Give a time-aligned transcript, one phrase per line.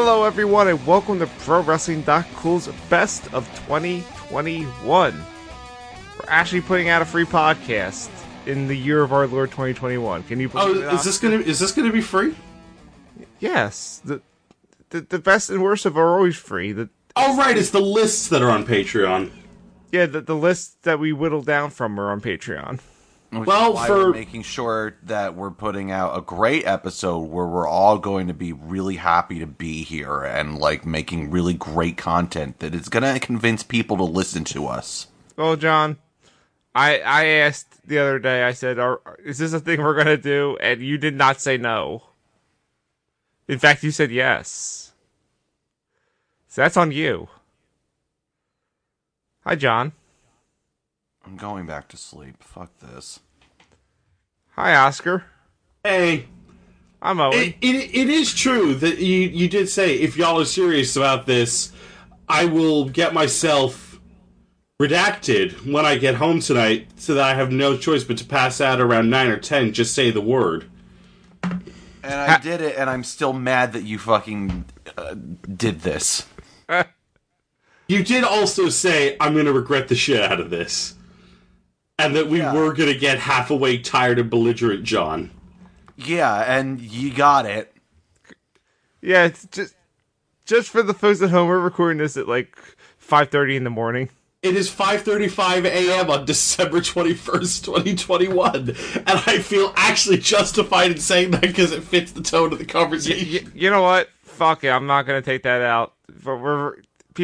[0.00, 5.12] Hello, everyone, and welcome to Pro Wrestling Cool's Best of 2021.
[5.12, 5.20] We're
[6.28, 8.08] actually putting out a free podcast
[8.46, 10.22] in the year of our Lord 2021.
[10.22, 10.48] Can you?
[10.54, 12.36] Oh, believe it, is this gonna is this gonna be free?
[13.40, 14.00] Yes.
[14.04, 14.22] The,
[14.90, 16.70] the the best and worst of are always free.
[16.70, 19.32] The Oh, right, it's the lists that are on Patreon.
[19.90, 22.78] yeah, the, the lists that we whittle down from are on Patreon.
[23.30, 27.18] Which Well, is why for- we're making sure that we're putting out a great episode
[27.18, 31.52] where we're all going to be really happy to be here and like making really
[31.52, 35.08] great content that is going to convince people to listen to us.
[35.36, 35.98] Well, John,
[36.74, 38.44] I I asked the other day.
[38.44, 41.58] I said, are, "Is this a thing we're gonna do?" And you did not say
[41.58, 42.04] no.
[43.46, 44.92] In fact, you said yes.
[46.48, 47.28] So that's on you.
[49.44, 49.92] Hi, John.
[51.28, 52.42] I'm going back to sleep.
[52.42, 53.20] Fuck this.
[54.52, 55.24] Hi, Oscar.
[55.84, 56.26] Hey,
[57.02, 57.34] I'm Owen.
[57.38, 61.26] it, it, it is true that you you did say if y'all are serious about
[61.26, 61.70] this,
[62.30, 64.00] I will get myself
[64.80, 68.62] redacted when I get home tonight, so that I have no choice but to pass
[68.62, 69.74] out around nine or ten.
[69.74, 70.64] Just say the word.
[71.42, 74.64] And I did it, and I'm still mad that you fucking
[74.96, 76.26] uh, did this.
[77.86, 80.94] You did also say I'm going to regret the shit out of this,
[81.98, 82.52] and that we Yeah.
[82.54, 85.30] were going to get half awake, tired, and belligerent, John.
[85.96, 87.74] Yeah, and you got it.
[89.02, 89.74] yeah, it's just
[90.46, 91.48] just for the folks at home.
[91.48, 92.56] We're recording this at like
[92.98, 94.08] 5:30 in the morning.
[94.42, 96.08] It is 5:35 a.m.
[96.10, 102.12] on December 21st, 2021, and I feel actually justified in saying that because it fits
[102.12, 103.46] the tone of the conversation.
[103.46, 104.08] Y- you know what?
[104.22, 104.68] Fuck it.
[104.68, 105.94] I'm not gonna take that out.
[106.24, 106.76] But we're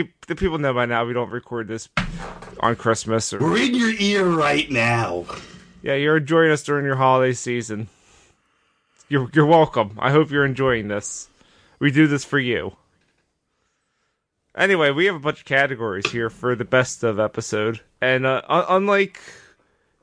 [0.03, 1.89] the people know by now we don't record this
[2.61, 5.25] on Christmas or We're in your ear right now.
[5.83, 7.89] Yeah, you're enjoying us during your holiday season.
[9.09, 9.97] You're you're welcome.
[9.99, 11.29] I hope you're enjoying this.
[11.79, 12.77] We do this for you.
[14.57, 18.41] Anyway, we have a bunch of categories here for the best of episode, and uh,
[18.49, 19.21] un- unlike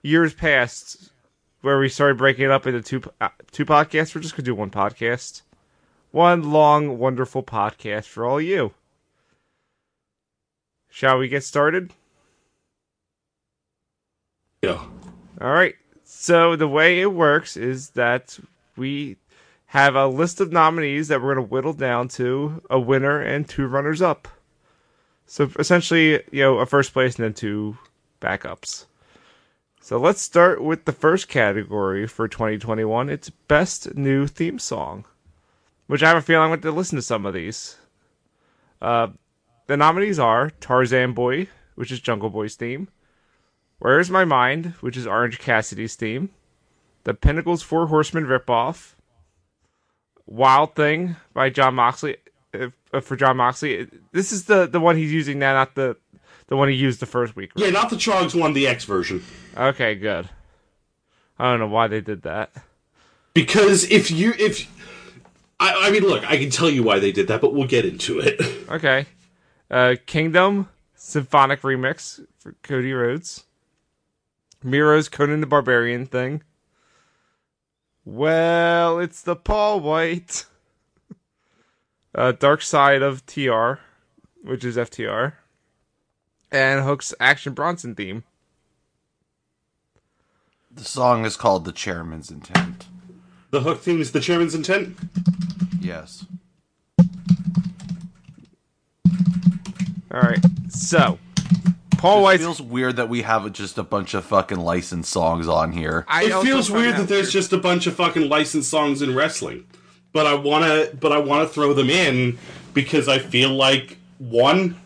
[0.04, 1.10] years past,
[1.62, 4.54] where we started breaking it up into two uh, two podcasts, we're just gonna do
[4.56, 5.42] one podcast,
[6.12, 8.74] one long, wonderful podcast for all you.
[10.92, 11.94] Shall we get started?
[14.62, 14.84] Yeah.
[15.40, 15.76] All right.
[16.04, 18.38] So the way it works is that
[18.76, 19.16] we
[19.68, 23.48] have a list of nominees that we're going to whittle down to a winner and
[23.48, 24.28] two runners up.
[25.26, 27.78] So essentially, you know, a first place and then two
[28.20, 28.86] backups.
[29.80, 33.10] So let's start with the first category for 2021.
[33.10, 35.06] It's best new theme song,
[35.88, 37.78] which I have a feeling I'm going to listen to some of these.
[38.82, 39.08] Uh,
[39.72, 42.90] the nominees are Tarzan Boy, which is Jungle Boy's theme.
[43.80, 46.30] Where's My Mind, which is Orange Cassidy's theme.
[47.06, 48.96] The Pinnacles Four Horsemen ripoff.
[50.26, 52.18] Wild Thing by Jon Moxley
[52.54, 53.88] uh, uh, for Jon Moxley.
[54.12, 55.96] This is the the one he's using now, not the
[56.48, 57.52] the one he used the first week.
[57.56, 57.64] right?
[57.68, 59.24] Yeah, not the Troggs one, the X version.
[59.56, 60.28] Okay, good.
[61.40, 62.52] I don't know why they did that.
[63.34, 64.70] Because if you if
[65.62, 67.86] I, I mean, look, I can tell you why they did that, but we'll get
[67.86, 68.42] into it.
[68.70, 69.06] Okay.
[69.72, 73.46] Uh, Kingdom Symphonic Remix for Cody Rhodes.
[74.62, 76.44] Miro's Conan the Barbarian thing.
[78.04, 80.46] Well, it's the Paul White.
[82.14, 83.76] Uh, Dark Side of TR,
[84.44, 85.32] which is FTR.
[86.52, 88.26] And Hook's Action Bronson theme.
[90.70, 92.88] The song is called The Chairman's Intent.
[93.52, 94.98] The hook theme is the chairman's intent.
[95.80, 96.26] Yes.
[100.14, 101.18] Alright, so.
[101.98, 105.48] Paul White It feels weird that we have just a bunch of fucking licensed songs
[105.48, 106.04] on here.
[106.08, 109.66] I It feels weird that there's just a bunch of fucking licensed songs in wrestling,
[110.12, 112.40] but I wanna, but I wanna throw them in
[112.74, 114.80] because I feel like one,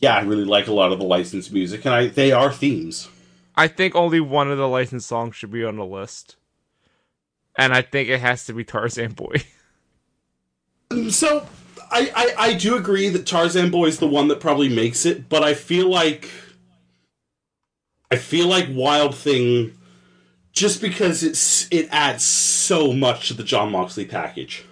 [0.00, 3.08] yeah, I really like a lot of the licensed music, and I they are themes.
[3.54, 6.36] I think only one of the licensed songs should be on the list.
[7.56, 9.42] And I think it has to be Tarzan Boy.
[11.10, 11.46] So
[11.92, 15.28] I, I I do agree that Tarzan Boy is the one that probably makes it,
[15.28, 16.30] but I feel like
[18.10, 19.76] I feel like Wild Thing
[20.52, 24.64] just because it's it adds so much to the Jon Moxley package.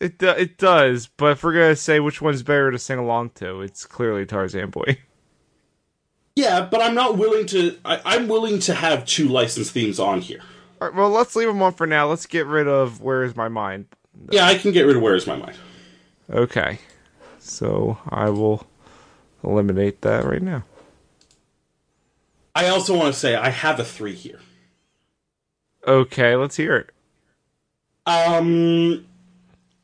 [0.00, 3.30] It do- it does, but if we're gonna say which one's better to sing along
[3.36, 4.98] to, it's clearly Tarzan Boy.
[6.36, 7.76] Yeah, but I'm not willing to.
[7.84, 10.40] I, I'm willing to have two licensed themes on here.
[10.80, 12.06] All right, well, let's leave them on for now.
[12.08, 13.86] Let's get rid of Where Is My Mind.
[14.30, 15.56] Yeah, I can get rid of Where's My Mind.
[16.30, 16.78] Okay,
[17.40, 18.66] so I will
[19.42, 20.62] eliminate that right now.
[22.54, 24.38] I also want to say I have a three here.
[25.86, 26.90] Okay, let's hear it.
[28.06, 29.06] Um,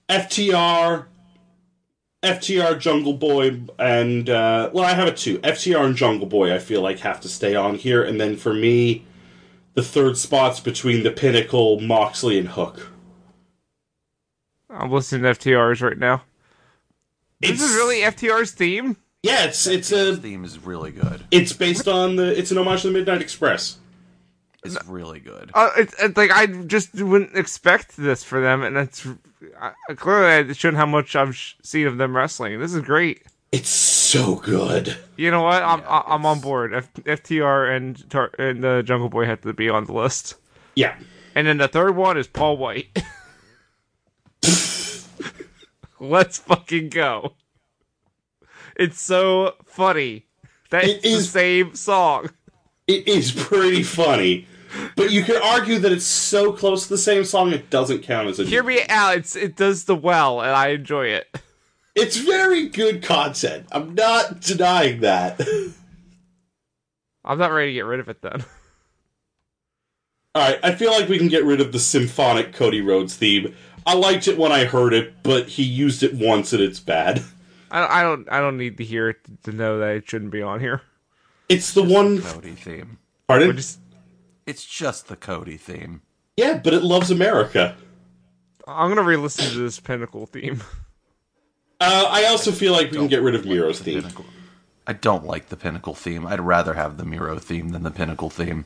[0.08, 1.06] FTR,
[2.22, 5.38] FTR, Jungle Boy, and uh, well, I have it too.
[5.38, 8.54] FTR and Jungle Boy, I feel like have to stay on here, and then for
[8.54, 9.04] me,
[9.74, 12.88] the third spot's between the Pinnacle, Moxley, and Hook.
[14.70, 16.22] I'm listening to FTR's right now.
[17.40, 18.96] This is really FTR's theme.
[19.22, 21.24] Yeah, it's it's This a theme is really good.
[21.30, 23.78] it's based on the it's an homage to the Midnight Express.
[24.64, 25.50] It's really good.
[25.54, 29.06] Uh, it's, it's like I just wouldn't expect this for them, and it's
[29.60, 32.58] I, clearly I showed how much I've sh- seen of them wrestling.
[32.58, 33.22] This is great.
[33.52, 34.96] It's so good.
[35.16, 35.62] You know what?
[35.62, 36.74] I'm Yeah, I- I'm on board.
[36.74, 40.34] F- FTR and Tar- and the Jungle Boy have to be on the list.
[40.74, 40.96] Yeah.
[41.36, 42.88] And then the third one is Paul White.
[46.00, 47.34] Let's fucking go.
[48.76, 50.26] It's so funny
[50.70, 52.30] that it's the same song.
[52.86, 54.46] It is pretty funny.
[54.94, 58.28] But you could argue that it's so close to the same song it doesn't count
[58.28, 59.16] as a Hear me out.
[59.16, 61.26] It's it does the well, and I enjoy it.
[61.94, 63.66] It's very good content.
[63.72, 65.40] I'm not denying that.
[67.24, 68.44] I'm not ready to get rid of it then.
[70.36, 73.54] Alright, I feel like we can get rid of the symphonic Cody Rhodes theme.
[73.86, 77.22] I liked it when I heard it, but he used it once and it's bad.
[77.70, 80.42] I, I don't I don't need to hear it to know that it shouldn't be
[80.42, 80.82] on here.
[81.48, 82.98] It's the one Cody theme.
[83.28, 83.56] pardon?
[83.56, 83.78] Just
[84.46, 86.02] It's just the Cody theme.
[86.36, 87.76] Yeah, but it loves America.
[88.66, 90.62] I'm gonna re-listen to this Pinnacle theme.
[91.78, 94.00] Uh, I also feel like we can get rid of Miro's theme.
[94.00, 94.24] Pinnacle.
[94.86, 96.26] I don't like the Pinnacle theme.
[96.26, 98.64] I'd rather have the Miro theme than the Pinnacle theme.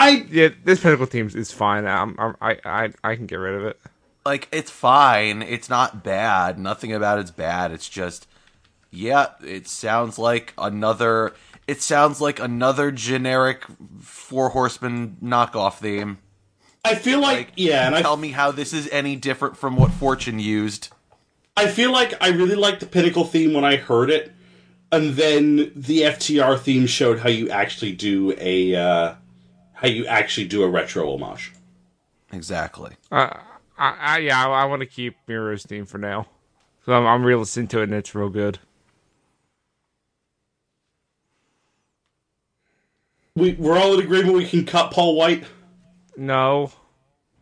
[0.00, 1.86] I Yeah, this Pinnacle theme is fine.
[1.86, 3.78] I'm, I'm, I I I can get rid of it.
[4.24, 5.42] Like it's fine.
[5.42, 6.58] It's not bad.
[6.58, 7.70] Nothing about it's bad.
[7.70, 8.26] It's just
[8.90, 11.34] yeah, it sounds like another
[11.66, 13.64] it sounds like another generic
[14.00, 16.18] four horsemen knockoff theme.
[16.82, 19.92] I feel like yeah, and I Tell me how this is any different from what
[19.92, 20.88] Fortune used.
[21.58, 24.32] I feel like I really liked the Pinnacle theme when I heard it,
[24.90, 29.14] and then the FTR theme showed how you actually do a uh,
[29.80, 31.52] how you actually do a retro homage.
[32.32, 32.92] Exactly.
[33.10, 33.30] Uh,
[33.78, 36.26] I, I yeah, I, I want to keep Miro's theme for now.
[36.84, 38.58] So I'm, I'm re-listening to it and it's real good.
[43.34, 45.44] We we're all in agreement we can cut Paul White.
[46.16, 46.72] No,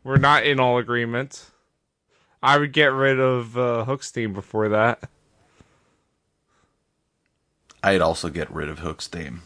[0.04, 1.46] we're not in all agreement.
[2.42, 5.02] I would get rid of uh, Hook's theme before that.
[7.82, 9.42] I'd also get rid of Hook's theme.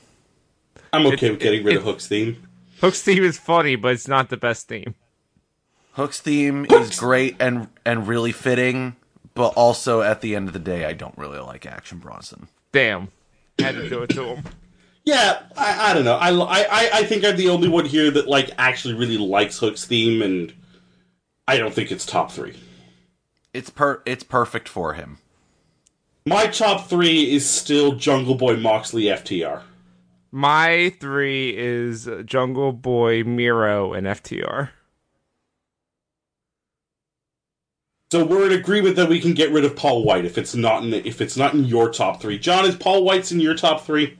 [0.92, 2.46] I'm okay It- with getting it- rid it- of Hook's theme.
[2.82, 4.96] Hook's theme is funny, but it's not the best theme.
[5.92, 8.96] Hook's theme Hook's- is great and and really fitting,
[9.34, 12.48] but also at the end of the day, I don't really like Action Bronson.
[12.72, 13.08] Damn,
[13.60, 14.44] had to do it to him.
[15.04, 16.16] Yeah, I, I don't know.
[16.16, 19.84] I, I I think I'm the only one here that like actually really likes Hook's
[19.84, 20.52] theme, and
[21.46, 22.54] I don't think it's top three.
[23.54, 25.18] It's per it's perfect for him.
[26.26, 29.62] My top three is still Jungle Boy, Moxley, FTR.
[30.34, 34.70] My three is Jungle Boy, Miro, and FTR.
[38.10, 40.82] So we're in agreement that we can get rid of Paul White if it's not
[40.82, 42.38] in the, if it's not in your top three.
[42.38, 44.18] John, is Paul White's in your top three?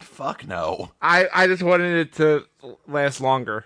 [0.00, 0.90] Fuck no.
[1.00, 2.44] I I just wanted it to
[2.88, 3.64] last longer.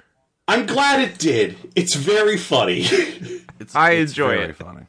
[0.49, 1.57] I'm glad it did.
[1.75, 2.87] It's very funny.
[3.61, 4.57] It's, I it's enjoy very it.
[4.57, 4.87] Funny.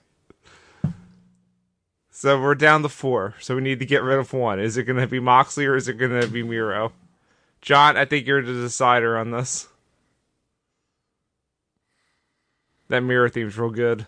[2.23, 3.33] So we're down to four.
[3.41, 4.57] So we need to get rid of one.
[4.57, 6.93] Is it going to be Moxley or is it going to be Miro?
[7.59, 9.67] John, I think you're the decider on this.
[12.87, 14.07] That Miro theme's real good,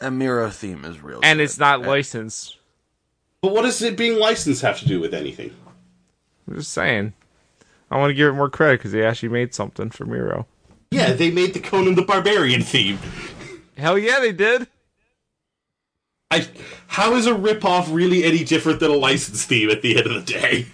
[0.00, 1.20] And Miro theme is real.
[1.22, 1.44] and good.
[1.44, 2.56] it's not licensed.
[3.42, 5.54] but what does it being licensed have to do with anything?
[6.48, 7.12] I'm just saying.
[7.90, 10.46] I want to give it more credit because they actually made something for Miro.
[10.90, 12.98] Yeah, they made the Conan the Barbarian theme.
[13.76, 14.68] Hell yeah, they did.
[16.30, 16.48] I
[16.86, 20.14] how is a ripoff really any different than a licensed theme at the end of
[20.14, 20.66] the day?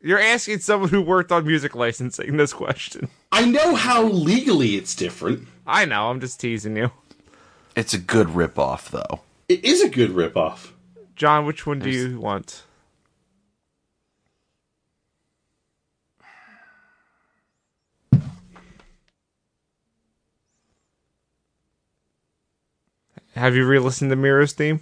[0.00, 3.08] You're asking someone who worked on music licensing this question.
[3.32, 5.48] I know how legally it's different.
[5.66, 6.10] I know.
[6.10, 6.90] I'm just teasing you,
[7.74, 9.20] It's a good ripoff though.
[9.48, 10.72] It is a good ripoff.
[11.16, 11.46] John.
[11.46, 12.64] Which one do you want?
[23.34, 24.80] Have you re-listened to Miro's theme?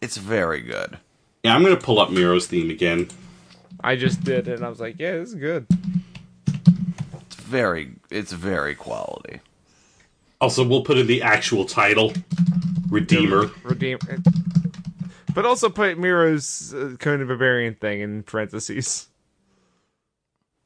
[0.00, 0.98] It's very good.
[1.42, 3.08] Yeah, I'm gonna pull up Miro's theme again.
[3.82, 5.66] I just did, and I was like, "Yeah, this is good."
[6.46, 9.40] It's very it's very quality.
[10.40, 12.12] Also, we'll put in the actual title,
[12.88, 13.50] Redeemer.
[13.62, 13.98] Redeem,
[15.34, 19.08] but also put Miro's uh, Conan Barbarian thing in parentheses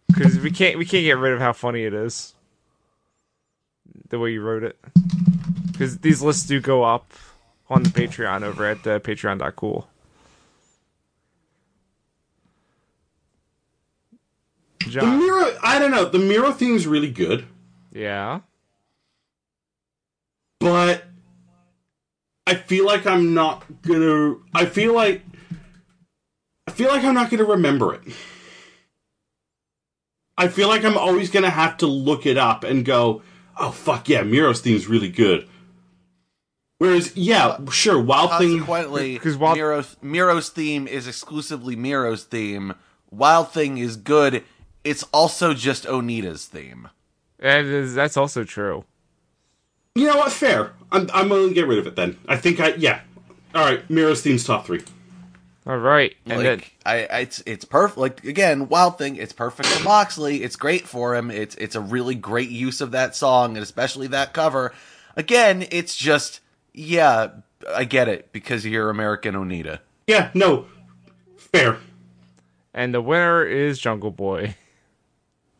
[0.09, 2.35] because we can't we can't get rid of how funny it is.
[4.09, 4.79] The way you wrote it.
[5.79, 7.13] Because these lists do go up
[7.71, 9.89] on the Patreon over at uh, patreon.cool.
[14.81, 16.05] The John, Miro, I don't know.
[16.05, 17.47] The Miro theme's really good,
[17.93, 18.41] yeah,
[20.59, 21.05] but
[22.47, 24.37] I feel like I'm not gonna.
[24.55, 25.23] I feel like
[26.67, 28.03] I feel like I'm not gonna remember it.
[30.37, 33.23] I feel like I'm always gonna have to look it up and go,
[33.57, 35.49] "Oh fuck yeah, Miro's theme's really good."
[36.79, 38.51] Whereas, yeah, sure, Wild Thing.
[38.59, 42.75] Consequently, 'Cause Wild- Miro's, Miro's theme is exclusively Miro's theme.
[43.11, 44.45] Wild Thing is good.
[44.85, 46.89] It's also just Onita's theme.
[47.41, 48.85] that is that's also true.
[49.95, 50.33] You know what?
[50.33, 50.73] Fair.
[50.93, 52.17] I'm I'm willing to get rid of it then.
[52.29, 53.01] I think I yeah.
[53.55, 54.83] All right, Miro's theme's top three.
[55.67, 57.99] All right, and then Like I, I, it's it's perfect.
[57.99, 59.17] Like again, Wild Thing.
[59.17, 60.43] It's perfect for Moxley.
[60.45, 61.31] It's great for him.
[61.31, 64.73] It's it's a really great use of that song and especially that cover.
[65.17, 66.41] Again, it's just
[66.79, 67.29] yeah,
[67.75, 69.81] I get it because you're American Onita.
[70.07, 70.67] Yeah, no,
[71.37, 71.79] fair.
[72.73, 74.55] and the winner is Jungle Boy.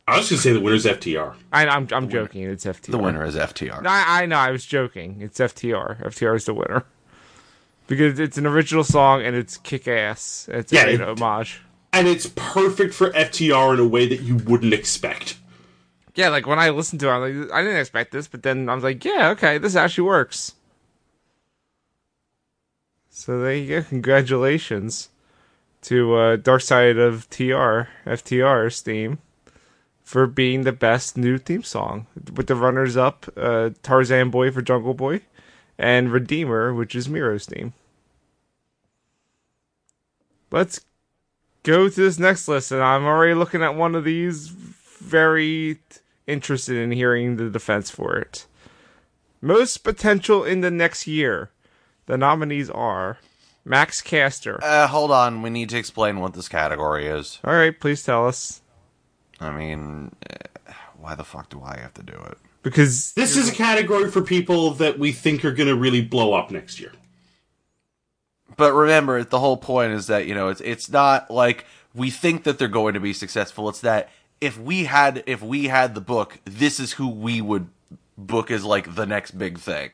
[0.07, 1.35] I was gonna say the winner's FTR.
[1.53, 2.43] I, I'm I'm joking.
[2.43, 2.91] It's FTR.
[2.91, 3.85] The winner is FTR.
[3.85, 4.37] I, I know.
[4.37, 5.21] I was joking.
[5.21, 6.01] It's FTR.
[6.03, 6.83] FTR is the winner
[7.85, 10.49] because it's an original song and it's kick ass.
[10.51, 11.61] It's Yeah, a it- homage.
[11.91, 15.37] And it's perfect for FTR in a way that you wouldn't expect.
[16.15, 18.69] Yeah, like when I listened to it, I'm like, I didn't expect this, but then
[18.69, 20.53] I was like, yeah, okay, this actually works.
[23.19, 23.83] So there you go.
[23.89, 25.09] Congratulations
[25.81, 29.17] to uh, Dark Side of TR, FTR's theme,
[30.05, 32.07] for being the best new theme song.
[32.33, 35.23] With the runners up, uh, Tarzan Boy for Jungle Boy,
[35.77, 37.73] and Redeemer, which is Miro's theme.
[40.49, 40.79] Let's
[41.63, 45.79] go to this next list, and I'm already looking at one of these very
[46.25, 48.47] interested in hearing the defense for it.
[49.41, 51.51] Most potential in the next year.
[52.09, 53.19] The nominees are
[53.63, 54.59] Max Caster.
[54.63, 57.37] Uh, hold on, we need to explain what this category is.
[57.43, 58.63] All right, please tell us.
[59.39, 62.39] I mean, uh, why the fuck do I have to do it?
[62.63, 66.49] Because This is a category for people that we think are gonna really blow up
[66.49, 66.93] next year.
[68.57, 72.43] But remember, the whole point is that you know it's it's not like we think
[72.45, 73.69] that they're going to be successful.
[73.69, 74.09] It's that
[74.41, 77.67] if we had if we had the book, this is who we would
[78.17, 79.91] book as like the next big thing,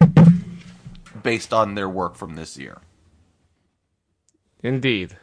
[1.24, 2.80] based on their work from this year.
[4.64, 5.18] indeed.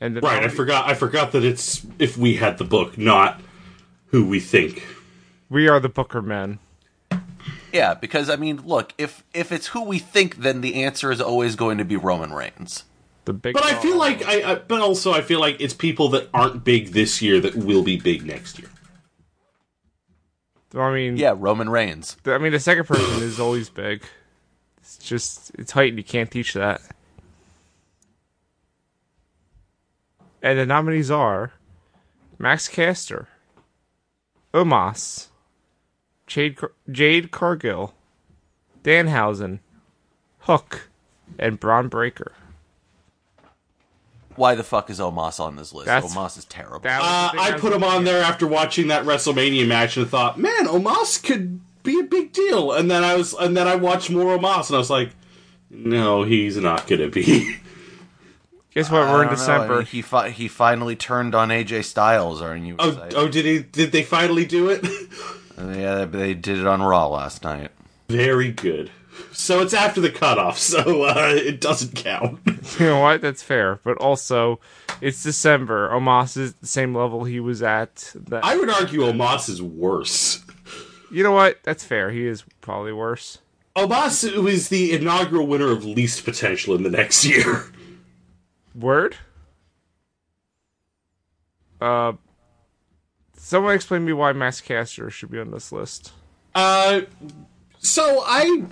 [0.00, 3.40] And the Right, I forgot I forgot that it's if we had the book, not
[4.06, 4.84] who we think.
[5.48, 6.58] we are the Booker men.
[7.72, 11.20] Yeah, because I mean, look, if if it's who we think, then the answer is
[11.20, 12.84] always going to be Roman Reigns.
[13.24, 16.08] The big But I feel like I, I but also I feel like it's people
[16.08, 18.68] that aren't big this year that will be big next year.
[20.74, 22.16] I mean, Yeah, Roman Reigns.
[22.26, 24.02] I mean, the second person is always big.
[24.82, 26.80] It's just it's height, and you can't teach that.
[30.42, 31.52] And the nominees are
[32.38, 33.28] Max Caster,
[34.52, 35.28] Omos,
[36.26, 37.94] Jade, Car- Jade Cargill,
[38.82, 39.60] Danhausen,
[40.40, 40.88] Hook,
[41.38, 42.32] and Bron Breakker.
[44.34, 45.86] Why the fuck is Omos on this list?
[45.86, 46.80] That's- Omos is terrible.
[46.80, 48.04] That was Uh, thing I was put him looking on at.
[48.06, 52.72] there after watching that WrestleMania match and thought, man, Omos could be a big deal.
[52.72, 55.10] And then I was, and then I watched more Omos and I was like,
[55.70, 57.56] no, he's not gonna be.
[58.74, 59.00] Guess what?
[59.02, 59.76] We're in I don't know, I December.
[59.78, 62.40] mean, he fi- he finally turned on AJ Styles.
[62.40, 62.76] Aren't you?
[62.78, 63.14] oh, excited?
[63.16, 63.58] oh, did he?
[63.62, 64.84] Did they finally do it?
[65.58, 67.70] Yeah, they did it on Raw last night.
[68.08, 68.90] Very good.
[69.30, 72.40] So it's after the cutoff, so uh, it doesn't count.
[72.78, 73.20] you know what?
[73.20, 73.78] That's fair.
[73.84, 74.58] But also,
[75.02, 75.90] it's December.
[75.90, 78.12] Omos is the same level he was at.
[78.14, 80.42] That I would argue Omos is worse.
[81.12, 81.62] You know what?
[81.62, 82.10] That's fair.
[82.10, 83.38] He is probably worse.
[83.76, 87.66] Omos was the inaugural winner of least potential in the next year.
[88.74, 89.16] Word.
[91.80, 92.12] Uh,
[93.36, 96.12] someone explain me why Max Caster should be on this list.
[96.54, 97.02] Uh,
[97.78, 98.64] so I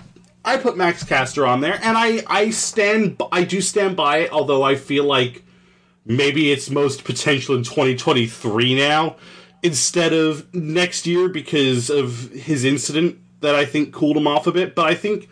[0.45, 4.31] I put Max Caster on there, and I I stand I do stand by it.
[4.31, 5.43] Although I feel like
[6.05, 9.17] maybe it's most potential in 2023 now
[9.63, 14.51] instead of next year because of his incident that I think cooled him off a
[14.51, 14.75] bit.
[14.75, 15.29] But I think.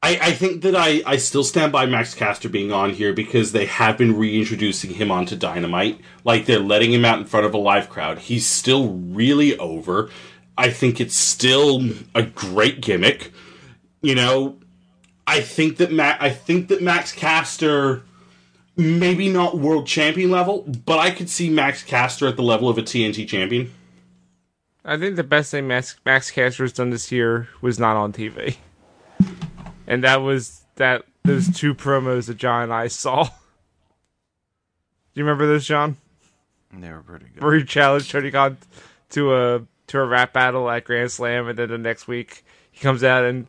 [0.00, 3.50] I, I think that I, I still stand by Max Caster being on here because
[3.50, 6.00] they have been reintroducing him onto Dynamite.
[6.22, 8.20] Like they're letting him out in front of a live crowd.
[8.20, 10.08] He's still really over.
[10.56, 11.82] I think it's still
[12.14, 13.32] a great gimmick.
[14.00, 14.58] You know,
[15.26, 18.04] I think that Ma- I think that Max Caster
[18.78, 22.78] maybe not world champion level, but I could see Max Caster at the level of
[22.78, 23.72] a TNT champion.
[24.84, 28.12] I think the best thing Max, Max Caster has done this year was not on
[28.12, 28.56] TV,
[29.86, 33.24] and that was that those two promos that John and I saw.
[33.24, 33.30] Do
[35.14, 35.96] you remember those, John?
[36.72, 37.42] They were pretty good.
[37.42, 38.56] Where he challenged Tony Khan
[39.10, 42.80] to a to a rap battle at Grand Slam, and then the next week he
[42.80, 43.46] comes out and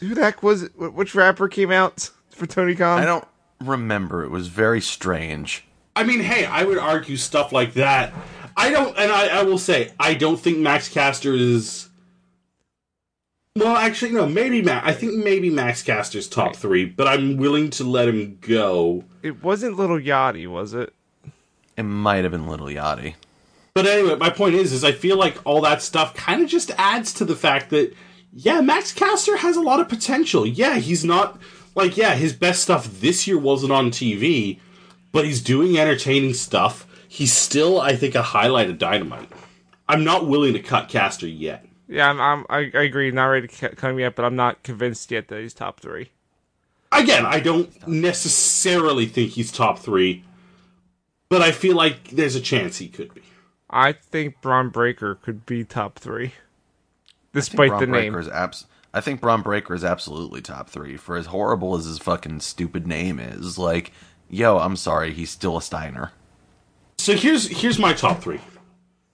[0.00, 0.76] who the heck was it?
[0.76, 3.00] Which rapper came out for Tony Khan?
[3.00, 3.24] I don't
[3.60, 4.24] remember.
[4.24, 5.64] It was very strange.
[5.96, 8.12] I mean, hey, I would argue stuff like that.
[8.56, 11.88] I don't, and I, I will say, I don't think Max Caster is.
[13.56, 14.86] Well, actually, no, maybe Max.
[14.86, 19.04] I think maybe Max Caster's top three, but I'm willing to let him go.
[19.22, 20.94] It wasn't Little Yachty, was it?
[21.76, 23.14] It might have been Little Yachty.
[23.74, 26.72] But anyway, my point is, is I feel like all that stuff kind of just
[26.78, 27.94] adds to the fact that,
[28.32, 30.46] yeah, Max Caster has a lot of potential.
[30.46, 31.40] Yeah, he's not
[31.78, 34.58] like, yeah, his best stuff this year wasn't on TV,
[35.12, 36.86] but he's doing entertaining stuff.
[37.08, 39.30] He's still, I think, a highlight of Dynamite.
[39.88, 41.64] I'm not willing to cut Caster yet.
[41.86, 43.10] Yeah, I'm, I'm I, I agree.
[43.10, 46.10] Not ready to cut him yet, but I'm not convinced yet that he's top three.
[46.92, 50.24] Again, I don't necessarily think he's top three,
[51.28, 53.22] but I feel like there's a chance he could be.
[53.70, 56.32] I think Bron Breakker could be top three,
[57.32, 58.14] despite Bron the Breakker name.
[58.20, 58.66] is abs-
[58.98, 60.96] I think Bron Breakker is absolutely top three.
[60.96, 63.92] For as horrible as his fucking stupid name is, like,
[64.28, 66.10] yo, I'm sorry, he's still a Steiner.
[66.98, 68.40] So here's here's my top three.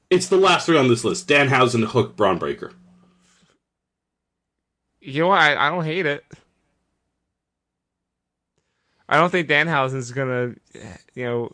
[0.09, 2.73] It's the last three on this list: Danhausen, Hook, Bron Breakker.
[5.03, 5.41] You know what?
[5.41, 6.25] I, I don't hate it.
[9.07, 10.55] I don't think Danhausen's gonna,
[11.15, 11.53] you know.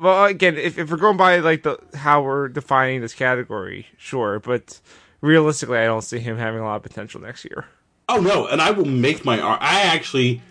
[0.00, 4.40] Well, again, if, if we're going by like the how we're defining this category, sure,
[4.40, 4.80] but
[5.24, 7.64] realistically, I don't see him having a lot of potential next year.
[8.08, 9.40] Oh no, and I will make my.
[9.40, 10.42] ar- I actually,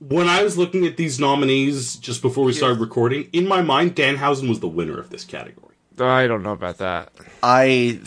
[0.00, 3.94] when I was looking at these nominees just before we started recording, in my mind,
[3.94, 5.74] Danhausen was the winner of this category.
[5.98, 7.10] I don't know about that.
[7.42, 8.00] I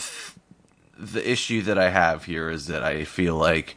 [0.98, 3.76] the issue that I have here is that I feel like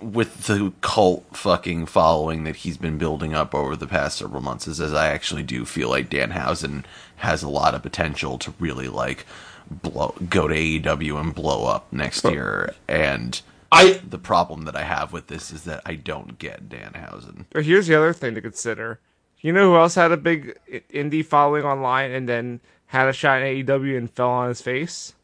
[0.00, 4.68] with the cult fucking following that he's been building up over the past several months
[4.68, 6.84] is as I actually do feel like Danhausen
[7.16, 9.24] has a lot of potential to really like
[9.70, 14.82] blow go to AEW and blow up next year and I the problem that I
[14.82, 17.46] have with this is that I don't get Danhausen.
[17.50, 19.00] But here's the other thing to consider.
[19.40, 20.58] You know who else had a big
[20.90, 25.14] indie following online and then had a shot in AEW and fell on his face?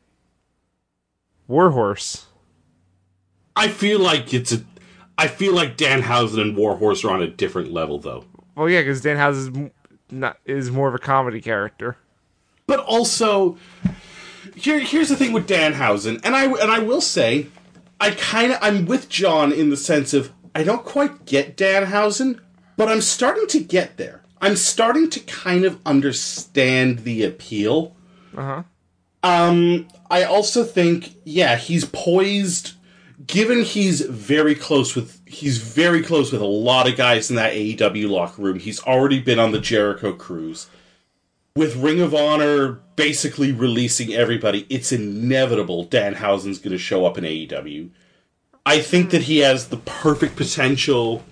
[1.49, 2.27] Warhorse.
[3.55, 4.65] I feel like it's a.
[5.19, 8.25] I feel like Danhausen and Warhorse are on a different level, though.
[8.55, 9.51] Well, yeah, because Dan House is
[10.11, 11.97] not is more of a comedy character.
[12.67, 13.59] But also,
[14.55, 17.49] here here's the thing with Danhausen, and I and I will say,
[18.01, 22.41] I kind of I'm with John in the sense of I don't quite get Danhausen,
[22.77, 24.23] but I'm starting to get there.
[24.41, 27.97] I'm starting to kind of understand the appeal.
[28.37, 28.63] Uh huh.
[29.23, 32.73] Um, I also think, yeah, he's poised.
[33.25, 37.53] Given he's very close with, he's very close with a lot of guys in that
[37.53, 38.59] AEW locker room.
[38.59, 40.69] He's already been on the Jericho cruise.
[41.55, 47.25] With Ring of Honor basically releasing everybody, it's inevitable Danhausen's going to show up in
[47.25, 47.91] AEW.
[48.65, 51.23] I think that he has the perfect potential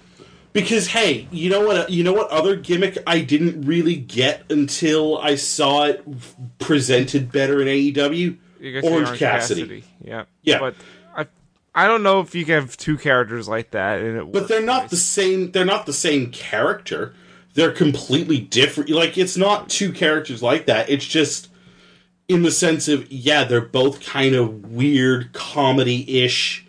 [0.53, 1.91] because hey, you know what?
[1.91, 6.05] You know what other gimmick I didn't really get until I saw it
[6.59, 8.37] presented better in AEW.
[8.63, 9.63] Orange Orange Cassidy.
[9.63, 9.85] Cassidy.
[10.03, 10.25] Yeah.
[10.43, 10.59] Yeah.
[10.59, 10.75] But
[11.17, 11.27] I,
[11.75, 14.61] I don't know if you can have two characters like that and it But they're
[14.61, 15.53] not the same.
[15.53, 17.15] They're not the same character.
[17.55, 18.91] They're completely different.
[18.91, 20.89] Like it's not two characters like that.
[20.89, 21.49] It's just
[22.29, 26.67] in the sense of yeah, they're both kind of weird comedy ish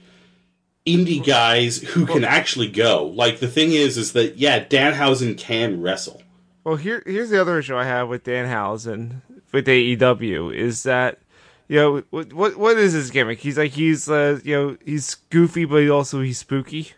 [0.86, 3.06] indie guys who can actually go.
[3.06, 6.24] Like the thing is, is that yeah, Danhausen can wrestle.
[6.63, 11.20] Well, here here's the other issue I have with Danhausen with AEW is that
[11.67, 13.39] you know what what what is his gimmick?
[13.39, 16.94] He's like he's uh, you know he's goofy, but also he's spooky.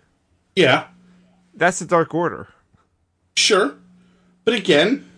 [0.56, 0.88] Yeah,
[1.54, 2.48] That's the Dark Order.
[3.36, 3.76] Sure,
[4.46, 5.10] but again,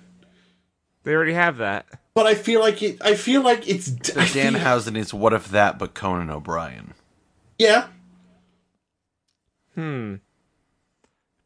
[1.03, 1.85] They already have that.
[2.13, 2.97] but I feel like it.
[3.01, 6.93] I feel like it's I feel- Danhausen is what if that but Conan O'Brien.
[7.59, 7.87] Yeah,
[9.75, 10.15] Hmm.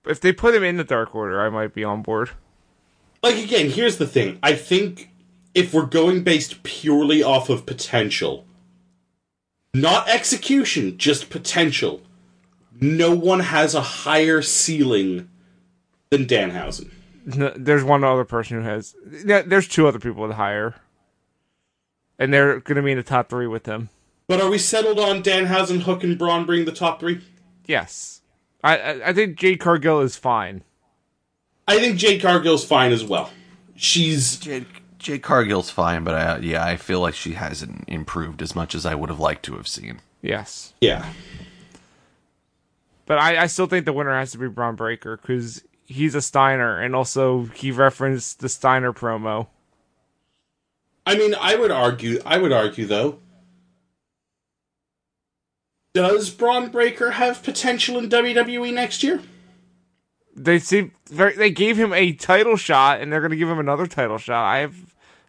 [0.06, 2.32] If they put him in the Dark Order, I might be on board.
[3.24, 4.40] like again, here's the thing.
[4.42, 5.10] I think
[5.54, 8.46] if we're going based purely off of potential,
[9.74, 12.02] not execution, just potential,
[12.80, 15.30] no one has a higher ceiling
[16.12, 16.92] than Danhausen.
[17.26, 18.96] No, there's one other person who has.
[19.26, 20.76] Yeah, there's two other people with higher,
[22.18, 23.90] and they're going to be in the top three with him.
[24.28, 27.22] But are we settled on Danhausen, Hook, and Bron being the top three?
[27.66, 28.22] Yes,
[28.64, 30.64] I I, I think Jade Cargill is fine.
[31.68, 33.30] I think Jade Cargill's fine as well.
[33.76, 34.66] She's Jade,
[34.98, 38.86] Jade Cargill's fine, but I, yeah, I feel like she hasn't improved as much as
[38.86, 40.02] I would have liked to have seen.
[40.22, 40.74] Yes.
[40.82, 41.14] Yeah.
[43.06, 46.22] But I, I still think the winner has to be Bron Breakker because he's a
[46.22, 49.48] Steiner, and also he referenced the Steiner promo.
[51.06, 52.22] I mean, I would argue.
[52.26, 53.20] I would argue though.
[55.94, 59.22] Does Bron Breakker have potential in WWE next year?
[60.36, 63.60] They seem very, they gave him a title shot, and they're going to give him
[63.60, 64.46] another title shot.
[64.46, 64.76] I have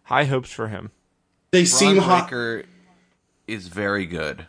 [0.03, 0.91] high hopes for him.
[1.51, 2.29] They Bron seem hot.
[2.29, 2.65] Breakker
[3.47, 4.45] is very good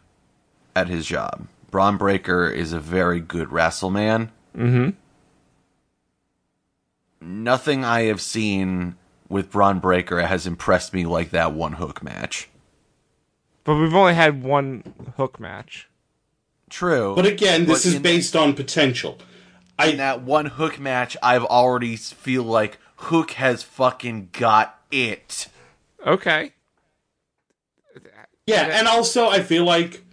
[0.77, 1.49] at his job.
[1.71, 4.31] Bron Breakker is a very good wrestleman.
[4.55, 4.91] Mm-hmm.
[7.23, 8.97] Nothing I have seen
[9.29, 12.49] with Bron Breakker has impressed me like that one hook match.
[13.65, 14.83] But we've only had one
[15.17, 15.89] hook match.
[16.69, 17.15] True.
[17.15, 19.19] But again, this But is in- based on potential.
[19.79, 25.49] I in that one hook match, I've already feel like Hook has fucking got it.
[26.07, 26.53] Okay.
[28.47, 30.05] yeah, and also I feel like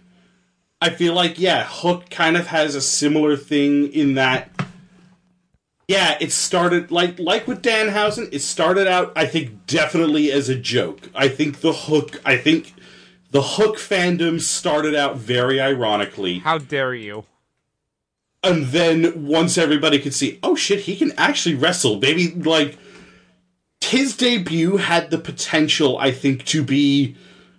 [0.80, 4.50] I feel like yeah, Hook kind of has a similar thing in that
[5.90, 10.54] yeah, it started like like with Danhausen, it started out I think definitely as a
[10.54, 11.10] joke.
[11.14, 12.74] I think the Hook I think
[13.30, 16.38] the Hook fandom started out very ironically.
[16.38, 17.24] How dare you?
[18.42, 21.98] and then once everybody could see, oh shit, he can actually wrestle.
[21.98, 22.78] Maybe like
[23.80, 27.16] his debut had the potential, I think, to be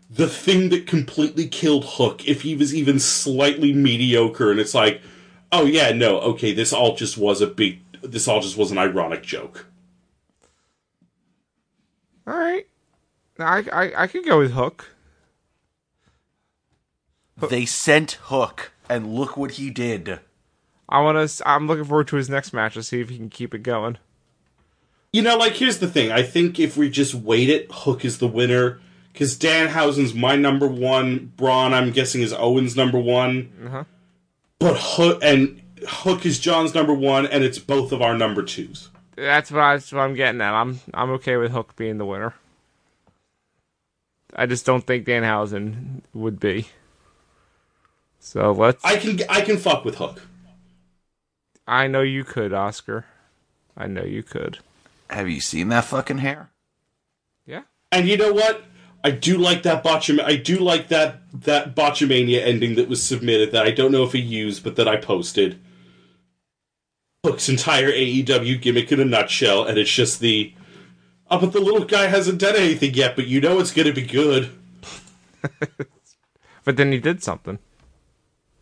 [0.10, 4.52] the thing that completely killed Hook if he was even slightly mediocre.
[4.52, 5.02] And it's like,
[5.52, 8.77] oh yeah, no, okay, this all just was a big, this all just was an
[8.77, 9.67] ironic joke.
[12.27, 12.67] All right.
[13.39, 14.95] I I I could go with Hook.
[17.49, 20.19] They sent Hook, and look what he did.
[20.87, 21.49] I want to.
[21.49, 23.97] I'm looking forward to his next match to see if he can keep it going.
[25.13, 26.11] You know, like here's the thing.
[26.11, 28.79] I think if we just wait it, Hook is the winner.
[29.11, 31.33] Because Danhausen's my number one.
[31.35, 33.51] Bron, I'm guessing, is Owen's number one.
[33.65, 33.83] Uh-huh.
[34.59, 38.89] But Hook and Hook is John's number one, and it's both of our number twos.
[39.15, 40.54] That's what, I, that's what I'm getting at.
[40.54, 42.34] I'm I'm okay with Hook being the winner.
[44.36, 46.67] I just don't think Danhausen would be.
[48.20, 48.84] So let's.
[48.86, 50.22] I can I can fuck with Hook.
[51.67, 53.06] I know you could, Oscar.
[53.76, 54.60] I know you could.
[55.10, 56.50] Have you seen that fucking hair?
[57.46, 57.63] Yeah.
[57.91, 58.63] And you know what?
[59.04, 60.22] I do like that botcham.
[60.22, 64.13] I do like that that botchamania ending that was submitted that I don't know if
[64.13, 65.60] he used, but that I posted.
[67.23, 70.53] Hook's entire AEW gimmick in a nutshell, and it's just the.
[71.29, 73.93] Oh, but the little guy hasn't done anything yet, but you know it's going to
[73.93, 74.49] be good,
[76.63, 77.60] But then he did something.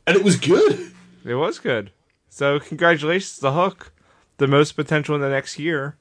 [0.05, 0.91] and it was good.
[1.25, 1.91] It was good.
[2.29, 3.91] So congratulations to Hook,
[4.37, 5.95] the most potential in the next year,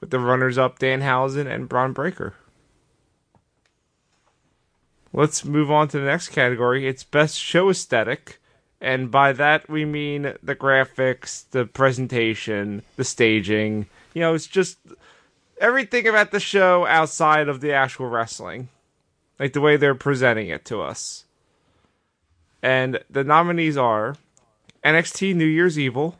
[0.00, 2.34] with the runners-up Danhausen and Bron Breakker.
[5.12, 6.86] Let's move on to the next category.
[6.88, 8.39] It's best show aesthetic,
[8.80, 13.86] and by that we mean the graphics, the presentation, the staging.
[14.14, 14.78] You know, it's just
[15.60, 18.68] everything about the show outside of the actual wrestling,
[19.38, 21.26] like the way they're presenting it to us.
[22.62, 24.16] And the nominees are
[24.84, 26.18] NXT New Year's Evil,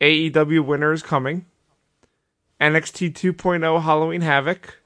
[0.00, 1.46] AEW Winter is Coming,
[2.60, 4.80] NXT 2.0 Halloween Havoc,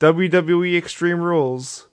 [0.00, 1.85] WWE Extreme Rules,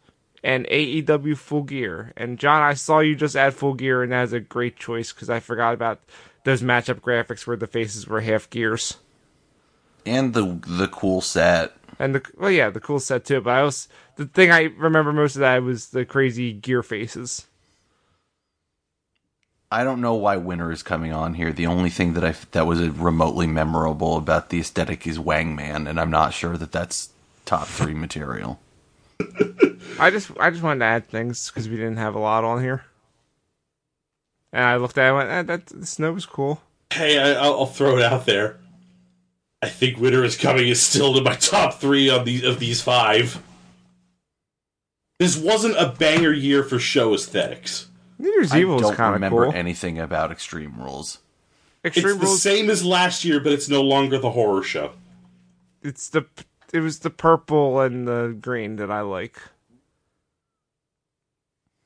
[0.44, 2.12] and AEW Full Gear.
[2.18, 5.30] And John, I saw you just add Full Gear, and that's a great choice because
[5.30, 6.02] I forgot about
[6.44, 8.98] those matchup graphics where the faces were half gears.
[10.06, 11.74] And the the cool set.
[11.98, 13.40] And the well, yeah, the cool set too.
[13.40, 17.48] But I was the thing I remember most of that was the crazy gear faces.
[19.72, 21.52] I don't know why Winter is coming on here.
[21.52, 25.88] The only thing that I that was remotely memorable about the aesthetic is Wang Man,
[25.88, 27.10] and I'm not sure that that's
[27.46, 28.60] top three material.
[30.00, 32.62] I just I just wanted to add things because we didn't have a lot on
[32.62, 32.84] here.
[34.52, 36.62] And I looked at it and went, eh, that the snow was cool.
[36.92, 38.60] Hey, I, I'll, I'll throw it out there.
[39.64, 42.82] I think Winter is Coming is still in my top three of these of these
[42.82, 43.42] five.
[45.20, 47.88] This wasn't a banger year for show aesthetics.
[48.20, 49.54] New Year's I Evil was don't kind of remember cool.
[49.54, 51.20] anything about Extreme Rules.
[51.86, 52.42] Extreme it's the Rules.
[52.42, 54.92] same as last year, but it's no longer the horror show.
[55.82, 56.26] It's the
[56.74, 59.40] it was the purple and the green that I like.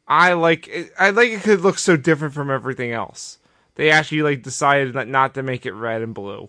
[0.07, 3.39] I like it, I like it 'cause it looks so different from everything else.
[3.75, 6.47] They actually like decided not- not to make it red and blue.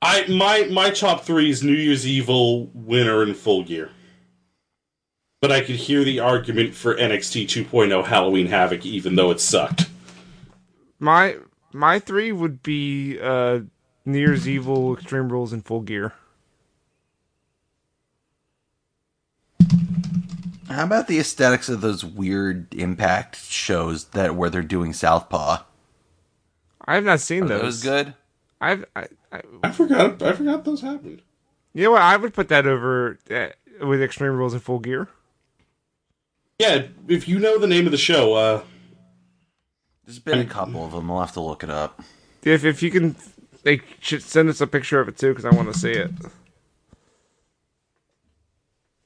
[0.00, 3.90] I my my top three is New Year's Evil, Winter, and Full Gear.
[5.40, 9.88] But I could hear the argument for NXT 2.0 Halloween Havoc, even though it sucked.
[11.00, 11.36] My
[11.72, 13.60] my three would be uh
[14.04, 16.12] New Year's Evil, Extreme Rules, and Full Gear.
[20.68, 25.58] How about the aesthetics of those weird impact shows that where they're doing Southpaw?
[26.84, 27.60] I have not seen Are those.
[27.60, 28.14] those good?
[28.60, 30.22] I've, I, I, I forgot.
[30.22, 31.20] I forgot those happened.
[31.74, 32.02] you know what?
[32.02, 33.48] I would put that over uh,
[33.86, 35.08] with Extreme Rules and Full Gear.
[36.58, 38.62] Yeah, if you know the name of the show, uh,
[40.06, 41.10] There's been a couple of them.
[41.10, 42.02] I'll have to look it up.
[42.44, 43.16] If if you can,
[43.62, 46.10] they should send us a picture of it too, because I want to see it.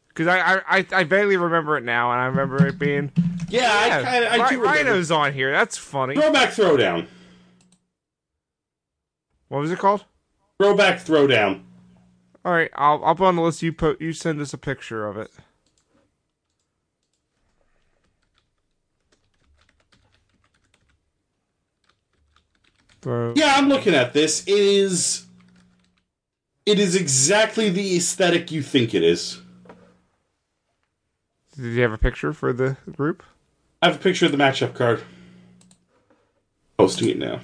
[0.08, 3.12] Because I, I I I barely remember it now, and I remember it being
[3.48, 4.90] yeah, I yeah, kind of I Ri- do remember.
[4.90, 5.52] Rhino's on here.
[5.52, 6.14] That's funny.
[6.14, 7.06] Throwback Throwdown.
[9.48, 10.04] What was it called?
[10.58, 11.62] Throwback Throwdown.
[12.44, 13.62] All right, I'll I'll put on the list.
[13.62, 15.30] You put you send us a picture of it.
[23.06, 24.42] Throw- Yeah, I'm looking at this.
[24.48, 25.26] It is.
[26.66, 29.40] It is exactly the aesthetic you think it is.
[31.54, 33.22] Did you have a picture for the group?
[33.80, 35.04] I have a picture of the matchup card.
[36.76, 37.38] Posting it now.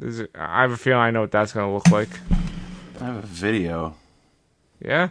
[0.00, 0.32] Is it?
[0.34, 2.08] I have a feeling I know what that's gonna look like.
[3.00, 3.94] I have a video.
[4.84, 5.10] Yeah.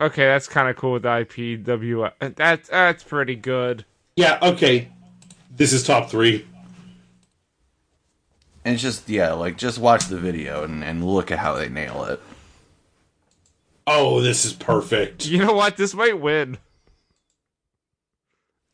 [0.00, 2.10] Okay, that's kind of cool with the IPW.
[2.20, 3.84] Uh, that's that's pretty good.
[4.16, 4.88] Yeah, okay.
[5.54, 6.46] This is top three.
[8.64, 11.68] And it's just yeah, like just watch the video and, and look at how they
[11.68, 12.20] nail it.
[13.86, 15.26] Oh, this is perfect.
[15.26, 15.76] You know what?
[15.76, 16.58] This might win.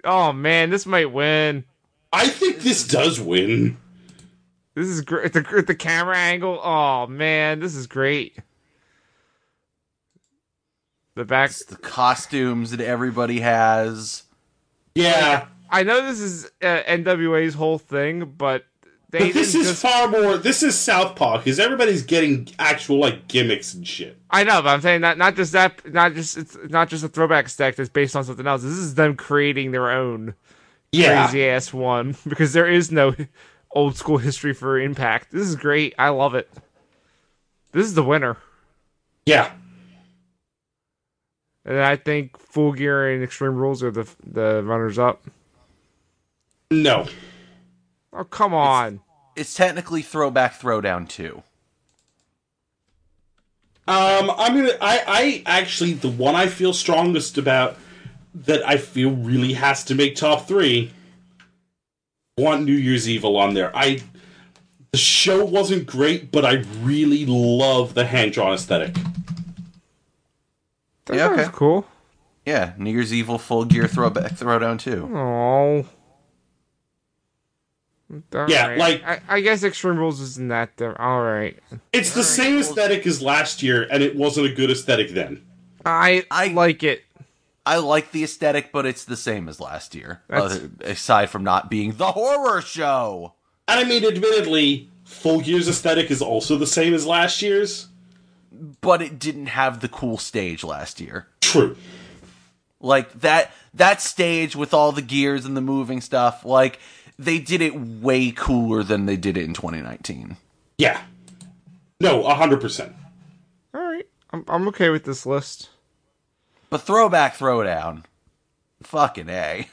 [0.04, 1.64] Oh man, this might win.
[2.12, 3.76] I think this does win.
[4.74, 5.32] This is great.
[5.32, 6.60] The the camera angle.
[6.62, 8.38] Oh man, this is great.
[11.14, 11.50] The back.
[11.50, 14.22] It's the costumes that everybody has.
[14.94, 18.64] Yeah, I know this is uh, NWA's whole thing, but
[19.10, 20.36] they but this is just- far more.
[20.36, 24.16] This is Southpaw because everybody's getting actual like gimmicks and shit.
[24.30, 27.08] I know, but I'm saying that not just that, not just it's not just a
[27.08, 28.62] throwback stack that's based on something else.
[28.62, 30.34] This is them creating their own
[30.92, 33.14] Yeah, crazy ass one because there is no
[33.70, 35.30] old school history for Impact.
[35.32, 35.94] This is great.
[35.98, 36.50] I love it.
[37.72, 38.38] This is the winner,
[39.26, 39.52] yeah.
[41.64, 45.22] and I think Full Gear and Extreme Rules are the the runners up.
[46.70, 47.06] No,
[48.12, 49.00] Oh come on!
[49.36, 51.42] It's technically throwback throwdown too.
[53.86, 54.76] Um, I'm gonna.
[54.80, 57.76] I, I actually the one I feel strongest about
[58.34, 60.92] that I feel really has to make top three.
[62.36, 63.74] Want New Year's Evil on there?
[63.74, 64.02] I
[64.92, 68.94] the show wasn't great, but I really love the hand drawn aesthetic.
[71.06, 71.44] That Yeah, okay.
[71.44, 71.86] sounds cool.
[72.44, 75.10] Yeah, New Year's Evil full gear throwback throwdown too.
[75.16, 75.86] Oh.
[78.32, 81.00] Yeah, like- I, I guess Extreme Rules isn't that different.
[81.00, 81.58] All right,
[81.92, 85.42] It's the same aesthetic as last year, and it wasn't a good aesthetic then.
[85.84, 87.04] I I I- like it.
[87.66, 90.22] I like the aesthetic, but it's the same as last year.
[90.30, 93.34] Other- uh, aside from not being the horror show.
[93.66, 97.88] And I mean, admittedly, Full Gear's aesthetic is also the same as last year's.
[98.80, 101.26] But it didn't have the cool stage last year.
[101.42, 101.76] True.
[102.80, 106.78] Like that that stage with all the gears and the moving stuff, like
[107.18, 110.36] they did it way cooler than they did it in 2019.
[110.78, 111.00] Yeah.
[112.00, 112.94] No, hundred percent.
[113.74, 115.70] All right, I'm I'm okay with this list.
[116.70, 118.04] But throwback throwdown.
[118.82, 119.68] Fucking A.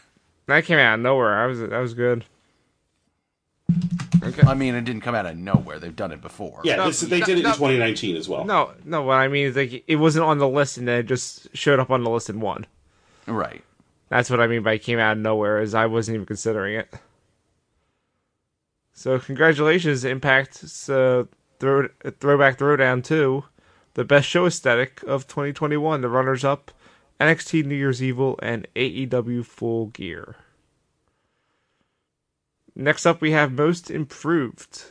[0.48, 1.44] That came out of nowhere.
[1.44, 2.26] I was that was good.
[4.24, 4.42] Okay.
[4.48, 5.78] I mean, it didn't come out of nowhere.
[5.78, 6.62] They've done it before.
[6.64, 7.50] Yeah, No, this, they no, did it no.
[7.50, 8.44] in 2019 as well.
[8.46, 9.04] No, no.
[9.04, 11.80] What I mean is like it wasn't on the list and then it just showed
[11.80, 12.66] up on the list and won.
[13.28, 13.64] Right.
[14.10, 16.76] That's what I mean by it came out of nowhere, Is I wasn't even considering
[16.80, 16.92] it.
[18.98, 21.26] So congratulations, Impact uh,
[21.60, 21.90] throw,
[22.22, 23.44] Throwback Throwdown 2,
[23.94, 26.00] the best show aesthetic of 2021.
[26.00, 26.72] The runners-up,
[27.20, 30.38] NXT New Year's Evil and AEW Full Gear.
[32.74, 34.86] Next up, we have Most Improved.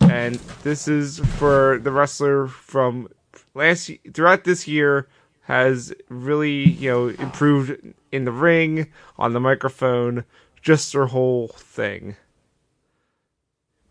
[0.00, 3.08] And this is for the wrestler from
[3.54, 5.08] last throughout this year
[5.42, 10.24] has really, you know, improved in the ring, on the microphone,
[10.60, 12.16] just their whole thing.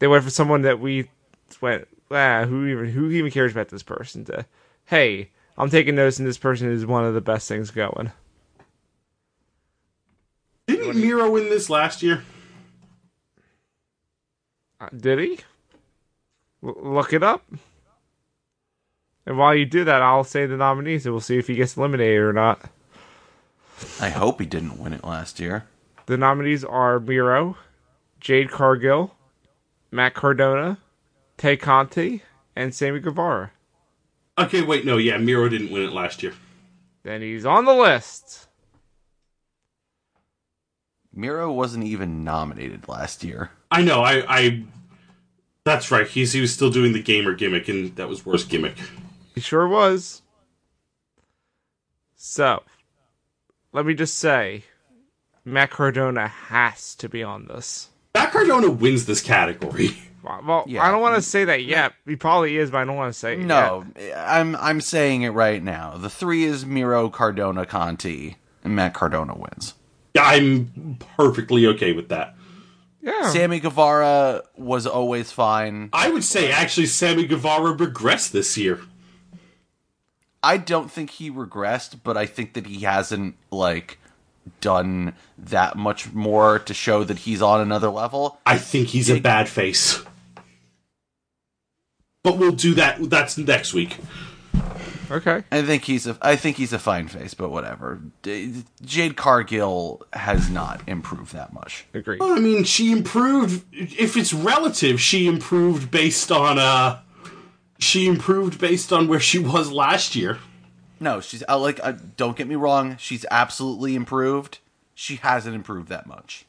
[0.01, 1.11] They went for someone that we
[1.61, 4.25] went, ah, who even who even cares about this person?
[4.25, 4.47] To,
[4.85, 8.11] hey, I'm taking notice, and this person is one of the best things going.
[10.65, 12.23] Didn't Miro win this last year?
[14.79, 15.39] Uh, did he?
[16.63, 17.43] L- look it up.
[19.27, 21.77] And while you do that, I'll say the nominees, and we'll see if he gets
[21.77, 22.71] eliminated or not.
[23.99, 25.67] I hope he didn't win it last year.
[26.07, 27.55] The nominees are Miro,
[28.19, 29.13] Jade Cargill,
[29.91, 30.77] Matt Cardona,
[31.37, 32.23] Tay Conti,
[32.55, 33.51] and Sammy Guevara.
[34.37, 36.33] Okay, wait, no, yeah, Miro didn't win it last year.
[37.03, 38.47] Then he's on the list.
[41.13, 43.51] Miro wasn't even nominated last year.
[43.69, 44.63] I know, I, I.
[45.65, 46.07] That's right.
[46.07, 48.77] He's he was still doing the gamer gimmick, and that was worse gimmick.
[49.35, 50.21] He sure was.
[52.15, 52.63] So,
[53.73, 54.63] let me just say,
[55.43, 57.90] Matt Cardona has to be on this.
[58.21, 59.97] Matt Cardona wins this category.
[60.23, 60.85] Well, Yeah.
[60.85, 61.93] I don't want to say that yet.
[62.05, 63.83] He probably is, but I don't want to say it No,
[64.15, 65.97] I'm I'm saying it right now.
[65.97, 69.73] The three is Miro, Cardona, Conti, and Matt Cardona wins.
[70.19, 72.35] I'm perfectly okay with that.
[73.01, 73.29] Yeah.
[73.31, 75.89] Sammy Guevara was always fine.
[75.91, 78.79] I would say actually Sammy Guevara regressed this year.
[80.43, 83.97] I don't think he regressed, but I think that he hasn't like
[84.59, 88.39] done that much more to show that he's on another level.
[88.45, 90.03] I think he's a bad face.
[92.23, 93.09] But we'll do that.
[93.09, 93.97] That's next week.
[95.09, 95.43] Okay.
[95.51, 97.99] I think he's a I think he's a fine face, but whatever.
[98.23, 101.85] Jade Cargill has not improved that much.
[101.93, 102.19] Agreed.
[102.21, 103.65] Well, I mean, she improved.
[103.73, 107.01] If it's relative, she improved based on uh,
[107.77, 110.39] she improved based on where she was last year.
[111.01, 114.59] No, she's uh, like uh, don't get me wrong, she's absolutely improved.
[114.93, 116.45] She hasn't improved that much.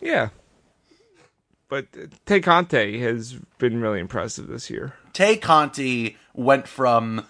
[0.00, 0.30] Yeah.
[1.68, 4.94] But uh, Tay Conti has been really impressive this year.
[5.12, 7.24] Tay Conti went from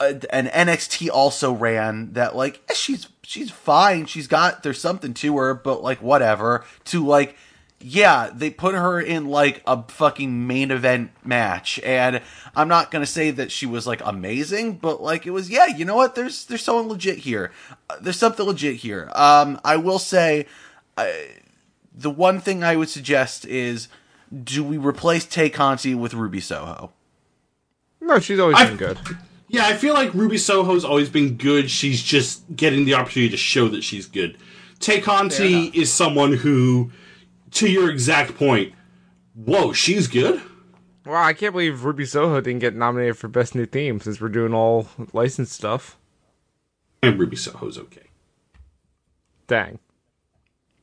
[0.00, 5.14] a, an NXT also ran that like eh, she's she's fine, she's got there's something
[5.14, 6.64] to her, but like whatever.
[6.86, 7.36] To like
[7.84, 12.20] yeah, they put her in like a fucking main event match, and
[12.56, 15.84] I'm not gonna say that she was like amazing, but like it was yeah, you
[15.84, 16.14] know what?
[16.14, 17.50] There's there's someone legit here.
[17.90, 19.10] Uh, there's something legit here.
[19.14, 20.46] Um, I will say,
[20.96, 21.28] I,
[21.94, 23.88] the one thing I would suggest is.
[24.44, 26.90] Do we replace Tay Conti with Ruby Soho?
[28.00, 28.98] No, she's always I've- been good.
[29.48, 31.70] Yeah, I feel like Ruby Soho's always been good.
[31.70, 34.38] She's just getting the opportunity to show that she's good.
[34.80, 36.90] Tay Conti is someone who,
[37.52, 38.74] to your exact point,
[39.34, 40.42] whoa, she's good.
[41.04, 44.28] Wow, I can't believe Ruby Soho didn't get nominated for Best New Theme since we're
[44.28, 45.98] doing all licensed stuff.
[47.02, 48.06] And Ruby Soho's okay.
[49.48, 49.80] Dang.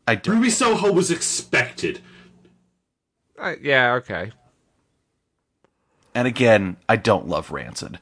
[0.08, 0.36] I don't.
[0.36, 2.02] Ruby Soho was expected.
[3.38, 4.32] Uh, yeah, okay.
[6.14, 8.00] And again, I don't love Rancid.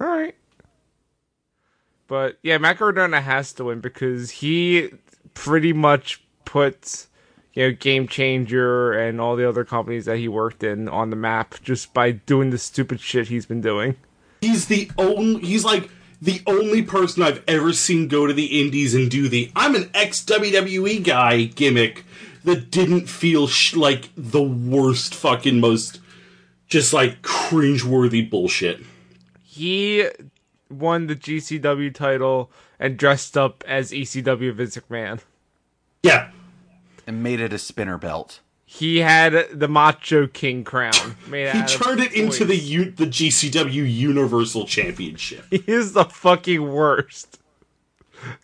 [0.00, 0.34] All right.
[2.08, 4.90] But yeah, Matt Cardona has to win because he
[5.34, 7.06] pretty much put
[7.54, 11.16] you know Game Changer and all the other companies that he worked in on the
[11.16, 13.96] map just by doing the stupid shit he's been doing.
[14.42, 15.40] He's the only.
[15.40, 15.88] He's like
[16.20, 19.90] the only person I've ever seen go to the Indies and do the "I'm an
[19.94, 22.04] ex WWE guy" gimmick
[22.44, 26.00] that didn't feel sh- like the worst fucking most
[26.68, 28.80] just like cringeworthy bullshit.
[29.42, 30.06] He
[30.68, 35.20] won the GCW title and dressed up as ECW Vince McMahon.
[36.02, 36.30] Yeah,
[37.06, 38.40] And made it a spinner belt.
[38.64, 42.56] He had the Macho King crown made he out of turned it into the.
[42.56, 45.44] U- the GCW Universal Championship.
[45.50, 47.38] He is the fucking worst.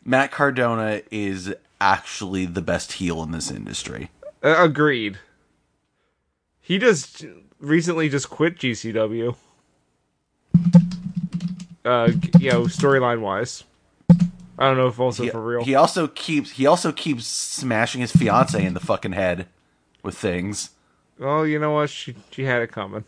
[0.04, 4.10] Matt Cardona is actually the best heel in this industry.
[4.42, 5.18] Uh, agreed.
[6.60, 7.24] He just
[7.60, 9.34] recently just quit GCW.
[11.84, 13.64] Uh, you know, storyline wise.
[14.58, 15.64] I don't know if also He, for real.
[15.64, 19.46] he also keeps he also keeps smashing his fiance in the fucking head
[20.02, 20.70] with things.
[21.18, 21.90] well, you know what?
[21.90, 23.04] She she had it coming.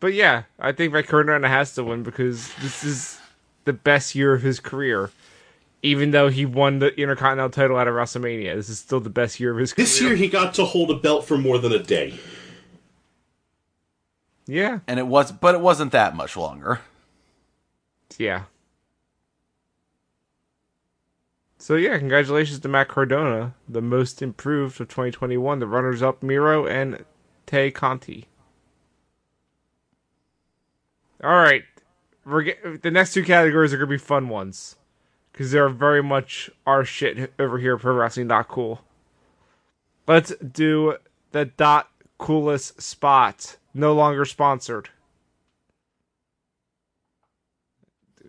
[0.00, 3.20] But yeah, I think Matt Cardona has to win because this is
[3.64, 5.10] the best year of his career.
[5.84, 9.50] Even though he won the Intercontinental title at WrestleMania, this is still the best year
[9.52, 9.84] of his career.
[9.84, 12.14] This year he got to hold a belt for more than a day.
[14.46, 16.80] Yeah, And it was but it wasn't that much longer.
[18.18, 18.44] Yeah.
[21.58, 25.60] So yeah, congratulations to Matt Cardona, the most improved of 2021.
[25.60, 27.04] The runners-up Miro and
[27.46, 28.26] Tay Conti.
[31.22, 31.62] All right,
[32.24, 34.74] we're get, the next two categories are gonna be fun ones
[35.32, 37.78] because they're very much our shit over here.
[37.78, 38.80] Pro Wrestling Not Cool.
[40.08, 40.96] Let's do
[41.30, 41.91] the dot
[42.22, 43.56] coolest spot.
[43.74, 44.88] No longer sponsored.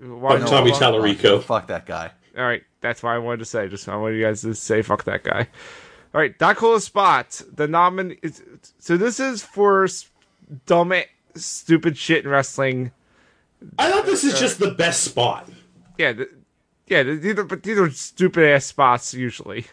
[0.01, 1.41] Why By Tommy no- Tallarico.
[1.41, 2.11] Fuck that guy.
[2.37, 3.67] all right, that's why I wanted to say.
[3.67, 5.47] Just I wanted you guys to say fuck that guy.
[6.13, 7.41] All right, Dot coolest spot.
[7.55, 8.17] The nomin.
[8.21, 8.41] is-
[8.79, 10.09] So this is for s-
[10.65, 10.93] dumb,
[11.35, 12.91] stupid shit in wrestling.
[13.79, 15.49] I thought this is just the best spot.
[15.97, 16.29] Yeah, th-
[16.87, 19.65] Yeah, these are, but these are stupid ass spots usually.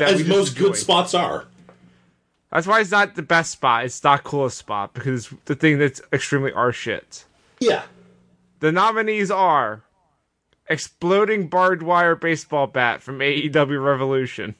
[0.00, 0.78] As most good enjoy.
[0.78, 1.46] spots are.
[2.52, 3.84] That's why it's not the best spot.
[3.84, 7.24] It's not coolest spot because it's the thing that's extremely our shit.
[7.60, 7.82] Yeah.
[8.58, 9.82] The nominees are
[10.68, 14.54] Exploding Barbed Wire Baseball Bat from AEW Revolution.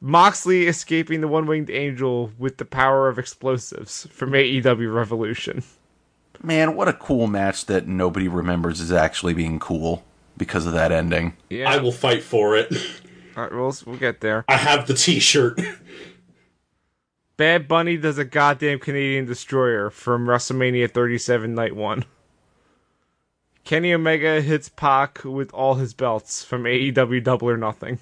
[0.00, 5.64] Moxley escaping the One Winged Angel with the power of explosives from AEW Revolution.
[6.40, 10.04] Man, what a cool match that nobody remembers is actually being cool
[10.36, 11.36] because of that ending.
[11.50, 12.72] Yeah, I will fight for it.
[13.36, 14.44] All right, we'll, we'll get there.
[14.48, 15.58] I have the t shirt.
[17.38, 22.04] Bad Bunny does a goddamn Canadian Destroyer from WrestleMania 37 Night 1.
[23.62, 28.00] Kenny Omega hits Pac with all his belts from AEW Double or Nothing.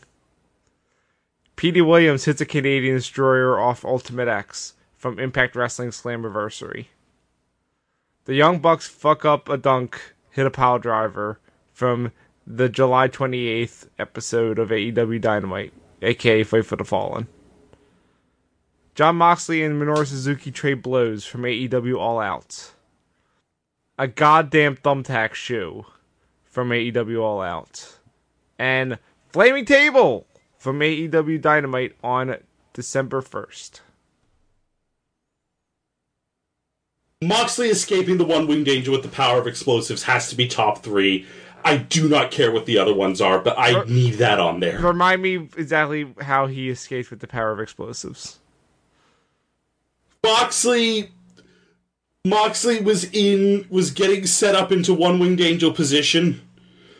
[1.55, 6.87] Petey Williams hits a Canadian Destroyer off Ultimate X from Impact Wrestling Slammiversary.
[8.24, 11.39] The Young Bucks fuck up a dunk, hit a pile driver
[11.74, 12.11] from
[12.47, 17.28] the July 28th episode of AEW Dynamite, aka Fight for the Fallen.
[18.97, 22.72] Jon Moxley and Minoru Suzuki trade blows from AEW All Out.
[23.99, 25.84] A goddamn thumbtack shoe
[26.44, 27.99] from AEW All Out.
[28.59, 30.26] And Flaming Table
[30.57, 32.38] from AEW Dynamite on
[32.72, 33.80] December 1st.
[37.20, 40.82] Moxley escaping the one winged angel with the power of explosives has to be top
[40.82, 41.26] three.
[41.66, 44.78] I do not care what the other ones are, but I need that on there.
[44.78, 48.38] Remind me exactly how he escaped with the power of explosives.
[50.26, 51.12] Moxley
[52.26, 56.42] Moxley was in was getting set up into one winged angel position.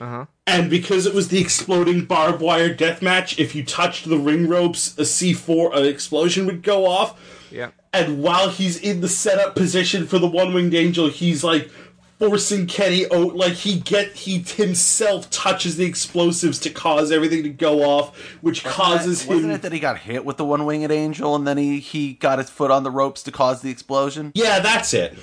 [0.01, 0.27] Uh-huh.
[0.47, 4.47] And because it was the exploding barbed wire death match, if you touched the ring
[4.47, 7.19] ropes, a C4 an explosion would go off.
[7.51, 7.71] Yeah.
[7.93, 11.71] And while he's in the setup position for the one winged angel, he's like
[12.19, 17.49] forcing Kenny out like he get he himself touches the explosives to cause everything to
[17.49, 20.91] go off, which causes Wasn't him it that he got hit with the one winged
[20.91, 24.33] angel and then he, he got his foot on the ropes to cause the explosion?
[24.35, 25.17] Yeah, that's it.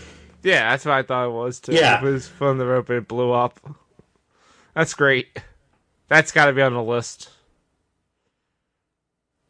[0.44, 1.74] Yeah, that's what I thought it was too.
[1.74, 2.00] Yeah.
[2.00, 3.60] It was from the rope and it blew up.
[4.76, 5.40] That's great.
[6.10, 7.30] That's got to be on the list.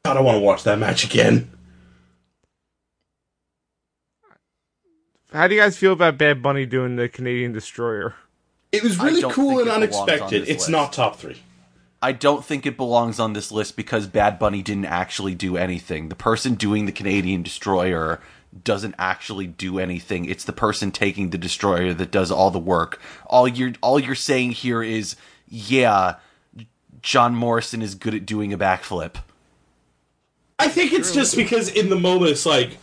[0.06, 1.50] God, I want to watch that match again.
[5.34, 8.14] How do you guys feel about Bad Bunny doing the Canadian Destroyer?
[8.72, 10.44] It was really cool and it unexpected.
[10.44, 10.70] It's list.
[10.70, 11.42] not top three.
[12.04, 16.10] I don't think it belongs on this list because Bad Bunny didn't actually do anything.
[16.10, 18.22] The person doing the Canadian Destroyer
[18.64, 20.26] doesn't actually do anything.
[20.26, 23.02] It's the person taking the destroyer that does all the work.
[23.26, 25.16] All you're all you're saying here is,
[25.48, 26.18] yeah,
[27.02, 29.16] John Morrison is good at doing a backflip.
[30.60, 32.78] I think it's just because in the moment it's like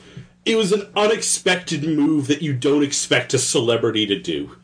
[0.44, 4.56] it was an unexpected move that you don't expect a celebrity to do.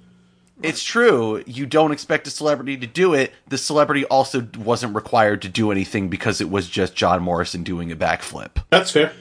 [0.63, 1.43] It's true.
[1.47, 3.35] You don't expect a celebrity to do it.
[3.49, 7.93] The celebrity also wasn't required to do anything because it was just John Morrison doing
[7.93, 8.63] a backflip.
[8.71, 9.13] That's fair.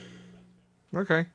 [0.94, 1.26] Okay,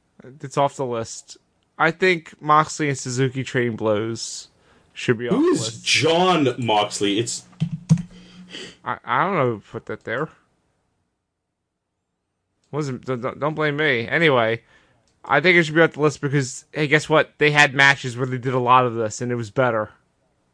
[0.42, 1.38] it's off the list.
[1.78, 4.48] I think Moxley and Suzuki trading blows
[4.94, 5.86] should be off Who the is list.
[5.86, 7.20] Jon Moxley?
[7.20, 7.44] It's
[8.84, 10.30] I, I don't know who put that there.
[12.72, 14.08] Wasn't don't, don't- don't blame me.
[14.08, 14.62] Anyway,
[15.26, 17.32] I think it should be off the list because hey, guess what?
[17.38, 19.92] They had matches where they did a lot of this and it was better.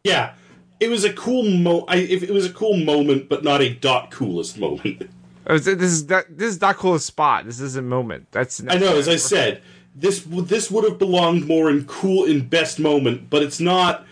[0.04, 0.34] yeah.
[0.80, 1.86] It was a cool mo.
[1.88, 5.10] I, it was a cool moment, but not a dot coolest moment.
[5.48, 7.46] Was- this is that this is not coolest spot.
[7.46, 8.28] This isn't moment.
[8.30, 9.64] That's I know, as I said,
[9.96, 14.06] this this would have belonged more in cool in best moment, but it's not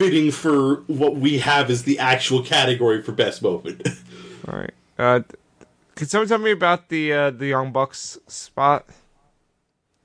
[0.00, 3.86] fitting for what we have as the actual category for best moment.
[4.48, 4.74] All right.
[4.98, 5.20] Uh,
[5.94, 8.84] can someone tell me about the uh, the Young Bucks spot?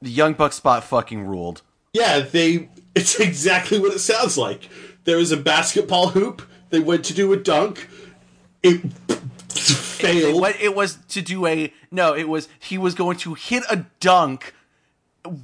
[0.04, 1.62] The Young Buck spot fucking ruled.
[1.94, 2.70] yeah, they.
[2.96, 4.70] It's exactly what it sounds like.
[5.06, 6.44] There was a basketball hoop.
[6.70, 7.90] They went to do a dunk.
[8.62, 9.18] It It,
[9.58, 10.42] failed.
[10.42, 12.14] wa- it was to do a no.
[12.14, 14.54] It was he was going to hit a dunk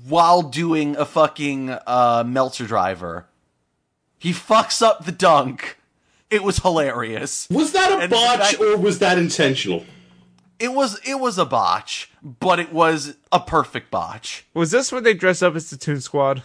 [0.07, 3.25] while doing a fucking uh, Meltzer driver.
[4.19, 5.77] He fucks up the dunk.
[6.29, 7.47] It was hilarious.
[7.49, 9.85] was that a And botch that- or was that intentional?
[10.59, 14.45] It was it was a botch, but it was a perfect botch.
[14.53, 16.43] Was this when they dress up as the Toon Squad?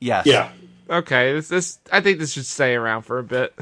[0.00, 0.26] Yes.
[0.26, 0.50] Yeah.
[0.88, 3.54] Okay, this, this I think this should stay around for a bit.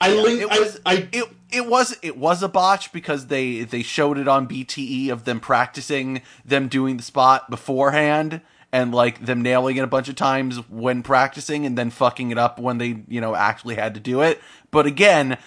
[0.00, 0.42] I linked.
[0.42, 4.18] It was I, I it it was it was a botch because they they showed
[4.18, 8.40] it on BTE of them practicing them doing the spot beforehand
[8.72, 12.38] and like them nailing it a bunch of times when practicing and then fucking it
[12.38, 14.40] up when they you know actually had to do it.
[14.70, 15.38] But again,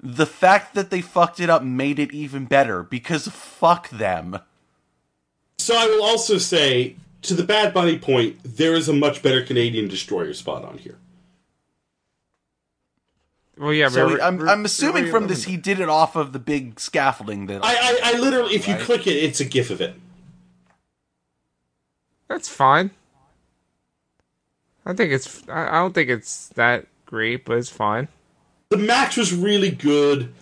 [0.00, 4.38] the fact that they fucked it up made it even better because fuck them.
[5.58, 9.42] So I will also say, to the Bad Bunny point, there is a much better
[9.44, 10.98] Canadian Destroyer spot on here.
[13.56, 13.88] Well, yeah.
[13.88, 16.32] So we he- I'm, we're- I'm assuming we're- from this he did it off of
[16.32, 17.64] the big scaffolding that.
[17.64, 18.82] I, I, I literally, if you Right.
[18.82, 19.94] click it, it's a GIF of it.
[22.28, 22.90] That's fine.
[24.86, 25.42] I think it's.
[25.48, 28.08] I I don't think it's that great, but it's fine.
[28.70, 30.32] The match was really good,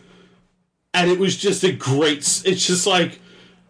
[0.93, 2.18] and it was just a great.
[2.45, 3.20] It's just like.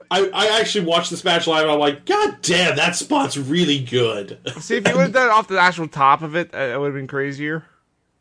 [0.09, 3.81] I, I actually watched this match live and I'm like, God damn, that spot's really
[3.81, 4.39] good.
[4.61, 6.79] See, if you would have done it off the actual top of it, uh, it
[6.79, 7.65] would have been crazier,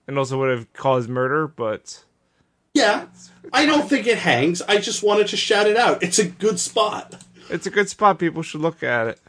[0.08, 1.48] and also would have caused murder.
[1.48, 2.04] But
[2.74, 3.06] yeah,
[3.54, 4.64] I don't think it hangs.
[4.64, 6.02] I just wanted to shout it out.
[6.02, 7.24] It's a good spot.
[7.52, 8.18] it's a good spot.
[8.18, 9.20] People should look at it.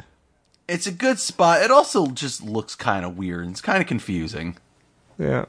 [0.66, 1.60] it's a good spot.
[1.60, 3.48] It also just looks kind of weird.
[3.48, 4.56] It's kind of confusing.
[5.18, 5.44] Yeah.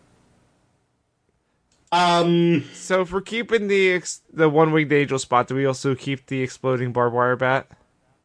[1.92, 5.96] Um, So if we're keeping the ex- the one winged angel spot, do we also
[5.96, 7.70] keep the exploding barbed wire bat?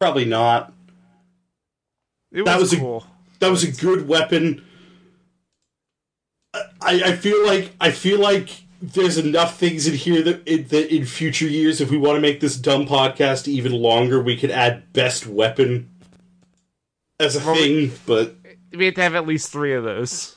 [0.00, 0.72] probably not.
[2.32, 3.00] It That was a-
[3.38, 4.64] That was a good weapon.
[6.54, 8.50] I, I feel like I feel like
[8.82, 12.20] there's enough things in here that in, that in future years, if we want to
[12.20, 15.88] make this dumb podcast even longer, we could add best weapon
[17.20, 17.98] as a Well, we- thing.
[18.06, 18.34] But
[18.76, 20.36] we have to have at least three of those.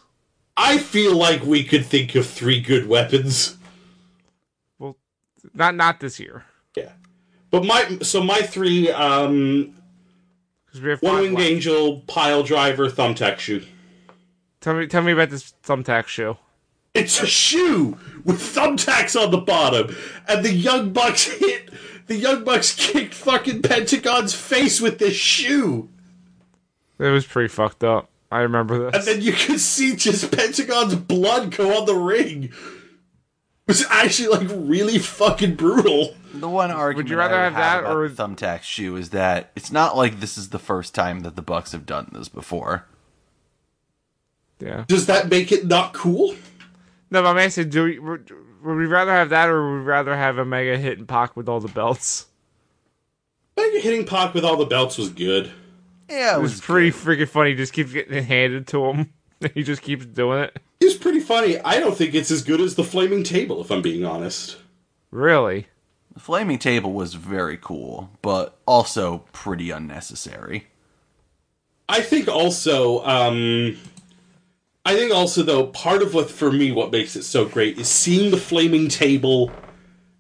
[0.58, 3.58] I feel like we could think of three good weapons.
[4.80, 4.98] Well,
[5.54, 6.46] not not this year
[6.76, 6.94] Yeah,
[7.52, 9.76] but my so my three um,
[10.82, 13.64] we have one winged angel, pile driver, thumbtack shoe.
[14.62, 16.38] Tell me, tell me about this thumbtack shoe.
[16.94, 19.96] It's a shoe with thumbtacks on the bottom,
[20.28, 21.70] and the Young Bucks hit.
[22.08, 25.90] The Young Bucks kicked fucking Pentagon's face with this shoe,
[27.00, 28.10] It was pretty fucked up.
[28.36, 28.96] I remember this.
[28.96, 32.44] and then you could see just Pentagon's blood go on the ring.
[32.46, 32.52] It
[33.68, 36.14] was actually like really fucking brutal.
[36.34, 38.96] The one argument would you rather I have would that about or- the thumbtack shoe
[38.98, 42.10] is that it's not like this is the first time that the Bucks have done
[42.14, 42.86] this before.
[44.60, 44.84] yeah.
[44.88, 46.36] Does that make it not cool?
[47.12, 48.30] No, but I'm asking, do we, would
[48.64, 51.36] would we rather have that, or would we rather have a mega hit and Pac
[51.38, 52.26] with all the belts?
[53.58, 55.52] I think hitting Pac with all the belts was good.
[56.10, 57.52] Yeah, it It was, was pretty freaking funny.
[57.52, 59.14] He just keeps getting it handed to him.
[59.54, 60.58] he just keeps doing it.
[60.80, 61.60] It's pretty funny.
[61.60, 64.58] I don't think it's as good as the flaming table, if I'm being honest.
[65.12, 65.68] Really?
[66.14, 70.68] The flaming table was very cool, but also pretty unnecessary.
[71.88, 73.78] I think also, um,
[74.86, 77.88] I think also though part of what for me what makes it so great is
[77.88, 79.52] seeing the flaming table,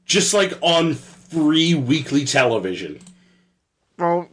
[0.05, 2.99] just like on free weekly television.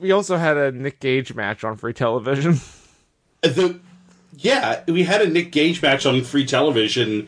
[0.03, 2.61] Well, we also had a Nick Gage match on free television.
[3.42, 3.80] The
[4.36, 7.26] yeah, we had a Nick Gage match on free television,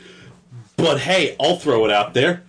[0.77, 2.45] but hey, I'll throw it out there.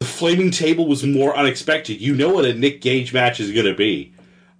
[0.00, 2.00] The flaming table was more unexpected.
[2.00, 4.14] You know what a Nick Gage match is going to be.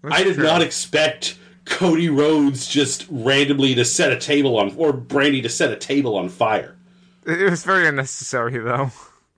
[0.04, 0.44] I did true.
[0.44, 5.72] not expect Cody Rhodes just randomly to set a table on, or Brandy to set
[5.72, 6.76] a table on fire.
[7.24, 8.90] it was very unnecessary, though.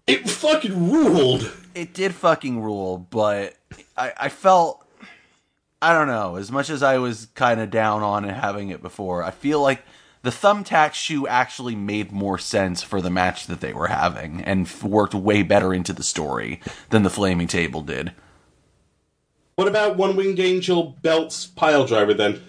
[0.08, 1.52] It fucking ruled.
[1.76, 3.54] It did fucking rule, but
[3.96, 4.84] I, I felt
[5.80, 6.36] I don't know.
[6.36, 9.60] As much as I was kind of down on it having it before, I feel
[9.62, 9.82] like
[10.22, 14.66] the thumbtack shoe actually made more sense for the match that they were having and
[14.66, 16.60] f- worked way better into the story
[16.90, 18.12] than the flaming table did.
[19.54, 22.42] What about One Winged Angel belts pile driver then?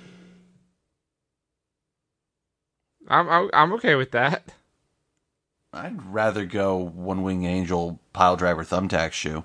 [3.10, 4.54] I'm I'm, I'm okay with that.
[5.74, 9.44] I'd rather go one wing angel pile driver thumbtack shoe.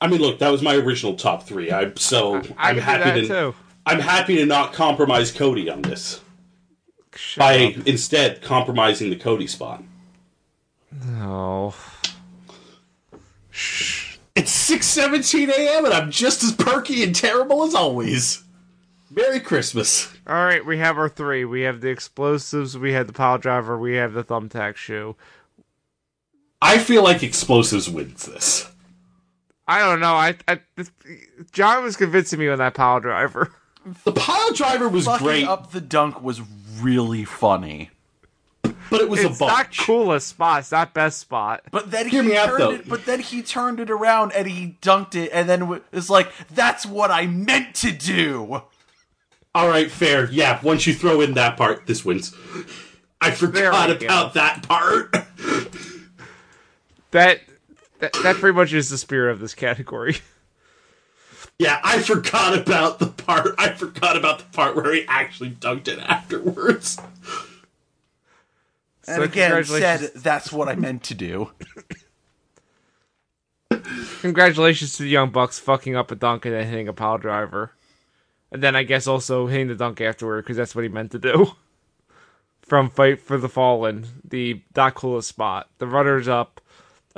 [0.00, 1.70] I mean, look, that was my original top three.
[1.72, 3.54] I so I I'm can happy to too.
[3.86, 6.20] I'm happy to not compromise Cody on this
[7.14, 7.86] Shut by up.
[7.86, 9.82] instead compromising the Cody spot.
[11.16, 11.74] Oh.
[14.36, 15.84] It's six seventeen a.m.
[15.84, 18.44] and I'm just as perky and terrible as always.
[19.10, 20.12] Merry Christmas.
[20.26, 21.44] All right, we have our three.
[21.44, 22.76] We have the explosives.
[22.78, 23.76] We have the pile driver.
[23.78, 25.16] We have the thumbtack shoe.
[26.60, 28.70] I feel like explosives wins this.
[29.68, 30.14] I don't know.
[30.14, 30.90] I, I this,
[31.52, 33.52] John was convincing me on that pile driver.
[34.04, 36.40] The pile driver was Fucking great, up the dunk was
[36.80, 37.90] really funny.
[38.62, 40.60] but it was It's a not coolest spot.
[40.60, 41.62] It's not best spot.
[41.70, 42.70] But then Hear he me out, turned though.
[42.72, 42.88] it.
[42.88, 46.30] But then he turned it around and he dunked it, and then w- it's like
[46.54, 48.62] that's what I meant to do.
[49.54, 50.30] All right, fair.
[50.30, 52.34] Yeah, once you throw in that part, this wins.
[53.20, 54.06] I forgot we go.
[54.06, 55.14] about that part.
[57.12, 57.40] That,
[57.98, 60.18] that that pretty much is the spirit of this category.
[61.58, 63.54] yeah, I forgot about the part.
[63.58, 66.98] I forgot about the part where he actually dunked it afterwards.
[69.06, 71.50] And So again, said that's what I meant to do.
[74.20, 77.72] Congratulations to the Young Bucks fucking up a dunk and then hitting a pile driver.
[78.50, 81.18] And then I guess also hitting the dunk afterward because that's what he meant to
[81.18, 81.52] do.
[82.68, 85.68] from Fight for the Fallen, the Dot coolest spot.
[85.78, 86.60] The runners up,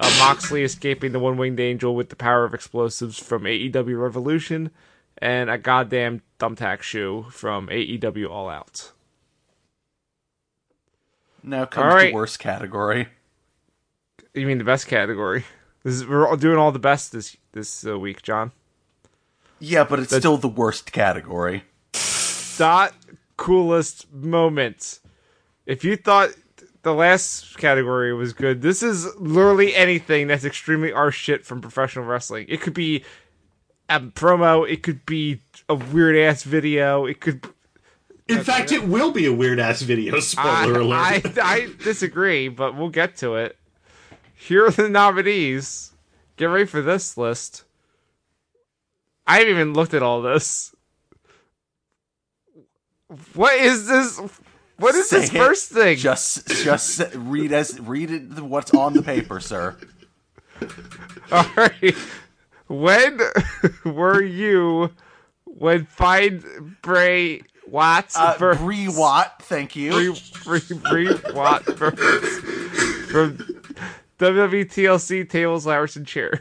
[0.00, 4.70] uh, Moxley escaping the One Winged Angel with the power of explosives from AEW Revolution,
[5.18, 8.92] and a goddamn thumbtack shoe from AEW All Out.
[11.42, 12.08] Now comes All right.
[12.10, 13.08] the worst category.
[14.34, 15.44] You mean the best category?
[15.82, 18.52] This is, we're doing all the best this this uh, week, John.
[19.58, 21.64] Yeah, but it's still the worst category.
[22.56, 22.94] Dot
[23.36, 25.00] coolest moments.
[25.66, 26.30] If you thought
[26.82, 32.04] the last category was good, this is literally anything that's extremely our shit from professional
[32.04, 32.46] wrestling.
[32.48, 33.04] It could be
[33.88, 37.46] a promo, it could be a weird ass video, it could.
[38.28, 40.16] In fact, it will be a weird ass video.
[40.16, 41.38] I, Spoiler alert.
[41.38, 43.56] I, I disagree, but we'll get to it.
[44.34, 45.92] Here are the nominees.
[46.36, 47.64] Get ready for this list.
[49.26, 50.74] I haven't even looked at all this.
[53.34, 54.20] What is this?
[54.80, 55.38] What is Say this it.
[55.38, 55.96] first thing?
[55.98, 58.22] Just, just read as read it.
[58.40, 59.76] What's on the paper, sir?
[61.30, 61.94] All right.
[62.66, 63.20] When
[63.84, 64.90] were you
[65.44, 70.14] when Find Bray Watts Uh, for Bree Watt, thank you.
[70.44, 73.36] Bree, Bree, Bree Watt from, from
[74.18, 76.38] WWTLC tables, ladders, and chairs.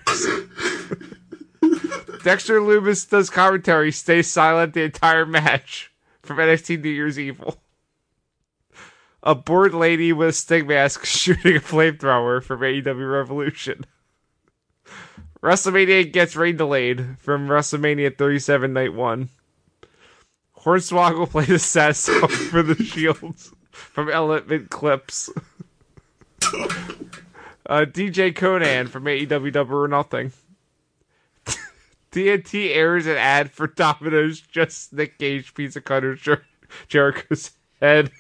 [2.24, 7.62] Dexter Loomis does commentary, stays silent the entire match from NXT New Year's Evil.
[9.22, 13.86] A bored lady with a sting mask shooting a flamethrower from AEW Revolution.
[15.42, 19.30] WrestleMania gets rain delayed from WrestleMania 37 Night 1.
[20.62, 25.30] Hornswoggle played a sad song for the Shields from Element Clips.
[26.44, 30.34] uh, DJ Conan from AEW Double or Nothing.
[32.12, 36.46] TNT airs an ad for Domino's just Nick Gage pizza cutter Jer-
[36.90, 37.52] Jericho's
[37.82, 38.12] head.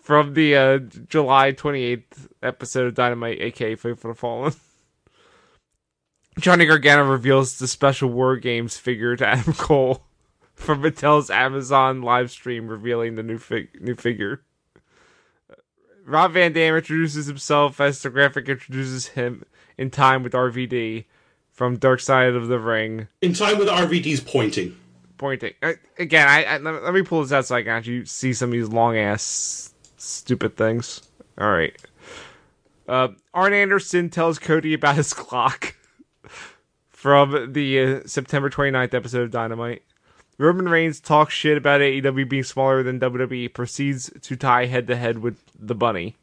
[0.00, 0.78] From the uh,
[1.08, 4.52] July 28th episode of Dynamite, aka Fight for the Fallen.
[6.38, 10.02] Johnny Gargano reveals the special War Games figure to Adam Cole
[10.54, 14.42] from Mattel's Amazon live stream, revealing the new fig- new figure.
[16.04, 19.44] Rob Van Dam introduces himself as the graphic introduces him
[19.76, 21.04] in time with RVD
[21.50, 24.76] from Dark Side of the Ring, In time with RVD's pointing.
[25.18, 25.54] Pointing.
[25.62, 28.32] Uh, again, I, I let, let me pull this out so I can actually see
[28.32, 31.08] some of these long ass stupid things.
[31.38, 31.76] All right.
[32.88, 35.72] Uh, Arn Anderson tells Cody about his Glock
[36.88, 39.82] from the uh, September 29th episode of Dynamite.
[40.38, 44.96] Roman Reigns talks shit about AEW being smaller than WWE, proceeds to tie head to
[44.96, 46.14] head with the Bunny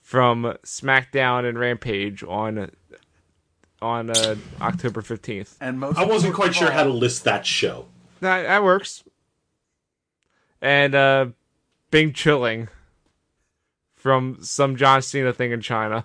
[0.00, 2.70] from SmackDown and Rampage on
[3.82, 5.56] on uh, October 15th.
[5.60, 7.86] And most I wasn't quite sure how to list that show.
[8.20, 9.04] That that works.
[10.60, 11.26] And uh
[11.90, 12.68] Bing Chilling
[13.94, 16.04] from some John Cena thing in China.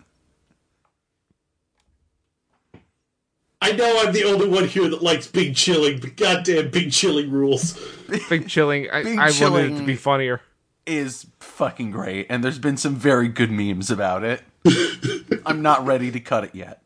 [3.61, 7.29] I know I'm the only one here that likes Bing Chilling, but goddamn Bing Chilling
[7.29, 7.79] rules.
[8.27, 8.89] Bing Chilling.
[8.91, 10.41] I, Bing I wanted it to be funnier.
[10.87, 14.41] is fucking great, and there's been some very good memes about it.
[15.45, 16.81] I'm not ready to cut it yet.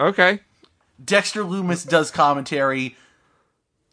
[0.00, 0.40] Okay.
[1.02, 2.96] Dexter Loomis does commentary.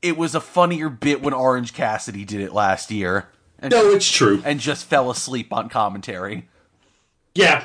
[0.03, 4.09] It was a funnier bit when Orange Cassidy did it last year, and, No, it's
[4.11, 4.41] true.
[4.45, 6.47] and just fell asleep on commentary.
[7.33, 7.63] Yeah,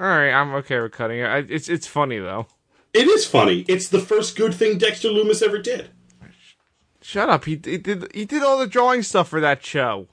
[0.00, 1.26] All right, I'm okay with cutting it.
[1.26, 2.48] I, it's it's funny though.
[2.92, 3.64] it is funny.
[3.68, 5.90] It's the first good thing Dexter Loomis ever did.
[7.02, 7.44] Shut up.
[7.44, 10.08] He, he did he did all the drawing stuff for that show.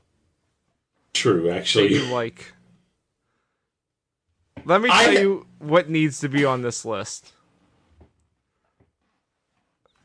[1.13, 1.93] True, that actually.
[1.93, 2.53] you like.
[4.65, 7.31] Let me I- tell you what needs to be on this list.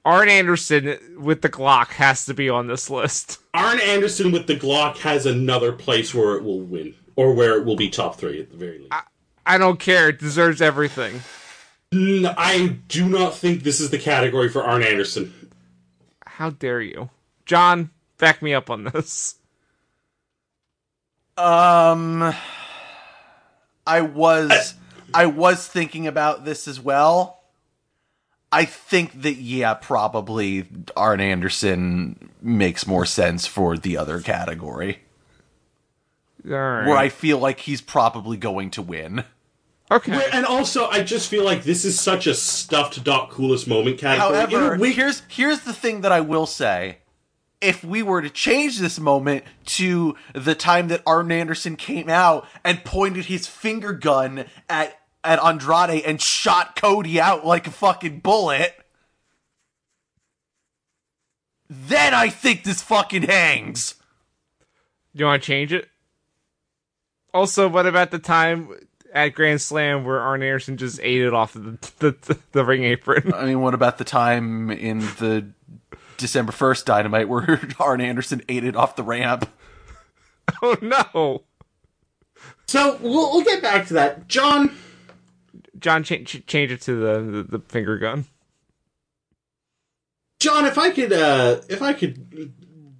[0.08, 3.40] Arn Anderson with the Glock has to be on this list.
[3.52, 7.66] Arn Anderson with the Glock has another place where it will win, or where it
[7.66, 8.94] will be top three at the very least.
[9.44, 10.08] I don't care.
[10.08, 11.20] It deserves everything.
[11.92, 15.50] I do not think this is the category for Arn Anderson.
[16.26, 17.10] How dare you?
[17.44, 19.34] John, back me up on this.
[21.36, 22.34] Um,
[23.86, 24.74] I was
[25.12, 27.37] I was thinking about this as well.
[28.50, 35.00] I think that yeah, probably Arn Anderson makes more sense for the other category,
[36.46, 36.86] All right.
[36.86, 39.24] where I feel like he's probably going to win.
[39.90, 40.12] okay.
[40.12, 43.98] Where- and also, I just feel like this is such a stuffed dot coolest moment
[43.98, 44.34] category.
[44.36, 46.98] However, a week- here's here's the thing that I will say.
[47.60, 52.46] If we were to change this moment to the time that Arn Anderson came out
[52.64, 58.20] and pointed his finger gun at at Andrade and shot Cody out like a fucking
[58.20, 58.74] bullet,
[61.68, 63.94] then I think this fucking hangs.
[65.14, 65.88] Do you want to change it?
[67.34, 68.70] Also, what about the time
[69.12, 72.64] at Grand Slam where Arn Anderson just ate it off of the the, the, the
[72.64, 73.32] ring apron?
[73.34, 75.50] I mean, what about the time in the
[76.16, 79.50] December 1st Dynamite where Arn Anderson ate it off the ramp?
[80.62, 81.42] oh no!
[82.66, 84.76] So we'll, we'll get back to that, John.
[85.78, 88.26] John, change change it to the, the the finger gun.
[90.40, 92.52] John, if I could, uh, if I could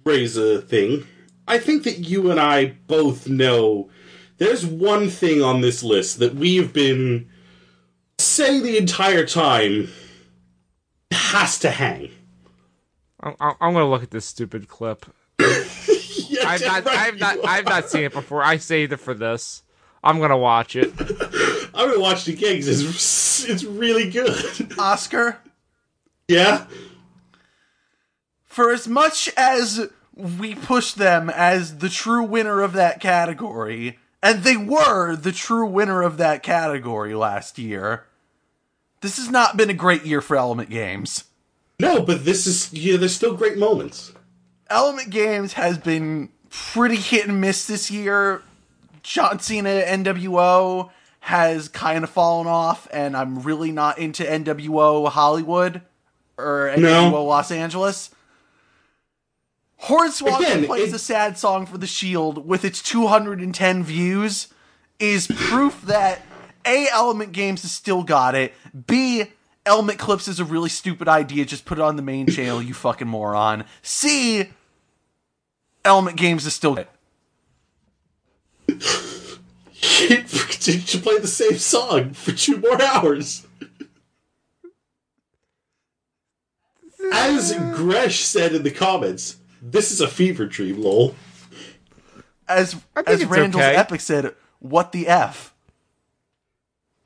[0.03, 1.05] raise a thing,
[1.47, 3.89] I think that you and I both know
[4.37, 7.29] there's one thing on this list that we have been
[8.17, 9.89] saying the entire time
[11.11, 12.11] has to hang.
[13.21, 15.05] I'm, I'm gonna look at this stupid clip.
[16.29, 18.43] Yeah, I've not, right, I've not, you I've not seen it before.
[18.43, 19.63] I saved it for this.
[20.03, 20.93] I'm gonna watch it.
[21.73, 22.67] I'm gonna watch the gigs.
[22.67, 24.73] It's it's really good.
[24.79, 25.37] Oscar,
[26.27, 26.65] yeah.
[28.45, 34.43] for as much as we push them as the true winner of that category, and
[34.43, 38.05] they were the true winner of that category last year,
[39.01, 41.25] this has not been a great year for Element Games.
[41.79, 42.97] No, but this is yeah.
[42.97, 44.11] There's still great moments.
[44.69, 48.43] Element Games has been pretty hit and miss this year.
[49.01, 50.91] John Cena NWO
[51.21, 55.81] has kind of fallen off, and I'm really not into NWO Hollywood
[56.37, 57.25] or NWO No.
[57.25, 58.09] Los Angeles.
[59.83, 64.47] Hornswoggle Again, plays it- a sad song for the Shield with its 210 views
[64.99, 66.21] is proof that
[66.65, 68.53] A, Element Games has still got it.
[68.87, 69.25] B,
[69.65, 71.45] Element Clips is a really stupid idea.
[71.45, 73.63] Just put it on the main channel, you fucking moron.
[73.81, 74.49] C,
[75.85, 76.77] Element Games is still.
[78.67, 78.79] you
[79.81, 83.45] should play the same song for two more hours.
[87.13, 91.15] As Gresh said in the comments, this is a fever dream, lol.
[92.47, 93.75] As as Randall's okay.
[93.75, 95.53] Epic said, what the F?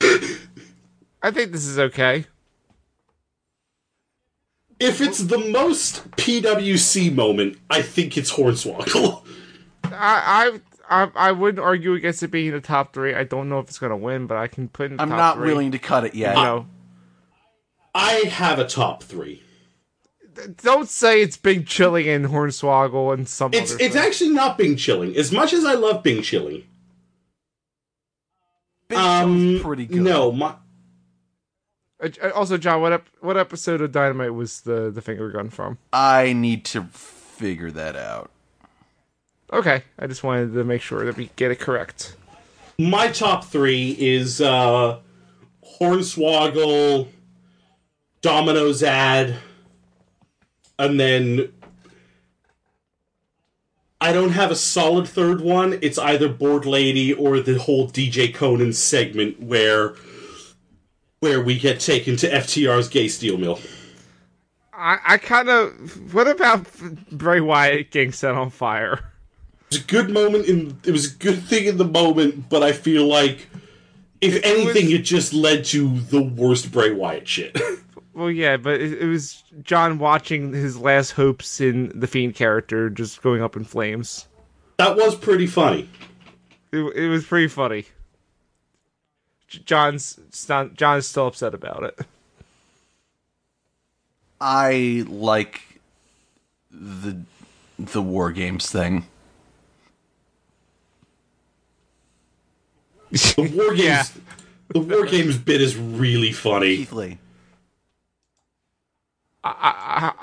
[0.02, 2.26] I think this is okay.
[4.80, 9.24] If it's the most PWC moment, I think it's Hornswoggle.
[9.86, 10.60] I I,
[10.90, 13.14] I, I, I wouldn't argue against it being in the top three.
[13.14, 15.10] I don't know if it's gonna win, but I can put it in the I'm
[15.10, 15.48] top not three.
[15.50, 16.36] willing to cut it yet.
[16.38, 16.66] You know,
[17.96, 19.42] I have a top three.
[20.64, 23.54] don't say it's Bing Chilling and Hornswoggle and some.
[23.54, 24.04] It's other it's thing.
[24.06, 25.16] actually not Bing Chilling.
[25.16, 26.64] As much as I love Bing Chilling,
[28.88, 30.02] Big um, pretty good.
[30.02, 30.56] no, my
[32.02, 35.78] Uh, Also, John, what ep- what episode of Dynamite was the the finger gun from?
[35.94, 38.30] I need to figure that out.
[39.54, 42.16] Okay, I just wanted to make sure that we get it correct.
[42.80, 45.00] my top three is uh,
[45.80, 47.08] Hornswoggle,
[48.22, 49.36] Domino's ad,
[50.80, 51.54] and then
[54.02, 55.78] I don't have a solid third one.
[55.84, 59.94] It's either Board Lady or the whole DJ Conan segment where
[61.20, 63.60] where we get taken to FTR's gay steel mill.
[64.74, 66.12] I, I kind of.
[66.12, 66.66] What about
[67.12, 69.13] Bray Wyatt getting set on fire?
[69.74, 72.62] It was a good moment in it was a good thing in the moment, but
[72.64, 73.48] I feel like
[74.22, 77.58] if It- it anything, was- it just led to the worst Bray Wyatt shit.
[78.16, 82.88] Well, yeah, but it, it was John watching his last hopes in the Fiend character
[82.92, 84.28] just going up in flames.
[84.78, 85.90] that was pretty funny.
[86.72, 87.86] It, it was pretty funny.
[89.48, 92.00] John's st- John's still upset about it.
[94.40, 95.62] I like
[96.70, 97.18] the
[97.80, 99.08] the war games thing.
[103.14, 104.04] The war games, Yeah.
[104.70, 106.78] the war games bit is really funny.
[106.78, 107.18] Keith Lee.
[109.44, 110.14] I,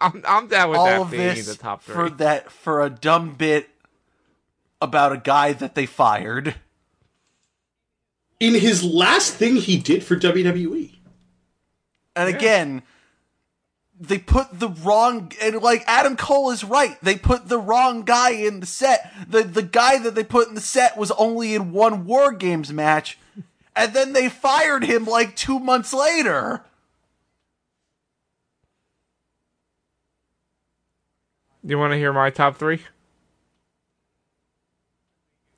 [0.00, 2.88] I'm I'm down with All that of being this the top for that for a
[2.90, 3.68] dumb bit
[4.80, 6.54] about a guy that they fired.
[8.40, 10.94] In his last thing he did for WWE,
[12.16, 12.82] And again,
[14.00, 16.98] they put the wrong and like Adam Cole is right.
[17.00, 19.12] They put the wrong guy in the set.
[19.28, 22.72] The the guy that they put in the set was only in one War Games
[22.72, 23.18] match,
[23.76, 26.64] and then they fired him like two months later.
[31.66, 32.82] You want to hear my top three?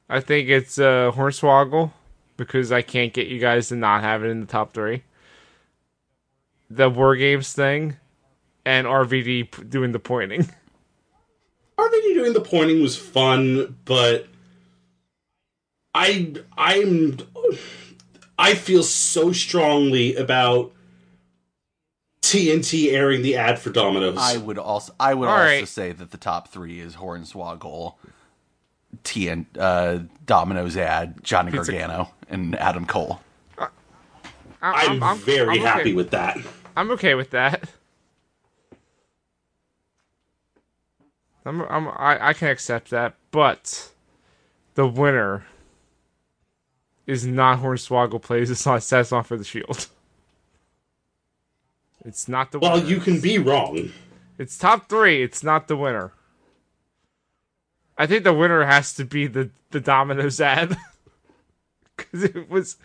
[0.08, 1.90] I think it's uh, Hornswoggle
[2.36, 5.02] because I can't get you guys to not have it in the top three.
[6.70, 7.96] The War Games thing,
[8.66, 10.42] and RVD p- doing the pointing.
[11.78, 14.26] RVD doing the pointing was fun, but
[15.94, 17.16] I I'm
[18.38, 20.72] I feel so strongly about
[22.22, 24.16] TNT airing the ad for Domino's.
[24.18, 25.68] I would also I would All also right.
[25.68, 27.94] say that the top three is Hornswoggle,
[29.04, 33.20] TN uh, Domino's ad, Johnny Pizza- Gargano and Adam Cole.
[33.58, 33.68] I-
[35.00, 35.58] I'm, very I'm okay.
[35.60, 36.38] happy with that.
[36.76, 37.68] I'm okay with that.
[41.46, 43.90] I'm, I'm, I, I can accept that, but
[44.74, 45.46] the winner
[47.06, 48.50] is not Hornswoggle plays.
[48.50, 49.86] It's not sad song for the Shield.
[52.04, 52.86] It's not the Well, winner.
[52.86, 53.90] you can be wrong.
[54.38, 55.22] It's top three.
[55.22, 56.12] It's not the winner.
[57.98, 60.76] I think the winner has to be the the Domino's ad
[61.96, 62.76] because it was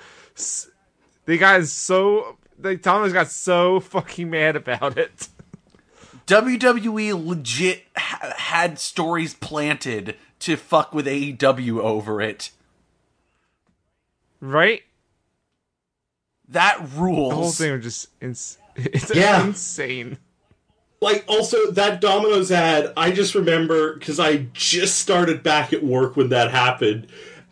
[1.25, 5.27] they got so the Domino's got so fucking mad about it.
[6.31, 12.51] WWE legit ha- had stories planted to fuck with AEW over it.
[14.39, 14.83] Right?
[16.47, 17.29] That rules.
[17.31, 19.45] The whole thing was just ins- it's Yeah.
[19.45, 20.19] insane.
[21.01, 26.15] Like, also, that Domino's ad, I just remember because I just started back at work
[26.15, 27.07] when that happened.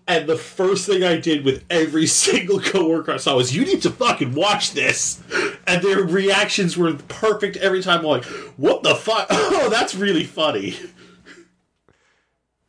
[0.10, 3.84] And the first thing I did with every single coworker I saw was, "You need
[3.84, 5.22] to fucking watch this,"
[5.68, 8.00] and their reactions were perfect every time.
[8.00, 8.26] I'm like,
[8.58, 9.28] "What the fuck?
[9.62, 10.76] Oh, that's really funny."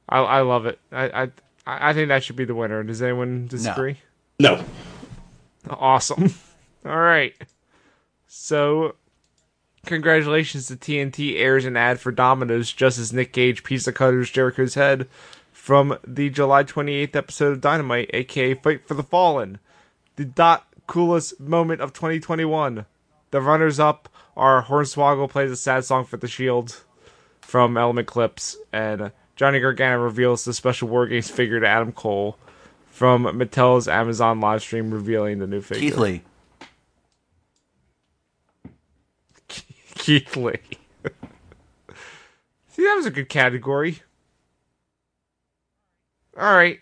[0.06, 0.78] I I love it.
[0.92, 1.30] I I
[1.66, 2.82] I think that should be the winner.
[2.82, 3.96] Does anyone disagree?
[4.38, 4.62] No,
[5.68, 6.34] Awesome.
[6.84, 7.34] All right.
[8.26, 8.96] So,
[9.86, 14.74] congratulations to TNT airs an ad for Domino's just as Nick Gage pizza cutters Jericho's
[14.74, 15.08] head
[15.70, 19.60] from the July 28th episode of Dynamite, aka Fight for the Fallen.
[20.16, 22.86] The dot coolest moment of 2021.
[23.30, 26.82] The runners up are Hornswoggle plays a sad song for the Shield
[27.40, 32.36] from Element Clips, and Johnny Gargano reveals the special War Games figure to Adam Cole
[32.86, 35.82] from Mattel's Amazon live stream revealing the new figure.
[35.82, 36.22] Keith Lee.
[39.94, 40.56] Keith Lee.
[42.70, 44.02] See, that was a good category.
[46.36, 46.80] All right,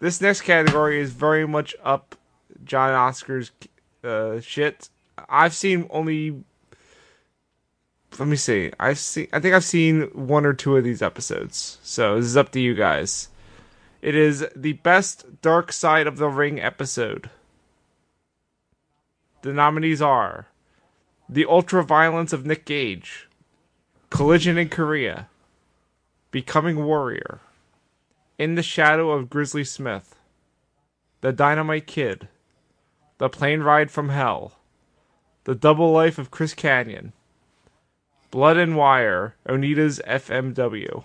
[0.00, 2.16] this next category is very much up
[2.64, 3.50] John Oscar's
[4.02, 4.88] uh, shit.
[5.28, 6.44] I've seen only.
[8.18, 8.72] Let me see.
[8.78, 9.28] I've seen.
[9.32, 11.78] I think I've seen one or two of these episodes.
[11.82, 13.28] So this is up to you guys.
[14.02, 17.30] It is the best Dark Side of the Ring episode.
[19.40, 20.46] The nominees are
[21.28, 23.28] The Ultra Violence of Nick Gage,
[24.10, 25.28] Collision in Korea,
[26.30, 27.40] Becoming Warrior,
[28.36, 30.16] In the Shadow of Grizzly Smith,
[31.20, 32.26] The Dynamite Kid,
[33.18, 34.58] The Plane Ride from Hell,
[35.44, 37.12] The Double Life of Chris Kanyon,
[38.32, 41.04] Blood and Wire, Onita's FMW,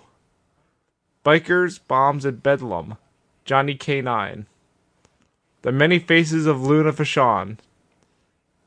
[1.24, 2.96] Bikers, Bombs, and Bedlam,
[3.44, 4.46] Johnny K9,
[5.62, 7.58] The Many Faces of Luna Vachon,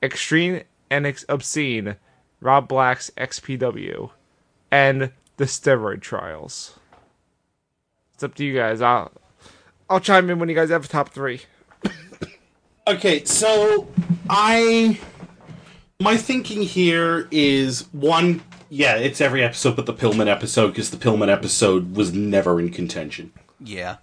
[0.02, 1.98] Extreme and ex- Obscene,
[2.40, 4.12] Rob Black's XPW,
[4.72, 6.80] and the steroid trials.
[8.24, 8.82] It's up to you guys.
[8.82, 9.12] I'll
[9.90, 11.42] I'll chime in when you guys have a top three.
[12.88, 13.90] Okay, so
[14.30, 14.98] I
[16.00, 20.96] my thinking here is one, yeah, it's every episode but the Pillman episode because the
[20.96, 23.34] Pillman episode was never in contention.
[23.60, 23.98] Yeah.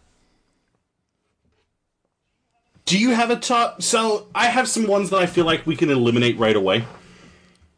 [2.85, 3.81] Do you have a top?
[3.81, 6.85] So I have some ones that I feel like we can eliminate right away.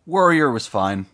[0.07, 1.07] Warrior was fine.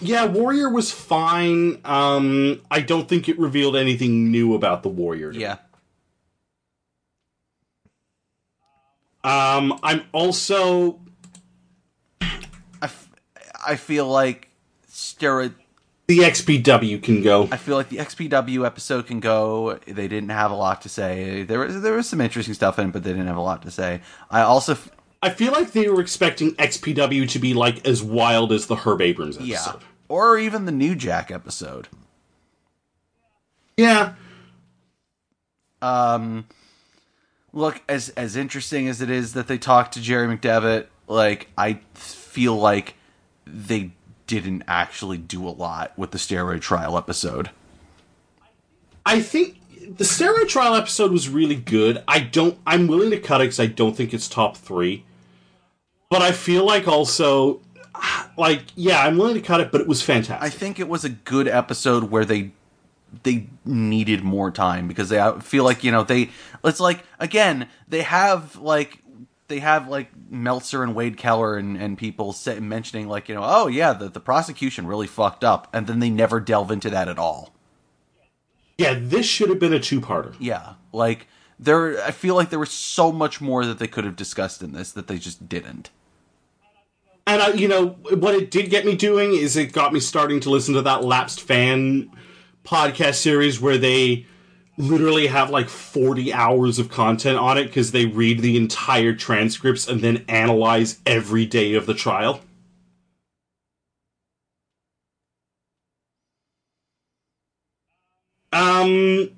[0.00, 1.80] Yeah, Warrior was fine.
[1.84, 5.32] Um, I don't think it revealed anything new about the Warrior.
[5.32, 5.56] Yeah.
[9.22, 10.98] Um, I'm also
[12.22, 12.30] I,
[12.82, 13.10] f-
[13.66, 14.48] I feel like
[14.90, 15.52] steroid.
[16.06, 17.46] the XPW can go.
[17.52, 19.78] I feel like the XPW episode can go.
[19.86, 21.42] They didn't have a lot to say.
[21.42, 23.60] There was there was some interesting stuff in it, but they didn't have a lot
[23.62, 24.00] to say.
[24.30, 24.90] I also f-
[25.22, 29.02] I feel like they were expecting XPW to be like as wild as the Herb
[29.02, 29.50] Abrams episode.
[29.50, 29.72] yeah,
[30.10, 31.86] or even the New Jack episode.
[33.76, 34.14] Yeah.
[35.80, 36.46] Um,
[37.52, 40.88] look as as interesting as it is that they talked to Jerry McDevitt.
[41.06, 42.96] Like I feel like
[43.46, 43.92] they
[44.26, 47.50] didn't actually do a lot with the steroid trial episode.
[49.06, 49.58] I think
[49.96, 52.02] the steroid trial episode was really good.
[52.06, 52.58] I don't.
[52.66, 55.04] I'm willing to cut it because I don't think it's top three.
[56.10, 57.60] But I feel like also,
[58.36, 59.72] like, yeah, I'm willing to cut it.
[59.72, 60.42] But it was fantastic.
[60.42, 62.52] I think it was a good episode where they
[63.22, 66.30] they needed more time because they I feel like you know they
[66.64, 69.02] it's like again they have like
[69.48, 73.42] they have like Meltzer and Wade Keller and, and people say, mentioning like you know
[73.44, 77.08] oh yeah the, the prosecution really fucked up and then they never delve into that
[77.08, 77.52] at all
[78.78, 80.34] yeah, this should have been a two-parter.
[80.38, 81.26] yeah like
[81.58, 84.72] there I feel like there was so much more that they could have discussed in
[84.72, 85.90] this that they just didn't
[87.26, 90.40] And I, you know what it did get me doing is it got me starting
[90.40, 92.10] to listen to that lapsed fan
[92.64, 94.26] podcast series where they
[94.76, 99.86] literally have like 40 hours of content on it because they read the entire transcripts
[99.86, 102.40] and then analyze every day of the trial.
[108.52, 109.30] Um,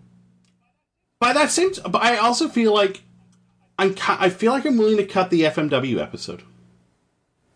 [1.21, 3.03] by that same, t- but I also feel like
[3.79, 3.95] I'm.
[4.09, 6.43] I feel like I'm willing to cut the FMW episode.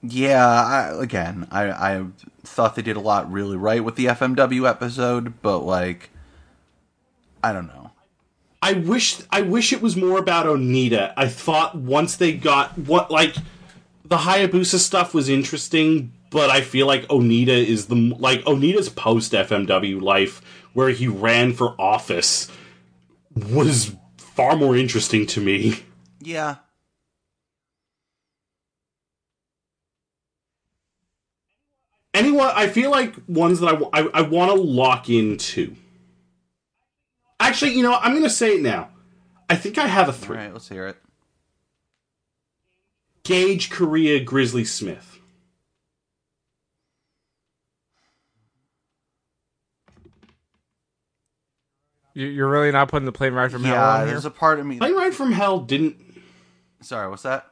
[0.03, 2.07] Yeah, I, again, I, I
[2.43, 6.11] thought they did a lot really right with the FMW episode, but like,
[7.43, 7.91] I don't know.
[8.63, 11.13] I wish I wish it was more about Onita.
[11.17, 13.37] I thought once they got what like
[14.05, 19.33] the Hayabusa stuff was interesting, but I feel like Onita is the like Onita's post
[19.33, 20.43] FMW life
[20.73, 22.51] where he ran for office
[23.35, 25.83] was far more interesting to me.
[26.21, 26.57] Yeah,
[32.17, 35.77] Anyone, I feel like ones that I I want to lock into.
[37.39, 37.95] Actually, you know.
[38.01, 38.89] I'm going to say it now.
[39.51, 40.37] I think I have a three.
[40.39, 40.97] right, let's hear it.
[43.23, 45.19] Gage Korea Grizzly Smith.
[52.15, 54.07] You- You're really not putting the plane ride from hell Yeah, on here.
[54.09, 54.79] there's a part of me.
[54.79, 55.97] Plane Ride from Hell didn't.
[56.81, 57.47] Sorry, what's that?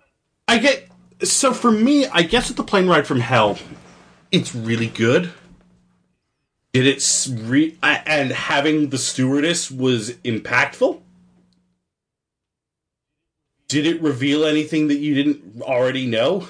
[0.48, 0.88] I get.
[1.22, 3.58] So for me, I guess with the Plane Ride from Hell,
[4.34, 5.32] it's really good.
[6.72, 11.00] Did it re- and having the stewardess was impactful?
[13.68, 16.48] Did it reveal anything that you didn't already know?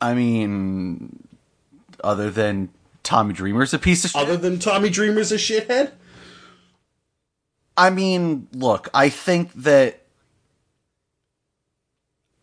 [0.00, 1.22] I mean,
[2.02, 2.70] other than
[3.02, 4.22] Tommy Dreamer's a piece of shit.
[4.22, 5.92] Other than Tommy Dreamer's a shithead?
[7.76, 10.00] I mean, look, I think that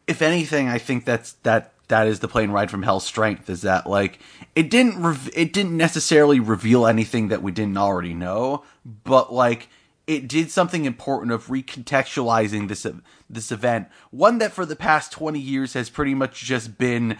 [0.05, 3.61] if anything, I think that's that that is the plane ride from hell strength is
[3.61, 4.19] that like
[4.55, 8.63] it didn't rev- it didn't necessarily reveal anything that we didn't already know,
[9.03, 9.69] but like
[10.05, 12.87] it did something important of recontextualizing this
[13.29, 17.17] this event, one that for the past 20 years has pretty much just been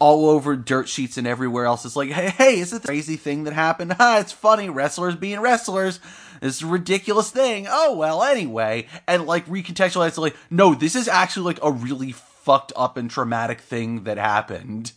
[0.00, 1.84] all over dirt sheets and everywhere else.
[1.84, 3.92] It's like, hey, hey, is the crazy thing that happened?
[3.94, 6.00] Ha, it's funny, wrestlers being wrestlers.
[6.40, 7.66] This ridiculous thing.
[7.68, 12.14] Oh well, anyway, and like recontextualize like, no, this is actually like a really
[12.44, 14.92] fucked up and traumatic thing that happened.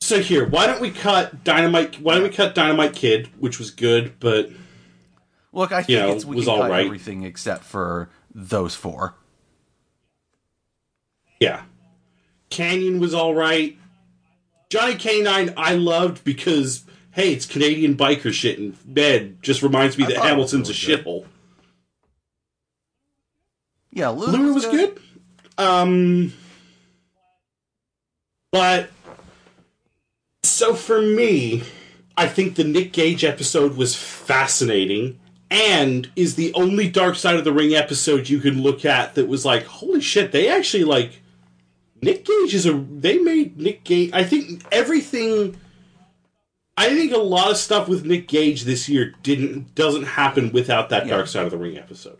[0.00, 1.98] So here, why don't we cut Dynamite?
[1.98, 4.50] Why don't we cut Dynamite Kid, which was good, but
[5.50, 6.84] Look, I think know, it's we was can all cut right.
[6.84, 9.14] everything except for those four.
[11.40, 11.62] Yeah.
[12.50, 13.78] Kanyon was all right.
[14.68, 20.04] Johnny K9 I loved because hey, it's Canadian biker shit and bed just reminds me
[20.04, 21.24] I that Hamilton's a shithole.
[23.94, 24.98] Yeah, Luna, Luna was good.
[25.56, 26.32] Um
[28.52, 28.90] but
[30.42, 31.62] so for me,
[32.16, 35.18] I think the Nick Gage episode was fascinating
[35.50, 39.28] and is the only Dark Side of the Ring episode you can look at that
[39.28, 41.22] was like, holy shit, they actually like
[42.02, 45.56] Nick Gage is a they made Nick Gage I think everything
[46.76, 50.88] I think a lot of stuff with Nick Gage this year didn't doesn't happen without
[50.90, 51.14] that Yeah.
[51.16, 52.18] Dark Side of the Ring episode.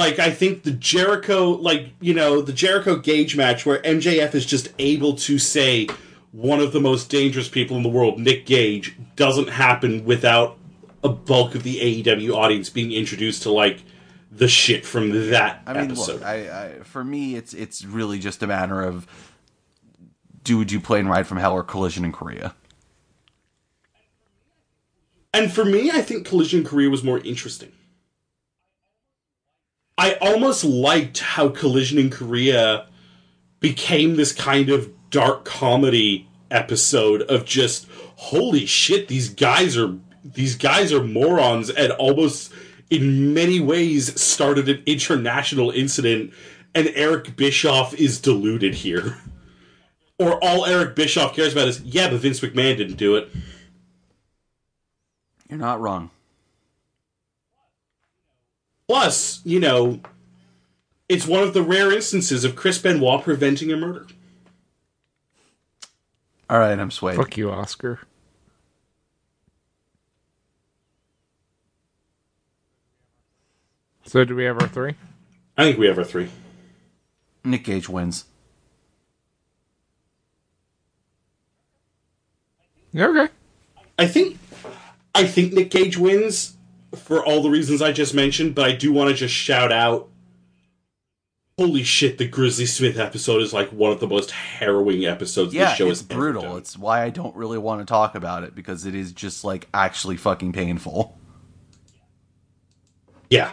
[0.00, 4.46] Like I think the Jericho like, you know, the Jericho Gage match where MJF is
[4.46, 5.88] just able to say
[6.32, 10.56] one of the most dangerous people in the world, Nick Gage, doesn't happen without
[11.04, 13.82] a bulk of the AEW audience being introduced to like
[14.32, 16.14] the shit from that I mean, episode.
[16.14, 19.06] look, I, I for me, it's it's really just a matter of
[20.44, 22.54] do would you plane ride from hell or collision in Korea?
[25.34, 27.72] And for me, I think Collision Korea was more interesting.
[30.00, 32.86] I almost liked how Collision in Korea
[33.60, 37.86] became this kind of dark comedy episode of just
[38.16, 42.50] holy shit, these guys are these guys are morons and almost
[42.88, 46.32] in many ways started an international incident
[46.74, 49.18] and Eric Bischoff is deluded here.
[50.18, 53.30] Or all Eric Bischoff cares about is, yeah, but Vince McMahon didn't do it.
[55.48, 56.10] You're not wrong.
[58.90, 60.00] Plus, you know,
[61.08, 64.04] it's one of the rare instances of Chris Benoit preventing a murder.
[66.50, 67.14] All right, I'm swayed.
[67.14, 68.00] Fuck you, Oscar.
[74.06, 74.96] So do we have our three?
[75.56, 76.28] I think we have our three.
[77.44, 78.24] Nick Gage wins.
[82.92, 83.32] Okay.
[83.96, 84.36] I think
[85.14, 86.56] I think Nick Gage wins
[86.96, 90.08] for all the reasons I just mentioned, but I do want to just shout out
[91.58, 95.66] holy shit, the Grizzly Smith episode is like one of the most harrowing episodes Yeah,
[95.66, 96.42] this show it's has ever brutal.
[96.42, 96.56] done.
[96.56, 99.68] It's why I don't really want to talk about it because it is just like
[99.74, 101.18] actually fucking painful.
[103.28, 103.52] Yeah.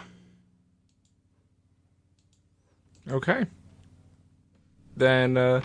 [3.10, 3.44] Okay.
[4.96, 5.60] Then, uh,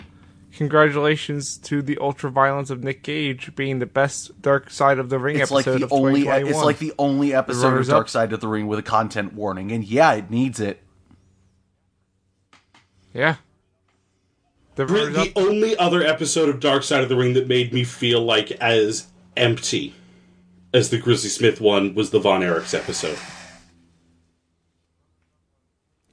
[0.56, 5.18] congratulations to the ultra violence of Nick Gage being the best Dark Side of the
[5.18, 6.50] Ring It's episode like the of only 2021.
[6.54, 8.08] it's like the only episode of Dark up.
[8.10, 10.80] Side of the Ring with a content warning, and yeah, it needs it.
[13.12, 13.36] yeah.
[14.76, 17.84] The Gri- The only other episode of Dark Side of the Ring that made me
[17.84, 19.94] feel like as empty
[20.72, 23.18] as the Grizzly Smith one was the Von Erichs episode.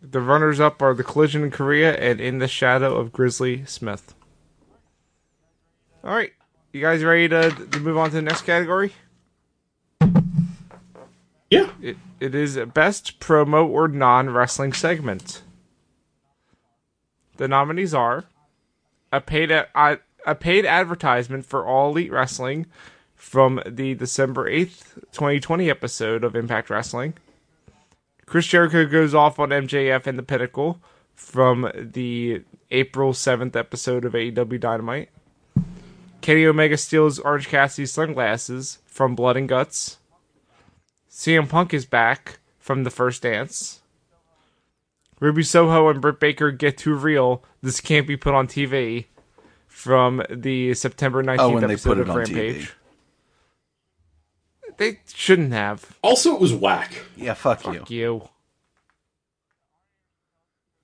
[0.04, 4.14] the runners up are the collision in Korea and in the shadow of Grizzly Smith.
[6.04, 6.32] All right,
[6.74, 8.94] you guys ready to, to move on to the next category?
[11.52, 11.70] Yeah.
[11.82, 15.44] It, it is best promo or non wrestling segment.
[17.38, 18.26] The nominees are
[19.12, 22.66] a paid a, a, a paid advertisement for All Elite Wrestling
[23.16, 27.14] from the December 8th, 2020 episode of Impact Wrestling.
[28.26, 30.80] Chris Jericho goes off on MJF and the Pinnacle
[31.14, 35.10] from the April 7th episode of AEW Dynamite.
[36.22, 39.98] Kenny Omega steals Orange Cassidy's sunglasses from Blood and Guts.
[41.10, 43.82] CM Punk is back from the first dance.
[45.20, 47.44] Ruby Soho and Britt Baker get too real.
[47.62, 49.06] This can't be put on TV.
[49.68, 52.68] From the September 19th Oh, when they episode put it of on Rampage.
[52.68, 52.72] TV.
[54.78, 55.98] They shouldn't have.
[56.02, 56.92] Also, it was whack.
[57.16, 57.80] Yeah, fuck, you.
[57.80, 58.30] Fuck you.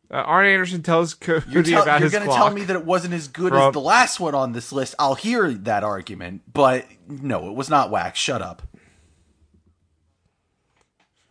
[0.09, 2.85] Uh, Arn Anderson tells You're, Cody tell- about you're his gonna tell me that it
[2.85, 4.95] wasn't as good from- as the last one on this list.
[4.97, 8.15] I'll hear that argument, but no, it was not whack.
[8.15, 8.61] Shut up.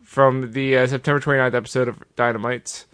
[0.03, 2.87] from the uh, September 29th episode of Dynamite.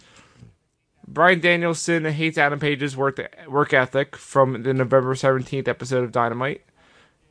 [1.07, 6.63] Bryan Danielson hates Adam Page's work, work ethic from the November 17th episode of Dynamite.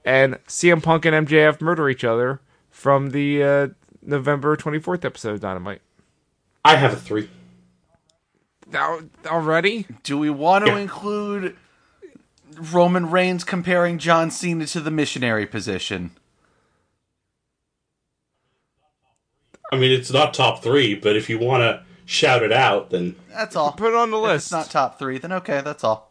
[0.05, 2.41] And CM Punk and MJF murder each other
[2.71, 3.69] from the uh,
[4.01, 5.83] November 24th episode of Dynamite.
[6.65, 7.29] I have a three.
[8.73, 9.87] Now, already?
[10.03, 10.79] Do we want to Yeah.
[10.79, 11.57] include
[12.57, 16.13] Roman Reigns comparing John Cena to the missionary position?
[19.71, 23.17] I mean, it's not top three, but if you want to shout it out, then
[23.31, 23.73] That's all.
[23.73, 24.47] Put it on the If list.
[24.47, 26.11] it's not top three, then okay, that's all.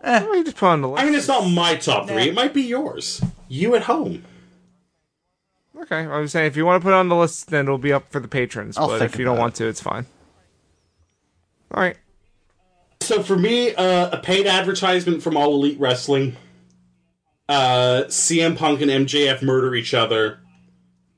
[0.00, 1.02] Why you just put on the list?
[1.02, 2.16] I mean, it's not my top three.
[2.16, 2.30] Nah.
[2.30, 3.20] It might be yours.
[3.48, 4.24] You at home.
[5.80, 7.78] Okay, I was saying if you want to put it on the list, then it'll
[7.78, 8.76] be up for the patrons.
[8.76, 10.06] I'll but if you don't about want to, it's fine.
[11.72, 11.96] All right.
[13.00, 16.36] So for me, uh, a paid advertisement from All Elite Wrestling.
[17.48, 20.40] Uh, CM Punk and MJF murder each other,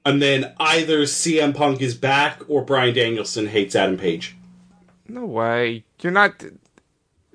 [0.07, 4.37] and then either CM Punk is back or Bryan Danielson hates Adam Page.
[5.09, 5.83] No way.
[6.01, 6.45] You're not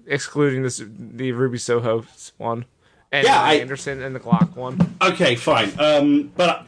[0.07, 2.05] excluding this the Ruby Soho
[2.37, 2.63] one.
[3.11, 4.95] And Yeah, I- Anderson and the Glock one.
[5.01, 5.73] Okay, fine.
[5.77, 6.65] Um, but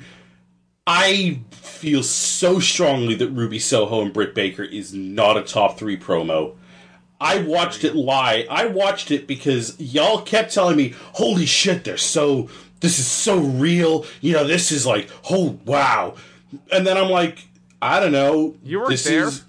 [0.88, 5.98] I feel so strongly that Ruby Soho and Britt Baker is not a top three
[5.98, 6.56] promo.
[7.20, 8.46] I watched it live.
[8.50, 12.50] I watched it because y'all kept telling me, "Holy shit, they're so.
[12.80, 14.06] This is so real.
[14.22, 16.16] You know, this is like, oh wow."
[16.72, 17.48] And then I'm like,
[17.82, 18.56] I don't know.
[18.64, 19.28] You weren't this there.
[19.28, 19.44] Is...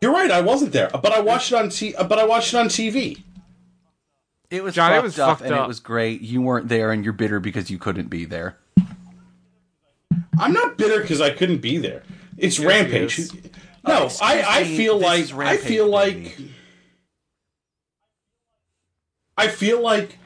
[0.00, 0.30] You're right.
[0.30, 3.22] I wasn't there, but I watched it on t- But I watched it on TV.
[4.50, 5.64] It was John, it fucked was up fucked and up.
[5.64, 6.20] it was great.
[6.20, 8.58] You weren't there and you're bitter because you couldn't be there.
[10.38, 12.02] I'm not bitter because I couldn't be there.
[12.36, 13.14] It's Yes, Rampage.
[13.14, 13.32] he is.
[13.86, 16.52] No, excuse I, I feel like is I Rampage, feel like baby.
[19.36, 20.18] I feel like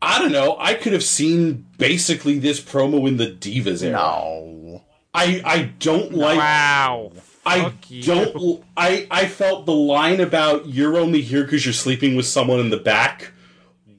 [0.00, 0.56] I don't know.
[0.58, 3.92] I could have seen basically this promo in the Divas era.
[3.96, 4.82] No.
[5.14, 6.38] I I don't like.
[6.38, 7.12] wow.
[7.44, 8.64] I Fuck don't.
[8.76, 12.70] I I felt the line about you're only here because you're sleeping with someone in
[12.70, 13.32] the back.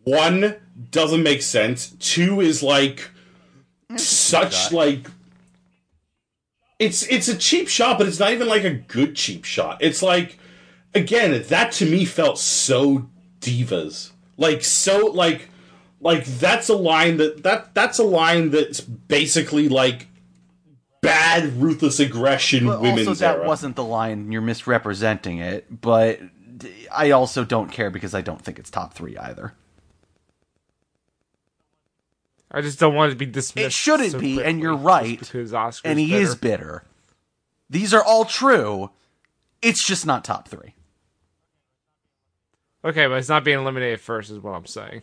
[0.03, 0.55] One
[0.91, 1.91] doesn't make sense.
[1.99, 3.09] Two is like
[3.95, 5.07] such like.
[6.79, 9.79] It's it's a cheap shot, but it's not even like a good cheap shot.
[9.81, 10.37] It's like,
[10.93, 13.09] again, that to me felt so
[13.39, 15.49] divas, like so like,
[15.99, 20.07] like that's a line that that that's a line that's basically like
[21.01, 23.47] bad ruthless aggression But women's also, that era.
[23.47, 24.31] wasn't the line.
[24.31, 25.81] You're misrepresenting it.
[25.81, 26.19] But
[26.91, 29.53] i also don't care because I don't think it's top three either.
[32.51, 33.67] I just don't want it to be dismissed.
[33.67, 35.19] It shouldn't so be, and you're right.
[35.19, 36.21] Because Oscar's And he better.
[36.23, 36.83] is bitter.
[37.69, 38.91] These are all true.
[39.61, 40.73] It's just not top three.
[42.85, 45.01] Okay, but it's not being eliminated first, is what I'm saying.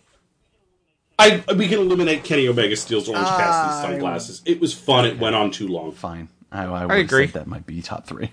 [1.19, 4.43] I we can eliminate Kenny Omega steals Orange Cassidy's I- sunglasses.
[4.47, 5.05] It was fun.
[5.05, 5.93] It went on too long.
[5.93, 6.29] Fine.
[6.51, 7.27] I, I, would agree.
[7.27, 8.31] That might be top three.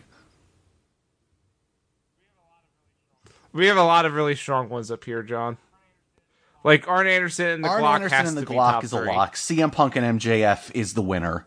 [3.54, 5.58] We have a lot of really strong ones up here, John.
[6.64, 8.84] Like Arn Anderson and the Arn Glock Anderson has and the to be Glock top
[8.84, 9.08] is a three.
[9.08, 9.36] lock.
[9.36, 11.46] CM Punk and MJF is the winner.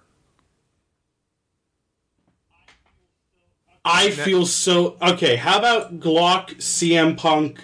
[3.84, 5.36] I feel so okay.
[5.36, 7.60] How about Glock, CM Punk,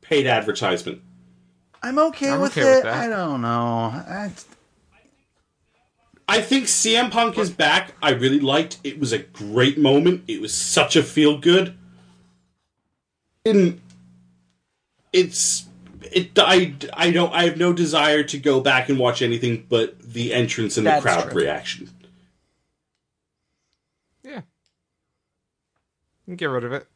[0.00, 1.02] paid advertisement?
[1.82, 2.74] I'm okay I'm with okay it.
[2.76, 2.94] with that.
[2.94, 3.92] I don't know.
[3.92, 4.30] I,
[6.28, 7.94] I think CM Punk is back.
[8.02, 8.78] I really liked.
[8.84, 10.24] It was a great moment.
[10.28, 11.76] It was such a feel good.
[13.44, 13.80] And
[15.12, 15.66] it's
[16.02, 16.38] it.
[16.38, 17.32] I I don't.
[17.32, 21.00] I have no desire to go back and watch anything but the entrance and the
[21.00, 21.42] crowd true.
[21.42, 21.90] reaction.
[24.22, 24.42] Yeah.
[26.34, 26.86] Get rid of it.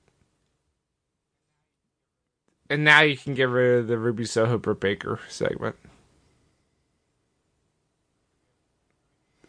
[2.71, 5.77] And now you can get rid of the Ruby Soho Britt Baker segment.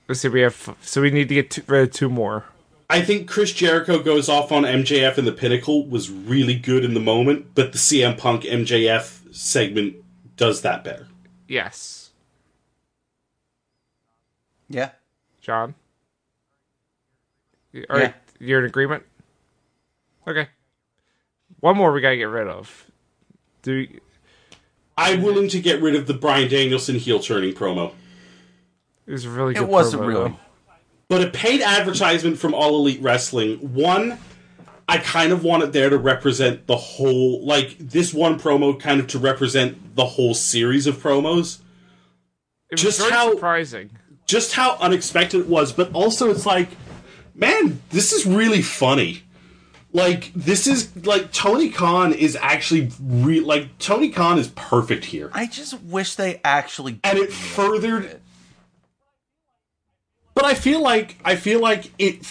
[0.08, 2.46] Let's see, we have so we need to get two, rid of two more.
[2.90, 6.94] I think Chris Jericho goes off on MJF and the Pinnacle was really good in
[6.94, 9.96] the moment, but the CM Punk MJF segment
[10.38, 11.08] does that better.
[11.48, 12.12] Yes,
[14.70, 14.92] yeah.
[15.42, 15.76] John.
[17.90, 19.04] All right, you're in agreement.
[20.28, 20.48] Okay.
[21.60, 22.90] One more we gotta get rid of.
[23.62, 24.00] Do we,
[24.98, 27.92] I'm willing to get rid of the Bryan Danielson heel turning promo.
[29.06, 29.64] it was a really good.
[29.64, 30.30] It wasn't promo, really.
[30.30, 30.40] though.
[31.08, 34.18] But a paid advertisement from All Elite Wrestling, one,
[34.88, 39.00] I kind of want it there to represent the whole, like, this one promo kind
[39.00, 41.60] of to represent the whole series of promos.
[42.70, 43.90] It was Just very how- surprising.
[44.28, 46.70] Just how unexpected it was, but also it's like,
[47.36, 49.22] man, this is really funny.
[49.94, 55.30] Like, this is, like, Tony Khan is actually, re- like, Tony Khan is perfect here.
[55.34, 57.00] I just wish they actually.
[57.04, 58.22] and it furthered it.
[60.34, 62.26] but i feel like i feel like it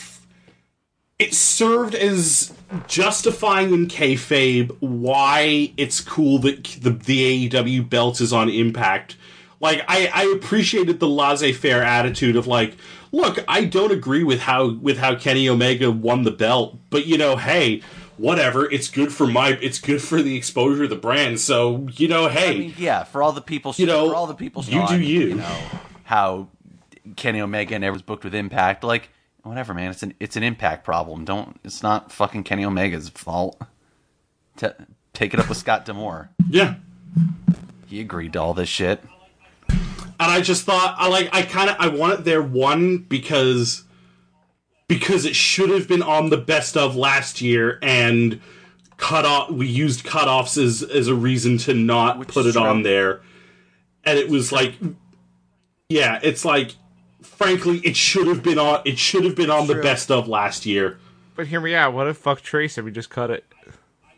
[1.18, 2.52] it served as
[2.88, 9.16] justifying in kayfabe why it's cool that the, the AEW belt is on Impact.
[9.60, 12.76] Like I, I appreciated the laissez-faire attitude of like,
[13.12, 17.16] look, I don't agree with how with how Kenny Omega won the belt, but you
[17.16, 17.80] know, hey,
[18.16, 21.40] whatever, it's good for my it's good for the exposure of the brand.
[21.40, 24.26] So, you know, hey, I mean, yeah, for all the people, You know, for all
[24.26, 25.20] the people, you do you.
[25.28, 25.60] You know
[26.02, 26.48] how
[27.16, 28.84] Kenny Omega and was booked with Impact.
[28.84, 29.08] Like,
[29.44, 29.90] whatever, man.
[29.90, 31.24] It's an it's an Impact problem.
[31.24, 31.58] Don't.
[31.64, 33.60] It's not fucking Kenny Omega's fault.
[34.56, 34.66] T-
[35.12, 36.30] take it up with Scott D'Amore.
[36.48, 36.74] yeah.
[37.86, 39.00] He agreed to all this shit.
[39.68, 39.78] and
[40.18, 43.84] I just thought I like I kind of I want it there one because
[44.88, 48.40] because it should have been on the best of last year and
[48.96, 52.82] cut off we used cutoffs as as a reason to not Which put it on
[52.82, 53.20] there
[54.04, 54.74] and it was like
[55.88, 56.74] yeah it's like
[57.36, 60.64] frankly it should have been on it should have been on the best of last
[60.66, 60.98] year
[61.36, 61.92] But hear me out.
[61.92, 63.44] What if fuck Trace and we just cut it?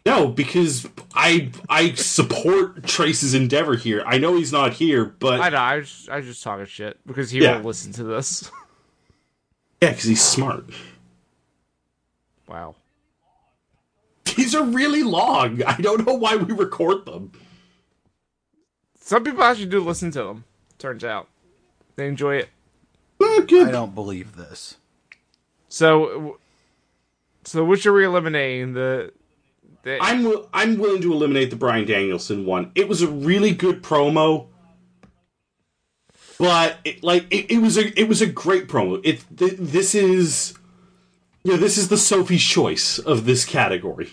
[0.05, 5.48] no because I I support Trace's endeavor here I know he's not here but I
[5.48, 5.56] know.
[5.56, 7.52] I was just, I was just talking shit because he Yeah.
[7.55, 8.51] won't listen to this.
[9.82, 10.70] yeah because he's smart
[12.48, 12.74] wow.
[14.36, 15.62] These are really long.
[15.62, 17.32] I don't know why we record them.
[19.01, 20.44] Some people actually do listen to them.
[20.78, 21.28] Turns out
[21.97, 22.48] they enjoy it.
[23.20, 24.76] I don't believe this.
[25.68, 26.38] So,
[27.44, 28.74] so which are we eliminating?
[28.74, 29.12] The,
[29.82, 32.72] the I'm I'm willing to eliminate the Bryan Danielson one.
[32.74, 34.48] It was a really good promo,
[36.38, 39.01] but it, like it, it was a it was a great promo.
[39.05, 40.55] It th- this is
[41.44, 44.10] you know this is the Sophie's choice of this category.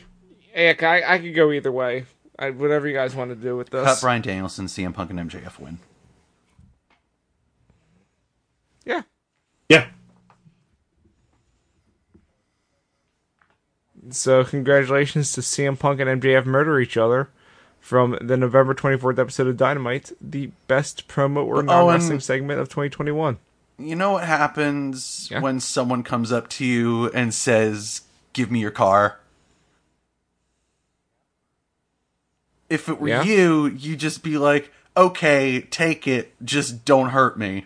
[0.54, 2.06] Heck, I I could go either way.
[2.38, 3.86] I, whatever you guys want to do with this.
[3.86, 5.80] Cut Bryan Danielson, CM Punk, and MJF win.
[8.86, 9.02] Yeah.
[9.70, 9.88] Yeah,
[14.12, 17.30] So congratulations to CM Punk and MJF murder each other
[17.80, 22.60] from the November 24th episode of Dynamite, the best promo or Oh, non-wrestling and- segment
[22.60, 23.38] of 2021.
[23.80, 25.40] You know what happens Yeah.
[25.40, 28.02] when someone comes up to you and says,
[28.34, 29.20] "Give me your car."
[32.70, 33.24] If it were Yeah.
[33.24, 36.34] you, you just be like, "Okay, take it.
[36.44, 37.66] Just don't hurt me."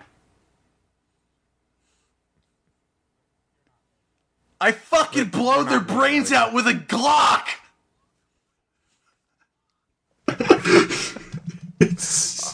[4.59, 7.47] I fucking blow their brains out with a Glock.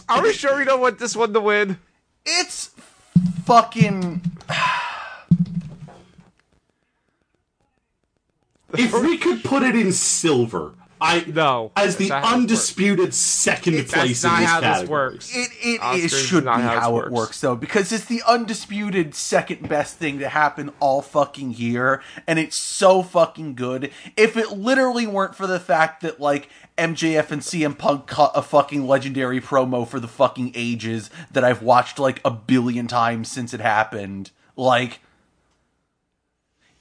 [0.09, 1.79] Are we sure we don't want this one to win?
[2.25, 2.71] It's
[3.45, 4.21] fucking
[8.77, 12.39] if we could put it in silver, I No, as the that's not how it
[12.39, 15.35] undisputed second That's place not in this how this works.
[15.35, 17.11] It it, Oscars it is should be not how how, this it works.
[17.11, 22.39] works though, because it's the undisputed second best thing to happen all fucking year, and
[22.39, 23.91] it's so fucking good.
[24.15, 26.47] If it literally weren't for the fact that like
[26.77, 31.61] MJF and CM Punk cut a fucking legendary promo for the fucking ages that I've
[31.61, 35.01] watched like a billion times since it happened, like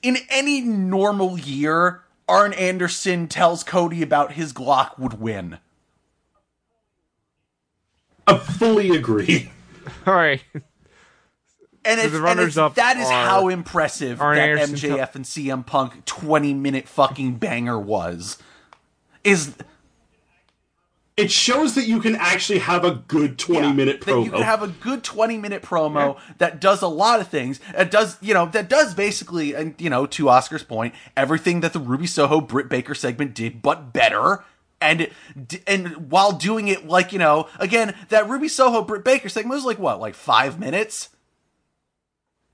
[0.01, 2.03] in any normal year,
[2.33, 5.59] Arn Anderson tells Cody about his Glock would win.
[8.27, 9.51] I fully agree.
[10.07, 10.43] All right.
[11.85, 15.15] And it's, the and it's up that is are how impressive Arn that Anderson MJF
[15.15, 18.39] and CM Punk 20 minute fucking banger was.
[19.25, 19.55] Is
[21.17, 24.25] It shows that you can actually have a good twenty yeah, minute that promo.
[24.25, 27.61] you can have a good 20 minute promo that does a lot of things.
[27.77, 31.75] It does, you know, that does basically, and you know, to Oscar's point, everything that
[31.75, 34.43] the Ruby Soho Britt Baker segment did, but better.
[34.81, 35.11] And
[35.67, 39.65] and while doing it like you know, again, that Ruby Soho Britt Baker segment was
[39.67, 41.11] like what, like five minutes.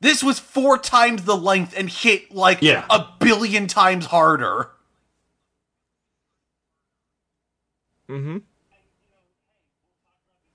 [0.00, 2.84] This was four times the length and hit like Yeah.
[2.90, 4.70] a billion times harder.
[8.08, 8.38] Mm-hmm.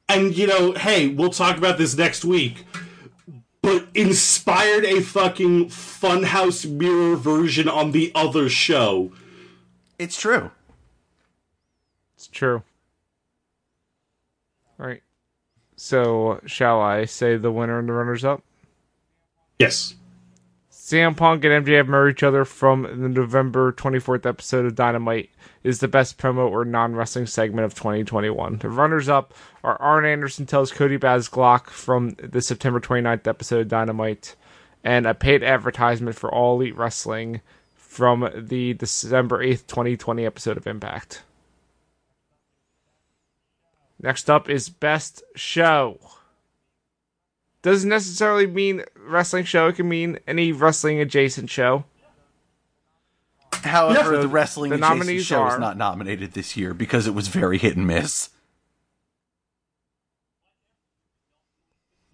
[0.10, 2.66] and you know, hey, we'll talk about this next week.
[3.62, 9.14] But inspired a fucking funhouse mirror version on the other show.
[9.98, 10.52] It's true.
[12.16, 12.64] It's true.
[14.80, 15.02] All right.
[15.78, 18.44] So, shall I say the winner and the runners up?
[19.60, 19.96] Yes.
[20.72, 25.30] CM Punk and MJF marry each other from the November 24th episode of Dynamite
[25.64, 28.58] is the best promo or non-wrestling segment of 2021.
[28.58, 29.34] The runners-up
[29.64, 34.36] are Arn Anderson tells Cody Baz Glock from the September 29th episode of Dynamite
[34.84, 37.42] and a paid advertisement for All Elite Wrestling
[37.76, 41.24] from the December 8th, 2020 episode of Impact.
[44.02, 46.00] Next up is Best Show.
[47.62, 51.86] Doesn't necessarily mean wrestling show, it can mean any wrestling adjacent show.
[53.64, 54.22] However, Yeah.
[54.22, 57.58] the wrestling The nominees show is are- not nominated this year because it was very
[57.58, 58.30] hit and miss.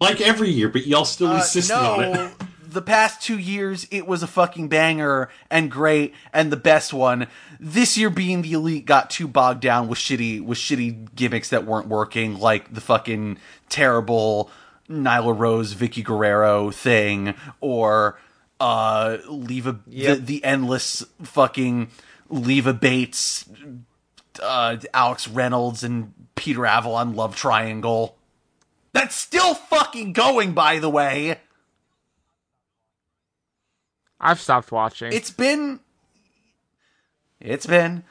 [0.00, 2.32] Like every year, but y'all still Uh, insisted on it.
[2.66, 7.26] the past two years it was a fucking banger and great and the best one.
[7.58, 11.66] This year, being the elite got too bogged down with shitty with shitty gimmicks that
[11.66, 13.36] weren't working, like the fucking
[13.68, 14.50] terrible
[14.88, 18.18] Nyla Rose, Vickie Guerrero thing, or
[18.60, 20.18] uh, Leva Yep.
[20.18, 21.90] the, the endless fucking
[22.28, 23.48] Leva Bates,
[24.42, 28.16] uh, Alex Reynolds, and Peter Avalon love triangle.
[28.92, 31.40] That's still fucking going, by the way.
[34.20, 35.12] I've stopped watching.
[35.12, 35.80] It's been.
[37.40, 38.04] It's been.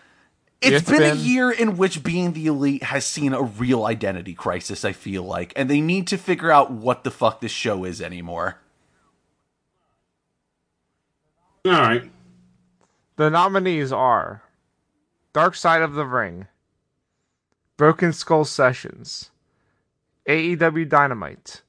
[0.60, 4.34] it's It's been, a year in which being the elite has seen a real identity
[4.34, 5.54] crisis, I feel like.
[5.56, 8.58] And they need to figure out what the fuck this show is anymore.
[11.66, 12.10] All right.
[13.18, 14.44] the nominees are
[15.34, 16.48] Dark Side of the Ring,
[17.78, 19.30] Broken Skull Sessions,
[20.28, 21.62] AEW Dynamite,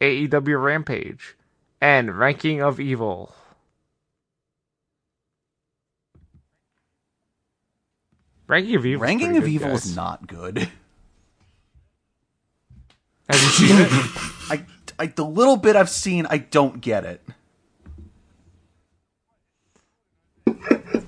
[0.00, 1.36] AEW Rampage,
[1.80, 3.34] and Ranking of Evil.
[8.46, 9.02] Ranking of Evil.
[9.02, 10.58] Ranking of Evil is not good.
[13.28, 13.88] Have you seen it?
[14.50, 14.66] I,
[14.98, 17.22] I, the little bit I've seen, I don't get it.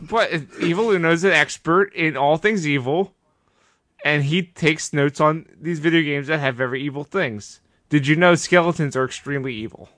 [0.08, 3.14] But Evil Uno's an expert in all things evil,
[4.04, 7.60] and he takes notes on these video games that have very evil things.
[7.88, 9.88] Did you know skeletons are extremely evil?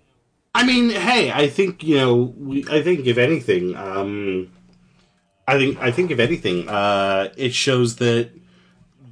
[0.55, 2.35] I mean, hey, I think you know.
[2.37, 4.51] We, I think if anything, um,
[5.47, 8.31] I think I think if anything, uh, it shows that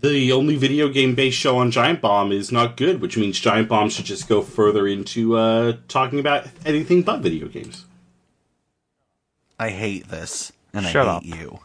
[0.01, 3.69] the only video game based show on Giant Bomb is not good, which means Giant
[3.69, 7.85] Bomb should just go further into uh, talking about anything but video games.
[9.59, 10.53] I hate this.
[10.77, 11.25] And Shut I up.
[11.25, 11.59] you.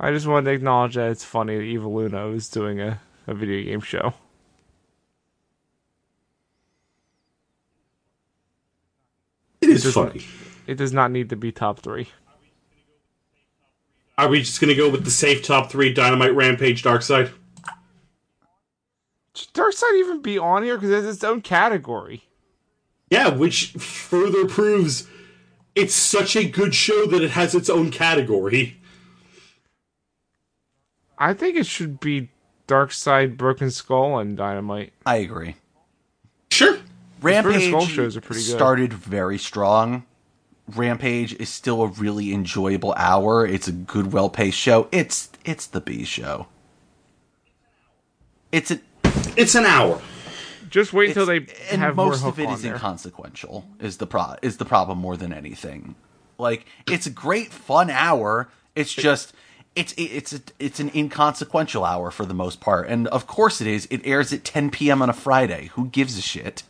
[0.00, 3.34] I just wanted to acknowledge that it's funny that Evil Uno is doing a, a
[3.34, 4.14] video game show.
[9.60, 10.24] It is doesn't- funny.
[10.66, 12.08] It does not need to be top three.
[14.18, 17.30] Are we just going to go with the safe top three: Dynamite, Rampage, Dark Side?
[19.34, 22.24] Should Dark Side even be on here because it's its own category?
[23.10, 25.06] Yeah, which further proves
[25.74, 28.78] it's such a good show that it has its own category.
[31.18, 32.30] I think it should be
[32.66, 34.92] Dark Side, Broken Skull, and Dynamite.
[35.04, 35.56] I agree.
[36.50, 36.78] Sure.
[37.22, 38.56] Rampage Skull shows are pretty good.
[38.56, 40.04] started very strong,
[40.68, 43.46] Rampage is still a really enjoyable hour.
[43.46, 44.88] It's a good, well paced show.
[44.90, 46.48] It's it's the B show.
[48.50, 48.80] It's a
[49.36, 50.00] It's an hour.
[50.70, 52.74] Just wait until they and have most more of hook it on is there.
[52.74, 53.66] inconsequential.
[53.80, 55.94] Is the pro is the problem more than anything?
[56.38, 58.48] Like it's a great fun hour.
[58.74, 59.32] It's just
[59.74, 63.66] it's it's a, it's an inconsequential hour for the most part, and of course it
[63.66, 63.86] is.
[63.90, 65.02] It airs at 10 p.m.
[65.02, 65.66] on a Friday.
[65.74, 66.62] Who gives a shit?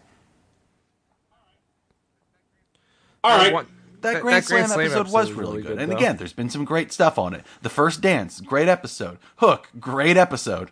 [3.24, 3.52] All right.
[3.52, 3.66] One-
[4.02, 5.78] That, Grand, Slam, episode, was really good.
[5.81, 5.97] and though.
[5.97, 7.44] again, there's been some great stuff on it.
[7.62, 9.18] The first dance, great episode.
[9.36, 10.70] Hook, great episode.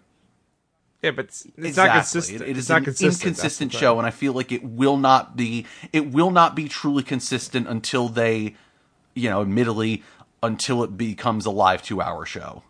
[1.04, 2.40] Yeah, but it's, it's not consistent.
[2.40, 3.22] It- it it's is not an consistent.
[3.22, 5.66] inconsistent show, and I feel like it will not be.
[5.92, 8.54] It will not be truly consistent until they,
[9.14, 10.02] you know, admittedly,
[10.42, 12.62] until it becomes a live two-hour show,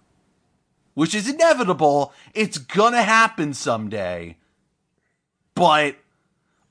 [0.94, 2.12] which is inevitable.
[2.34, 4.36] It's gonna happen someday,
[5.54, 5.94] but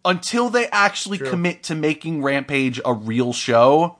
[0.03, 1.29] until they actually True.
[1.29, 3.99] commit to making Rampage a real show,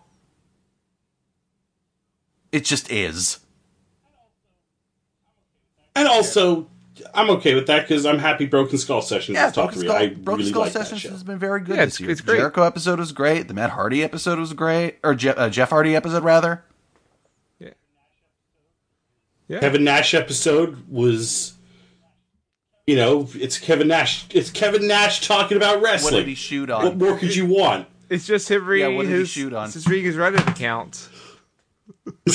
[2.52, 3.40] it just is.
[5.96, 6.68] And also,
[7.14, 9.88] I'm okay with that because I'm happy Broken Skull Sessions Yeah, is top Broken three.
[9.90, 11.10] Skull, I Broken really Skull like that Sessions show.
[11.10, 12.10] has been very good Yeah, this it's- year.
[12.12, 12.38] it's great.
[12.38, 13.48] Jericho episode was great.
[13.48, 16.64] The Matt Hardy episode was great, or Je- uh, Jeff Hardy episode rather.
[17.60, 17.70] Yeah.
[19.48, 19.60] Yeah.
[19.60, 21.54] Kevin Nash episode was,
[22.88, 24.26] you know, it's Kevin Nash.
[24.32, 26.14] It's Kevin Nash talking about wrestling.
[26.14, 26.84] What did he shoot on?
[26.86, 27.88] What more could you want?
[28.10, 29.66] It's just him reading Yeah, what did he his, shoot on?
[29.66, 31.10] it's just reading his Reddit account.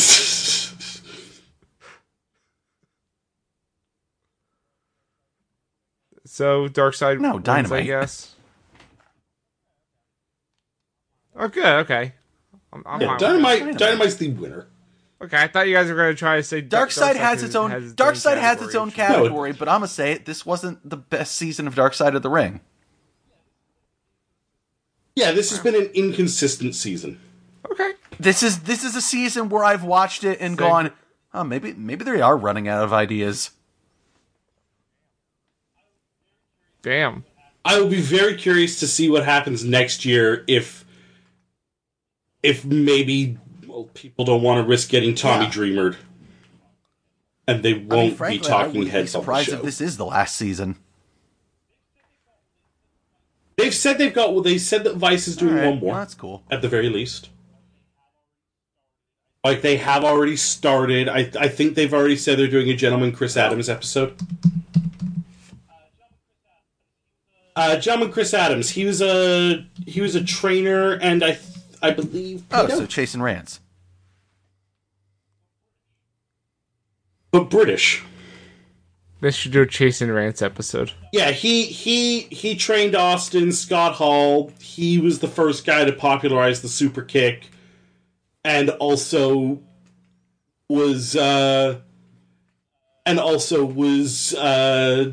[6.39, 7.82] So Dark Side, No, wins, Dynamite.
[7.82, 8.36] I guess.
[11.35, 11.65] Oh, good.
[11.65, 12.12] Okay.
[12.73, 13.59] I'm, I'm yeah, Dynamite.
[13.59, 13.78] Dynamite.
[13.78, 14.69] Dynamite's the winner.
[15.20, 17.56] Okay, I thought you guys were going to try to say Dark Side has its
[17.56, 17.93] own.
[17.97, 19.24] Dark Side has its own category.
[19.24, 20.27] category, but I'm gonna say it.
[20.27, 22.60] This wasn't the best season of Dark Side of the Ring.
[25.16, 27.19] Yeah, this has been an inconsistent season.
[27.69, 27.94] Okay.
[28.20, 30.69] This is this is a season where I've watched it and Same.
[30.69, 30.93] gone,
[31.35, 33.51] oh, maybe maybe they are running out of ideas.
[36.82, 37.24] Damn.
[37.64, 40.84] I will be very curious to see what happens next year if,
[42.42, 43.36] if maybe
[43.66, 45.50] well, people don't want to risk getting Tommy Yeah.
[45.50, 45.96] Dreamered,
[47.46, 49.56] and they I mean, won't frankly, be talking wouldn't be heads on the surprised show.
[49.56, 50.76] if this is the last season.
[53.56, 54.32] They've said they've got.
[54.32, 56.44] Well, they said that Vice is doing All right, one more well, that's cool.
[56.50, 57.28] at the very least.
[59.44, 61.09] Like they have already started.
[61.09, 64.16] I I think they've already said they're doing a Gentleman Chris Adams episode.
[67.59, 68.70] Uh, Gentleman Chris Adams.
[68.70, 71.39] He was a he was a trainer, and I
[71.82, 73.59] I believe Oh, no, so chasing rants.
[77.32, 78.02] but British.
[79.20, 80.93] They should do a Chase and Rants episode.
[81.12, 84.52] Yeah, he he he trained Austin Scott Hall.
[84.60, 87.48] He was the first guy to popularize the super kick,
[88.44, 89.59] and also
[90.68, 91.80] was uh,
[93.05, 95.10] and also was uh,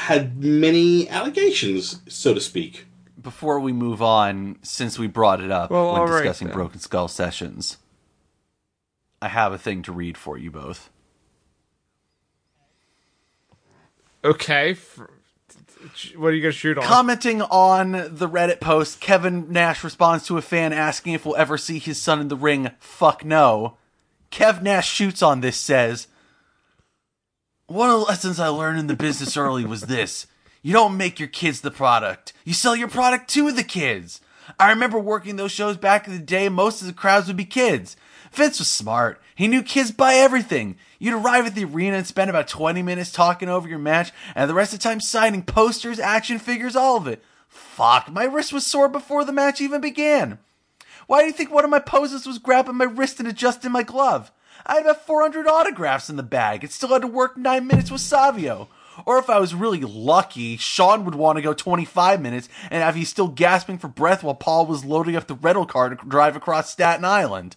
[0.00, 2.86] had many allegations, so to speak.
[3.20, 6.56] Before we move on, since we brought it up Well, when all right discussing then.
[6.56, 7.76] Broken Skull sessions,
[9.20, 10.90] I have a thing to read for you both.
[14.24, 14.76] Okay.
[16.16, 16.84] What are you going to shoot on?
[16.84, 21.56] Commenting on the Reddit post, Kevin Nash responds to a fan asking if we'll ever
[21.56, 22.70] see his son in the ring.
[22.78, 23.76] Fuck no.
[24.30, 26.06] Kev Nash shoots on this, says,
[27.70, 30.26] One of the lessons I learned in the business early was this
[30.60, 34.20] you don't make your kids the product, you sell your product to the kids.
[34.58, 37.44] I remember working those shows back in the day, most of the crowds would be
[37.44, 37.96] kids.
[38.32, 39.22] Vince was smart.
[39.36, 40.78] He knew kids buy everything.
[40.98, 44.50] You'd arrive at the arena and spend about 20 minutes talking over your match, and
[44.50, 47.22] the rest of the time signing posters, action figures, all of it.
[47.46, 50.40] Fuck, my wrist was sore before the match even began.
[51.06, 53.84] Why do you think one of my poses was grabbing my wrist and adjusting my
[53.84, 54.32] glove?
[54.66, 57.90] I had about 400 autographs in the bag and still had to work 9 minutes
[57.90, 58.68] with Savio.
[59.06, 62.96] Or if I was really lucky, Shawn would want to go 25 minutes and have
[62.96, 66.36] you still gasping for breath while Paul was loading up the rental car to drive
[66.36, 67.56] across Staten Island.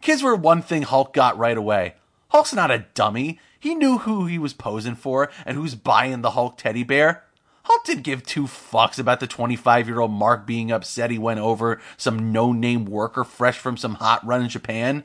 [0.00, 1.94] Kids were one thing Hulk got right away.
[2.28, 3.40] Hulk's not a dummy.
[3.58, 7.24] He knew who he was posing for and who's buying the Hulk teddy bear.
[7.64, 11.40] Hulk didn't give two fucks about the 25 year old Mark being upset he went
[11.40, 15.02] over some no name worker fresh from some hot run in Japan.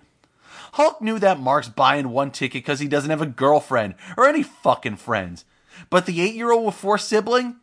[0.73, 4.43] Hulk knew that Mark's buying one ticket because he doesn't have a girlfriend or any
[4.43, 5.45] fucking friends.
[5.89, 7.55] But the eight year old with four siblings?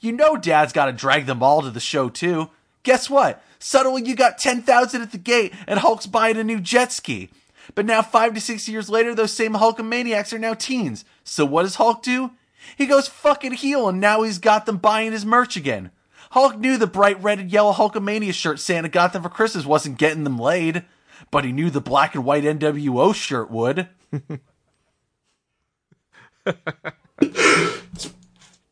[0.00, 2.50] You know dad's gotta drag them all to the show too.
[2.82, 3.42] Guess what?
[3.58, 7.30] Suddenly you got 10,000 at the gate and Hulk's buying a new jet ski.
[7.74, 11.04] But now, five to six years later, those same Hulkamaniacs are now teens.
[11.24, 12.30] So what does Hulk do?
[12.76, 15.90] He goes fucking heel and now he's got them buying his merch again.
[16.30, 19.98] Hulk knew the bright red and yellow Hulkamania shirt Santa got them for Christmas wasn't
[19.98, 20.84] getting them laid,
[21.30, 23.88] but he knew the black and white NWO shirt would.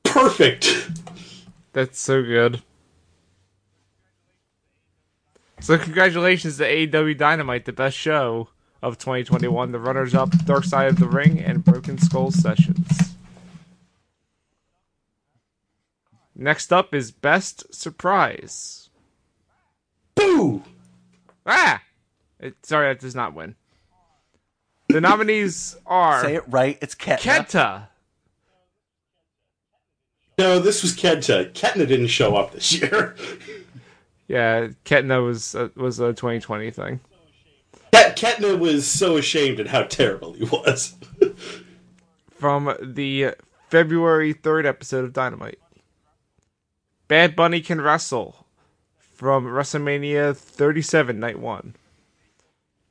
[0.04, 0.90] Perfect.
[1.72, 2.62] That's so good.
[5.60, 8.48] So congratulations to AEW Dynamite, the best show
[8.82, 9.72] of 2021.
[9.72, 13.16] The runners-up, Dark Side of the Ring and Broken Skull Sessions.
[16.36, 18.90] Next up is Best Surprise.
[20.14, 20.62] Boo!
[21.46, 21.83] Ah!
[22.44, 23.56] It, sorry, that does not win.
[24.88, 27.18] The nominees are Say it right, it's Kenta.
[27.18, 27.86] Kenta,
[30.38, 31.50] No, this was Kenta.
[31.52, 33.16] Ketna didn't show up this year.
[34.26, 37.00] Yeah, Ketna was uh, was a 2020 thing.
[37.92, 40.94] Ket- Ketna was so ashamed at how terrible he was.
[42.30, 43.34] From the
[43.68, 45.58] February 3rd episode of Dynamite.
[47.06, 48.46] Bad Bunny can wrestle
[48.96, 51.76] from WrestleMania 37 Night 1.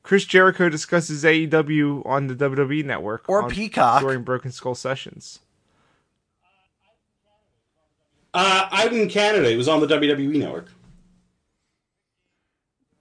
[0.04, 4.02] Chris Jericho discusses AEW on the WWE network Or on- Peacock.
[4.02, 5.40] during Broken Skull sessions.
[8.32, 9.50] Uh, I'm in Canada.
[9.50, 10.68] It was on the WWE network.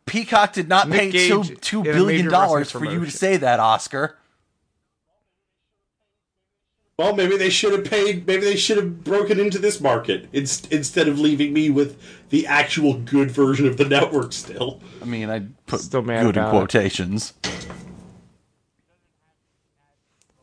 [0.05, 2.91] Peacock did not Nick pay Gage two, two in a billion major dollars wrestling for
[2.93, 4.17] you to say that, Oscar.
[6.99, 8.27] Well, maybe they should have paid.
[8.27, 11.99] Maybe they should have broken into this market ins- instead of leaving me with
[12.29, 14.31] the actual good version of the network.
[14.31, 16.57] Still, I mean, I put Still mad good in about it.
[16.57, 17.33] quotations.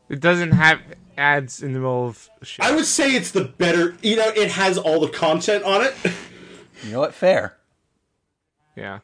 [0.09, 0.79] It doesn't have
[1.17, 2.65] ads in the middle of shit.
[2.65, 3.95] I would say it's the better.
[4.01, 5.93] You know, it has all the content on it.
[6.83, 7.13] You know what?
[7.13, 7.57] Fair.
[8.75, 9.01] Yeah.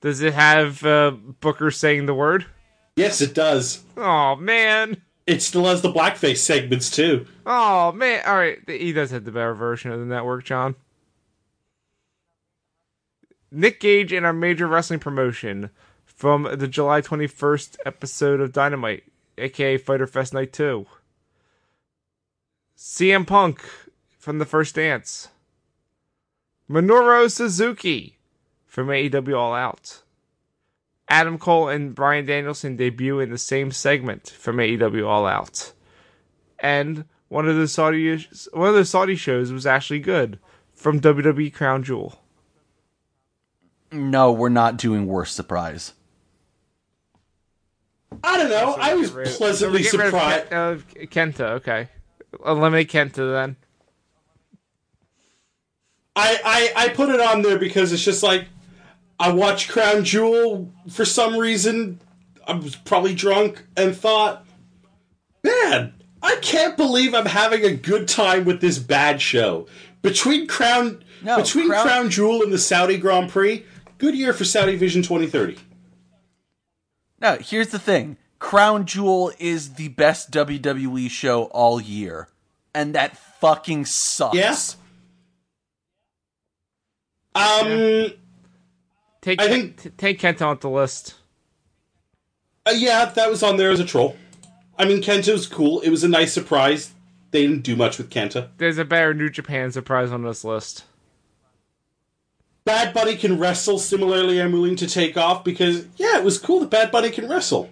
[0.00, 2.46] Does it have uh, Booker saying the word?
[2.96, 3.84] yes, it does.
[3.96, 5.00] Oh man.
[5.26, 7.26] It still has the blackface segments too.
[7.44, 8.22] Oh man.
[8.26, 10.76] All right, he does have the better version of the network, John.
[13.50, 15.70] Nick Gage in our major wrestling promotion
[16.04, 19.04] from the July 21st episode of Dynamite,
[19.38, 20.86] aka Fighter Fest Night 2.
[22.76, 23.64] CM Punk
[24.18, 25.28] from the first dance.
[26.68, 28.18] Minoru Suzuki
[28.66, 30.02] from AEW All Out.
[31.08, 35.72] Adam Cole and Bryan Danielson debut in the same segment from AEW All Out.
[36.58, 40.38] And one of the Saudi one of the Saudi shows was actually good
[40.74, 42.20] from WWE Crown Jewel.
[43.92, 45.92] No, we're not doing worse surprise.
[48.24, 48.76] I don't know.
[48.78, 50.50] I was rid pleasantly so we get rid of surprised.
[50.50, 51.88] Ken- of Kenta, okay.
[52.44, 53.56] Eliminate Kenta then.
[56.14, 58.46] I, I I put it on there because it's just like
[59.18, 62.00] I watched Crown Jewel for some reason.
[62.46, 64.46] I was probably drunk and thought,
[65.42, 69.66] man, I can't believe I'm having a good time with this bad show.
[70.02, 73.64] Between Crown No, between Crown- Crown Jewel and the Saudi Grand Prix,
[73.98, 75.56] good year for Saudi Vision 2030.
[77.18, 78.18] Now, here's the thing.
[78.38, 82.28] Crown Jewel is the best WWE show all year.
[82.74, 84.36] And that fucking sucks.
[84.36, 84.76] Yes.
[87.34, 88.12] Um.
[89.26, 91.16] Take I think- t- take Kenta off the list.
[92.64, 94.16] Uh, yeah, that was on there as a troll.
[94.78, 95.80] I mean, Kenta was cool.
[95.80, 96.92] It was a nice surprise.
[97.32, 98.50] They didn't do much with Kenta.
[98.58, 100.84] There's a better New Japan surprise on this list.
[102.64, 103.80] Bad Bunny can wrestle.
[103.80, 107.28] Similarly, I'm willing to take off because, yeah, it was cool that Bad Bunny can
[107.28, 107.68] wrestle.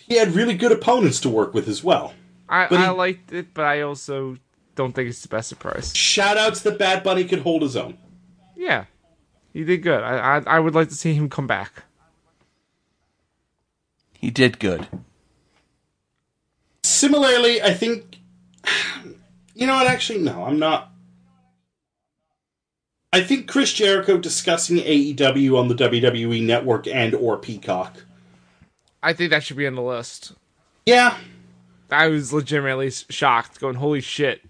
[0.00, 2.12] He had really good opponents to work with as well.
[2.48, 4.36] I, he- I liked it, but I also
[4.74, 5.94] don't think it's the best surprise.
[5.94, 7.98] Shout outs that Bad Bunny could hold his own.
[8.56, 8.86] Yeah,
[9.52, 10.02] he did good.
[10.02, 11.84] I, I I would like to see him come back.
[14.12, 14.88] He did good.
[16.84, 18.18] Similarly, I think.
[19.54, 19.86] You know what?
[19.86, 20.90] Actually, no, I'm not.
[23.12, 28.04] I think Chris Jericho discussing AEW on the WWE Network and or Peacock.
[29.02, 30.32] I think that should be on the list.
[30.86, 31.18] Yeah,
[31.90, 34.40] I was legitimately shocked, going, "Holy shit!"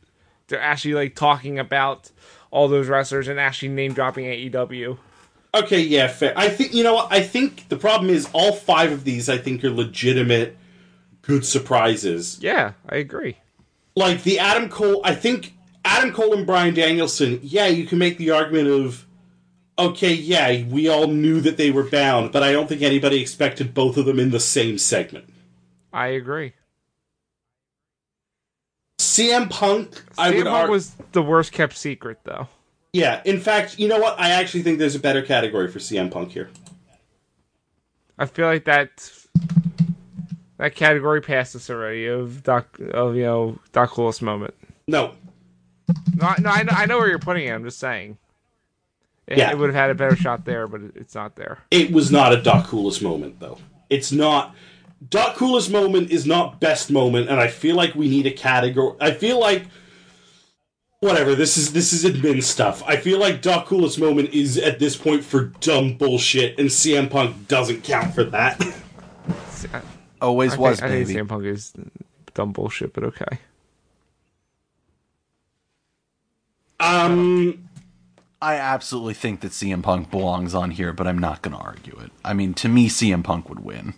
[0.47, 2.12] They're actually like talking about
[2.53, 4.99] all those wrestlers and actually name dropping AEW.
[5.55, 6.33] Okay, yeah, fair.
[6.37, 7.12] I think you know what?
[7.12, 9.29] I think the problem is all five of these.
[9.29, 10.57] I think are legitimate,
[11.23, 12.39] good surprises.
[12.41, 13.39] Yeah, I agree.
[13.97, 15.01] Like the Adam Cole.
[15.05, 15.55] I think
[15.85, 17.41] Adam Cole and Bryan Danielson.
[17.43, 19.07] Yeah, you can make the argument of,
[19.79, 23.74] okay, yeah, we all knew that they were bound, but I don't think anybody expected
[23.74, 25.29] both of them in the same segment.
[25.93, 26.55] I agree.
[29.17, 30.03] CM Punk.
[30.19, 30.73] I CM would Punk argue.
[30.73, 32.49] was the worst kept secret, though.
[32.93, 34.19] Yeah, in fact, you know what?
[34.21, 36.51] I actually think there's a better category for CM Punk here.
[38.19, 39.11] I feel like that
[40.59, 44.55] that category passed us already of Dot of you know Dot Coolest moment.
[44.87, 45.13] No,
[46.17, 47.51] No, I- no, I know, I know where you're putting it.
[47.51, 48.19] I'm just saying.
[49.27, 49.51] It, Yeah.
[49.51, 51.59] it would have had a better shot there, but it's not there.
[51.71, 53.59] It was not a Dot Coolest moment, though.
[53.89, 54.55] It's not.
[55.09, 58.97] Dot Coolest moment is not best moment, and I feel like we need a category.
[59.01, 59.66] I feel like.
[61.01, 62.81] Whatever, this is this is admin stuff.
[62.87, 67.11] I feel like Dot Coolest moment is at this point for dumb bullshit, and CM
[67.11, 68.62] Punk doesn't count for that.
[69.73, 69.83] I,
[70.23, 71.19] Always I was, think, I think baby.
[71.19, 71.73] CM Punk is
[72.35, 73.39] dumb bullshit, but okay.
[76.79, 77.69] Um,
[78.41, 81.99] I absolutely think that CM Punk belongs on here, but I'm not going to argue
[82.01, 82.11] it.
[82.24, 83.95] I mean, to me, CM Punk would win.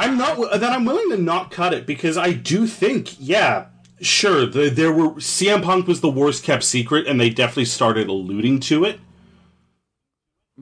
[0.00, 0.58] I'm not.
[0.58, 3.66] Then I'm willing to not cut it because I do think, yeah,
[4.00, 8.08] sure, the, there were CM Punk was the worst kept secret, and they definitely started
[8.08, 8.98] alluding to it.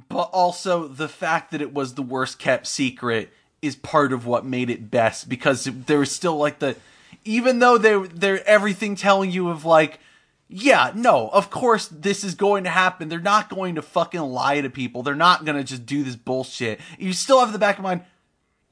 [0.08, 3.32] But also, the fact that it was the worst kept secret
[3.62, 6.74] is part of what made it best because there was still like the,
[7.24, 10.00] even though they they're everything telling you of like,
[10.48, 13.08] yeah, no, of course this is going to happen.
[13.08, 15.04] They're not going to fucking lie to people.
[15.04, 16.80] They're not going to just do this bullshit.
[16.98, 18.02] You still have the back of mind.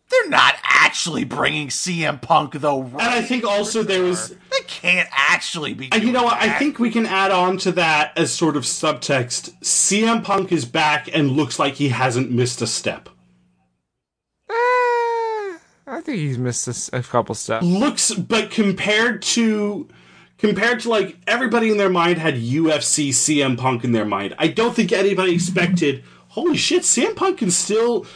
[0.09, 2.83] They're not actually bringing CM Punk though.
[2.83, 5.89] And I think also there was They can't actually be.
[5.91, 6.41] And you know what?
[6.41, 9.59] I think we can add on to that as sort of subtext.
[9.61, 13.09] CM Punk is back and looks like he hasn't missed a step.
[14.49, 14.55] Eh,
[15.89, 17.65] I think he's missed a couple steps.
[17.67, 19.89] Looks, but compared to
[20.39, 24.37] compared to like everybody in their mind had UFC CM Punk in their mind.
[24.39, 26.05] I don't think anybody expected.
[26.29, 26.83] Holy shit!
[26.83, 28.07] CM Punk can still.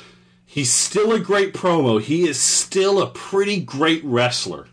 [0.53, 2.01] He's still a great promo.
[2.03, 4.67] He is still a pretty great wrestler.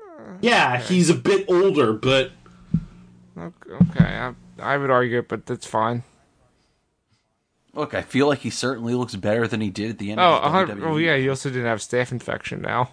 [0.00, 0.36] Hmm.
[0.40, 2.32] Yeah, he's a bit older, but
[3.38, 6.02] Okay, okay, I, I would argue it, but that's fine.
[7.72, 10.24] Look, I feel like he certainly looks better than he did at the end Oh,
[10.38, 10.86] of the hundred- WWE.
[10.88, 12.90] oh yeah, he also didn't have staph infection now.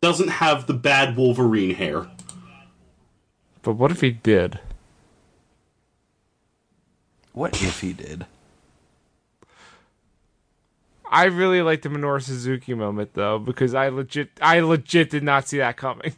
[0.00, 2.06] doesn't have the bad Wolverine hair.
[3.62, 4.60] But what if he did?
[7.32, 8.26] What if he did?
[11.10, 15.48] I really like the Minoru Suzuki moment though, because I legit, I legit did not
[15.48, 16.14] see that coming.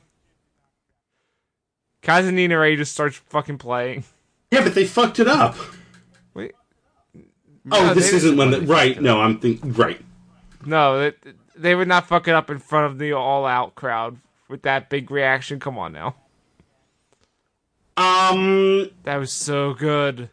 [2.03, 4.05] Kaze ni Nare just starts fucking playing.
[4.51, 5.57] Yeah, but they fucked it up.
[6.33, 6.55] Wait,
[7.71, 8.63] Oh, this isn't one that.
[8.67, 8.99] Right?
[9.01, 9.75] No, I'm thinking.
[9.75, 10.01] Right.
[10.65, 14.17] no, they, they would not fuck it up in front of the all-out crowd
[14.49, 15.61] with that big reaction.
[15.61, 16.15] Come on now,
[17.99, 20.31] Um, that was so good.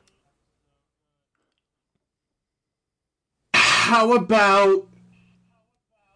[3.86, 4.88] How about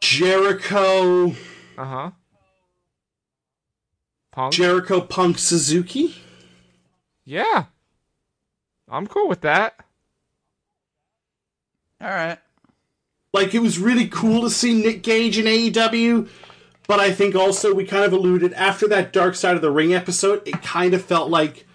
[0.01, 1.27] Jericho?
[1.77, 2.11] Uh huh.
[4.31, 4.53] Punk.
[4.53, 6.15] Jericho Punk Suzuki.
[7.25, 7.65] yeah,
[8.89, 9.75] I'm cool with that.
[12.01, 12.39] All right.
[13.33, 16.27] Like it was really cool to see Nick Gage in AEW,
[16.87, 19.93] but I think also we kind of alluded after that Dark Side of the Ring
[19.93, 21.67] episode, it kind of felt like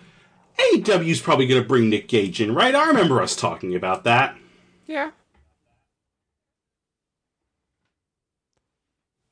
[0.59, 2.75] AEW's probably going to bring Nick Gage in, right?
[2.75, 4.37] I remember us talking about that.
[4.87, 5.12] Yeah.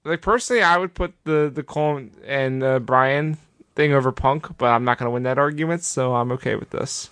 [0.04, 3.38] Like personally, I would put the the Cole and uh, Bryan
[3.74, 6.70] thing over Punk, but I'm not going to win that argument, so I'm okay with
[6.70, 7.08] this.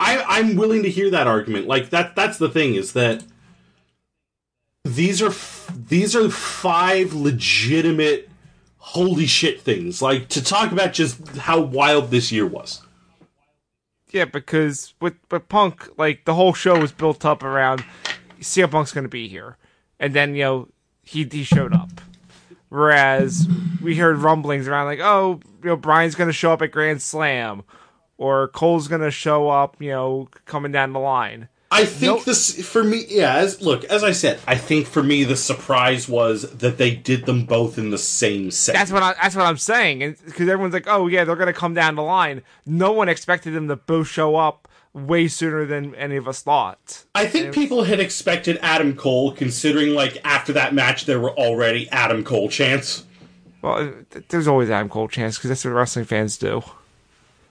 [0.00, 1.66] I, I'm willing to hear that argument.
[1.66, 2.16] Like that.
[2.16, 3.24] That's the thing is that
[4.84, 8.28] these are f- these are five legitimate
[8.78, 10.02] holy shit things.
[10.02, 12.82] Like to talk about just how wild this year was.
[14.10, 17.84] Yeah, because with with Punk, like the whole show was built up around
[18.40, 19.56] CM Punk's going to be here,
[19.98, 20.68] and then you know
[21.02, 22.00] he he showed up.
[22.74, 23.46] Whereas
[23.80, 27.00] we heard rumblings around like, oh, you know, Bryan's going to show up at Grand
[27.00, 27.62] Slam,
[28.18, 31.48] or Cole's going to show up, you know, coming down the line.
[31.70, 32.24] I think Nope.
[32.24, 33.04] this for me.
[33.08, 36.94] Yeah, as look as I said, I think for me the surprise was that they
[36.94, 38.74] did them both in the same set.
[38.74, 41.52] That's what I, that's what I'm saying, because everyone's like, oh yeah, they're going to
[41.52, 42.42] come down the line.
[42.66, 47.04] No one expected them to both show up way sooner than any of us thought.
[47.14, 51.88] I think people had expected Adam Cole, considering like after that match there were already
[51.90, 53.04] Adam Cole chants.
[53.60, 53.92] Well,
[54.28, 56.62] there's always Adam Cole chance because that's what wrestling fans do.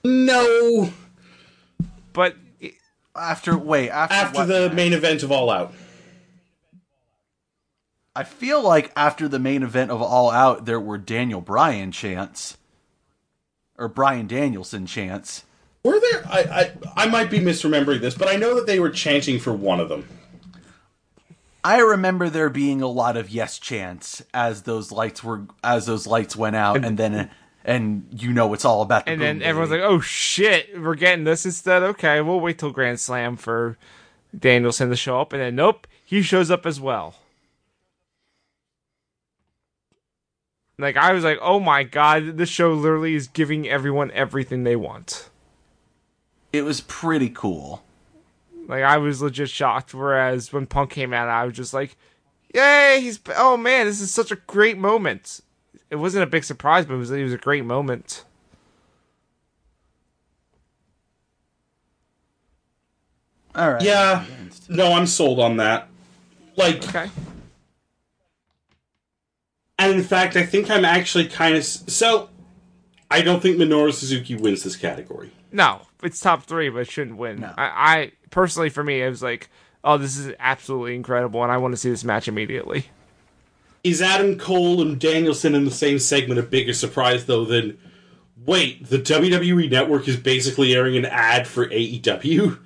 [0.06, 0.92] No,
[2.14, 2.36] But
[3.16, 5.74] After wait, after, after what the main event of All Out.
[8.16, 12.58] I feel like after the main event of All Out, there were Daniel Bryan chants,
[13.78, 15.46] or Bryan Danielson chants.
[15.84, 16.24] Were there?
[16.26, 19.52] I, I I might be misremembering this, but I know that they were chanting for
[19.52, 20.08] one of them.
[21.64, 26.08] I remember there being a lot of yes chants as those lights were as those
[26.08, 27.30] lights went out, and, then
[27.66, 29.06] and you know it's all about.
[29.06, 29.82] The and then boom, everyone's baby.
[29.82, 33.78] like, "Oh shit, we're getting this instead." Okay, we'll wait till Grand Slam for
[34.38, 37.16] Danielson to show up, and then nope, he shows up as well.
[40.78, 44.76] Like I was like, "Oh my god, this show literally is giving everyone everything they
[44.76, 45.30] want."
[46.54, 47.84] It was pretty cool.
[48.68, 49.94] Like I was legit shocked.
[49.94, 51.98] Whereas when Punk came out, I was just like,
[52.54, 53.00] "Yay!
[53.02, 55.42] He's oh man, this is such a great moment."
[55.90, 58.24] It wasn't a big surprise, but it was it was a great moment.
[63.56, 63.82] All right.
[63.82, 64.26] Yeah.
[64.68, 65.88] No, I'm sold on that.
[66.56, 67.10] Like, Okay.
[69.78, 72.30] and in fact, I think I'm actually kind of so.
[73.12, 75.32] I don't think Minoru Suzuki wins this category.
[75.52, 77.42] No, it's top three, but it shouldn't win.
[77.42, 77.54] No.
[77.58, 77.64] I,
[77.98, 79.50] I personally, for me, it was like,
[79.84, 82.86] "Oh, this is absolutely incredible," and I want to see this match immediately.
[83.84, 87.78] Is Adam Cole and Danielson in the same segment a bigger surprise though than
[88.46, 92.60] wait, the WWE network is basically airing an ad for AEW?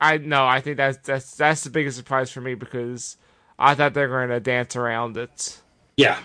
[0.00, 3.16] I no, I think that's that's that's the biggest surprise for me because
[3.58, 5.60] I thought they were going to dance around it,
[5.96, 6.18] Yeah.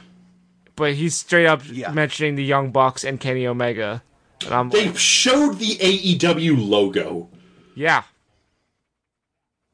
[0.75, 1.91] but he's straight up Yeah.
[1.91, 4.03] mentioning the Young Bucks and Kenny Omega,
[4.45, 7.29] and I'm They like, showed the AEW logo.
[7.75, 8.03] yeah.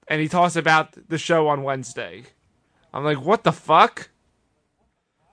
[0.07, 2.23] And he talks about the show on Wednesday.
[2.91, 4.09] I'm like, what the fuck?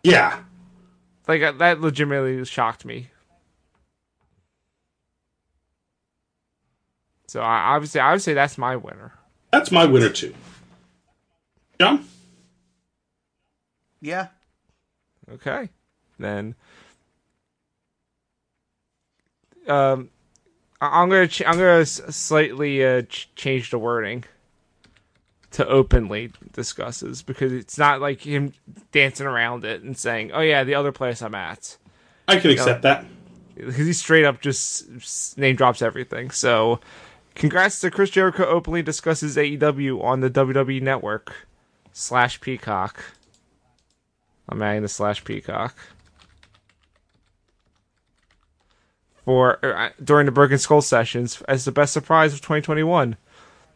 [0.05, 0.41] Yeah.
[1.27, 3.09] Like uh, that legitimately shocked me.
[7.27, 9.13] So I obviously I would say that's my winner.
[9.51, 10.35] That's my winner too.
[11.81, 12.05] John?
[14.01, 14.29] Yeah.
[15.33, 15.71] Okay,
[16.19, 16.55] then.
[19.69, 20.11] Um,
[20.81, 24.25] I'm gonna ch- I'm gonna s- slightly uh, ch- change the wording
[25.53, 28.53] to openly discusses because it's not like him
[28.93, 31.77] dancing around it and saying, "Oh yeah, the other place I'm at,"
[32.29, 33.07] I can accept that.
[33.55, 36.31] because he straight up just name drops everything.
[36.31, 36.81] So,
[37.35, 41.35] congrats to Chris Jericho openly discusses AEW on the WWE Network
[41.93, 43.03] slash Peacock.
[44.49, 45.75] I'm adding the slash Peacock
[49.27, 53.17] for uh, during the Broken Skull sessions as the best surprise of 2021.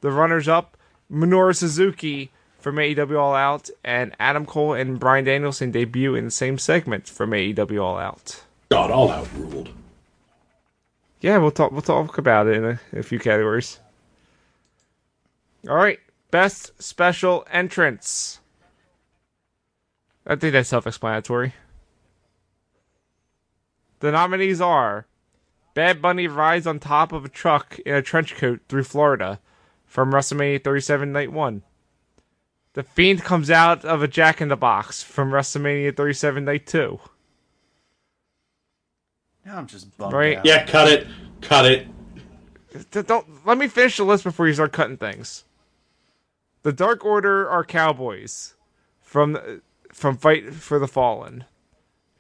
[0.01, 0.79] The runners up
[1.13, 6.31] Minoru Suzuki from AEW All Out and Adam Cole and Bryan Danielson debut in the
[6.31, 8.45] same segment from AEW All Out.
[8.71, 9.71] God, all out ruled.
[11.21, 11.73] Yeah, we'll talk.
[11.73, 13.81] We'll talk about it in a, a few categories.
[15.69, 15.99] All right,
[16.31, 18.39] best special entrance.
[20.25, 21.55] I think that's self-explanatory.
[23.99, 25.07] The nominees are
[25.75, 29.41] Bad Bunny rides on top of a truck in a trench coat through Florida
[29.87, 31.63] from WrestleMania 37 Night 1.
[32.75, 37.01] The Fiend comes out of a Jack in the Box from WrestleMania 37 Night 2.
[39.47, 40.39] Now I'm just bummed Right.
[40.39, 40.45] out.
[40.47, 41.07] Yeah, cut it.
[41.41, 41.89] Cut it.
[42.91, 45.45] Don't let me finish the list before you start cutting things.
[46.63, 48.55] The Dark Order are cowboys
[49.01, 51.45] from from Fight for the Fallen.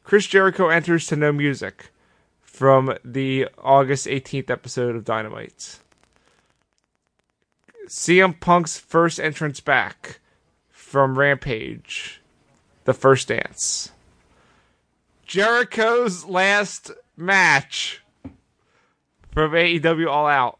[0.02, 1.90] Chris Jericho enters to no music
[2.60, 5.78] from the August 18th episode of Dynamite.
[7.86, 10.20] CM Punk's first entrance back
[10.68, 12.20] from Rampage,
[12.84, 13.92] The First Dance.
[15.24, 18.02] Jericho's last match
[19.30, 20.58] from AEW All Out.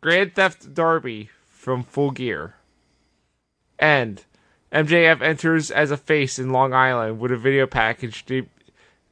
[0.00, 2.54] Grand Theft Darby from Full Gear.
[3.80, 4.24] And
[4.72, 8.46] MJF enters as a face in Long Island with a video package to,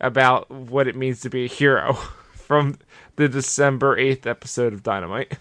[0.00, 1.92] about what it means to be a hero
[2.34, 2.78] from
[3.16, 5.38] the December 8th episode of Dynamite.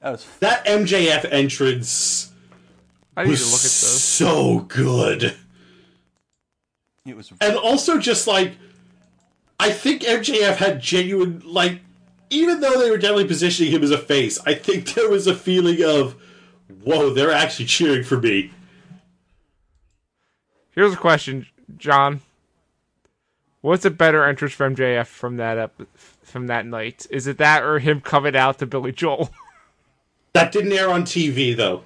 [0.00, 2.32] That was That MJF entrance
[3.16, 4.02] I need was to look at those.
[4.02, 5.34] so good.
[7.06, 8.54] it was And also just like
[9.60, 11.80] I think MJF had genuine like
[12.30, 15.34] even though they were definitely positioning him as a face, I think there was a
[15.34, 16.16] feeling of
[16.82, 18.50] whoa, they're actually cheering for me.
[20.70, 22.20] Here's a question, John.
[23.64, 25.88] What's a better entrance for MJF from that ep-
[26.22, 27.06] from that night?
[27.08, 29.30] Is it that or him coming out to Billy Joel?
[30.34, 31.84] That didn't air on TV though.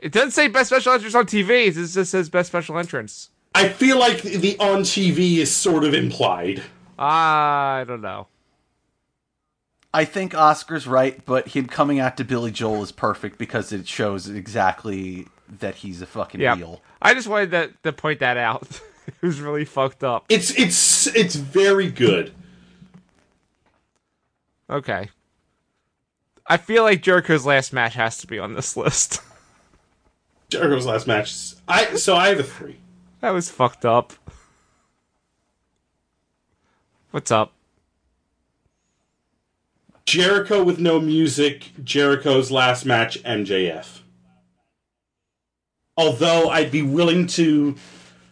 [0.00, 1.66] It doesn't say best special entrance on TV.
[1.66, 3.30] It just says best special entrance.
[3.56, 6.62] I feel like the on TV is sort of implied.
[6.96, 8.28] Ah, I don't know.
[9.92, 13.88] I think Oscar's right, but him coming out to Billy Joel is perfect because it
[13.88, 15.26] shows exactly
[15.58, 16.80] that he's a fucking Yeah, heel.
[17.02, 18.80] I just wanted to, to point that out.
[19.22, 20.26] it was really fucked up.
[20.28, 22.32] It's it's it's very good.
[24.68, 25.08] Okay.
[26.46, 29.22] I feel like Jericho's last match has to be on this list.
[30.50, 31.54] Jericho's last match.
[31.66, 32.76] I so I have a three.
[33.20, 34.12] that was fucked up.
[37.10, 37.52] What's up?
[40.04, 41.70] Jericho with no music.
[41.82, 43.22] Jericho's last match.
[43.22, 44.00] MJF.
[45.96, 47.74] Although I'd be willing to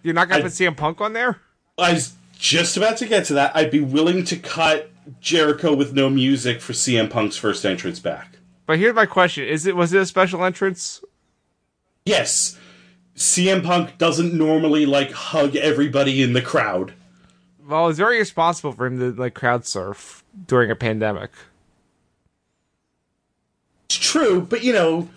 [0.07, 1.41] You're not gonna I- put CM Punk on there?
[1.77, 3.57] I was just about to get to that.
[3.57, 4.89] I'd be willing to cut
[5.21, 8.39] Jericho with no music for CM Punk's first entrance back.
[8.67, 11.03] But here's my question: Is it was it a special entrance?
[12.05, 12.57] Yes,
[13.17, 16.93] CM Punk doesn't normally like hug everybody in the crowd.
[17.69, 21.33] Well, it's very irresponsible for him to like crowd surf during a pandemic.
[23.87, 25.09] It's true, but you know,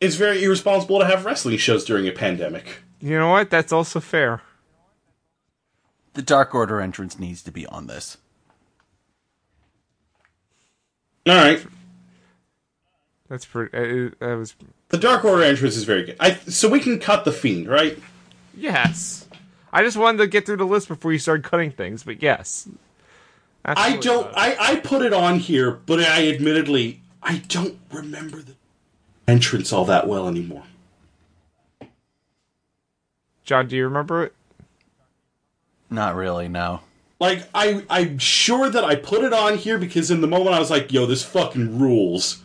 [0.00, 2.81] it's very irresponsible to have wrestling shows during a pandemic.
[3.02, 3.50] You know what?
[3.50, 4.42] That's also fair.
[6.14, 8.16] The Dark Order entrance needs to be on this.
[11.26, 11.64] All right,
[13.28, 13.76] That's pretty.
[13.76, 14.54] Uh, that was
[14.88, 16.16] the Dark Order entrance is very good.
[16.18, 17.98] I so we can cut the Fiend, right?
[18.56, 19.26] yes.
[19.74, 22.68] I just wanted to get through the list before you started cutting things, but yes.
[23.64, 24.30] That's I don't.
[24.36, 28.54] I I put it on here, but I admittedly I don't remember the
[29.26, 30.64] entrance all that well anymore.
[33.44, 34.34] John, do you remember it?
[35.90, 36.80] Not really, no.
[37.20, 40.58] Like I I'm sure that I put it on here because in the moment I
[40.58, 42.42] was like, "Yo, this fucking rules."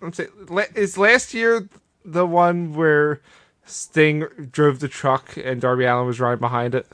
[0.00, 0.26] Let's say,
[0.74, 1.68] is last year
[2.04, 3.20] the one where
[3.64, 6.88] Sting drove the truck and Darby Allin was riding behind it,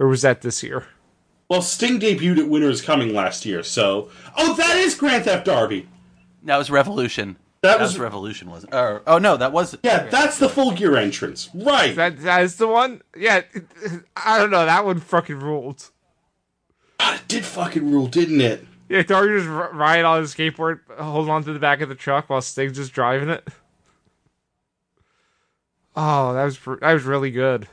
[0.00, 0.86] or was that this year?
[1.48, 5.44] Well, Sting debuted at Winter is Coming last year, so oh, that is Grand Theft
[5.44, 5.86] Darby.
[6.42, 7.36] That was Revolution.
[7.64, 8.76] That That was- was Revolution, wasn't it?
[8.76, 9.74] Or, oh, no, that was.
[9.82, 11.96] Yeah, that's the full gear entrance, right?
[11.96, 13.00] That that is the one.
[13.16, 13.40] Yeah,
[14.16, 14.66] I don't know.
[14.66, 15.90] That one fucking ruled.
[17.00, 18.66] God, it did fucking rule, didn't it?
[18.90, 21.94] Yeah, Darby was r- riding on his skateboard, holding on to the back of the
[21.94, 23.48] truck while Sting's just driving it.
[25.96, 27.66] Oh, that was that was really good.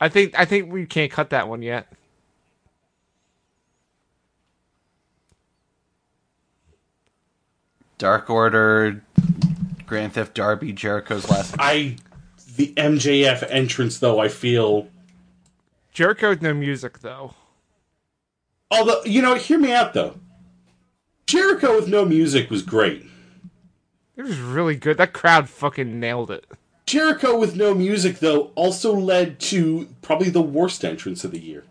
[0.00, 1.88] I think I think we can't cut that one yet.
[7.98, 9.02] Dark Order,
[9.86, 11.54] Grand Theft Darby, Jericho's last.
[11.58, 11.96] I
[12.56, 14.88] the MJF entrance though, I feel
[15.92, 17.34] Jericho with no music though.
[18.70, 20.18] although you know, hear me out though.
[21.26, 23.06] Jericho with no music was great.
[24.16, 24.98] It was really good.
[24.98, 26.46] That crowd fucking nailed it.
[26.86, 31.64] Jericho with no music though also led to probably the worst entrance of the year.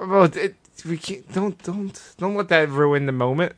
[0.00, 3.54] Well, it, we can't don't don't don't let that ruin the moment.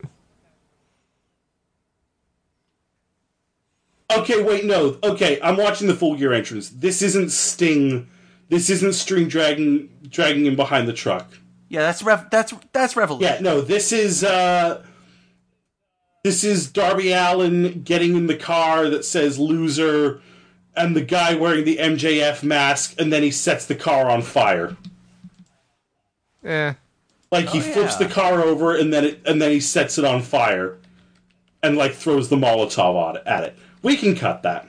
[4.19, 4.99] Okay, wait, no.
[5.03, 6.69] Okay, I'm watching the full gear entrance.
[6.71, 8.09] This isn't Sting.
[8.49, 11.39] This isn't Sting dragging dragging him behind the truck.
[11.69, 13.33] Yeah, that's Rev- that's that's Revolution.
[13.35, 14.83] Yeah, no, this is uh
[16.25, 20.21] this is Darby Allin getting in the car that says loser
[20.77, 24.77] and the guy wearing the MJF mask and then he sets the car on fire.
[26.43, 26.75] Yeah.
[27.31, 28.07] Like he Oh, flips yeah.
[28.09, 30.79] the car over and then it and then he sets it on fire
[31.63, 33.57] and like throws the Molotov on at it.
[33.83, 34.67] We can cut that.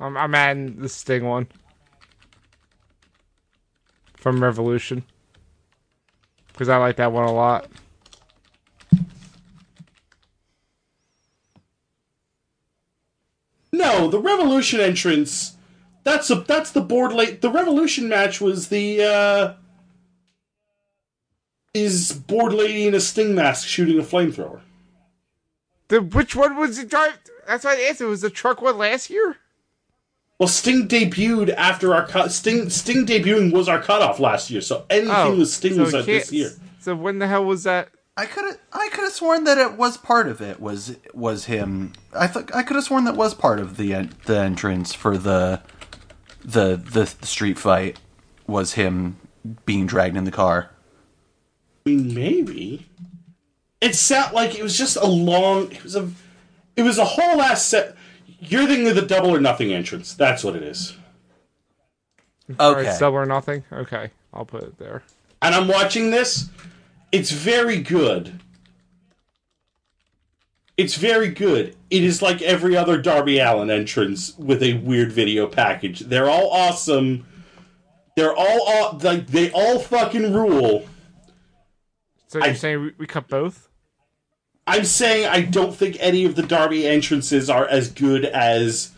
[0.00, 1.46] I'm I'm adding the Sting one
[4.14, 5.04] from Revolution
[6.48, 7.68] because I like that one a lot.
[13.72, 15.56] No, the Revolution entrance.
[16.04, 17.40] That's a that's the board late.
[17.40, 19.54] The Revolution match was the uh
[21.74, 24.60] is board lady in a sting mask shooting a flamethrower.
[25.88, 27.18] The which one was the drive?
[27.46, 28.00] That's what I asked.
[28.00, 29.36] It was the truck one last year.
[30.38, 32.32] Well, Sting debuted after our cut.
[32.32, 35.94] Sting Sting debuting was our cutoff last year, so anything oh, with Sting so was
[35.94, 36.50] it at this year.
[36.80, 37.90] So when the hell was that?
[38.16, 41.46] I could have I could have sworn that it was part of it was was
[41.46, 41.92] him.
[42.12, 45.16] I thought I could have sworn that was part of the en- the entrance for
[45.16, 45.62] the
[46.44, 48.00] the the street fight
[48.46, 49.16] was him
[49.64, 50.70] being dragged in the car.
[51.84, 52.86] I mean, maybe.
[53.80, 55.72] It sounded like it was just a long.
[55.72, 56.10] It was a.
[56.76, 57.96] It was a whole ass set.
[58.38, 60.14] You're thinking of the double or nothing entrance.
[60.14, 60.96] That's what it is.
[62.58, 62.88] Okay.
[62.88, 63.64] it's double or nothing.
[63.72, 65.02] Okay, I'll put it there.
[65.42, 66.48] and I'm watching this.
[67.10, 68.40] It's very good.
[70.76, 71.76] It's very good.
[71.90, 76.00] It is like every other Darby Allin entrance with a weird video package.
[76.00, 77.26] They're all awesome.
[78.16, 80.86] They're all aw- like they all fucking rule.
[82.32, 83.68] So you're I- saying we, we cut both?
[84.66, 88.92] I'm saying I don't think any of the Darby entrances are as good as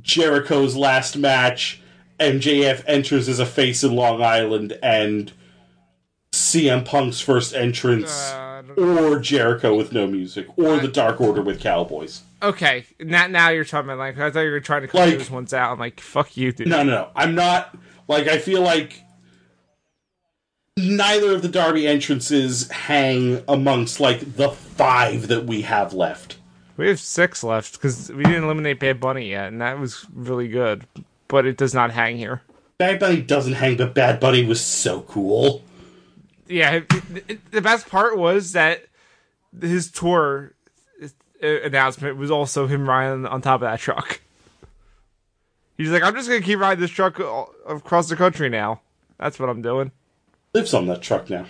[0.00, 1.80] Jericho's last match.
[2.18, 5.32] MJF enters as a face in Long Island, and
[6.32, 11.60] CM Punk's first entrance, Uh, or Jericho with no music, or the Dark Order with
[11.60, 12.22] Cowboys.
[12.42, 15.18] okay, now now you're talking about like I thought you were trying to cut Like-
[15.18, 15.72] those ones out.
[15.72, 16.66] I'm like, fuck you, dude.
[16.68, 17.08] No, no, no.
[17.14, 17.76] I'm not.
[18.08, 19.02] Like, I feel like
[20.76, 26.38] neither of the Darby entrances hang amongst, like, the five that we have left.
[26.76, 30.48] We have six left because we didn't eliminate Bad Bunny yet, and that was really
[30.48, 30.86] good.
[31.28, 32.42] But it does not hang here.
[32.78, 35.62] Bad Bunny doesn't hang, but Bad Bunny was so cool.
[36.48, 36.92] Yeah, it,
[37.28, 38.84] it, the best part was that
[39.60, 40.54] his tour
[41.02, 44.20] uh, announcement was also him riding on top of that truck.
[45.76, 48.80] He's like, I'm just gonna keep riding this truck all- across the country now.
[49.18, 49.92] That's what I'm doing.
[50.54, 51.46] Lives on that truck now.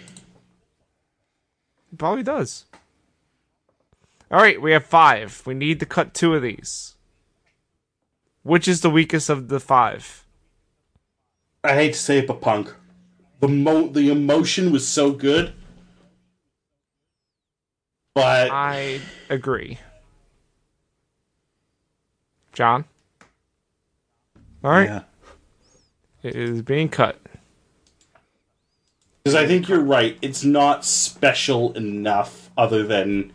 [1.91, 2.67] He probably does.
[4.31, 5.43] All right, we have five.
[5.45, 6.95] We need to cut two of these.
[8.45, 10.25] Which is the weakest of the five?
[11.65, 12.73] I hate to say it, but Punk.
[13.41, 15.53] The mo the emotion was so good,
[18.15, 19.79] but I agree.
[22.53, 22.85] John?
[24.63, 25.03] All right, Yeah.
[26.23, 27.19] it is being cut.
[29.23, 30.19] Because I think you're right.
[30.21, 33.33] It's not special enough, other than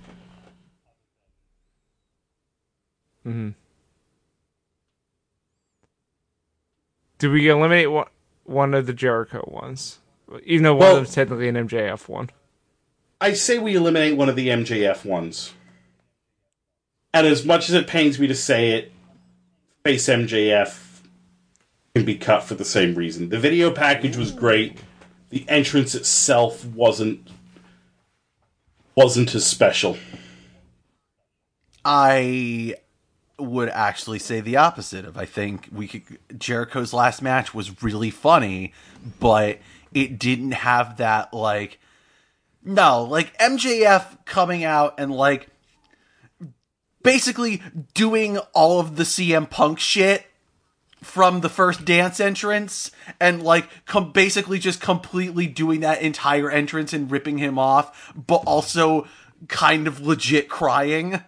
[3.26, 3.49] mm-hmm.
[7.19, 8.07] Do we eliminate one,
[8.43, 9.99] one of the Jericho ones?
[10.43, 12.30] Even though one Well- of them's technically an MJF one.
[13.19, 15.53] I say we eliminate one of the MJF ones.
[17.14, 18.91] And as much as it pains me to say it,
[19.84, 21.01] face MJF
[21.95, 23.30] can be cut for the same reason.
[23.30, 24.77] The video package was great.
[25.29, 27.29] The entrance itself wasn't
[28.95, 29.97] wasn't as special.
[31.85, 32.75] I
[33.39, 38.09] would actually say the opposite of I think we could Jericho's last match was really
[38.09, 38.73] funny,
[39.19, 39.59] but
[39.93, 41.79] it didn't have that like
[42.63, 45.47] no, like MJF coming out and like
[47.03, 47.61] basically
[47.93, 50.25] doing all of the CM Punk shit
[51.03, 56.94] from the first dance entrance and like com- basically just completely doing that entire entrance
[56.94, 59.07] and ripping him off, but also
[59.48, 61.22] kind of legit crying.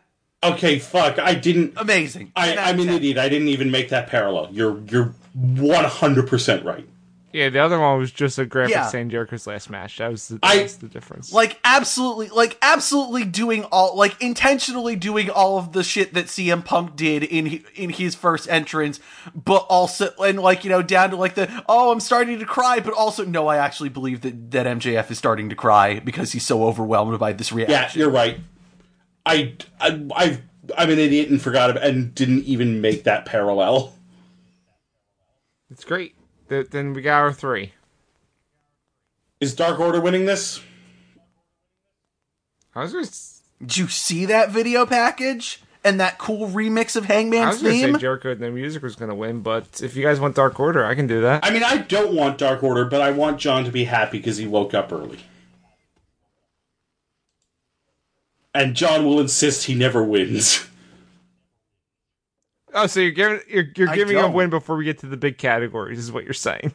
[0.43, 1.19] Okay, fuck.
[1.19, 2.31] I didn't Amazing.
[2.35, 3.17] I, 10 out of I'm an idiot.
[3.17, 4.49] I didn't even make that parallel.
[4.51, 6.87] You're you're one hundred percent right.
[7.31, 8.87] Yeah, the other one was just a graphic Yeah.
[8.87, 9.97] saying Jericho's last match.
[9.99, 11.31] That was the, that I- was the difference.
[11.31, 16.65] Like absolutely, like absolutely doing all, like intentionally doing all of the shit that CM
[16.65, 18.99] Punk did in in his first entrance,
[19.35, 22.79] but also and like you know down to like the oh I'm starting to cry,
[22.79, 26.47] but also no I actually believe that that MJF is starting to cry because he's
[26.47, 27.99] so overwhelmed by this reaction.
[27.99, 28.39] Yeah, you're right.
[29.25, 30.41] I, I I've
[30.77, 33.93] I'm an idiot and forgot about and didn't even make that parallel.
[35.69, 36.15] it's great.
[36.49, 37.73] Th- Then we got our three.
[39.39, 40.59] Is Dark Order winning this?
[42.75, 47.05] I was gonna, s- Did you see that video package and that cool remix of
[47.09, 47.99] I Hangman's was gonna say theme?
[47.99, 50.93] Jericho and the music was gonna win, but if you guys want Dark Order, I
[50.95, 51.45] can do that.
[51.45, 54.37] I mean, I don't want Dark Order, but I want John to be happy because
[54.37, 55.19] he woke up early.
[58.53, 60.65] And John will insist he never wins.
[62.73, 65.37] Oh, so you're giving you're, you're giving a win before we get to the big
[65.37, 66.71] categories, is what you're saying.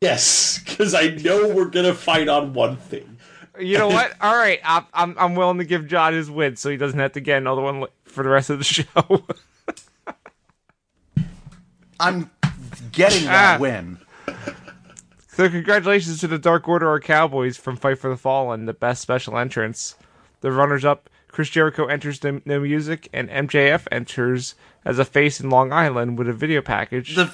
[0.00, 3.18] yes, because I know we're gonna fight on one thing.
[3.58, 4.12] You know what?
[4.20, 7.12] All right, I'm, I'm I'm willing to give John his win, so he doesn't have
[7.12, 9.24] to get another one for the rest of the show.
[12.00, 12.30] I'm
[12.92, 13.60] getting that Ah.
[13.60, 13.98] win.
[15.28, 19.00] so congratulations to the Dark Order or Cowboys from Fight for the Fallen, the best
[19.02, 19.96] special entrance.
[20.40, 24.54] The runners-up: Chris Jericho enters the music, and MJF enters
[24.84, 27.16] as a face in Long Island with a video package.
[27.16, 27.24] The,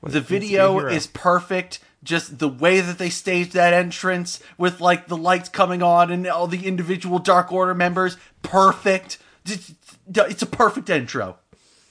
[0.00, 1.78] what the it means to be a video is perfect.
[2.02, 6.26] Just the way that they staged that entrance with like the lights coming on and
[6.26, 9.18] all the individual Dark Order members, perfect.
[9.46, 9.72] It's
[10.04, 11.36] it's a perfect intro.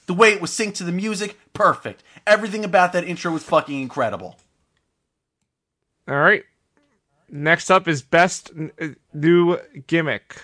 [0.04, 2.02] The way it was synced to the music, perfect.
[2.26, 4.36] Everything about that intro was fucking incredible.
[6.06, 6.44] All right.
[7.30, 10.36] Next up is best n- uh, new gimmick.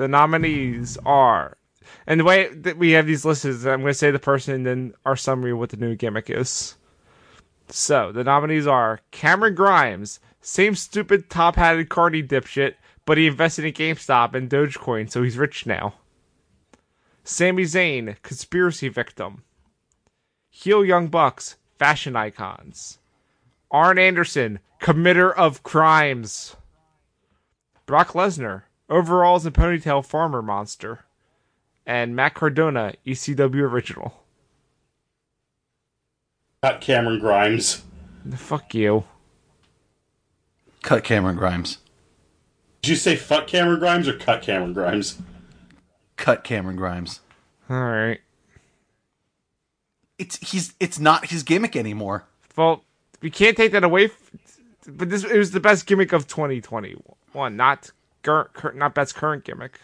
[0.00, 1.58] The nominees are,
[2.06, 4.54] and the way that we have these listed is I'm going to say the person
[4.54, 6.78] and then our summary of what the new gimmick is.
[7.68, 13.66] So the nominees are Cameron Grimes, same stupid top hatted Cardi dipshit, but he invested
[13.66, 15.96] in GameStop and Dogecoin, so he's rich now.
[17.22, 19.42] Sami Zayn, conspiracy victim.
[20.48, 23.00] Heel Young Bucks, fashion icons.
[23.70, 26.56] Arn Anderson, committer of crimes.
[27.84, 31.04] Brock Lesnar, overalls and ponytail farmer monster.
[31.86, 34.22] And Matt Cardona, ECW original.
[36.62, 37.82] Cut Cameron Grimes.
[38.36, 39.04] Fuck you.
[40.82, 41.78] Cut Cameron Grimes.
[42.82, 45.18] Did you say fuck Cameron Grimes or cut Cameron Grimes?
[46.16, 47.20] Cut Cameron Grimes.
[47.70, 48.20] Alright.
[50.18, 52.26] It's he's it's not his gimmick anymore.
[52.56, 52.84] Well,
[53.22, 54.06] we can't take that away.
[54.06, 57.90] F- but this it was the best gimmick of 2021, not
[58.22, 59.80] cur- cur- not best current gimmick.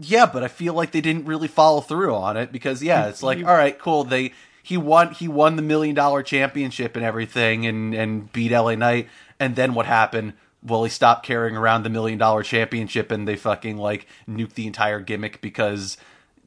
[0.00, 3.22] Yeah, but I feel like they didn't really follow through on it because yeah, it's
[3.22, 4.04] like all right, cool.
[4.04, 4.32] They
[4.62, 9.08] he won he won the million dollar championship and everything and and beat LA Knight
[9.40, 10.34] and then what happened?
[10.62, 14.66] Well, he stopped carrying around the million dollar championship and they fucking like nuked the
[14.66, 15.96] entire gimmick because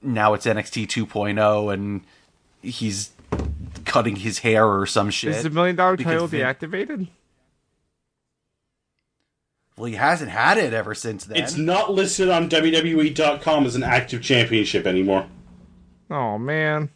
[0.02, 2.02] now it's NXT 2.0 and
[2.62, 3.12] he's
[3.86, 5.36] cutting his hair or some shit.
[5.36, 7.08] Is the million dollar title deactivated?
[9.78, 11.38] Well, he hasn't had it ever since then.
[11.38, 15.28] It's not listed on WWE.com as an active championship anymore.
[16.10, 16.90] Oh man.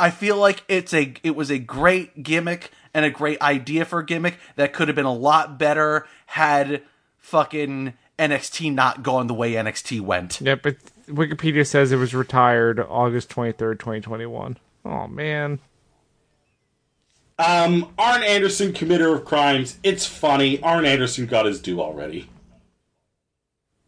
[0.00, 3.98] I feel like it's a it was a great gimmick and a great idea for
[4.00, 6.82] a gimmick that could have been a lot better had
[7.16, 10.40] fucking NXT not gone the way NXT went.
[10.40, 10.76] Yep, but
[11.08, 14.58] Wikipedia says it was retired August 23rd, 2021.
[14.84, 15.58] Oh man.
[17.38, 19.78] Um, Arn Anderson, committer of crimes.
[19.84, 20.60] It's funny.
[20.62, 22.28] Arn Anderson got his due already.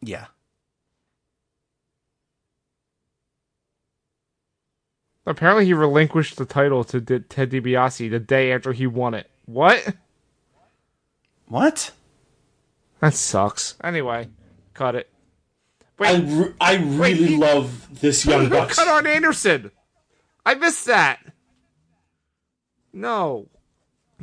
[0.01, 0.27] Yeah.
[5.27, 9.28] Apparently he relinquished the title to D- Ted DiBiase the day after he won it.
[9.47, 9.94] What?
[11.47, 11.90] What?
[13.01, 13.74] That sucks.
[13.82, 14.28] Anyway,
[14.74, 15.10] cut it.
[15.98, 18.77] I, Wait, re- I really he- love this Young Bucks.
[18.77, 19.70] cut Arn Anderson.
[20.47, 21.18] I missed that.
[22.93, 23.47] No,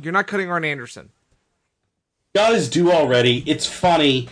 [0.00, 1.10] you're not cutting Arn Anderson.
[2.34, 3.42] Got his due already.
[3.46, 4.28] It's funny.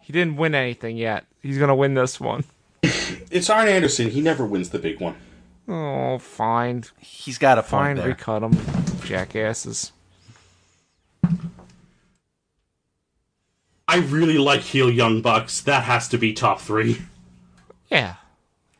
[0.00, 1.24] He didn't win anything yet.
[1.40, 2.44] He's gonna win this one.
[3.30, 4.10] It's Arn Anderson.
[4.10, 5.14] He never wins the big one.
[5.66, 8.08] Oh, fine, He's got a fine, point there.
[8.08, 8.52] recut him,
[9.06, 9.92] jackasses.
[13.88, 15.60] I really like heel Young Bucks.
[15.62, 17.02] That has to be top three.
[17.90, 18.16] Yeah,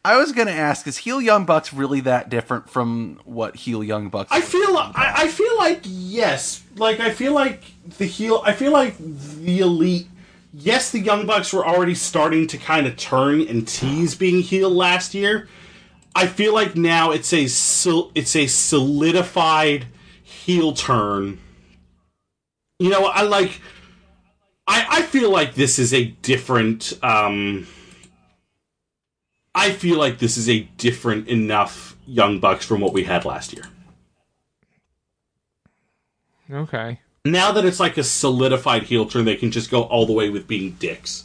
[0.04, 4.08] I was gonna ask, is heel Young Bucks really that different from what heel Young
[4.08, 4.32] Bucks?
[4.32, 7.62] I feel I, I feel like yes, like I feel like
[7.98, 8.42] the heel.
[8.44, 10.08] I feel like the elite.
[10.52, 14.70] Yes, the Young Bucks were already starting to kind of turn and tease being heel
[14.70, 15.48] last year.
[16.14, 19.86] I feel like now it's a sol- it's a solidified
[20.24, 21.38] heel turn.
[22.80, 23.60] You know, I like.
[24.66, 26.92] I I feel like this is a different.
[27.04, 27.68] um
[29.54, 33.52] I feel like this is a different enough Young Bucks from what we had last
[33.52, 33.64] year.
[36.50, 37.00] okay.
[37.24, 40.30] now that it's like a solidified heel turn, they can just go all the way
[40.30, 41.24] with being dicks.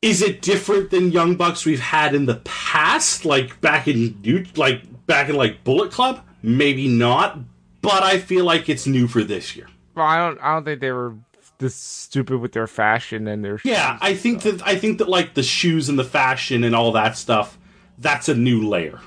[0.00, 4.44] Is it different than Young Bucks we've had in the past, like back in new,
[4.54, 6.24] like back in like Bullet Club?
[6.40, 7.38] Maybe not,
[7.82, 9.66] but I feel like it's new for this year.
[9.96, 10.38] Well, I don't.
[10.40, 11.16] I don't think they were
[11.58, 13.60] this stupid with their fashion and their.
[13.64, 16.92] Yeah, I think that I think that like the shoes and the fashion and all
[16.92, 17.58] that stuff,
[17.98, 19.00] that's a new layer.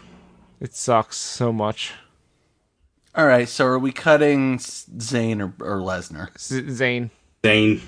[0.59, 1.93] It sucks so much.
[3.15, 6.37] All right, so are we cutting S- Zayn or, or Lesnar?
[6.39, 7.09] Z- Zane,
[7.41, 7.81] Dane.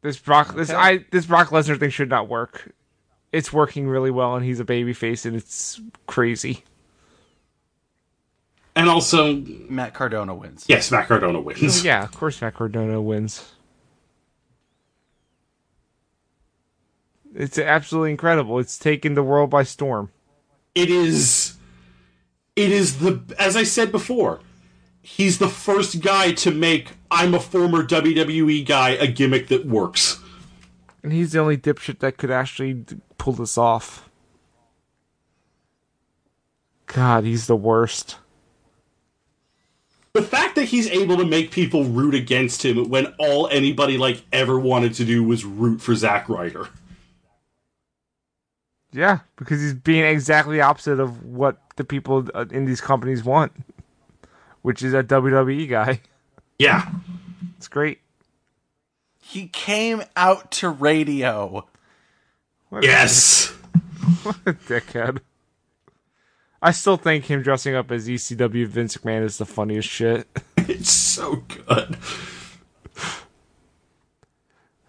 [0.00, 0.78] this Brock, this Okay.
[0.78, 2.72] I this Brock Lesnar thing should not work.
[3.30, 6.64] It's working really well, and he's a babyface, and it's crazy.
[8.78, 9.34] And also,
[9.68, 10.64] Matt Cardona wins.
[10.68, 11.84] yes, Matt Cardona wins.
[11.84, 13.50] Yeah, of course, Matt Cardona wins.
[17.34, 18.60] It's absolutely incredible.
[18.60, 20.10] It's taken the world by storm.
[20.76, 21.56] it is
[22.54, 24.38] it is the as I said before,
[25.02, 30.20] he's the first guy to make I'm a former WWE guy a gimmick that works.
[31.02, 32.84] And he's the only dipshit that could actually
[33.18, 34.08] pull this off.
[36.86, 38.18] God, he's the worst.
[40.18, 44.22] The fact that he's able to make people root against him when all anybody like
[44.32, 46.68] ever wanted to do was root for Zack Ryder.
[48.90, 53.52] Yeah, because he's being exactly opposite of what the people uh, in these companies want,
[54.62, 56.00] which is a WWE guy.
[56.58, 56.90] Yeah.
[57.56, 58.00] It's great.
[59.20, 61.64] He came out to radio.
[62.70, 63.54] What a Yes.
[64.66, 65.20] dickhead.
[66.60, 70.26] I still think him dressing up as ECW Vince McMahon is the funniest shit.
[70.56, 71.96] it's so good.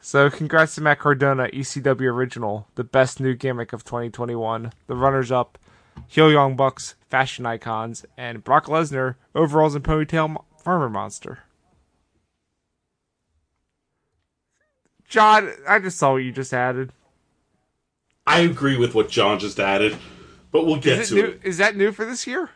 [0.01, 4.73] So congrats to Matt Cardona, ECW original, the best new gimmick of 2021.
[4.87, 5.59] The runners up,
[6.07, 11.43] Heel Young Bucks, fashion icons, and Brock Lesnar, overalls and ponytail farmer monster.
[15.07, 16.91] John, I just saw what you just added.
[18.25, 19.95] I agree with what John just added,
[20.51, 21.43] but we'll get Is, to it it.
[21.43, 22.49] new, is that new for this year?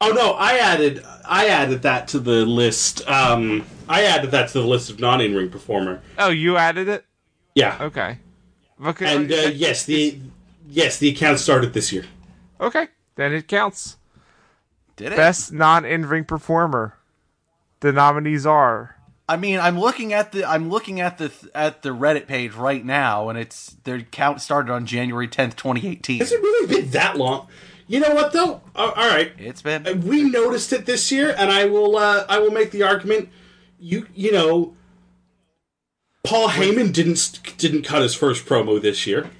[0.00, 3.06] Oh no, I added I added that to the list.
[3.08, 6.02] Um, I added that to the list of non in ring performer.
[6.18, 7.04] Oh, you added it?
[7.54, 8.18] Yeah, Okay.
[8.84, 9.16] Okay.
[9.16, 10.18] and uh, yes, the
[10.68, 12.04] yes the account started this year.
[12.60, 13.96] Okay, then it counts.
[14.96, 15.16] Did it?
[15.16, 16.98] Best non in ring performer.
[17.80, 18.95] The nominees are
[19.28, 22.84] I mean, I'm looking at the I'm looking at the at the Reddit page right
[22.84, 26.20] now, and it's their count started on January 10th, 2018.
[26.20, 27.48] Has it really been that long?
[27.88, 28.62] You know what though?
[28.74, 32.38] All right, It's been Uh, we noticed it this year, and I will uh, I
[32.38, 33.28] will make the argument.
[33.80, 34.74] You you know,
[36.24, 39.30] Paul Heyman didn't didn't cut his first promo this year.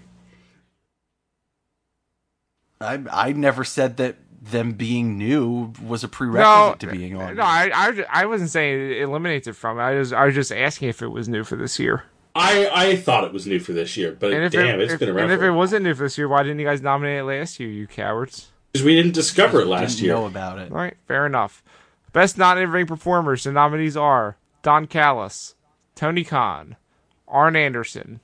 [2.81, 7.37] I I never said that them being new was a prerequisite to being on.
[7.37, 9.83] No, I, I, I wasn't saying it eliminates it from it.
[9.83, 12.05] I was, I was just asking if it was new for this year.
[12.35, 15.09] I I thought it was new for this year, but damn, it, it's if, been
[15.09, 17.21] around and if for it wasn't new for this year, why didn't you guys nominate
[17.21, 18.51] it last year, you cowards?
[18.77, 20.15] because we didn't discover it last Didn't year.
[20.15, 20.71] know about it.
[20.71, 21.63] All right, fair enough.
[22.13, 23.45] Best non-in-ring performers.
[23.45, 25.55] The nominees are Don Callis,
[25.95, 26.77] Tony Khan,
[27.27, 28.21] Arn Anderson.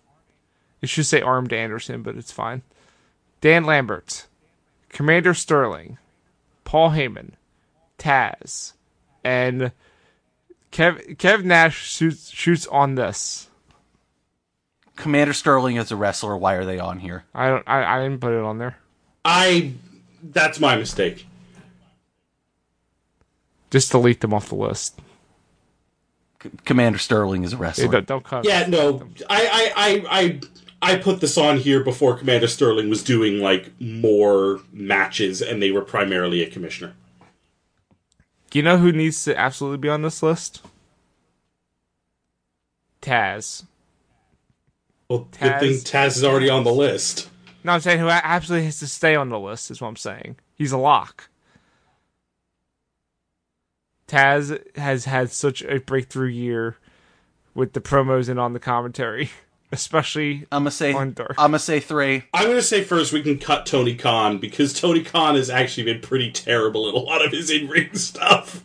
[0.83, 2.61] It should say Armed Anderson, but it's fine.
[3.41, 4.27] Dan Lambert,
[4.91, 5.97] Commander Sterling,
[6.73, 7.33] Paul Heyman,
[7.99, 8.73] Taz,
[9.23, 9.73] and
[10.73, 13.51] Kev Kev Nash shoots shoots on this.
[14.97, 16.35] Commander Sterling is a wrestler.
[16.35, 17.25] Why are they on here?
[17.35, 17.63] I don't.
[17.69, 18.79] I, I didn't put it on there.
[19.23, 19.75] I
[20.23, 21.27] that's my mistake.
[23.71, 24.99] Just delete them off the list.
[26.43, 27.89] C- Commander Sterling is a Hey, wrestler.
[27.93, 28.47] don't, don't cut.
[28.47, 30.41] Yeah, no, I I I I.
[30.83, 35.71] I put this on here before Commander Sterling was doing like more matches, and they
[35.71, 36.95] were primarily a commissioner.
[38.51, 40.61] Do you know who needs to absolutely be on this list?
[43.01, 43.65] Taz.
[45.09, 47.31] Well, good thing Taz- Taz is already on the list.
[47.65, 50.37] No, I'm saying who absolutely has to stay on the list is what I'm saying.
[50.55, 51.29] He's a lock.
[54.09, 56.77] Taz has had such a breakthrough year
[57.55, 59.31] with the promos and on the commentary,
[59.73, 60.93] especially I'm gonna say.
[60.93, 62.25] On I'm gonna say three.
[62.33, 65.85] I'm going to say first we can cut Tony Khan because Tony Khan has actually
[65.85, 68.63] been pretty terrible in a lot of his in ring stuff.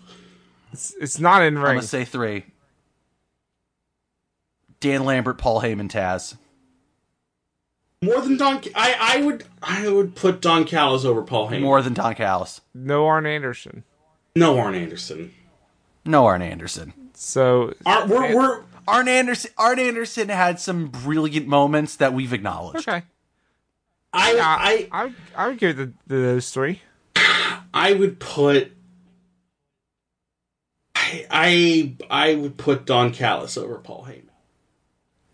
[0.72, 1.66] it's, it's not in ring.
[1.66, 2.46] I'm gonna say three.
[4.80, 6.36] Dan Lambert, Paul Heyman, Taz.
[8.04, 11.62] More than Don, I I would I would put Don Callis over Paul Heyman.
[11.62, 12.62] More than Don Callis.
[12.76, 13.84] No Arn Anderson.
[14.36, 15.34] no Arn Anderson.
[16.06, 16.94] No Arn Anderson.
[17.16, 19.52] So Arn, we're we're Arn Anderson.
[19.58, 22.88] Arn Anderson had some brilliant moments that we've acknowledged.
[22.88, 23.04] okay.
[24.14, 26.82] I I I I, I would give the, the those three.
[27.74, 28.72] I would put.
[30.96, 34.24] I I I would put Don Callis over Paul Heyman.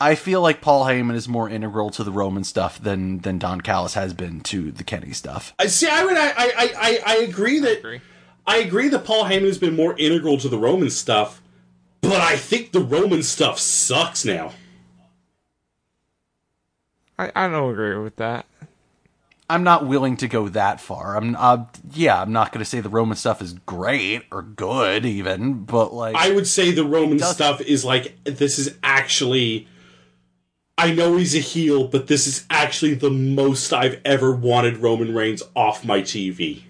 [0.02, 3.62] I feel like Paul Heyman is more integral to the Roman stuff than than Don
[3.62, 5.54] Callis has been to the Kenny stuff.
[5.60, 5.88] I see.
[5.88, 6.18] I would.
[6.18, 7.78] I I I, I agree that.
[7.80, 8.02] agree.
[8.46, 11.42] I agree that Paul Heyman has been more integral to the Roman stuff,
[12.04, 14.52] but I think the Roman stuff sucks now.
[17.18, 18.46] I, I don't agree with that.
[19.50, 21.16] I'm not willing to go that far.
[21.16, 25.06] I'm uh, yeah, I'm not going to say the Roman stuff is great or good
[25.06, 29.68] even, but like I would say the Roman does- stuff is like this is actually.
[30.76, 35.14] I know he's a heel, but this is actually the most I've ever wanted Roman
[35.14, 36.64] Reigns off my TV.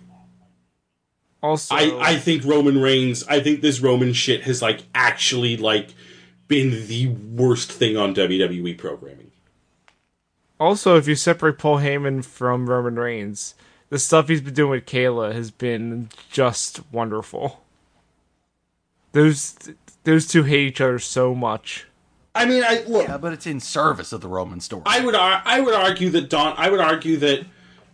[1.43, 3.25] Also, I, I think Roman Reigns.
[3.27, 5.89] I think this Roman shit has like actually like
[6.47, 9.31] been the worst thing on WWE programming.
[10.57, 13.55] Also, if you separate Paul Heyman from Roman Reigns,
[13.89, 17.61] the stuff he's been doing with Kayla has been just wonderful.
[19.11, 19.57] Those
[20.05, 21.87] those two hate each other so much.
[22.33, 23.07] I mean, I look.
[23.07, 24.83] yeah, but it's in service of the Roman story.
[24.85, 27.45] I would ar- I would argue that Don I would argue that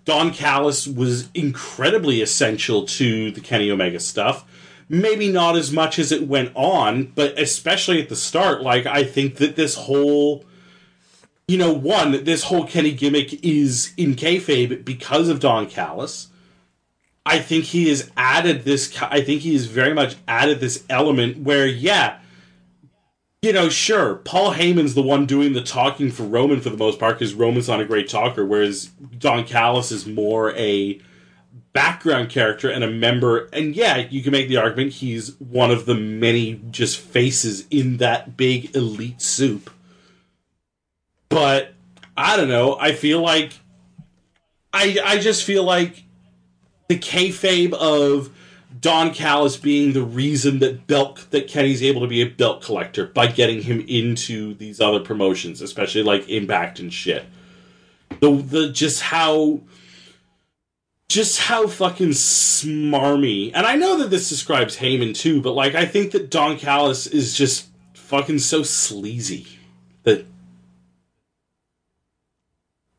[0.09, 4.43] Don Callis was incredibly essential to the Kenny Omega stuff.
[4.89, 9.03] Maybe not as much as it went on, but especially at the start, like I
[9.03, 10.45] think that this whole
[11.47, 16.29] you know, one, this whole Kenny gimmick is in kayfabe because of Don Callis.
[17.23, 18.99] I think he has added this.
[19.01, 22.19] I think he has very much added this element where, yeah,
[23.41, 26.99] you know, sure, Paul Heyman's the one doing the talking for Roman for the most
[26.99, 28.87] part because Roman's not a great talker, whereas
[29.17, 30.99] Don Callis is more a
[31.71, 33.49] background character and a member.
[33.53, 37.97] And yeah, you can make the argument he's one of the many just faces in
[37.97, 39.69] that big elite soup.
[41.29, 41.73] But
[42.17, 42.77] I don't know.
[42.77, 43.53] I feel like
[44.73, 46.03] I I just feel like
[46.89, 48.31] the kayfabe of
[48.79, 53.07] Don Callis being the reason that belt that Kenny's able to be a belt collector
[53.07, 57.25] by getting him into these other promotions, especially like Impact and shit.
[58.19, 59.61] The the just how
[61.09, 63.51] just how fucking smarmy.
[63.53, 67.07] And I know that this describes Heyman too, but like I think that Don Callis
[67.07, 69.47] is just fucking so sleazy
[70.03, 70.25] that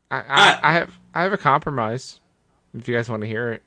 [0.09, 0.59] I, I, Ah.
[0.61, 2.19] I have I have a compromise.
[2.77, 3.63] If you guys want to hear it,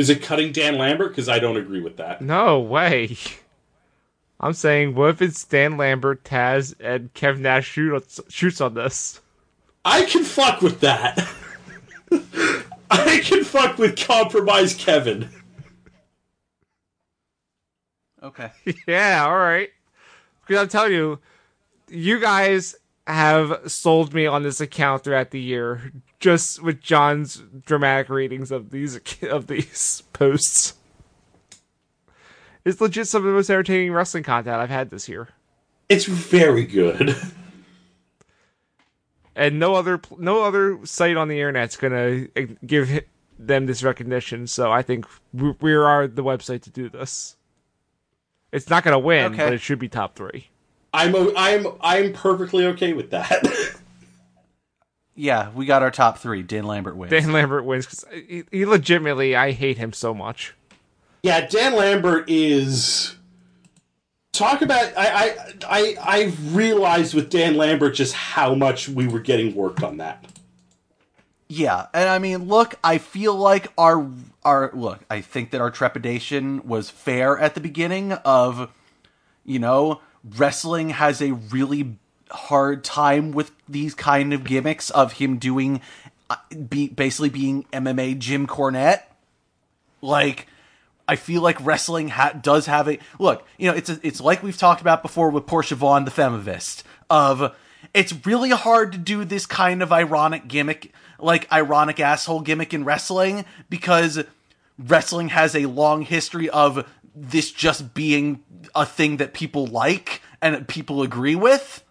[0.00, 2.22] is it cutting Dan Lambert because I don't agree with that.
[2.22, 3.16] no way.
[4.40, 9.20] I'm saying, what if it's Dan Lambert, Taz, and Kevin Nash shoot, shoots on this?
[9.84, 11.18] I can fuck with that.
[12.90, 15.28] I can fuck with compromise Kevin.
[18.22, 18.50] Okay.
[18.86, 19.68] yeah, all right.
[20.46, 21.18] Because I'm telling you,
[21.90, 22.74] you guys
[23.06, 28.70] have sold me on this account throughout the year, just with John's dramatic readings of
[28.70, 30.74] these of these posts.
[32.64, 35.28] It's legit some of the most entertaining wrestling content I've had this year.
[35.88, 37.16] It's very good.
[39.34, 43.02] And no other no other site on the internet's gonna eh, give
[43.38, 44.46] them this recognition.
[44.46, 47.36] So I think we, are the website to do this.
[48.52, 49.44] It's not gonna win, Okay.
[49.44, 50.48] but it should be top three.
[50.92, 53.42] I'm I'm I'm perfectly okay with that.
[55.20, 56.42] Yeah, we got our top three.
[56.42, 57.10] Dan Lambert wins.
[57.10, 60.54] Dan Lambert wins because he, he legitimately I hate him so much.
[61.22, 63.16] yeah, Dan Lambert is
[64.32, 65.36] talk about I I
[65.68, 70.24] I I've realized with Dan Lambert just how much we were getting worked on that.
[71.48, 74.08] Yeah, and I mean, look, I feel like our
[74.42, 78.70] our look, I think that our trepidation was fair at the beginning of
[79.44, 81.98] you know, wrestling has a really
[82.30, 85.80] hard time with these kind of gimmicks of him doing
[86.28, 86.36] uh,
[86.68, 89.02] be basically being MMA Jim Cornette.
[90.00, 90.46] Like
[91.10, 93.44] I feel like wrestling ha- does have a look.
[93.58, 96.84] You know, it's a, it's like we've talked about before with Portia Vaughn, the Femivist.
[97.10, 97.56] Of
[97.92, 102.84] it's really hard to do this kind of ironic gimmick, like ironic asshole gimmick in
[102.84, 104.22] wrestling, because
[104.78, 108.44] wrestling has a long history of this just being
[108.74, 111.82] a thing that people like and people agree with.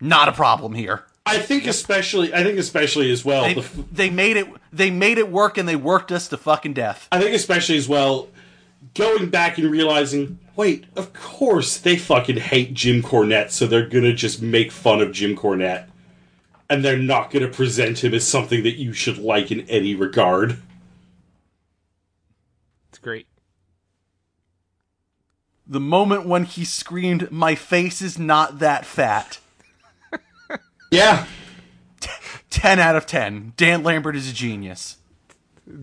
[0.00, 1.04] Not a problem here.
[1.26, 4.48] I think especially I think especially as well They, the f- they made it.
[4.72, 7.06] They made it work, and they worked us to fucking death.
[7.12, 8.28] I think especially as well
[8.94, 14.14] going back and realizing, wait, of course they fucking hate Jim Cornette, so they're gonna
[14.14, 15.86] just make fun of Jim Cornette.
[16.68, 20.58] And they're not gonna present him as something that you should like in any regard.
[22.88, 23.26] It's great.
[25.66, 29.38] The moment when he screamed, "My face is not that fat."
[30.90, 31.26] Yeah.
[32.50, 33.54] 10 out of 10.
[33.56, 34.98] Dan Lambert is a genius.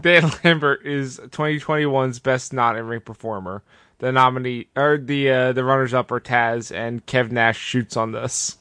[0.01, 3.63] Dan Lambert is 2021's best not in ring performer.
[3.99, 8.11] The nominee or the uh, the runners up are Taz and Kev Nash shoots on
[8.11, 8.57] this.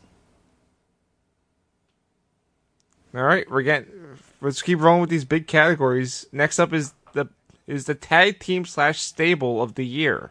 [3.15, 3.89] All right, we're getting.
[4.41, 6.27] Let's keep rolling with these big categories.
[6.33, 7.27] Next up is the
[7.67, 10.31] is the tag team slash stable of the year.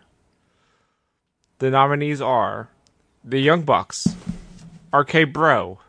[1.60, 2.70] The nominees are
[3.24, 4.08] the Young Bucks,
[4.92, 5.80] RK Bro,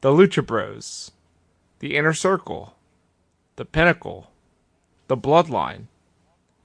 [0.00, 1.10] the Lucha Bros,
[1.80, 2.74] the Inner Circle,
[3.56, 4.30] the Pinnacle,
[5.08, 5.86] the Bloodline,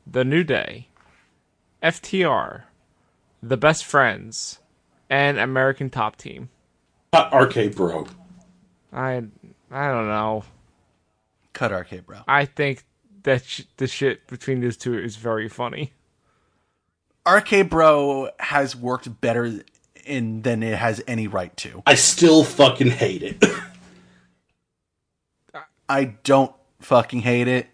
[0.05, 0.87] the New Day,
[1.81, 2.63] FTR,
[3.41, 4.59] the Best Friends,
[5.09, 6.49] and American Top Team.
[7.11, 8.07] Not RK Bro.
[8.91, 9.23] I
[9.71, 10.43] I don't know.
[11.53, 12.19] Cut RK, bro.
[12.27, 12.83] I think
[13.23, 15.93] that sh- the shit between these two is very funny.
[17.27, 19.61] RK Bro has worked better
[20.05, 21.83] in than it has any right to.
[21.85, 23.43] I still fucking hate it.
[25.89, 27.67] I don't fucking hate it.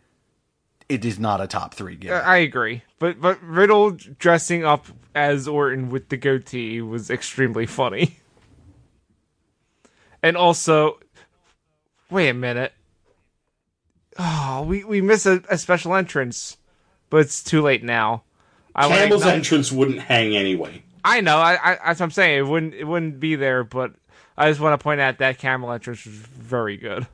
[0.88, 2.12] It is not a top three game.
[2.12, 7.66] Uh, I agree, but but Riddle dressing up as Orton with the goatee was extremely
[7.66, 8.18] funny.
[10.22, 11.00] And also,
[12.12, 12.74] wait a minute.
[14.18, 16.58] Oh, we we miss a, a special entrance,
[17.10, 18.24] but it's too late now.
[18.76, 20.84] I wanna Campbell's acknow- entrance wouldn't hang anyway.
[21.04, 21.38] I know.
[21.38, 22.40] I, I that's what I'm saying.
[22.40, 23.94] It wouldn't it wouldn't be there, but
[24.38, 27.08] I just want to point out that camel entrance was very good.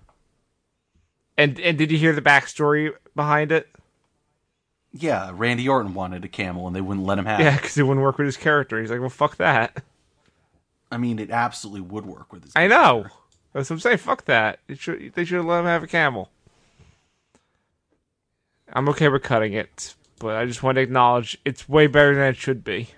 [1.38, 3.68] And and did you hear the backstory behind it?
[4.98, 7.84] yeah, Randy Orton wanted a camel and they wouldn't let him have Yeah, because it
[7.84, 8.80] wouldn't work with his character.
[8.80, 9.84] He's like, well, fuck that.
[10.92, 13.08] I mean, it absolutely would work with his I know.
[13.52, 13.98] That's what I'm saying.
[13.98, 14.60] Fuck that.
[14.68, 16.30] It should, they should have let him have a camel.
[18.72, 22.30] I'm okay with cutting it, but I just want to acknowledge it's way better than
[22.30, 22.90] it should be.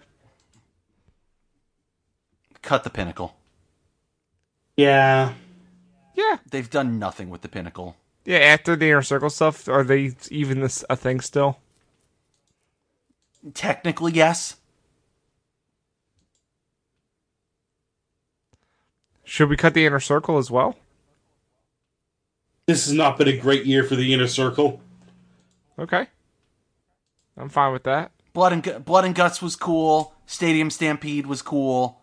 [2.62, 3.36] Cut the pinnacle.
[4.76, 5.34] Yeah.
[6.16, 6.38] Yeah.
[6.50, 7.96] They've done nothing with the pinnacle.
[8.26, 11.60] Yeah, after the inner circle stuff, are they even this a thing still?
[13.54, 14.58] Technically, yes.
[19.24, 20.78] Should we cut the inner circle as well?
[22.66, 24.82] This has not been a great year for the inner circle.
[25.80, 26.08] Okay.
[27.38, 28.12] I'm fine with that.
[28.34, 30.14] Blood and Gu- Blood and Guts was cool.
[30.26, 32.02] Stadium Stampede was cool.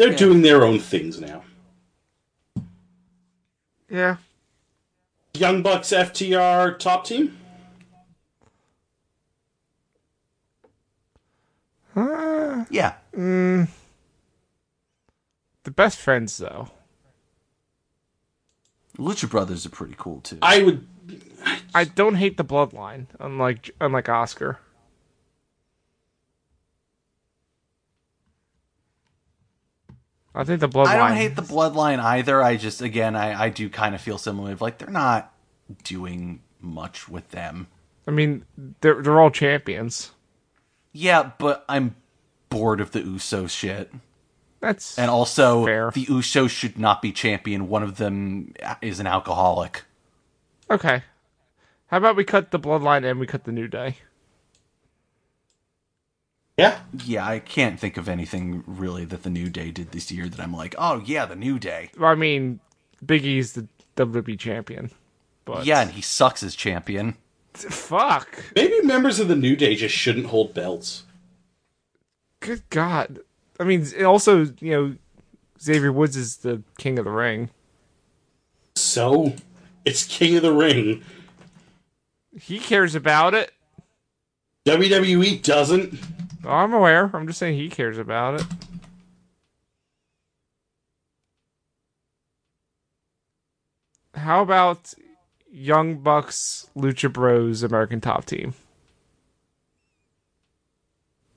[0.00, 1.42] They're doing their own things now.
[3.90, 4.16] Yeah.
[5.34, 7.36] Young Bucks FTR top team?
[11.94, 12.94] Uh, Yeah.
[13.12, 13.68] The
[15.70, 16.70] best friends, though.
[18.96, 20.38] Lucha Brothers are pretty cool too.
[20.40, 20.86] I would.
[21.74, 24.58] I don't hate the bloodline, unlike unlike Oscar.
[30.40, 30.86] I think the bloodline.
[30.86, 32.42] I don't hate the bloodline either.
[32.42, 34.56] I just again I, I do kind of feel similar.
[34.56, 35.32] Like they're not
[35.84, 37.66] doing much with them.
[38.06, 38.46] I mean,
[38.80, 40.12] they're they're all champions.
[40.92, 41.94] Yeah, but I'm
[42.48, 43.92] bored of the Uso shit.
[44.60, 45.90] That's And also Fair.
[45.90, 47.68] the Usos should not be champion.
[47.68, 49.84] One of them is an alcoholic.
[50.70, 51.02] okay.
[51.88, 53.96] How about we cut the bloodline and we cut the New Day?
[56.60, 56.80] Yeah.
[57.04, 60.38] Yeah, I can't think of anything really that the New Day did this year that
[60.40, 61.90] I'm like, oh yeah, the New Day.
[62.00, 62.60] I mean,
[63.04, 63.66] Biggie's the
[63.96, 64.90] WWE champion,
[65.44, 67.16] but Yeah, and he sucks as champion.
[67.54, 68.44] fuck.
[68.54, 71.04] Maybe members of the New Day just shouldn't hold belts.
[72.40, 73.20] Good God.
[73.58, 74.94] I mean, also you know,
[75.60, 77.50] Xavier Woods is the king of the ring.
[78.76, 79.34] So,
[79.84, 81.02] it's King of the Ring.
[82.40, 83.52] He cares about it.
[84.66, 85.98] WWE doesn't.
[86.44, 87.10] Oh, I'm aware.
[87.12, 88.46] I'm just saying he cares about it.
[94.14, 94.94] How about
[95.50, 98.54] Young Bucks, Lucha Bros, American Top Team?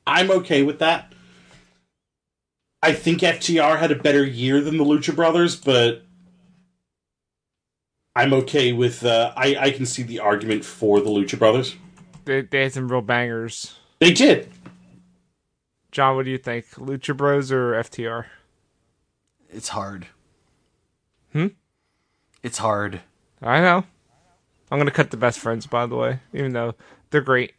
[0.05, 1.13] I'm okay with that.
[2.81, 6.03] I think FTR had a better year than the Lucha Brothers, but
[8.15, 9.05] I'm okay with.
[9.05, 11.75] Uh, I I can see the argument for the Lucha Brothers.
[12.25, 13.75] They, they had some real bangers.
[13.99, 14.49] They did.
[15.93, 16.65] John, what do you think?
[16.71, 18.25] Lucha Bros or FTR?
[19.51, 20.07] It's hard.
[21.33, 21.49] Hmm?
[22.41, 23.01] It's hard.
[23.43, 23.85] I know.
[24.71, 26.73] I'm gonna cut the best friends, by the way, even though
[27.11, 27.53] they're great.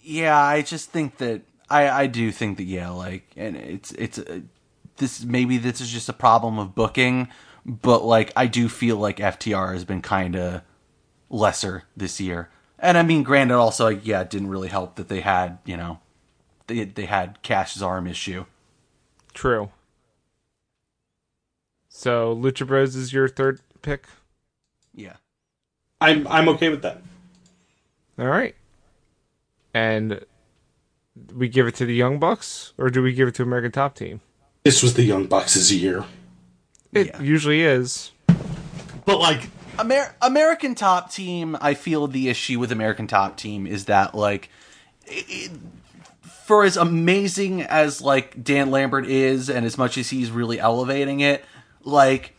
[0.00, 4.20] Yeah, I just think that I I do think that yeah, like and it's it's
[4.20, 4.42] uh,
[4.98, 7.26] this maybe this is just a problem of booking,
[7.66, 10.62] but like I do feel like FTR has been kind of
[11.28, 12.50] lesser this year.
[12.82, 16.00] And I mean, granted, also yeah, it didn't really help that they had you know
[16.66, 18.44] they they had Cash's arm issue.
[19.32, 19.70] True.
[21.88, 24.06] So Lucha Bros is your third pick.
[24.94, 25.16] Yeah,
[26.00, 27.02] I'm I'm okay with that.
[28.18, 28.54] All right.
[29.74, 30.24] And
[31.34, 33.94] we give it to the Young Bucks, or do we give it to American Top
[33.94, 34.20] Team?
[34.64, 36.04] This was the Young Bucks' year,
[36.92, 37.20] It Yeah.
[37.22, 38.12] usually is.
[39.06, 41.56] but like Amer- American Top Team.
[41.60, 44.48] I feel the issue with American Top Team is that like.
[45.06, 45.50] It,
[46.44, 51.20] for as amazing as like Dan Lambert is, and as much as he's really elevating
[51.20, 51.44] it,
[51.82, 52.34] like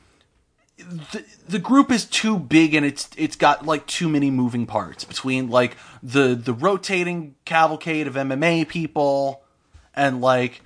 [0.77, 5.03] the, the group is too big and it's it's got like too many moving parts
[5.03, 9.43] between like the the rotating cavalcade of MMA people
[9.93, 10.61] and like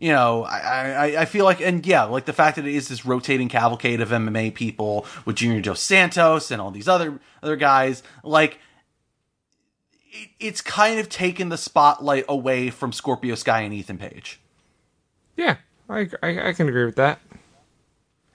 [0.00, 2.88] you know I, I I feel like and yeah like the fact that it is
[2.88, 7.54] this rotating cavalcade of MMA people with Junior Dos Santos and all these other other
[7.56, 8.58] guys like
[10.10, 14.40] it, it's kind of taken the spotlight away from Scorpio Sky and Ethan Page.
[15.36, 15.56] Yeah,
[15.88, 17.20] I, I I can agree with that.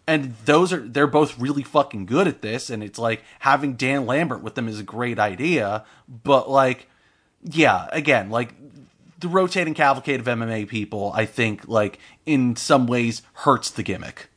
[0.08, 4.06] and those are they're both really fucking good at this and it's like having Dan
[4.06, 6.88] Lambert with them is a great idea but like
[7.44, 8.54] yeah again like
[9.20, 14.30] the rotating cavalcade of MMA people I think like in some ways hurts the gimmick.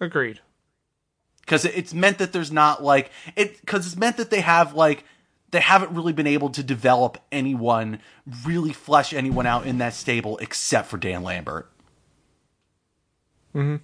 [0.00, 0.40] Agreed.
[1.42, 5.04] because it's meant that there's not like it because it's meant that they have like
[5.50, 8.00] they haven't really been able to develop anyone
[8.44, 11.70] really flesh anyone out in that stable except for Dan Lambert
[13.54, 13.76] mm-hmm.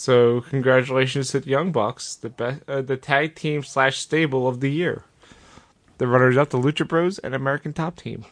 [0.00, 4.60] So congratulations to the Young Bucks, the best, uh, the tag team slash stable of
[4.60, 5.02] the year.
[5.98, 8.24] The runners up, the Lucha Bros and American Top Team.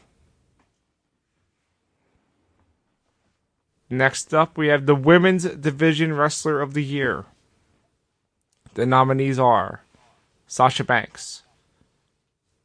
[3.90, 7.24] Next up, we have the Women's Division Wrestler of the Year.
[8.74, 9.82] The nominees are
[10.46, 11.42] Sasha Banks,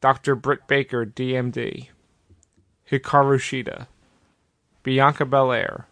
[0.00, 0.36] Dr.
[0.36, 1.88] Britt Baker, DMD,
[2.88, 3.88] Hikaru Shida,
[4.84, 5.88] Bianca Belair,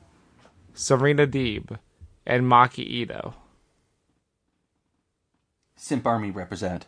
[0.75, 1.77] Serena Deeb,
[2.31, 3.35] and Maki Ito.
[5.75, 6.87] Simp Army represent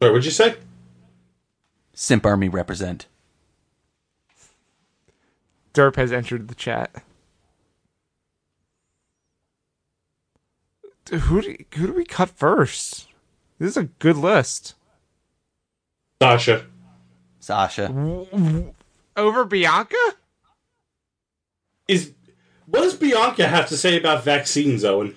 [0.00, 0.56] Sorry, what'd you say?
[1.94, 3.06] Simp Army represent
[5.72, 6.90] Derp has entered the chat.
[11.10, 13.08] Who do, who do we cut first?
[13.58, 14.74] This is a good list.
[16.20, 16.66] Sasha.
[17.40, 17.88] Sasha
[19.16, 19.96] Over Bianca?
[21.86, 22.12] Is
[22.70, 25.14] what does Bianca have to say about vaccines, Owen?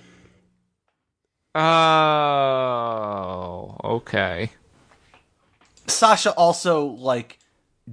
[2.41, 4.52] Oh, okay.
[5.88, 7.40] Sasha also like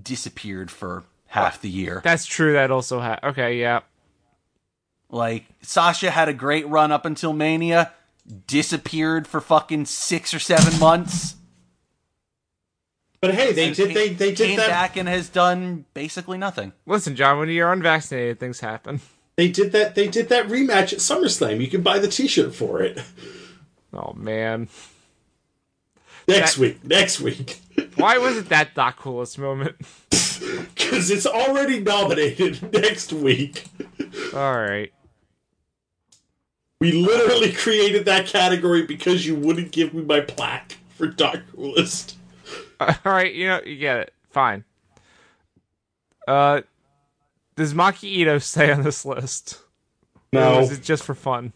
[0.01, 2.01] disappeared for half the year.
[2.05, 2.53] That's true.
[2.55, 3.81] That also ha Okay, yeah.
[5.11, 7.93] Like Sasha had a great run up until Mania,
[8.47, 11.35] disappeared for fucking six or seven months.
[13.21, 15.85] But hey, they and did came- they they did came that back and has done
[15.95, 16.73] basically nothing.
[16.87, 19.01] Listen, John, when you're unvaccinated, things happen.
[19.39, 21.61] They did that they did that rematch at SummerSlam.
[21.61, 23.01] You can buy the T-shirt for it
[23.95, 24.69] Oh man,
[26.27, 26.85] next That- week.
[26.85, 27.61] Next week,
[27.95, 29.77] why was it that Dot Coolest moment?
[30.11, 33.65] because it's already nominated next week.
[34.35, 34.93] All right.
[36.81, 42.17] We literally created that category because you wouldn't give me my plaque for Dot Coolest.
[42.81, 44.15] All right, you know, you get it.
[44.31, 44.65] Fine.
[46.27, 46.61] Uh,
[47.59, 49.61] does Maki Ito stay on this list?
[50.33, 51.53] Or No, is it just for fun?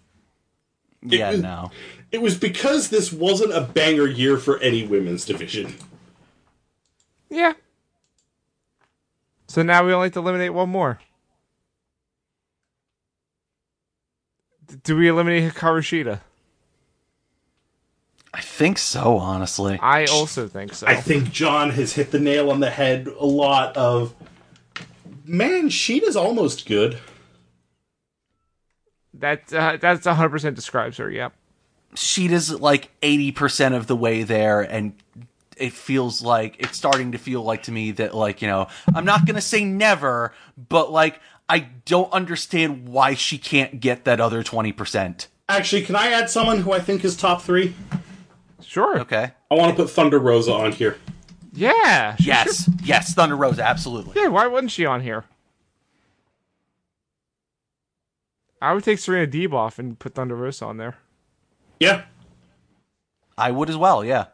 [1.00, 1.70] Yeah, was- no.
[2.10, 5.74] it was because this wasn't a banger year for any women's division.
[7.30, 7.52] Yeah.
[9.48, 10.98] So now we only have to eliminate one more.
[14.66, 16.20] D- Do we eliminate Hikaru Shida?
[18.34, 19.78] I think so, honestly.
[19.82, 20.86] I also think so.
[20.86, 24.14] I think John has hit the nail on the head a lot of
[25.24, 26.98] man, Shida's almost good.
[29.14, 31.10] that uh, that's 100% describes her.
[31.10, 31.32] Yep.
[31.94, 34.94] Shida's like 80% of the way there and
[35.58, 39.04] it feels like it's starting to feel like to me that like, you know, I'm
[39.04, 44.20] not going to say never, but like I don't understand why she can't get that
[44.20, 45.26] other 20%.
[45.48, 47.74] Actually, can I add someone who I think is top three?
[48.62, 49.00] Sure.
[49.00, 49.32] Okay.
[49.50, 50.96] I want to put Thunder Rosa on here.
[51.52, 52.16] Yeah.
[52.16, 52.68] she Yes.
[52.82, 54.20] Yes, Thunder Rosa absolutely.
[54.20, 55.24] Yeah, why wasn't she on here?
[58.60, 60.96] I would take Serena Deeb off and put Thunder Rosa on there.
[61.80, 62.02] Yeah,
[63.36, 64.26] I would as well, yeah.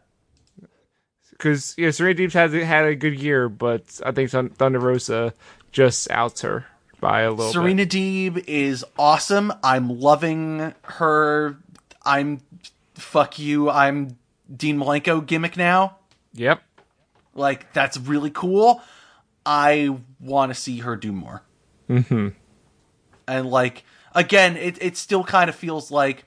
[1.31, 5.33] Because, yeah, Serena Deeb has had a good year, but I think Thunder Rosa
[5.73, 6.67] just outs her
[7.01, 9.53] by a little Serena Deeb is awesome.
[9.63, 11.57] I'm loving her
[12.05, 12.41] I'm
[12.95, 14.19] fuck you, I'm
[14.55, 15.97] Dean Malenko gimmick now.
[16.35, 16.63] Yep.
[17.35, 18.83] Like that's really cool.
[19.45, 21.43] I want to see her do more.
[21.89, 22.29] Mm-hmm.
[23.27, 23.85] And like
[24.15, 26.25] again, it it still kind of feels like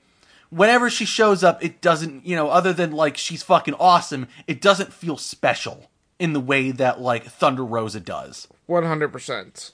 [0.50, 4.28] whenever she shows up, it doesn't you know other than like she's fucking awesome.
[4.46, 8.46] It doesn't feel special in the way that like Thunder Rosa does.
[8.68, 9.72] 100%.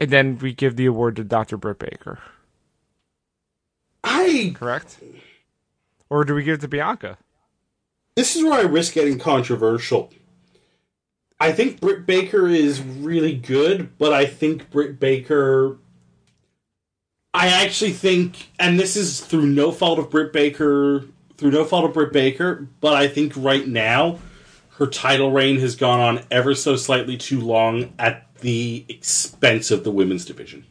[0.00, 1.56] And then we give the award to Dr.
[1.56, 2.20] Britt Baker,
[4.04, 4.52] I.
[4.54, 4.98] correct?
[6.08, 7.18] Or do we give it to Bianca?
[8.18, 10.10] This is where I risk getting controversial.
[11.38, 15.78] I think Britt Baker is really good, but I think Britt Baker.
[17.32, 21.04] I actually think, and this is through no fault of Britt Baker,
[21.36, 24.18] through no fault of Britt Baker, but I think right now
[24.78, 29.84] her title reign has gone on ever so slightly too long at the expense of
[29.84, 30.66] the women's division.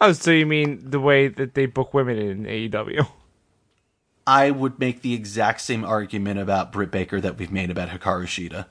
[0.00, 3.06] Oh, so you mean the way that they book women in AEW?
[4.26, 8.24] I would make the exact same argument about Britt Baker that we've made about Hikaru
[8.24, 8.66] Shida.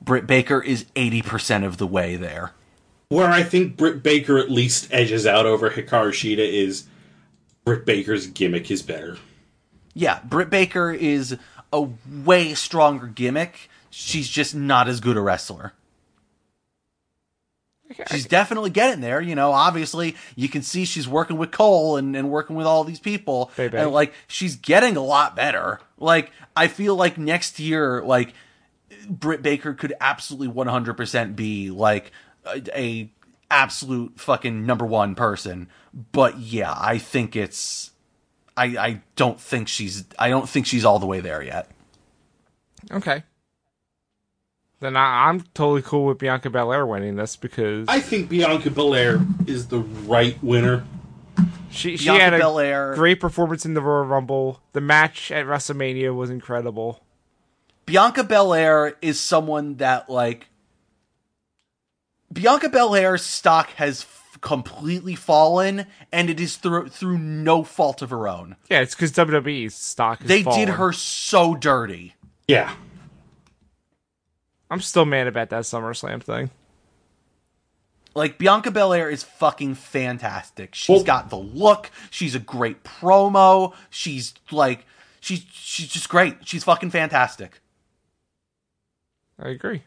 [0.00, 2.52] Britt Baker is 80% of the way there.
[3.08, 6.84] Where I think Britt Baker at least edges out over Hikaru Shida is
[7.64, 9.18] Britt Baker's gimmick is better.
[9.92, 11.36] Yeah, Britt Baker is
[11.72, 11.88] a
[12.24, 13.68] way stronger gimmick.
[13.90, 15.72] She's just not as good a wrestler.
[18.10, 19.52] She's definitely getting there, you know.
[19.52, 23.50] Obviously, you can see she's working with Cole and, and working with all these people.
[23.56, 23.78] Baby.
[23.78, 25.80] And like she's getting a lot better.
[25.98, 28.32] Like, I feel like next year, like
[29.08, 32.10] Britt Baker could absolutely 100% be like
[32.46, 33.10] a, a
[33.50, 35.68] absolute fucking number one person.
[36.12, 37.92] But yeah, I think it's
[38.56, 41.70] I I don't think she's I don't think she's all the way there yet.
[42.90, 43.22] Okay.
[44.84, 49.18] Then I, I'm totally cool with Bianca Belair winning this because I think Bianca Belair
[49.46, 50.84] is the right winner.
[51.70, 54.60] she she Bianca had a Belair great performance in the Royal Rumble.
[54.74, 57.02] The match at WrestleMania was incredible.
[57.86, 60.48] Bianca Belair is someone that like
[62.30, 68.10] Bianca Belair's stock has f- completely fallen, and it is through through no fault of
[68.10, 68.56] her own.
[68.68, 70.18] Yeah, it's because WWE's stock.
[70.18, 70.60] Has They fallen.
[70.60, 72.16] did her so dirty.
[72.46, 72.74] Yeah.
[74.70, 76.50] I'm still mad about that SummerSlam thing.
[78.14, 80.74] Like Bianca Belair is fucking fantastic.
[80.74, 81.90] She's Well- got the look.
[82.10, 83.74] She's a great promo.
[83.90, 84.86] She's like
[85.20, 86.46] she's she's just great.
[86.46, 87.60] She's fucking fantastic.
[89.38, 89.82] I agree.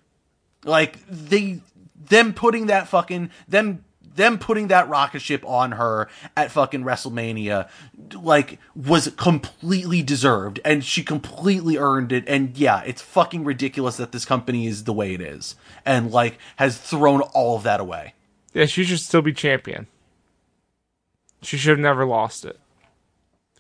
[0.66, 1.62] Like they
[1.96, 3.86] them putting that fucking them
[4.18, 7.70] them putting that rocket ship on her at fucking WrestleMania,
[8.14, 12.26] like, was completely deserved, and she completely earned it.
[12.28, 16.38] And yeah, it's fucking ridiculous that this company is the way it is, and like
[16.58, 18.14] has thrown all of that away.
[18.54, 19.88] Yeah, she should still be champion.
[21.42, 22.60] She should have never lost it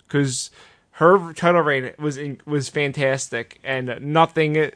[0.03, 0.49] because
[0.91, 4.71] her title reign was in, was fantastic, and nothing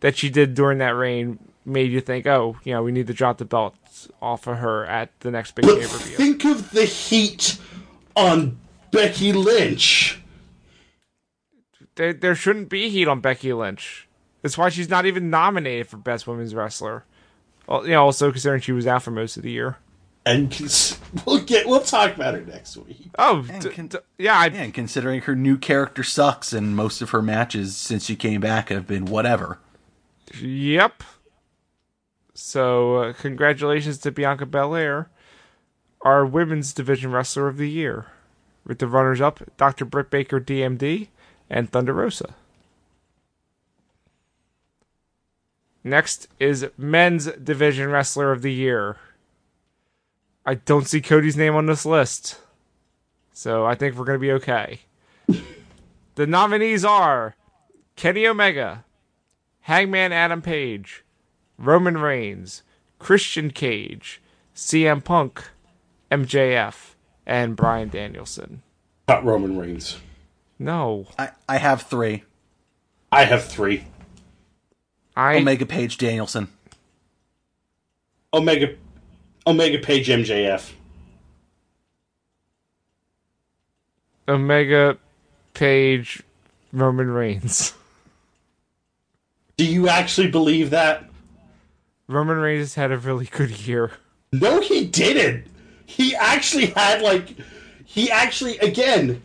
[0.00, 3.12] that she did during that reign made you think, oh, you know, we need to
[3.12, 3.78] drop the belts
[4.20, 6.16] off of her at the next big pay per view.
[6.16, 7.58] Think of the heat
[8.14, 8.58] on
[8.90, 10.20] Becky Lynch.
[11.96, 14.08] There, there shouldn't be heat on Becky Lynch.
[14.42, 17.04] That's why she's not even nominated for Best Women's Wrestler.
[17.66, 19.76] Well, you know, also considering she was out for most of the year.
[20.24, 23.10] And cons- we'll get we'll talk about her next week.
[23.18, 27.00] Oh, d- con- d- yeah, I, Yeah, and considering her new character sucks, and most
[27.00, 29.58] of her matches since she came back have been whatever.
[30.40, 31.02] Yep.
[32.46, 35.10] So, uh, congratulations to Bianca Belair,
[36.02, 38.06] our women's division wrestler of the year,
[38.64, 39.84] with the runners up Dr.
[39.84, 41.08] Britt Baker, DMD,
[41.50, 42.36] and Thunder Rosa.
[45.82, 48.96] Next is men's division wrestler of the year.
[50.46, 52.38] I don't see Cody's name on this list,
[53.32, 54.82] so I think we're going to be okay.
[56.14, 57.34] the nominees are
[57.96, 58.84] Kenny Omega,
[59.62, 61.02] Hangman Adam Page,
[61.58, 62.62] Roman Reigns,
[62.98, 64.20] Christian Cage,
[64.54, 65.50] CM Punk,
[66.10, 66.94] MJF,
[67.26, 68.62] and Bryan Danielson.
[69.08, 69.98] Not Roman Reigns.
[70.58, 72.24] No, I, I have three.
[73.12, 73.84] I have three.
[75.16, 76.48] I Omega Page Danielson.
[78.32, 78.74] Omega
[79.46, 80.72] Omega Page MJF.
[84.28, 84.98] Omega
[85.54, 86.22] Page
[86.72, 87.74] Roman Reigns.
[89.56, 91.08] Do you actually believe that?
[92.08, 93.92] Roman Reigns had a really good year.
[94.32, 95.46] No, he didn't.
[95.86, 97.34] He actually had like
[97.84, 99.22] he actually again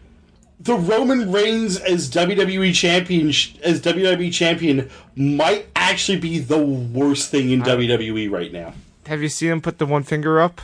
[0.60, 7.50] the Roman Reigns as WWE champion as WWE champion might actually be the worst thing
[7.50, 8.74] in WWE right now.
[9.08, 10.62] Have you seen him put the one finger up?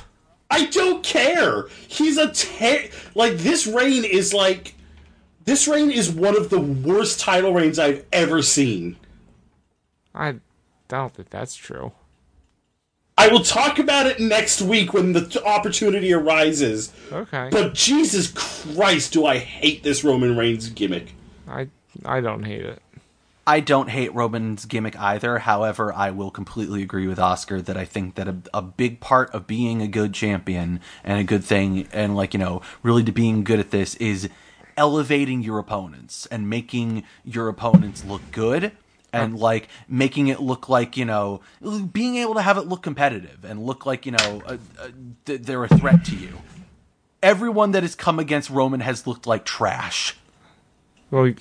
[0.49, 1.67] I don't care.
[1.87, 4.75] He's a ter- like this reign is like
[5.45, 8.97] this reign is one of the worst title reigns I've ever seen.
[10.13, 10.35] I
[10.87, 11.91] don't think that's true.
[13.17, 16.93] I will talk about it next week when the t- opportunity arises.
[17.11, 17.49] Okay.
[17.51, 21.13] But Jesus Christ, do I hate this Roman Reigns gimmick.
[21.47, 21.69] I
[22.05, 22.81] I don't hate it.
[23.47, 25.39] I don't hate Roman's gimmick either.
[25.39, 29.31] However, I will completely agree with Oscar that I think that a, a big part
[29.31, 33.11] of being a good champion and a good thing, and like, you know, really to
[33.13, 34.29] being good at this is
[34.75, 38.73] elevating your opponents and making your opponents look good
[39.23, 41.41] and like making it look like, you know,
[41.91, 44.91] being able to have it look competitive and look like, you know, a, a,
[45.25, 46.39] th- they're a threat to you.
[47.23, 50.15] Everyone that has come against Roman has looked like trash.
[51.09, 51.33] Well,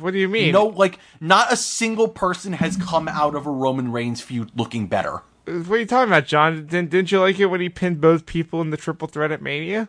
[0.00, 0.52] what do you mean?
[0.52, 4.86] No, like not a single person has come out of a Roman Reigns feud looking
[4.86, 5.22] better.
[5.46, 6.66] Uh, what are you talking about, John?
[6.66, 9.42] Didn't, didn't you like it when he pinned both people in the triple threat at
[9.42, 9.88] Mania?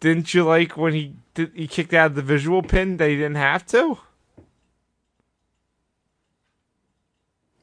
[0.00, 3.16] Didn't you like when he did, he kicked out of the visual pin that he
[3.16, 3.98] didn't have to?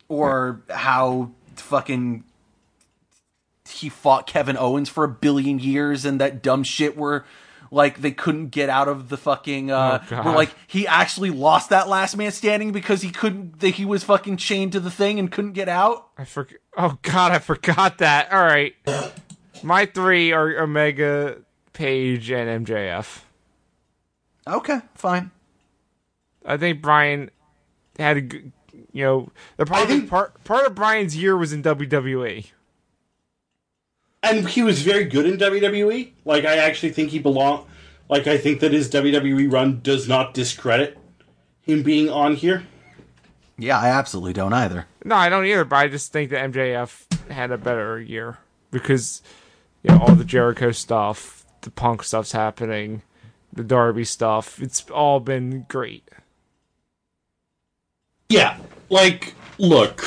[0.07, 2.23] Or how fucking
[3.69, 7.25] he fought Kevin Owens for a billion years and that dumb shit where
[7.71, 10.25] like they couldn't get out of the fucking uh Oh, God.
[10.25, 14.03] where like he actually lost that last man standing because he couldn't that he was
[14.03, 16.07] fucking chained to the thing and couldn't get out.
[16.17, 16.59] I forgot.
[16.77, 18.31] Oh God, I forgot that.
[18.31, 18.75] All right,
[19.63, 21.37] my three are Omega,
[21.73, 23.21] Page, and MJF.
[24.47, 25.31] Okay, fine.
[26.45, 27.31] I think Bryan
[27.97, 28.51] had a good,
[28.95, 31.61] you know, the part, think- part part of Bryan's year was in.
[31.61, 32.47] WWE.
[34.23, 36.13] And he was very good in WWE.
[36.23, 37.67] Like I actually think he belong
[38.09, 40.97] like I think that his WWE run does not discredit
[41.61, 42.63] him being on here.
[43.57, 44.85] Yeah, I absolutely don't either.
[45.03, 45.65] No, I don't either.
[45.65, 48.37] But I just think that MJF had a better year
[48.71, 49.21] because
[49.83, 53.01] you know all the Jericho stuff, the Punk stuff's happening,
[53.51, 54.61] the Darby stuff.
[54.61, 56.07] It's all been great.
[58.29, 58.57] Yeah,
[58.89, 60.03] like look.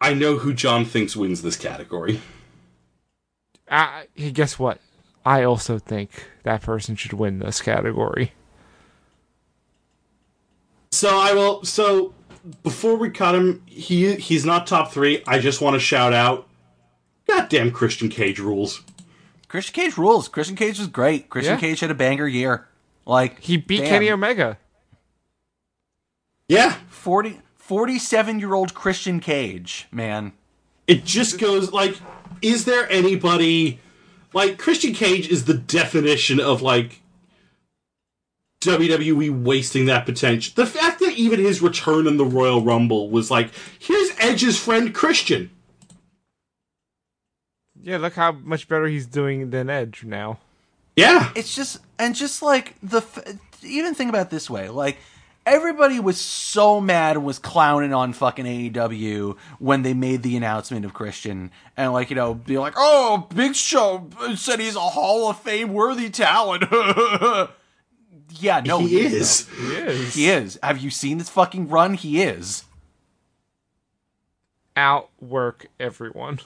[0.00, 2.20] I know who John thinks wins this category.
[3.68, 4.02] Uh,
[4.32, 4.80] guess what?
[5.24, 6.10] I also think
[6.44, 8.32] that person should win this category.
[10.92, 11.64] So I will.
[11.64, 12.14] So
[12.62, 15.22] before we cut him, he he's not top three.
[15.26, 16.46] I just want to shout out,
[17.26, 18.82] goddamn Christian Cage rules.
[19.48, 20.28] Christian Cage rules.
[20.28, 21.28] Christian Cage was great.
[21.28, 21.60] Christian Yeah.
[21.60, 22.66] Cage had a banger year.
[23.04, 23.88] Like He beat damn.
[23.88, 24.58] Kenny Omega.
[26.48, 30.32] Yeah, 40, 47 year old Christian Cage, man.
[30.86, 31.96] it just goes like
[32.42, 33.80] is there anybody
[34.32, 37.00] like Christian Cage is the definition of like
[38.60, 40.52] WWE wasting that potential.
[40.56, 44.94] The fact that even his return in the Royal Rumble was like, here's Edge's friend
[44.94, 45.50] Christian.
[47.80, 50.38] Yeah, look how much better he's doing than Edge now.
[50.96, 51.30] Yeah.
[51.36, 53.04] it's just and just like the
[53.62, 54.96] even think about it this way like
[55.46, 60.84] everybody was so mad and was clowning on fucking AEW when they made the announcement
[60.84, 65.30] of Christian and like you know be like oh Big Show said he's a Hall
[65.30, 66.64] of Fame worthy talent
[68.38, 69.46] yeah no he he, is.
[69.46, 69.54] though.
[69.62, 70.14] He is.
[70.14, 72.64] he is have you seen this fucking run he is
[74.76, 76.40] Outwork everyone.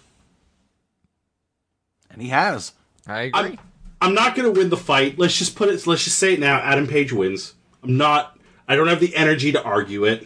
[2.11, 2.73] and he has
[3.09, 3.41] I agree.
[3.41, 3.59] I'm,
[4.03, 5.19] I'm not going to win the fight.
[5.19, 5.87] Let's just put it.
[5.87, 6.59] Let's just say it now.
[6.61, 7.55] Adam Page wins.
[7.83, 8.39] I'm not.
[8.71, 10.25] I don't have the energy to argue it.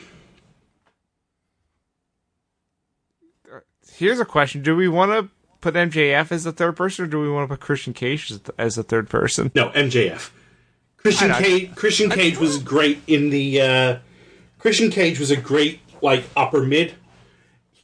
[3.91, 5.31] Here's a question: Do we want to
[5.63, 8.75] put MJF as the third person, or do we want to put Christian Cage as
[8.75, 9.51] the, third person?
[9.55, 10.29] No, MJF.
[10.99, 11.75] Christian Cage.
[11.75, 13.63] Christian Cage was great in the.
[13.63, 13.99] Uh,
[14.59, 16.97] Christian Cage was a great like upper mid.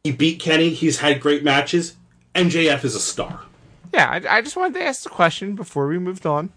[0.05, 0.69] He beat Kenny.
[0.69, 1.97] He's had great matches.
[2.35, 3.45] MJF is a star.
[3.95, 6.53] Yeah, I, I just wanted to ask the question before we moved on.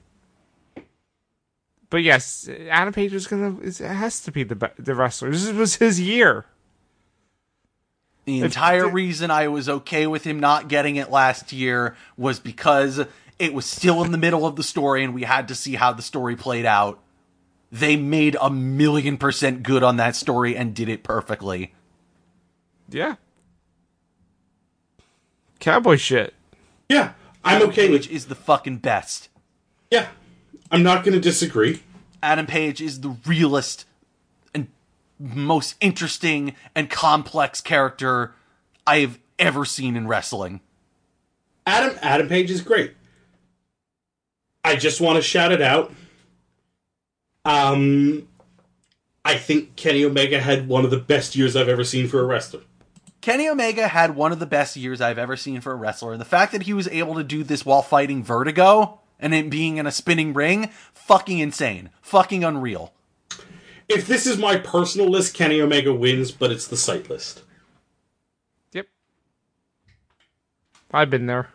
[1.94, 3.56] But yes, Adam Page is gonna.
[3.60, 5.30] Is, it has to be the be- the wrestler.
[5.30, 6.44] This was his year.
[8.26, 12.40] The If- entire reason I was okay with him not getting it last year was
[12.40, 13.06] because
[13.38, 15.94] it was still in the middle of the story and we had to see how
[15.94, 17.00] the story played out.
[17.72, 21.76] They made a million percent good on that story and did it perfectly.
[22.90, 23.18] Yeah.
[25.60, 26.34] Cowboy shit.
[26.90, 27.14] Yeah,
[27.44, 28.16] I'm okay which with.
[28.16, 29.30] is the fucking best.
[29.92, 30.08] Yeah,
[30.74, 31.84] I'm not going to disagree.
[32.24, 33.86] Adam Page is the realest
[34.56, 34.70] and
[35.20, 38.34] most interesting and complex character
[38.88, 40.62] I have ever seen in wrestling.
[41.68, 42.96] Adam Adam Page is great.
[44.64, 45.94] I just want to shout it out.
[47.46, 48.28] Um,
[49.24, 52.26] I think Kenny Omega had one of the best years I've ever seen for a
[52.26, 52.62] wrestler.
[53.22, 56.14] Kenny Omega had one of the best years I've ever seen for a wrestler.
[56.14, 59.50] And the fact that he was able to do this while fighting Vertigo and it
[59.50, 61.90] being in a spinning ring, fucking insane.
[62.02, 62.94] Fucking unreal.
[63.88, 67.42] If this is my personal list, Kenny Omega wins, but it's the site list.
[68.74, 68.88] Yep.
[70.92, 71.50] I've been there.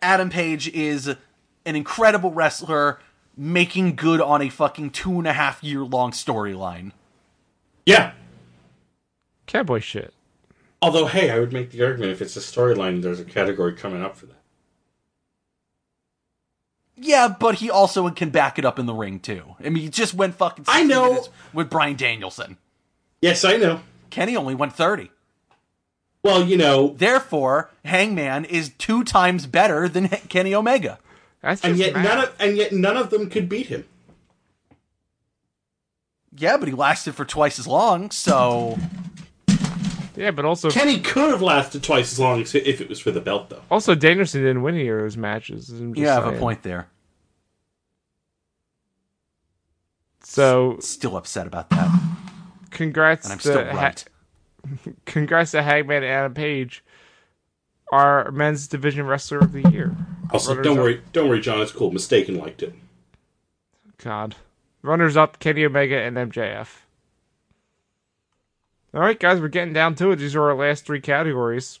[0.00, 2.98] Adam Page is an incredible wrestler
[3.36, 6.92] making good on a fucking two and a half year long storyline.
[7.84, 8.12] Yeah.
[9.46, 10.14] Cowboy shit.
[10.80, 14.02] Although, hey, I would make the argument if it's a storyline, there's a category coming
[14.02, 14.41] up for that.
[17.02, 19.56] Yeah, but he also can back it up in the ring too.
[19.58, 21.24] I mean, he just went fucking I know.
[21.52, 22.56] with Bryan Danielson.
[23.20, 23.80] Yes, I know.
[24.10, 25.10] Kenny only went 30.
[26.22, 30.98] Well, you know, Therefore, Hangman is two times better than Kenny Omega.
[31.40, 32.04] That's just and yet math.
[32.04, 33.84] none of and yet none of them could beat him.
[36.36, 38.78] Yeah, but he lasted for twice as long, so
[40.16, 43.20] Yeah, but also Kenny could have lasted twice as long if it was for the
[43.20, 43.62] belt, though.
[43.70, 45.70] also Danielson didn't win any of his matches.
[45.70, 46.88] Yeah, I'm just you have a point there.
[50.32, 51.90] So Still upset about that.
[52.70, 54.04] congrats And I'm to still Ha- right.
[55.04, 56.82] congrats to Hangman and Adam Page,
[57.92, 59.94] our men's division wrestler of the year.
[60.30, 60.82] Also, Runners don't up.
[60.84, 61.60] worry, don't worry, John.
[61.60, 61.90] It's cool.
[61.90, 62.74] Mistaken liked it.
[63.98, 64.36] God.
[64.80, 66.68] Runners up Kenny Omega and MJF.
[68.94, 70.16] All right, guys, we're getting down to it.
[70.16, 71.78] These are our last three categories.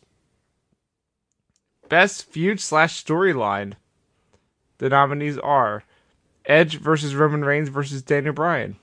[1.88, 3.74] Best feud slash storyline.
[4.76, 5.84] The nominees are
[6.46, 8.76] Edge versus Roman Reigns versus Daniel Bryan.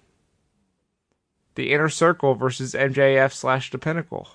[1.55, 4.29] The Inner Circle versus MJF slash The Pinnacle.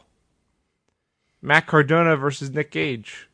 [1.41, 3.29] Matt Cardona versus Nick Gage.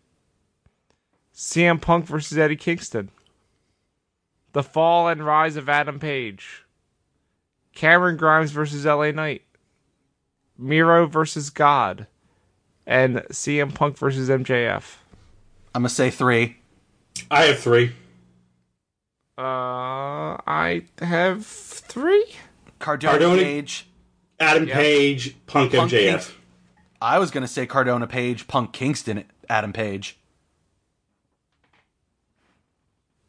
[1.35, 3.11] CM Punk versus Eddie Kingston.
[4.53, 6.65] The Fall and Rise of Adam Page.
[7.75, 9.43] Cameron Grimes versus LA Knight.
[10.59, 12.07] Miro versus God.
[12.87, 14.97] And CM Punk versus MJF.
[15.75, 16.59] I'm gonna say three.
[17.31, 17.93] I have three.
[19.41, 22.27] Uh, I have three.
[22.79, 23.87] Cardona, Cardona- Page.
[24.39, 24.75] Adam Yeah.
[24.77, 26.11] Page, Punk, Punk MJF.
[26.11, 26.35] Kingston.
[27.03, 30.19] I was gonna say Cardona Page, Punk Kingston, Adam Page.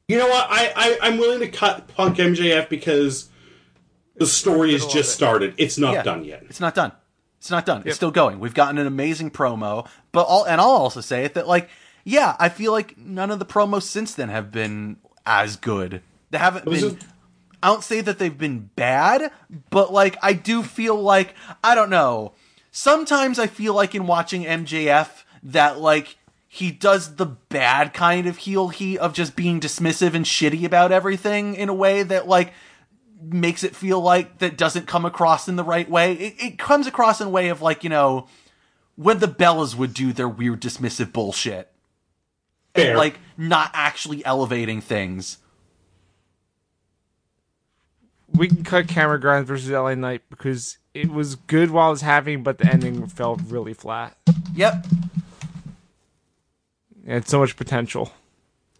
[0.08, 0.48] You know what?
[0.50, 3.30] I, I I'm willing to cut Punk MJF because
[4.18, 5.14] the story has middle of just it.
[5.14, 5.54] started.
[5.58, 6.04] It's not Yeah.
[6.04, 6.44] done yet.
[6.50, 6.92] It's not done.
[7.40, 7.78] It's not done.
[7.80, 7.88] Yep.
[7.88, 8.40] It's still going.
[8.40, 11.70] We've gotten an amazing promo, but all and I'll also say it that like
[12.04, 16.02] yeah, I feel like none of the promos since then have been as good.
[16.30, 17.00] They haven't been.
[17.64, 19.32] I don't say that they've been bad,
[19.70, 22.34] but like I do feel like I don't know.
[22.72, 26.18] Sometimes I feel like in watching MJF that like
[26.48, 30.92] he does the bad kind of heel heat of just being dismissive and shitty about
[30.92, 32.54] everything in a way that like
[33.22, 36.14] makes it feel like that doesn't come across in the right way.
[36.14, 38.28] It, it comes across in a way of like, you know,
[38.96, 41.72] when the Bellas would do their weird dismissive bullshit.
[42.74, 42.98] Fair.
[42.98, 45.38] Like not actually elevating things.
[48.34, 52.02] We can cut Cameron Grimes versus LA Knight because it was good while it was
[52.02, 54.16] happening, but the ending felt really flat.
[54.56, 54.86] Yep.
[57.06, 58.14] It had so much potential.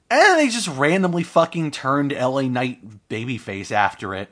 [0.10, 4.30] And they just randomly fucking turned LA Knight babyface after it.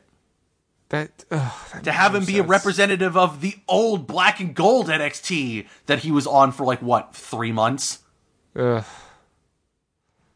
[0.89, 4.87] That, ugh, that To have him be a representative of the old black and gold
[4.87, 7.99] NXT that he was on for like what, three months?
[8.55, 8.83] Ugh.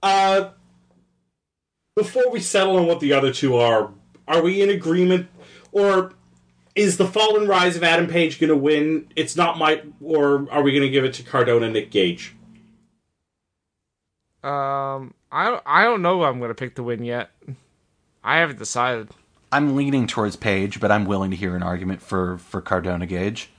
[0.04, 0.52] Uh,
[1.96, 3.92] before we settle on what the other two are,
[4.28, 5.28] are we in agreement,
[5.72, 6.14] or
[6.76, 9.08] is the fall and rise of Adam Page going to win?
[9.16, 12.36] It's not my, or are we going to give it to Cardona and Nick Gage?
[14.44, 16.18] Um, I don't, I don't know.
[16.20, 17.32] Who I'm gonna pick the win yet.
[18.26, 19.08] I haven't decided.
[19.54, 23.50] I'm leaning towards Page, but I'm willing to hear an argument for for Cardona Gage.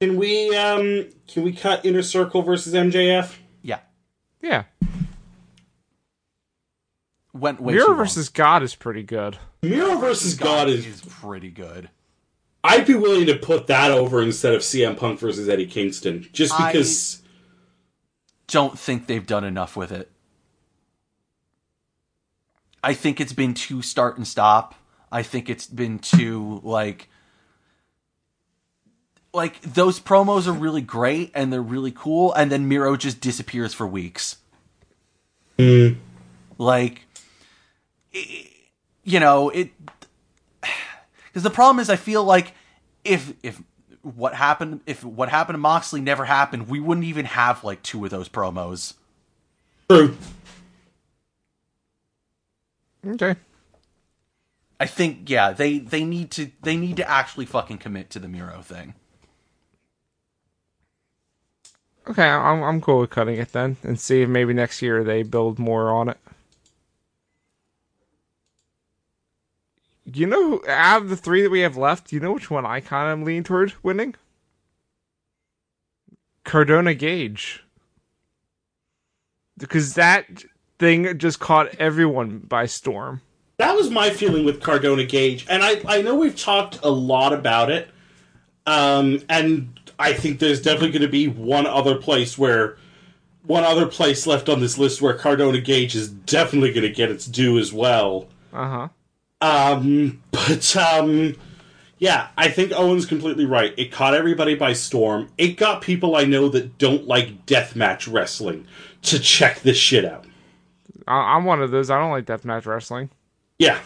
[0.00, 3.38] Can we um can we cut Inner Circle versus MJF?
[3.62, 3.80] Yeah,
[4.40, 4.64] Yeah,
[7.32, 7.96] went way too Miro long.
[7.98, 9.38] versus God is pretty good.
[9.62, 10.86] Miro versus God is.
[10.86, 11.90] is pretty good.
[12.62, 16.58] I'd be willing to put that over instead of CM Punk versus Eddie Kingston, just
[16.60, 17.22] I- because.
[18.48, 20.10] Don't think they've done enough with it.
[22.82, 24.74] I think it's been too start and stop.
[25.12, 27.08] I think it's been too like
[29.32, 33.72] like those promos are really great and they're really cool and then Miro just disappears
[33.74, 34.38] for weeks.
[35.58, 35.90] Hmm.
[36.58, 37.02] Like
[38.14, 38.50] i-
[39.04, 39.70] you know, it
[41.32, 42.54] cuz the problem is I feel like
[43.04, 43.62] if if
[44.02, 48.04] what happened if what happened to Moxley never happened, we wouldn't even have like two
[48.04, 48.94] of those promos.
[49.88, 50.16] True.
[53.06, 53.36] Okay.
[54.78, 58.28] I think yeah, they they need to they need to actually fucking commit to the
[58.28, 58.94] Miro thing.
[62.08, 65.22] Okay, I'm I'm cool with cutting it then, and see if maybe next year they
[65.22, 66.18] build more on it.
[70.12, 72.80] You know, out of the three that we have left, you know which one I
[72.80, 74.14] kind of lean toward winning?
[76.44, 77.62] Cardona Gage,
[79.58, 80.44] because that
[80.78, 83.20] thing just caught everyone by storm.
[83.58, 87.32] That was my feeling with Cardona Gage, and I I know we've talked a lot
[87.32, 87.90] about it,
[88.66, 92.78] um, and I think there's definitely going to be one other place where
[93.44, 97.10] one other place left on this list where Cardona Gage is definitely going to get
[97.10, 98.28] its due as well.
[98.52, 98.88] Uh huh.
[99.40, 101.36] Um, but um,
[101.98, 103.74] yeah, I think Owen's completely right.
[103.76, 105.28] It caught everybody by storm.
[105.38, 108.66] It got people I know that don't like deathmatch wrestling
[109.02, 110.24] to check this shit out.
[111.06, 111.90] I'm one of those.
[111.90, 113.10] I don't like deathmatch wrestling.
[113.58, 113.78] Yeah,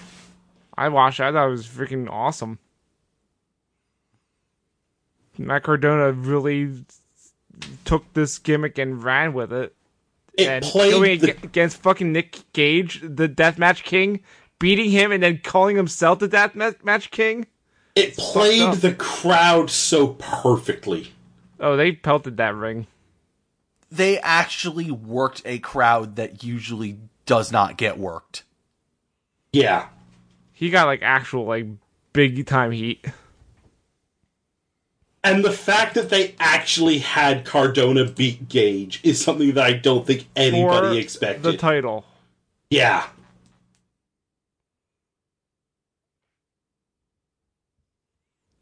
[0.76, 1.20] I watched.
[1.20, 1.24] it.
[1.24, 2.58] I thought it was freaking awesome.
[5.38, 6.84] Matt Cardona really
[7.84, 9.74] took this gimmick and ran with it.
[10.34, 14.20] it and played going the against fucking Nick Gage, the Deathmatch King,
[14.64, 17.46] beating him and then calling himself the Deathmatch King.
[17.94, 21.12] it played the crowd so perfectly.
[21.60, 22.86] Oh, they pelted that ring.
[23.92, 28.44] They actually worked a crowd that usually does not get worked.
[29.52, 29.88] Yeah.
[30.54, 31.66] He got like actual like
[32.14, 33.04] big time heat.
[35.22, 40.06] And the fact that they actually had Cardona beat Gage is something that I don't
[40.06, 41.42] think anybody for expected.
[41.42, 42.06] the title.
[42.70, 43.08] yeah.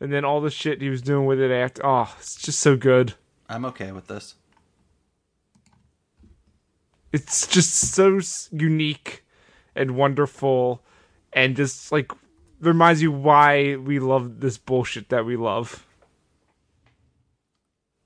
[0.03, 1.87] And then all the shit he was doing with it after.
[1.87, 3.15] Oh, it's just so good.
[3.49, 4.35] I'm okay with this.
[7.13, 8.19] It's just so
[8.51, 9.25] unique
[9.77, 10.83] and wonderful
[11.33, 12.11] and just like
[12.59, 15.87] reminds you why we love this bullshit that we love.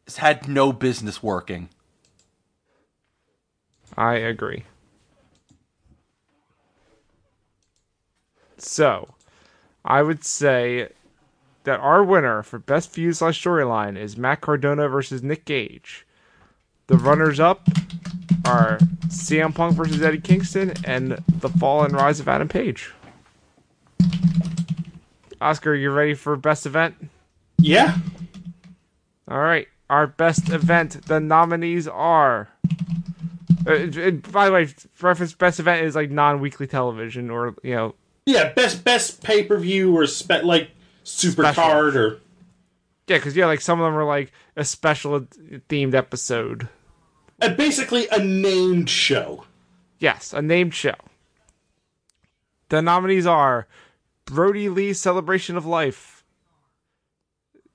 [0.07, 1.71] It's had no business working.
[3.97, 4.65] I agree.
[8.59, 9.15] So,
[9.83, 10.91] I would say
[11.67, 16.07] that our winner for best feud slash storyline is Matt Cardona versus Nick Gage.
[16.87, 17.69] The runners up
[18.47, 18.79] are
[19.09, 22.93] CM Punk versus Eddie Kingston and the fall and rise of Adam Page.
[25.41, 26.95] Oscar, you ready for best event?
[27.59, 27.97] Yeah.
[29.29, 31.07] All right, our best event.
[31.07, 32.49] The nominees are.
[33.67, 34.69] Uh, it- it- by the way,
[35.01, 39.59] reference best event is like non-weekly television or you know Yeah, best best pay per
[39.59, 40.71] view or spe- like
[41.07, 41.63] super Special.
[41.63, 42.21] card or
[43.07, 45.21] yeah because yeah like some of them are like a special
[45.69, 46.69] themed episode
[47.41, 49.45] And basically a named show.
[49.99, 50.95] Yes, a named show.
[52.71, 53.67] The nominees are
[54.25, 56.25] Brodie Lee's Celebration of Life,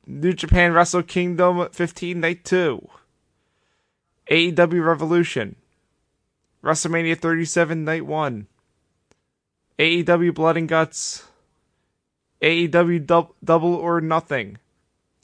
[0.05, 2.87] New Japan Wrestle Kingdom 15 Night 2,
[4.29, 5.55] AEW Revolution,
[6.63, 8.47] WrestleMania 37 Night 1,
[9.79, 11.23] AEW Blood and Guts,
[12.41, 14.57] AEW Dub- Double or Nothing,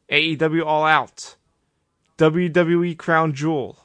[0.09, 1.35] AEW All Out,
[2.17, 3.77] WWE Crown Jewel,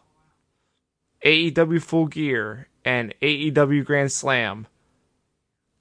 [1.25, 4.67] AEW Full Gear, and AEW Grand Slam.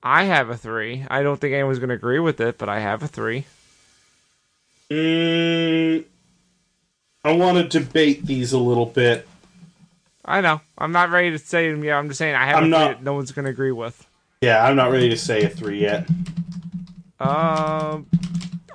[0.04, 1.06] I have a three.
[1.10, 3.46] I don't think anyone's going to agree with it, but I have a three.
[4.90, 6.04] Mm,
[7.24, 9.28] I want to debate these a little bit.
[10.26, 10.62] I know.
[10.78, 11.98] I'm not ready to say them yet.
[11.98, 13.72] I'm just saying I have I'm a three not- that no one's going to agree
[13.72, 14.08] with.
[14.42, 16.08] Yeah, I'm not ready to say a three yet.
[17.22, 18.08] Um,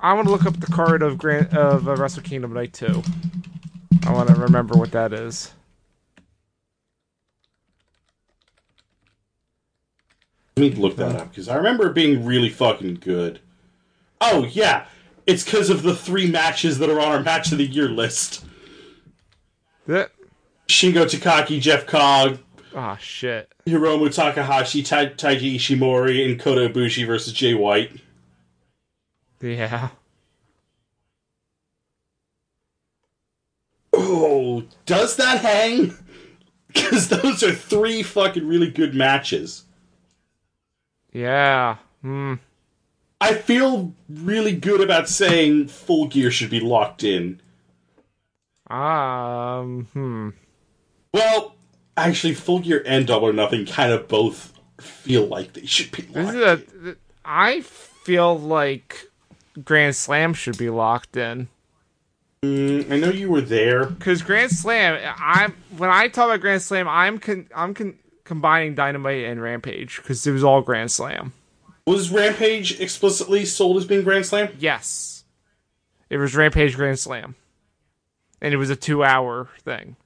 [0.01, 3.03] I want to look up the card of Grand of uh, Wrestle Kingdom Night Two.
[4.05, 5.53] I want to remember what that is.
[10.57, 13.41] Let me look that up because I remember it being really fucking good.
[14.21, 14.87] Oh yeah,
[15.27, 18.45] it's because of the three matches that are on our match of the year list:
[19.89, 20.13] That.
[20.69, 22.39] Shingo Takagi, Jeff Cobb,
[22.77, 23.51] Oh shit.
[23.67, 27.91] Hiromu Takahashi, Ta- Taiji Ishimori, and Kota Ibushi versus Jay White.
[29.41, 29.91] Yeah.
[33.93, 35.97] Oh, does that hang?
[36.69, 39.65] Because those are three fucking really good matches.
[41.13, 41.77] Yeah.
[42.03, 42.35] Hmm.
[43.21, 47.41] I feel really good about saying Full Gear should be locked in.
[48.69, 49.89] Um.
[49.95, 50.31] Hmm.
[51.15, 51.55] Well,
[51.97, 56.03] actually, Full Gear and Double or Nothing kind of both feel like they should be
[56.03, 56.97] This is a.
[57.25, 59.11] I feel like
[59.65, 61.49] Grand Slam should be locked in
[62.43, 63.87] Mm, I know you were there.
[63.87, 65.01] because Grand Slam.
[65.19, 69.97] I'm when I talk about Grand Slam, I'm con, I'm con, combining Dynamite and Rampage
[69.97, 71.33] because it was all Grand Slam.
[71.87, 74.51] Was Rampage explicitly sold as being Grand Slam?
[74.59, 75.25] Yes,
[76.11, 77.37] it was Rampage Grand Slam,
[78.43, 79.97] and it was a two-hour thing.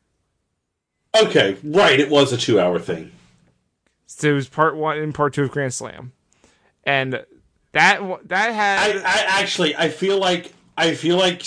[1.21, 3.11] Okay, right, it was a two hour thing.
[4.07, 6.13] So it was part one and part two of Grand Slam,
[6.85, 7.25] and
[7.73, 11.43] that that I, had I actually, I feel like, I feel like,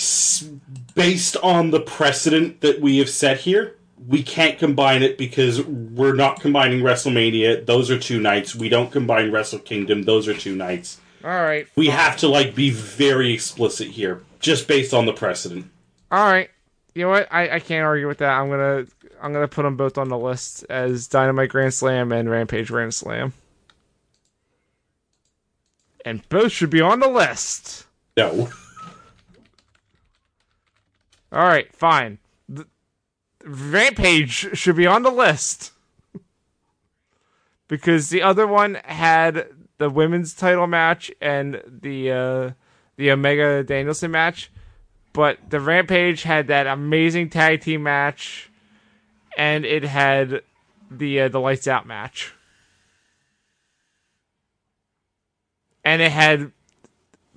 [0.94, 6.14] based on the precedent that we have set here, we can't combine it because we're
[6.14, 7.64] not combining WrestleMania.
[7.66, 8.54] Those are two nights.
[8.54, 10.02] We don't combine Wrestle Kingdom.
[10.02, 11.00] Those are two nights.
[11.24, 11.66] all right.
[11.76, 15.70] We have to like be very explicit here, just based on the precedent.
[16.10, 16.50] All right.
[16.94, 17.28] You know what?
[17.32, 18.30] I, I can't argue with that.
[18.38, 18.86] I'm gonna
[19.22, 22.94] I'm gonna put them both on the list as Dynamite Grand Slam and Rampage Grand
[22.94, 23.32] Slam,
[26.04, 27.86] and both should be on the list.
[28.16, 28.50] No.
[31.32, 32.18] All right, fine.
[32.48, 32.66] The,
[33.44, 35.72] Rampage should be on the list
[37.68, 42.50] because the other one had the women's title match and the uh,
[42.96, 44.50] the Omega Danielson match,
[45.12, 48.50] but the Rampage had that amazing tag team match,
[49.36, 50.42] and it had
[50.90, 52.32] the uh, the lights out match,
[55.84, 56.50] and it had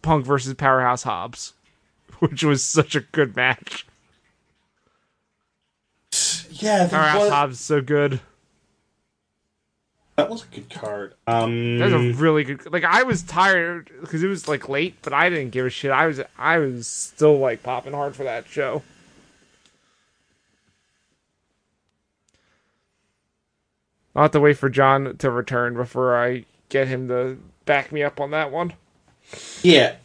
[0.02, 1.54] Punk versus Powerhouse Hobbs,
[2.20, 3.86] which was such a good match.
[6.50, 8.20] Yeah, Powerhouse was, Hobbs so good.
[10.16, 11.14] that was a good card.
[11.28, 12.72] Um, That was a really good.
[12.72, 15.92] Like I was tired because it was like late, but I didn't give a shit.
[15.92, 18.82] I was I was still like popping hard for that show.
[24.16, 28.04] I'll have to wait for John to return before I get him to back me
[28.04, 28.74] up on that one.
[29.64, 29.96] yeah.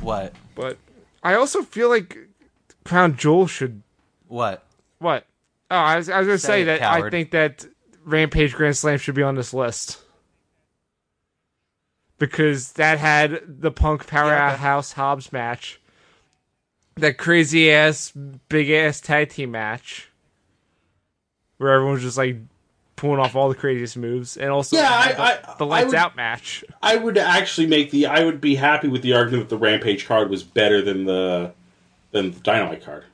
[0.00, 0.32] What?
[0.54, 0.78] But
[1.22, 2.18] I also feel like
[2.84, 3.82] Crown Jewel should
[4.28, 4.64] What?
[4.98, 5.24] what?
[5.70, 7.66] Oh, I was, I was gonna Say say, it, that I think that
[8.04, 10.02] Rampage Grand Slam should be on this list
[12.18, 15.80] because that had the Punk Powerhouse Hobbs match,
[16.96, 18.12] that crazy ass
[18.48, 20.10] big ass tag team match,
[21.56, 22.36] where everyone was just like
[23.04, 25.86] pulling off all the craziest moves, and also Yeah, I- the, I- the I lights
[25.88, 26.64] would- out match.
[26.82, 28.06] I would actually make the.
[28.06, 31.52] I would be happy with the argument that the Rampage card was better than the
[32.12, 33.04] than the Dynamite card.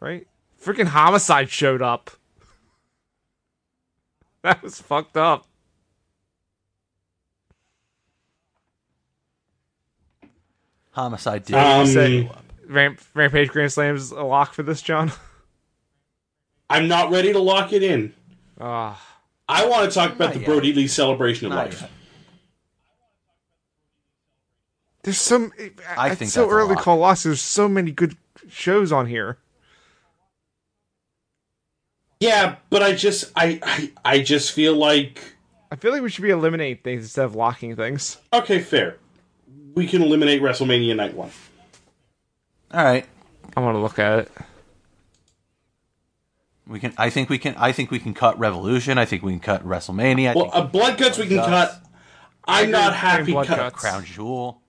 [0.00, 0.26] Right?
[0.62, 2.10] Freaking homicide showed up.
[4.42, 5.44] That was fucked up.
[10.92, 11.54] Homicide did.
[11.56, 12.30] Um, say-
[12.68, 15.12] Ramp, Rampage Grand Slam's a lock for this, John.
[16.68, 18.12] I'm not ready to lock it in.
[18.60, 19.00] Ah,
[19.48, 20.46] I want to talk about the yet.
[20.48, 21.80] Brodie Lee celebration of Not life.
[21.82, 21.90] yet.
[25.02, 25.52] there's some.
[25.96, 26.82] I it's think so early lock.
[26.84, 27.22] call loss.
[27.22, 28.16] There's so many good
[28.48, 29.38] shows on here.
[32.20, 35.20] Yeah, but I just I, I I just feel like
[35.70, 38.16] I feel like we should be eliminating things instead of locking things.
[38.32, 38.96] okay, fair.
[39.74, 41.30] We can eliminate WrestleMania Night One.
[42.72, 43.06] All right.
[43.56, 44.32] I want to look at it.
[46.66, 46.92] We can.
[46.98, 47.54] I think we can.
[47.56, 48.98] I think we can cut Revolution.
[48.98, 50.30] I think we can cut WrestleMania.
[50.30, 51.48] I Well, think uh, Blood Guts we can Guts.
[51.48, 51.82] cut.
[52.44, 53.32] I'm not happy.
[53.32, 53.80] Blood Cut, Guts.
[53.80, 54.60] Crown Jewel.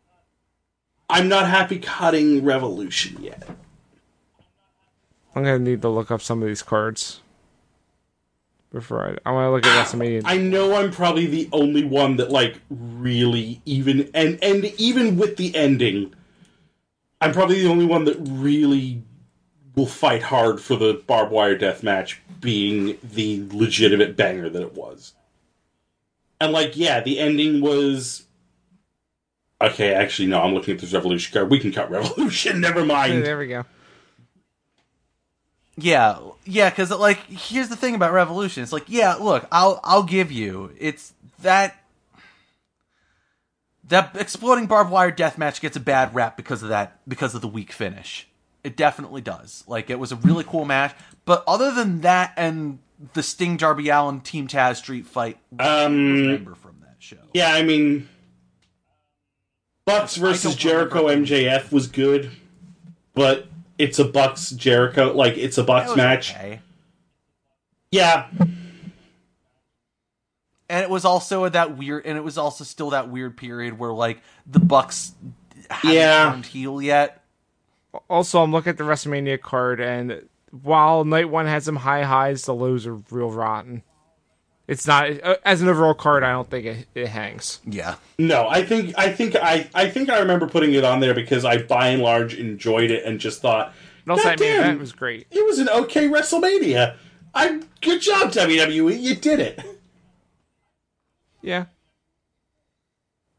[1.10, 3.48] I'm not happy cutting Revolution yet.
[5.36, 7.22] I'm gonna need to look up some of these cards
[8.72, 9.30] before I.
[9.30, 10.24] I want to look at WrestleMania.
[10.26, 15.38] I know I'm probably the only one that like really even and and even with
[15.38, 16.14] the ending,
[17.22, 19.04] I'm probably the only one that really
[19.78, 24.74] will fight hard for the barbed wire death match being the legitimate banger that it
[24.74, 25.14] was.
[26.42, 28.24] And like, yeah, the ending was
[29.62, 31.50] Okay, actually no, I'm looking at this Revolution card.
[31.50, 33.26] We can cut Revolution, never Hey, mind.
[33.26, 33.66] there we go.
[35.78, 36.70] Yeah, yeah.
[36.70, 38.64] Because like, here's the thing about Revolution.
[38.64, 40.72] It's like, yeah, look, I'll I'll give you.
[40.80, 41.84] It's that
[43.88, 47.42] that exploding barbed wire death match gets a bad rap because of that because of
[47.42, 48.27] the weak finish.
[48.68, 49.64] It definitely does.
[49.66, 52.80] Like, it was a really cool match, but other than that and
[53.14, 56.96] the Sting Darby Allin Team Taz Street fight, what do you Um, remember from that
[57.00, 57.16] show.
[57.34, 58.10] Yeah, I mean,
[59.86, 61.06] Bucks versus Jericho.
[61.08, 62.30] MJF was good,
[63.14, 63.48] but
[63.78, 66.34] it's a Bucks Jericho like it's a Bucks match.
[66.34, 66.60] okay.
[67.92, 68.28] Yeah,
[70.70, 73.94] and it was also that weird and it was also still that weird period where
[73.94, 75.14] like the bucks
[75.70, 76.32] hadn't Yeah.
[76.32, 77.24] turned heel yet
[78.10, 82.44] Also, I'm looking at the WrestleMania card, and while night one has some high highs,
[82.46, 83.84] the lows are real rotten.
[84.68, 86.24] It's not uh, as an overall card.
[86.24, 87.62] I don't think it, it hangs.
[87.66, 91.14] yeah no, I think I think I I think I remember putting it on there
[91.14, 94.80] because I by and large enjoyed it and just thought, And also, that main event
[94.82, 95.26] was great.
[95.32, 96.98] it was an okay WrestleMania.
[97.34, 99.64] I good job WWE, you did it.
[101.42, 101.66] Yeah.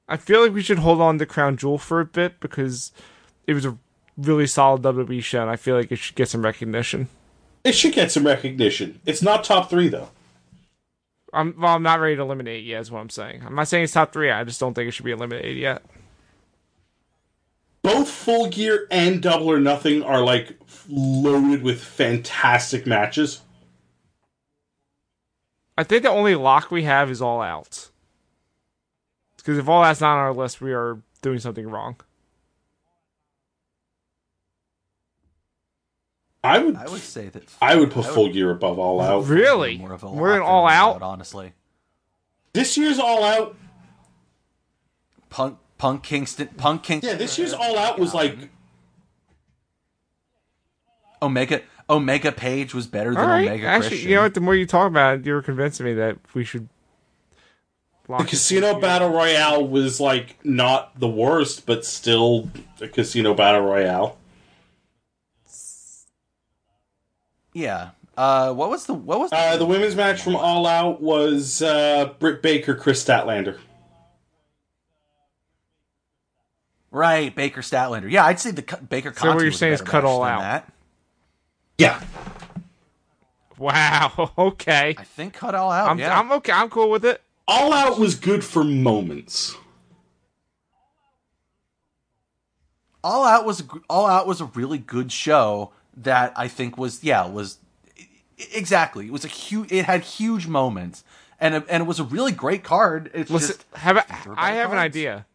[0.08, 2.90] I feel like we should hold on to Crown Jewel for a bit because
[3.46, 3.76] it was a
[4.18, 7.08] really solid WWE show, and I feel like it should get some recognition.
[7.64, 9.00] It should get some recognition.
[9.06, 10.10] It's not top three though.
[11.32, 12.80] I'm well, I'm not ready to eliminate yet.
[12.80, 13.42] Is what I'm saying.
[13.46, 14.30] I'm not saying it's top three.
[14.30, 15.82] I just don't think it should be eliminated yet.
[17.82, 23.40] both Full Gear and Double or Nothing are like loaded with fantastic matches.
[25.76, 27.90] I think the only lock we have is All Out.
[29.36, 31.96] Because if All Out's not on our list, we are doing something wrong.
[36.48, 39.00] I would, i would say that I would put I would- Full Gear above All
[39.00, 39.26] Out.
[39.26, 39.78] Really?
[39.78, 41.02] more of a We're in All than Out.
[41.02, 41.52] honestly
[42.52, 43.56] This year's All Out,
[45.30, 48.36] punk punk kingston punk kingston yeah, this year's All Out was like,
[51.22, 53.48] omega omega page was better than All right.
[53.48, 54.34] omega Actually, christian you know what?
[54.34, 56.68] The more you talk about it, you're convincing me that we should.
[58.06, 62.48] the Casino Battle Royale was like not the worst, but still
[62.80, 64.18] a Casino Battle Royale.
[67.58, 71.62] Yeah uh what was the what was Uh, the women's match from All Out was
[71.62, 73.58] uh, Britt Baker, Kris Statlander.
[76.90, 80.04] right baker statlander yeah i'd say the cu- baker So what you're saying is cut
[80.04, 80.40] All Out.
[80.40, 80.72] that.
[81.76, 82.00] Yeah,
[83.58, 84.32] Wow.
[84.38, 84.94] Okay.
[84.98, 86.52] i think cut all out I'm, yeah I'm okay.
[86.52, 87.20] I'm cool with it.
[87.46, 89.54] All Out was good for moments.
[93.04, 97.26] All Out was All Out was a really good show that I think was yeah
[97.26, 97.58] was
[98.54, 101.02] exactly it was a huge it had huge moments
[101.40, 103.10] and it, and it was a really great card.
[103.14, 105.26] It's Listen, just have a, these are I have an idea.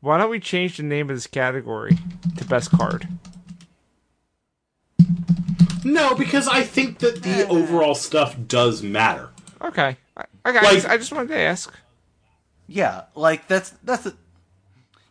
[0.00, 1.96] Why don't we change the name of this category
[2.36, 3.08] to best card?
[5.84, 7.46] No, because I think that the eh.
[7.48, 9.30] overall stuff does matter.
[9.62, 9.96] Okay.
[10.16, 10.58] I, okay.
[10.58, 11.72] I, Like- just, I just wanted to ask.
[12.68, 14.14] yeah like that's that's the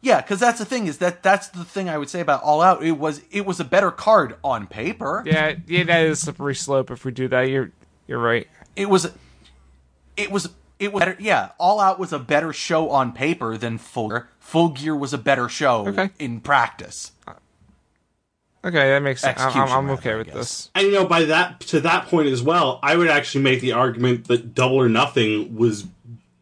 [0.06, 2.62] yeah because that's the thing is that that's the thing I would say about All
[2.62, 2.84] Out.
[2.84, 5.24] It was it was a better card on paper.
[5.26, 6.92] Yeah, yeah, that is a slippery slope.
[6.92, 7.72] If we do that, you're
[8.08, 8.48] you're right.
[8.76, 9.12] It was
[10.16, 11.50] it was it was better, yeah.
[11.58, 14.30] All Out was a better show on paper than Full Gear.
[14.40, 16.10] Full Gear was a better show Okay.
[16.20, 17.12] in practice.
[18.64, 19.40] Okay, that makes sense.
[19.40, 20.72] I'm, I'm, I'm okay rather, with this.
[20.74, 23.74] And you know, by that to that point as well, I would actually make the
[23.74, 25.86] argument that Double or Nothing was,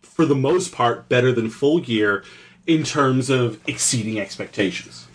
[0.01, 2.23] for the most part, better than Full Gear
[2.65, 5.07] in terms of exceeding expectations.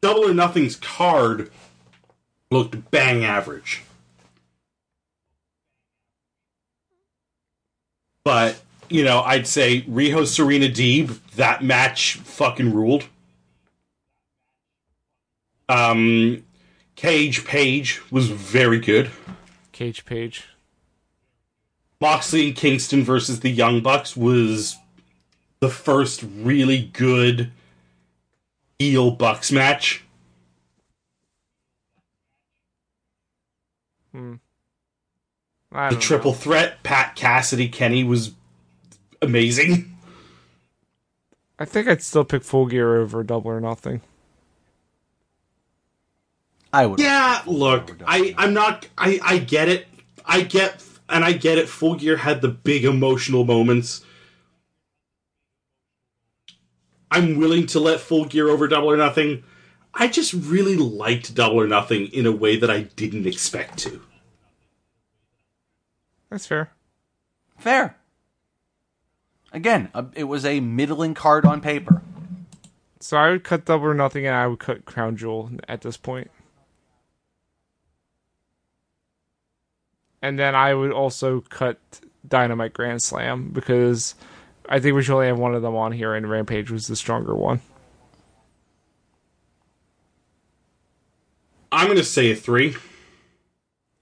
[0.00, 1.50] Double or Nothing's card
[2.50, 3.82] looked bang average.
[8.24, 13.04] But, you know, I'd say Riho Serena Deeb, that match fucking ruled.
[15.68, 16.44] Um,
[16.94, 19.10] Cage Page was very good.
[19.72, 20.48] Cage Page.
[22.00, 24.76] Moxley and Kingston versus the Young Bucks was
[25.60, 27.50] the first really good
[28.78, 30.04] heel Bucks match.
[34.12, 34.34] Hmm.
[35.72, 36.36] I The triple know.
[36.38, 38.32] threat, Pac Cassidy, Kenny was
[39.20, 39.94] amazing.
[41.58, 44.00] I think I'd still pick Full Gear over Double or Nothing.
[46.72, 47.00] I would.
[47.00, 49.86] Yeah, look, I I'm not I I get it.
[50.24, 51.68] I get and I get it.
[51.68, 54.04] Full Gear had the big emotional moments.
[57.10, 59.44] I'm willing to let Full Gear over Double or Nothing.
[59.94, 64.02] I just really liked Double or Nothing in a way that I didn't expect to.
[66.30, 66.70] That's fair.
[67.56, 67.96] Fair.
[69.52, 72.02] Again, uh, it was a middling card on paper.
[73.00, 75.96] So I would cut Double or Nothing, and I would cut Crown Jewel at this
[75.96, 76.30] point.
[80.20, 81.78] And then I would also cut
[82.26, 84.14] Dynamite Grand Slam because
[84.68, 86.96] I think we should only have one of them on here, and Rampage was the
[86.96, 87.60] stronger one.
[91.72, 92.76] I'm going to say a 3.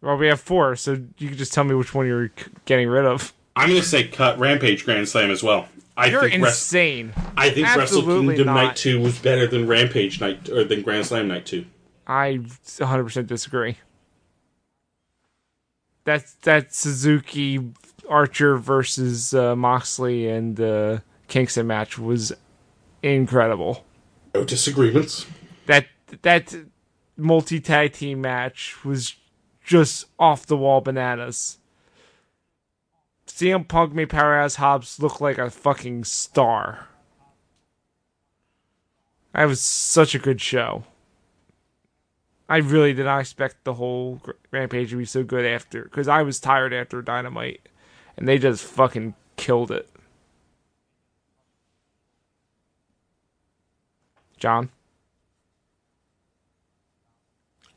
[0.02, 2.30] Well, we have four, so you can just tell me which one you're
[2.64, 3.32] getting rid of.
[3.54, 5.68] I'm going to say cut Rampage Grand Slam as well.
[5.96, 7.14] I You're think insane.
[7.36, 8.54] I think Wrestle Kingdom not.
[8.54, 11.64] Night 2 was better than Rampage Night or than Grand Slam Night 2.
[12.06, 13.78] I 100% disagree.
[16.04, 17.72] That's that Suzuki
[18.08, 22.32] Archer versus uh, Moxley and uh, Kingston match was
[23.02, 23.84] incredible.
[24.34, 25.26] No disagreements.
[25.66, 25.86] That
[26.22, 26.54] that
[27.16, 29.14] multi tag team match was
[29.64, 31.58] just off the wall bananas.
[33.26, 36.88] CM Punk made Powerhouse Hobbs look like a fucking star.
[39.34, 40.84] That was such a good show.
[42.48, 46.22] I really did not expect the whole Rampage to be so good after, because I
[46.22, 47.68] was tired after Dynamite,
[48.16, 49.88] and they just fucking killed it.
[54.38, 54.70] John,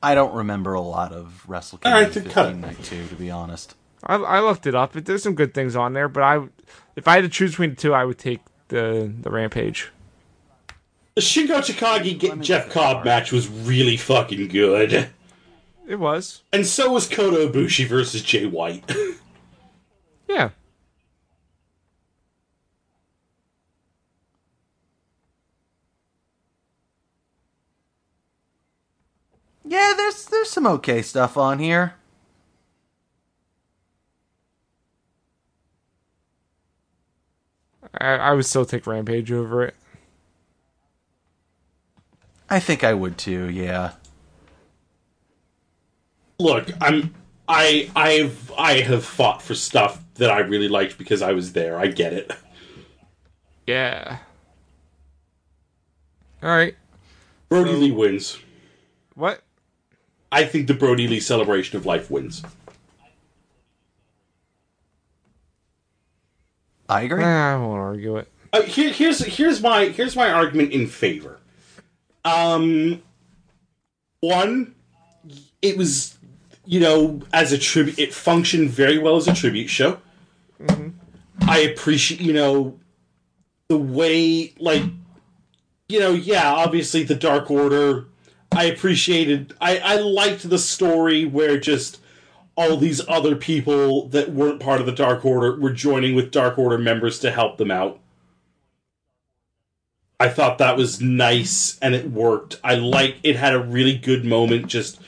[0.03, 2.61] I don't remember a lot of Wrestle All Kingdom right, then cut 15.
[2.61, 3.75] Night 2, to be honest.
[4.03, 4.93] I, I looked it up.
[4.93, 6.47] There's some good things on there, but I,
[6.95, 9.91] if I had to choose between the two, I would take the the Rampage.
[11.15, 15.09] The Shingo Takagi get Jeff Cobb match was really fucking good.
[15.87, 18.89] It was, And so was Kota Ibushi versus Jay White.
[20.29, 20.49] yeah.
[29.65, 31.93] Yeah, there's there's some okay stuff on here.
[37.93, 39.75] I, I would still take Rampage over it.
[42.49, 43.93] I think I would too, yeah.
[46.39, 47.13] Look, I'm
[47.47, 51.79] I I've I have fought for stuff that I really liked because I was there.
[51.79, 52.31] I get it.
[53.65, 54.17] Yeah.
[56.41, 56.75] All right.
[57.49, 58.37] Brodie Lee wins.
[59.15, 59.41] What?
[60.31, 62.43] I think the Brodie Lee celebration of life wins.
[66.87, 67.23] I agree.
[67.23, 68.27] Ah, I won't argue it.
[68.51, 71.37] Uh, here, here's here's my here's my argument in favor.
[72.25, 73.03] Um,
[74.21, 74.73] one,
[75.61, 76.17] it was
[76.65, 79.99] you know as a tribute, it functioned very well as a tribute show.
[80.61, 80.89] Mm-hmm.
[81.49, 82.79] I appreciate you know
[83.69, 84.83] the way like
[85.87, 88.05] you know yeah obviously the Dark Order.
[88.51, 89.53] I appreciated.
[89.61, 91.99] I I liked the story where just
[92.55, 96.57] all these other people that weren't part of the Dark Order were joining with Dark
[96.57, 97.99] Order members to help them out.
[100.19, 102.59] I thought that was nice and it worked.
[102.61, 104.99] I like it had a really good moment just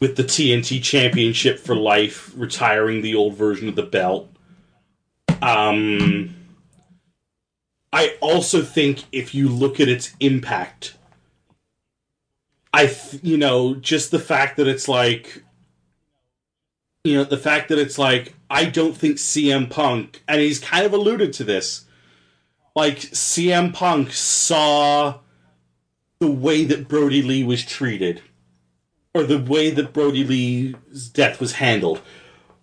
[0.00, 4.30] with the TNT Championship for life, retiring the old version of the belt.
[5.42, 6.34] Um
[7.92, 10.96] I also think if you look at its impact
[12.72, 15.42] I th- you know, just the fact that it's like
[17.04, 20.84] you know, the fact that it's like I don't think CM Punk and he's kind
[20.84, 21.86] of alluded to this
[22.78, 25.18] like CM Punk saw
[26.20, 28.22] the way that Brodie Lee was treated,
[29.12, 32.00] or the way that Brodie Lee's death was handled.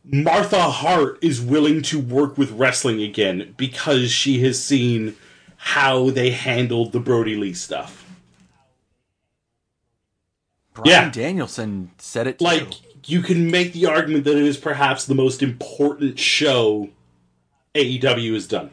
[0.07, 5.15] Martha Hart is willing to work with wrestling again because she has seen
[5.57, 8.05] how they handled the Brodie Lee stuff.
[10.75, 11.09] Bryan yeah.
[11.09, 12.45] Danielson said it too.
[12.45, 12.67] Like,
[13.09, 16.89] you can make the argument that it is perhaps the most important show
[17.73, 18.71] AEW has done.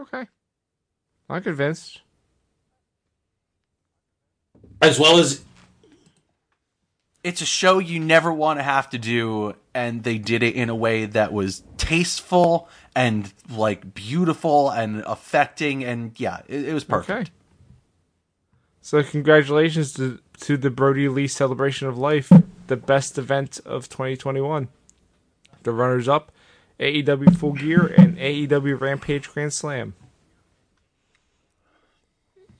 [0.00, 0.26] Okay.
[1.28, 2.00] I'm convinced.
[4.80, 5.45] As well as
[7.26, 10.68] it's a show you never want to have to do and they did it in
[10.68, 16.84] a way that was tasteful and like beautiful and affecting and yeah it, it was
[16.84, 17.30] perfect Okay.
[18.86, 22.30] So congratulations to to the Brodie Lee Celebration of Life,
[22.68, 24.68] the best event of 2021.
[25.64, 26.30] The runners up,
[26.78, 29.94] AEW Full Gear and AEW Rampage Grand Slam.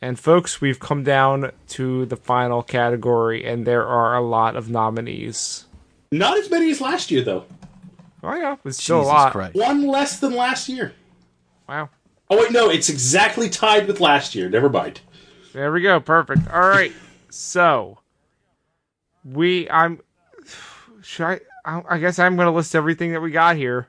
[0.03, 4.69] And folks, we've come down to the final category, and there are a lot of
[4.69, 5.67] nominees.
[6.13, 7.45] not as many as last year though.
[8.23, 9.33] Oh yeah, it's still jesus a lot.
[9.33, 10.93] christ One less than last year.
[11.69, 11.91] Wow.
[12.29, 14.49] Oh wait, no, it's exactly tied with last year.
[14.49, 15.01] Never mind.
[15.53, 16.01] There we go.
[16.01, 16.49] Perfect.
[16.53, 16.93] All right.
[17.31, 17.99] So
[19.25, 20.01] we I'm
[21.03, 23.89] should I I I guess I'm going to list everything that we got here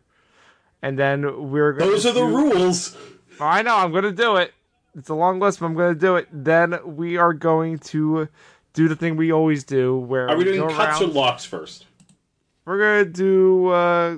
[0.81, 2.95] and then we're going Those are the rules.
[3.39, 4.53] I know I'm going to do it.
[4.97, 6.27] It's a long list, but I'm going to do it.
[6.31, 8.27] Then we are going to
[8.73, 11.85] do the thing we always do where Are we doing go cuts or locks first?
[12.65, 14.17] We're going to do uh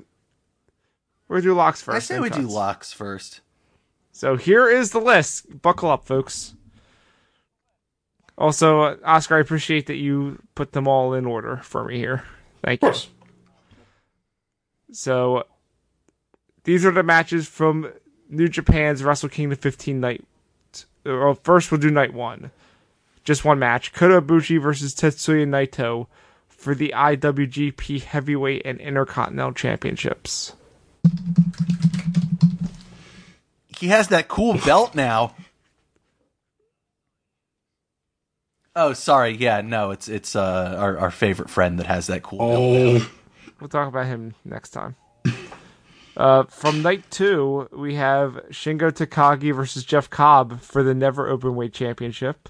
[1.27, 1.95] we're going to do locks first.
[1.95, 3.41] i say then we do locks first
[4.11, 5.61] So here is the list.
[5.61, 6.55] Buckle up, folks.
[8.37, 12.23] Also, uh, Oscar, I appreciate that you put them all in order for me here.
[12.63, 12.91] Thank Of you.
[12.91, 13.09] course.
[14.91, 15.43] So
[16.63, 17.91] these are the matches from
[18.29, 20.23] New Japan's Wrestle Kingdom 15 night.
[21.05, 22.51] Well, first we'll do night one.
[23.23, 23.93] Just one match.
[23.93, 26.07] Kota Ibushi versus Tetsuya Naito
[26.47, 30.53] for the IWGP Heavyweight and Intercontinental Championships.
[33.77, 35.33] he has that cool belt now
[38.75, 42.39] oh sorry yeah no it's it's uh our, our favorite friend that has that cool
[42.39, 43.11] belt Oh,
[43.61, 44.95] We'll talk about him next time.
[46.19, 51.71] Uh, from night two, we have Shingo Takagi versus Jeff Cobb for the Never Openweight
[51.71, 52.49] Championship.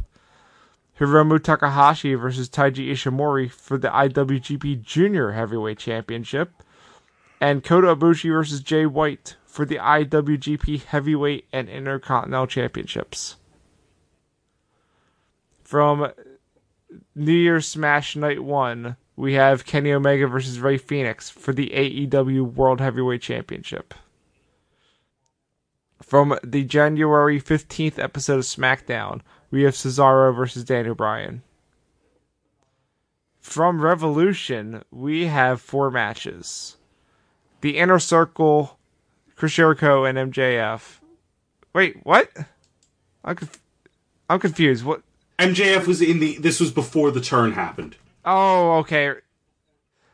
[0.99, 6.51] Hiromu Takahashi versus Taiji Ishimori for the IWGP Junior Heavyweight Championship.
[7.39, 13.35] And Kota Ibushi versus Jay White for the IWGP Heavyweight and Intercontinental Championships.
[15.63, 16.11] From
[17.13, 22.53] New Year's Smash Night 1, we have Kenny Omega versus Rey Fénix for the AEW
[22.53, 23.93] World Heavyweight Championship.
[26.01, 29.19] From the January 15th episode of SmackDown,
[29.51, 31.43] we have Cesaro versus Daniel Bryan.
[33.41, 36.77] From Revolution, we have four matches.
[37.59, 38.79] The Inner Circle,
[39.35, 40.99] Chris Jericho, and MJF.
[41.73, 42.31] Wait, what?
[43.25, 43.61] I'm, conf-
[44.29, 44.85] I'm confused.
[44.85, 45.01] What?
[45.39, 46.37] MJF was in the.
[46.37, 47.97] This was before the turn happened.
[48.31, 49.13] Oh, okay.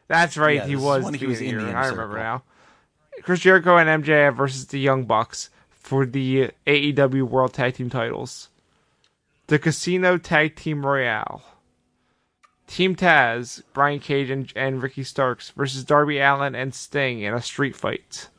[0.07, 0.55] That's right.
[0.57, 1.03] Yeah, he was.
[1.03, 1.77] when he was beginning in of the year.
[1.77, 2.23] I remember Circle.
[2.23, 2.43] now.
[3.23, 8.49] Chris Jericho and MJF versus the Young Bucks for the AEW World Tag Team titles.
[9.47, 11.43] The Casino Tag Team Royale.
[12.67, 17.41] Team Taz, Brian Cage and, and Ricky Starks versus Darby Allin and Sting in a
[17.41, 18.29] street fight.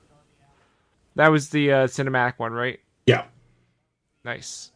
[1.14, 2.80] That was the uh, cinematic one, right?
[3.06, 3.24] Yeah.
[4.24, 4.72] Nice.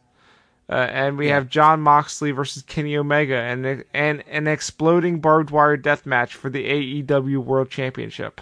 [0.71, 5.75] Uh, and we have Jon Moxley versus Kenny Omega and, and an exploding barbed wire
[5.75, 8.39] death match for the AEW World Championship.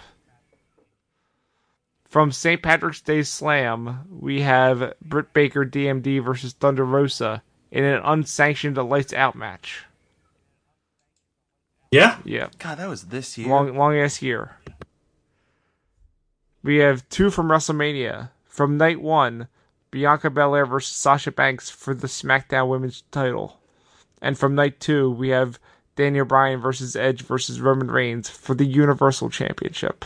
[2.08, 2.62] From St.
[2.62, 7.42] Patrick's Day Slam, we have Britt Baker DMD versus Thunder Rosa
[7.72, 9.86] in an unsanctioned lights out match.
[11.90, 12.18] Yeah.
[12.24, 14.56] Yeah, god that was this year long long ass year.
[16.62, 18.30] We have two from WrestleMania.
[18.46, 19.48] From night one,
[19.90, 23.60] Bianca Belair versus Sasha Banks for the SmackDown Women's title.
[24.22, 25.58] And from night two, we have
[25.96, 30.04] Daniel Bryan versus Edge versus Roman Reigns for the Universal Championship.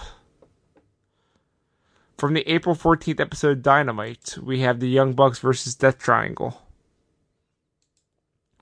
[2.16, 6.62] From the April 14th episode of Dynamite, we have the Young Bucks versus Death Triangle.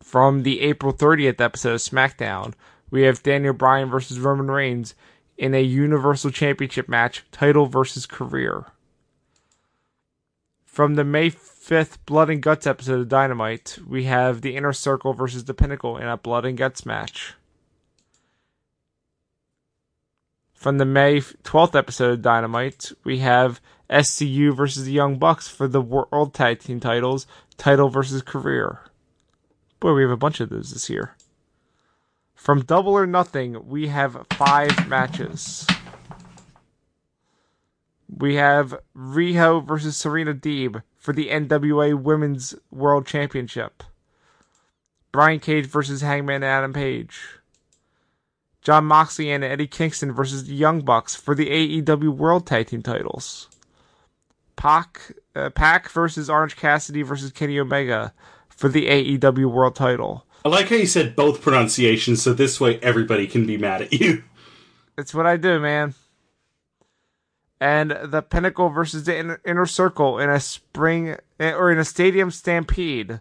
[0.02, 2.55] From the April 30th episode of SmackDown,
[2.91, 4.94] we have Daniel Bryan versus Roman Reigns
[5.39, 8.67] in a Universal Championship match, title versus career.
[10.73, 15.12] From the May 5th Blood and Guts episode of Dynamite, we have the Inner Circle
[15.12, 17.34] versus the Pinnacle in a Blood and Guts match.
[20.55, 23.60] From the May 12th episode of Dynamite, we have
[23.91, 27.26] SCU versus the Young Bucks for the World Tag Team titles,
[27.59, 28.81] title versus career.
[29.78, 31.17] Boy, we have a bunch of those this year.
[32.34, 35.67] From Double or Nothing, we have five matches.
[38.15, 43.82] We have Riho versus Serena Deeb for the NWA Women's World Championship.
[45.10, 47.18] Brian Cage versus Hangman Adam Page.
[48.62, 51.49] Jon Moxley and Eddie Kingston versus the Young Bucks for the
[51.82, 53.49] AEW World Tag Team titles.
[54.57, 58.12] Pac, uh, Pac versus Orange Cassidy versus Kenny Omega
[58.49, 60.24] for the AEW World title.
[60.44, 63.92] I like how you said both pronunciations, so this way everybody can be mad at
[63.92, 64.23] you.
[64.97, 65.94] It's what I do, man.
[67.62, 73.20] And the Pinnacle versus the Inner, Circle in a spring or in a stadium stampede.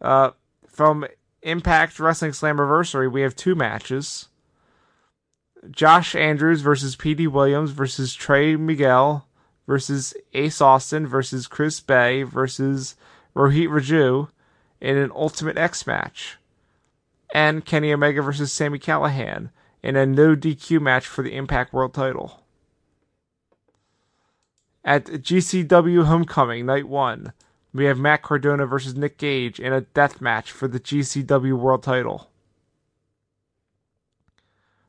[0.00, 0.30] Uh,
[0.66, 1.06] from
[1.42, 4.28] Impact Wrestling Slammiversary, we have two matches.
[5.70, 9.24] Josh Andrews versus Petey Williams versus Trey Miguel
[9.68, 12.96] versus Ace Austin versus Chris Bey versus
[13.36, 14.30] Rohit Raju
[14.80, 16.38] in an Ultimate X match.
[17.32, 19.50] And Kenny Omega versus Sami Callihan
[19.82, 22.42] in a no DQ match for the Impact World title.
[24.84, 27.32] At GCW Homecoming, Night 1,
[27.72, 31.82] we have Matt Cardona versus Nick Gage in a death match for the GCW World
[31.82, 32.30] title.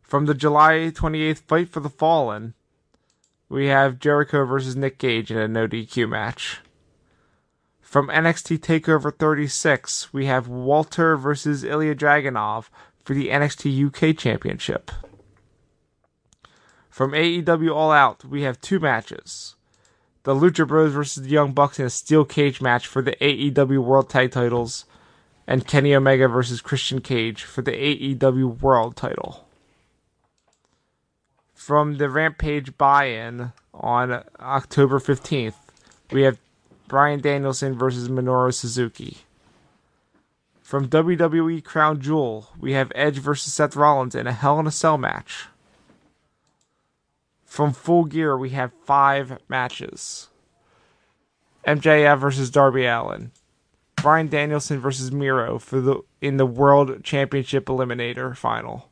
[0.01, 2.53] From the July 28th Fight for the Fallen,
[3.49, 6.59] we have Jericho versus Nick Gage in a no DQ match.
[7.81, 12.69] From NXT TakeOver 36, we have Walter versus Ilya Dragunov
[13.03, 14.91] for the NXT UK Championship.
[16.89, 19.55] From AEW All Out, we have two matches.
[20.23, 23.83] The Lucha Bros versus the Young Bucks in a steel cage match for the AEW
[23.83, 24.85] World Tag Titles,
[25.45, 29.45] and Kenny Omega versus Christian Cage for the AEW World Title.
[31.53, 35.55] From the Rampage buy-in on October 15th,
[36.11, 36.37] we have
[36.87, 39.19] Bryan Danielson versus Minoru Suzuki.
[40.73, 44.71] From WWE Crown Jewel, we have Edge versus Seth Rollins in a Hell in a
[44.71, 45.45] Cell match.
[47.45, 50.29] From Full Gear, we have five matches.
[51.67, 53.29] MJF versus Darby Allin.
[53.97, 58.89] Bryan Danielson versus Miro for the in the World Championship Eliminator final.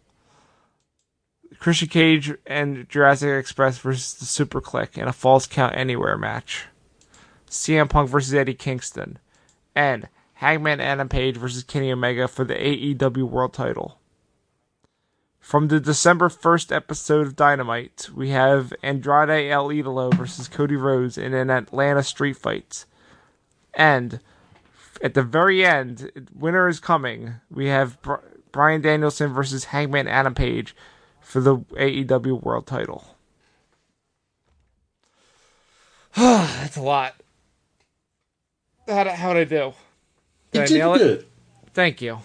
[1.58, 6.68] Christian Cage and Jurassic Express versus the Super Kliq in a Falls Count Anywhere match.
[7.50, 9.18] CM Punk versus Eddie Kingston.
[9.74, 10.08] And
[10.42, 14.00] Hangman Adam Page versus Kenny Omega for the AEW World title.
[15.40, 21.16] From the December 1st episode of Dynamite, we have Andrade El Idolo versus Cody Rhodes
[21.16, 22.86] in an Atlanta street fight.
[23.76, 24.20] And
[25.04, 27.36] at the very end, Winter Is Coming.
[27.52, 28.00] We have
[28.52, 30.76] Bryan Danielson versus Hangman Adam Page
[31.22, 33.16] for the AEW World title.
[36.16, 37.14] That's a lot.
[38.88, 39.76] How how'd I do?
[40.52, 41.20] Did you I did nail good.
[41.20, 41.28] it?
[41.74, 42.20] Thank you.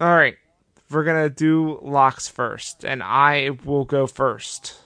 [0.00, 0.36] All right.
[0.90, 4.78] We're going to do locks first, and I will go first.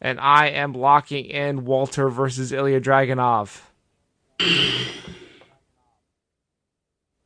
[0.00, 3.62] And I am locking in Walter versus Ilya Dragunov.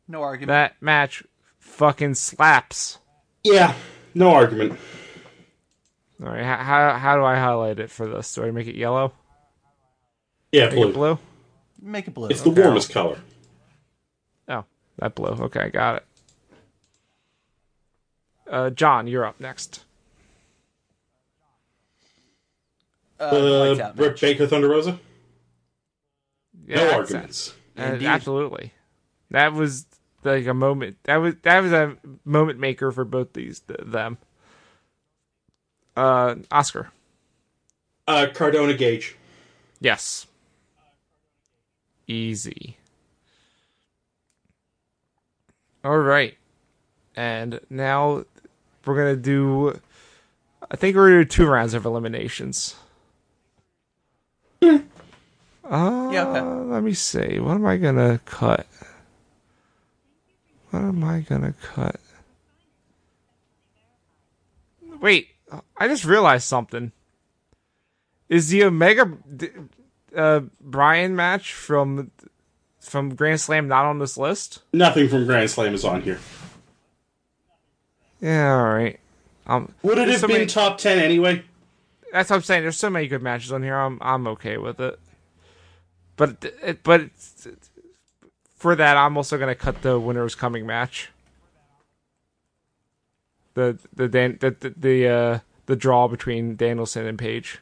[0.08, 0.48] No argument.
[0.48, 1.22] That match
[1.58, 2.98] fucking slaps.
[3.44, 3.74] Yeah,
[4.14, 4.78] no argument.
[6.22, 8.34] All right, how how do I highlight it for this?
[8.34, 9.12] Do I make it yellow?
[10.52, 10.88] Yeah, make blue.
[10.88, 11.18] It blue.
[11.82, 12.28] Make it blue.
[12.28, 13.18] It's the warmest color.
[15.00, 15.28] That blue.
[15.30, 16.06] Okay, got it.
[18.50, 19.84] Uh, John, you're up next.
[23.18, 24.98] Uh, uh Britt Baker Thunder Rosa.
[26.66, 27.54] Yeah, no arguments.
[27.78, 28.72] Uh, absolutely.
[29.30, 29.86] That was
[30.22, 30.98] like a moment.
[31.04, 34.18] That was that was a moment maker for both these them.
[35.96, 36.90] Uh, Oscar.
[38.06, 39.16] Uh, Cardona Gage.
[39.80, 40.26] Yes.
[42.06, 42.76] Easy.
[45.84, 46.36] All right.
[47.16, 48.24] And now
[48.84, 49.80] we're going to do.
[50.70, 52.76] I think we're going to do two rounds of eliminations.
[55.70, 56.40] Uh, yeah, okay.
[56.40, 57.38] Let me see.
[57.38, 58.66] What am I going to cut?
[60.70, 62.00] What am I going to cut?
[65.00, 65.28] Wait.
[65.76, 66.92] I just realized something.
[68.28, 69.12] Is the Omega
[70.14, 72.10] uh, Bryan match from
[72.80, 74.60] from Grand Slam not on this list?
[74.72, 76.18] Nothing from Grand Slam is on here.
[78.20, 78.98] Yeah, all right.
[79.46, 81.42] Um, Would it have so been many, top ten anyway?
[82.12, 82.62] That's what I'm saying.
[82.62, 83.76] There's so many good matches on here.
[83.76, 84.98] I'm I'm okay with it.
[86.16, 87.48] But it, but it's
[88.56, 91.10] for that, I'm also gonna cut the winners coming match.
[93.54, 97.58] The the Dan, the the, the uh the draw between Danielson and Page.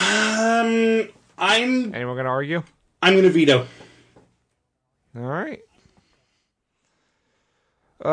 [0.00, 1.94] Um, I'm.
[1.94, 2.62] Anyone gonna argue?
[3.02, 3.66] I'm gonna veto.
[5.16, 5.60] All right.
[8.04, 8.08] Uh,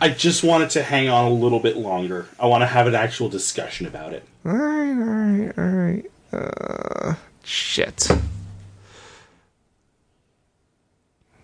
[0.00, 2.26] I just wanted to hang on a little bit longer.
[2.38, 4.24] I want to have an actual discussion about it.
[4.44, 6.04] All right, all right, all right.
[6.32, 7.14] Uh,
[7.44, 8.08] shit.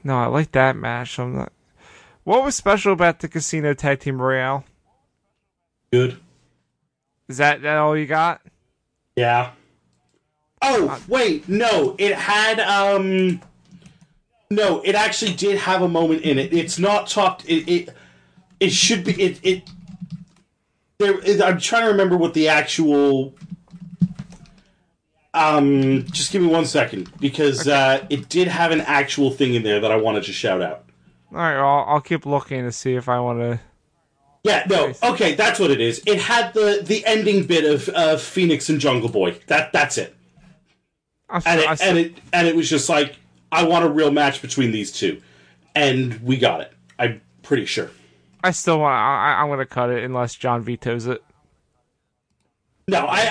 [0.03, 1.19] No, I like that match.
[1.19, 1.53] I'm not.
[2.25, 4.65] What was special about the Casino Tag Team Royale?
[5.93, 6.19] Good.
[7.29, 8.41] Is that that all you got?
[9.17, 9.53] Yeah.
[10.63, 13.41] Oh wait, no, it had um.
[14.51, 16.53] No, it actually did have a moment in it.
[16.53, 17.45] It's not talked.
[17.49, 17.89] It it,
[18.61, 19.21] it should be.
[19.21, 19.71] It it.
[20.99, 23.35] There, it, I'm trying to remember what the actual.
[25.35, 29.63] Um, just give me one second because uh, it did have an actual thing in
[29.63, 30.85] there that I wanted to shout out.
[31.31, 33.61] All right, I'll, I'll keep looking to see if I want to.
[34.47, 36.03] Yeah, no, okay, that's what it is.
[36.07, 39.39] It had the the ending bit of uh, Fénix and Jungle Boy.
[39.49, 40.15] That that's it.
[41.29, 43.17] I and still, I it, and it and it was just like
[43.51, 45.21] I want a real match between these two,
[45.75, 46.73] and we got it.
[46.99, 47.91] I'm pretty sure.
[48.45, 48.95] I still want.
[48.95, 51.23] I, I- I'm gonna cut it unless John vetoes it.
[52.89, 53.25] No, I, I,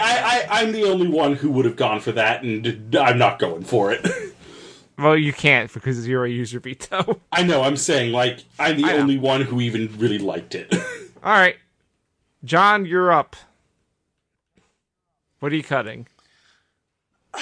[0.49, 3.63] I I'm the only one who would have gone for that, and I'm not going
[3.63, 4.05] for it.
[4.97, 7.19] Well, you can't because you're a user veto.
[7.31, 7.63] I know.
[7.63, 10.73] I'm saying like I'm the only one who even really liked it.
[11.25, 11.57] All right,
[12.43, 13.35] John, you're up.
[15.39, 16.07] What are you cutting?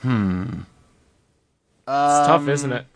[0.00, 0.60] Hmm.
[1.88, 2.86] It's tough, isn't it?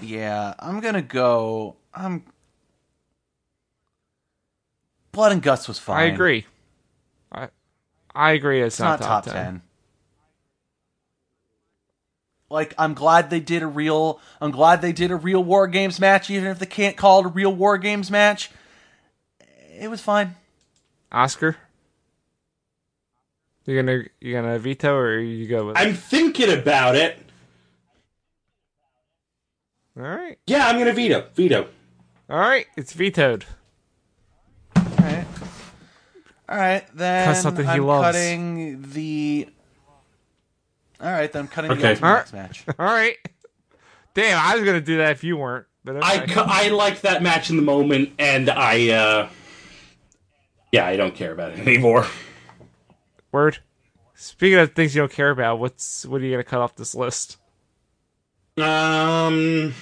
[0.00, 1.74] Yeah, I'm gonna go.
[1.92, 2.22] I'm.
[5.10, 5.98] Blood and guts was fine.
[5.98, 6.46] I agree.
[7.32, 7.48] I
[8.14, 8.62] I agree.
[8.62, 9.62] It's, It's not top ten.
[12.50, 14.20] Like, I'm glad they did a real.
[14.40, 17.26] I'm glad they did a real War Games match, even if they can't call it
[17.26, 18.50] a real War Games match.
[19.78, 20.34] It was fine.
[21.12, 21.56] Oscar,
[23.66, 25.78] you gonna you gonna veto or you go with?
[25.78, 27.18] I'm thinking about it.
[29.96, 31.26] All right, Yeah, I'm gonna veto.
[31.34, 31.68] Veto.
[32.28, 32.66] all right.
[32.76, 33.44] It's vetoed.
[34.76, 35.26] All right.
[36.48, 38.06] All right, then something he I'm loves.
[38.16, 39.48] cutting the.
[41.00, 41.80] All right, then I'm cutting Okay.
[41.82, 42.64] the Ultimate All X match.
[42.78, 43.16] All right.
[44.14, 45.66] Damn, I was gonna do that if you weren't.
[45.84, 46.06] But okay.
[46.06, 49.28] I cu- I liked that match in the moment, and I uh,
[50.72, 52.06] yeah, I don't care about it anymore.
[53.32, 53.58] Word.
[54.14, 56.94] Speaking of things you don't care about, what's what are you gonna cut off this
[56.94, 57.38] list?
[58.58, 59.74] Um.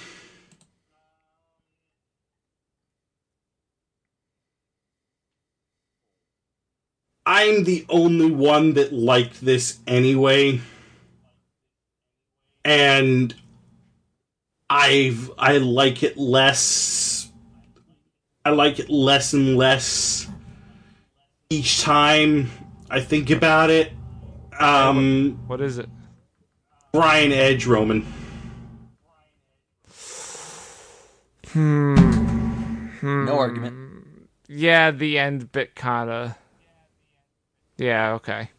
[7.25, 10.61] I'm the only one that liked this anyway.
[12.65, 13.33] And
[14.69, 17.31] I've I like it less
[18.45, 20.27] I like it less and less
[21.49, 22.51] each time
[22.89, 23.93] I think about it.
[24.59, 25.89] Um What is it?
[26.91, 28.05] Bryan Edge Roman.
[31.53, 31.95] Hmm.
[33.01, 33.75] No argument.
[34.47, 36.37] Yeah, the end bit kinda.
[37.77, 38.49] Yeah, okay.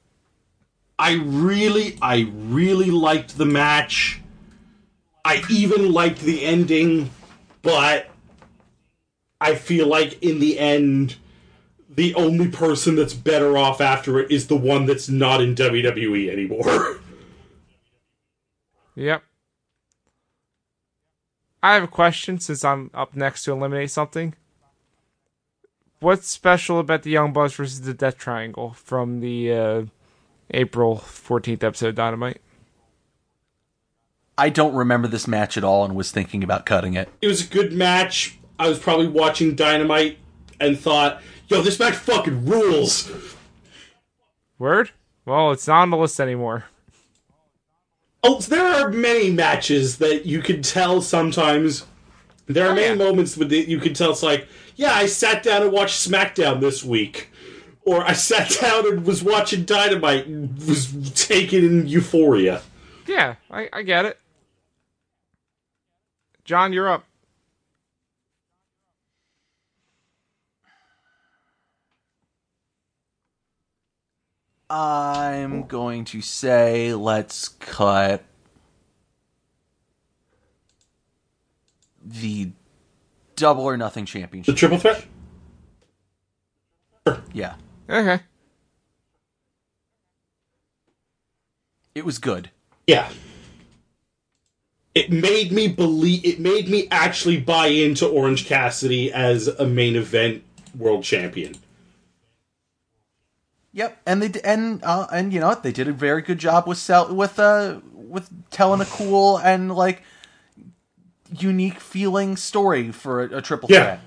[1.01, 4.21] I really, I really liked the match.
[5.25, 7.09] I even liked the ending,
[7.63, 8.11] but
[9.41, 11.17] I feel like in the end,
[11.89, 16.31] the only person that's better off after it is the one that's not in WWE
[16.31, 16.99] anymore.
[18.97, 19.23] Yep.
[21.63, 24.35] I have a question since I'm up next to eliminate something.
[26.01, 29.83] What's special about the Young Bucks versus the Death Triangle from the uh,
[30.53, 32.41] April 14th episode of Dynamite?
[34.39, 37.09] I don't remember this match at all and was thinking about cutting it.
[37.21, 38.39] it was a good match.
[38.59, 40.19] I was probably watching Dynamite
[40.61, 43.11] and thought, yo, this match fucking rules.
[44.59, 44.91] Word?
[45.27, 46.65] Well, it's not on the list anymore.
[48.23, 51.87] Oh, there are many matches that you can tell sometimes.
[52.47, 52.95] There are Oh, many yeah.
[53.07, 54.47] moments that you can tell it's like,
[54.77, 57.30] yeah, I sat down and watched SmackDown this week.
[57.91, 62.63] Or I sat down and was watching Dynamite and was taken in euphoria.
[63.05, 64.17] Yeah, I, I get it.
[66.45, 67.05] John, you're up.
[74.71, 78.23] I'm going to say let's cut
[82.05, 82.53] the
[83.35, 84.55] double or nothing championship.
[84.55, 85.09] The championship.
[87.05, 87.25] triple threat?
[87.33, 87.57] Yeah.
[87.91, 88.23] Okay.
[91.95, 92.51] It was good.
[92.87, 93.11] Yeah.
[94.95, 96.25] It made me believe.
[96.25, 100.43] It made me actually buy into Orange Cassidy as a main event
[100.77, 101.55] world champion.
[103.73, 105.63] Yep, and they d- and uh, and you know what?
[105.63, 109.73] they did a very good job with sell with uh with telling a cool and
[109.75, 110.03] like
[111.39, 113.83] unique feeling story for a, a triple Yeah.
[113.85, 114.01] threat.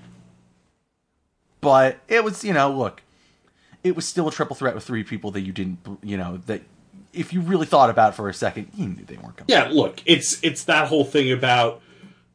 [1.61, 3.02] But it was you know look,
[3.83, 6.61] it was still a triple threat with three people that you didn't you know that
[7.13, 9.49] if you really thought about it for a second you knew they weren't coming.
[9.49, 11.81] Yeah, look, it's it's that whole thing about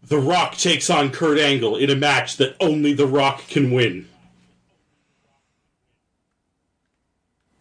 [0.05, 4.09] The Rock takes on Kurt Angle in a match that only The Rock can win.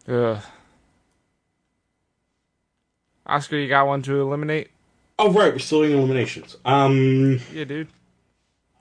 [0.06, 0.40] Ugh.
[3.26, 4.70] Oscar, you got one to eliminate?
[5.18, 6.56] Oh right, we're still doing eliminations.
[6.64, 7.88] Um, Yeah, dude.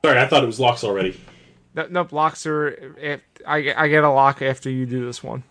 [0.06, 1.20] sorry, I thought it was locks already.
[1.78, 2.68] No, nope, locks are.
[2.98, 5.44] If, I, get- I get a lock after you do this one.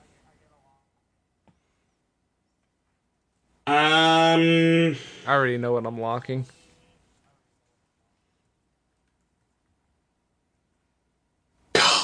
[3.68, 4.96] Um,
[5.26, 6.44] I already know what I'm locking.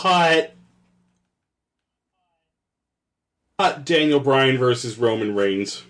[0.02, 0.55] cut.
[3.59, 5.84] Cut Daniel Bryan versus Roman Reigns.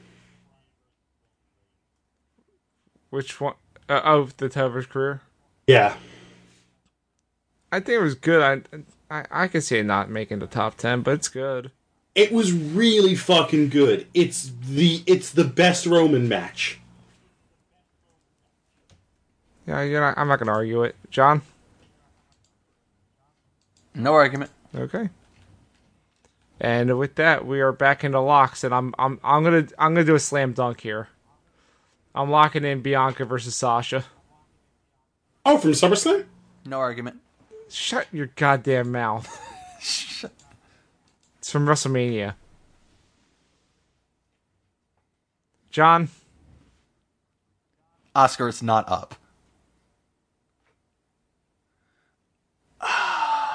[3.10, 3.54] Which one?
[3.88, 5.20] Uh, oh, the Tevers career.
[5.66, 5.96] Yeah.
[7.72, 8.42] I think it was good.
[8.42, 11.72] I, I I could see it not making the top ten, but it's good.
[12.14, 14.06] It was really fucking good.
[14.12, 16.78] It's the it's the best Roman match.
[19.66, 20.96] Yeah, you know, I'm not gonna argue it.
[21.10, 21.40] John.
[23.94, 24.50] No argument.
[24.74, 25.08] Okay.
[26.60, 30.04] And with that, we are back into locks, and I'm I'm I'm gonna I'm gonna
[30.04, 31.08] do a slam dunk here.
[32.14, 34.04] I'm locking in Bianca versus Sasha.
[35.46, 36.26] Oh, from SummerSlam?
[36.66, 37.21] No argument.
[37.72, 39.26] Shut your goddamn mouth.
[39.78, 42.34] it's from WrestleMania.
[45.70, 46.10] John,
[48.14, 49.14] Oscar, it's not up.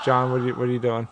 [0.03, 1.07] John, what are you what are you doing?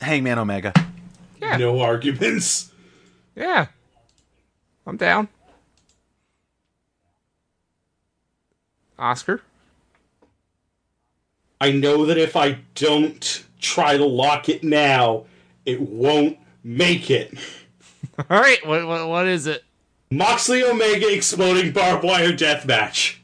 [0.00, 0.72] Hangman Omega.
[1.40, 1.56] Yeah.
[1.56, 2.70] No arguments.
[3.34, 3.66] Yeah,
[4.86, 5.28] I'm down.
[8.98, 9.42] Oscar,
[11.60, 15.24] I know that if I don't try to lock it now,
[15.66, 17.36] it won't make it.
[18.30, 18.64] all right.
[18.66, 19.64] What what what is it?
[20.10, 23.20] Moxley Omega exploding barbed wire death match.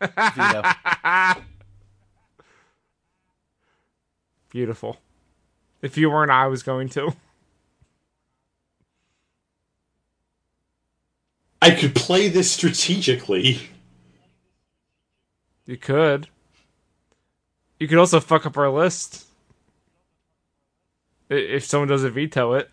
[4.50, 4.98] Beautiful.
[5.82, 7.14] If you weren't, I was going to.
[11.60, 13.68] I could play this strategically.
[15.68, 16.28] You could.
[17.78, 19.26] You could also fuck up our list.
[21.28, 22.72] If someone doesn't veto it.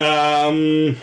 [0.00, 0.96] Um.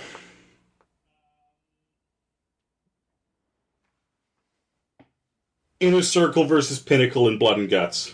[5.79, 8.13] Inner Circle versus Pinnacle in Blood and Guts.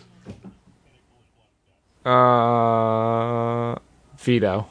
[2.05, 3.75] Uh,
[4.15, 4.67] veto.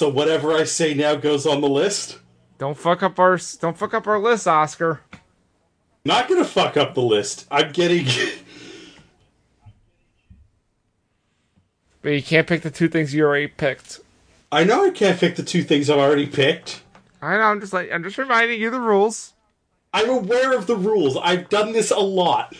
[0.00, 2.16] So whatever I say now goes on the list.
[2.56, 5.02] Don't fuck up our don't fuck up our list, Oscar.
[6.06, 7.46] Not gonna fuck up the list.
[7.50, 8.06] I'm getting.
[12.00, 14.00] But you can't pick the two things you already picked.
[14.50, 16.82] I know I can't pick the two things I've already picked.
[17.20, 17.42] I know.
[17.42, 19.34] I'm just like I'm just reminding you the rules.
[19.92, 21.18] I'm aware of the rules.
[21.18, 22.56] I've done this a lot.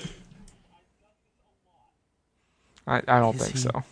[2.86, 3.82] I I don't think so.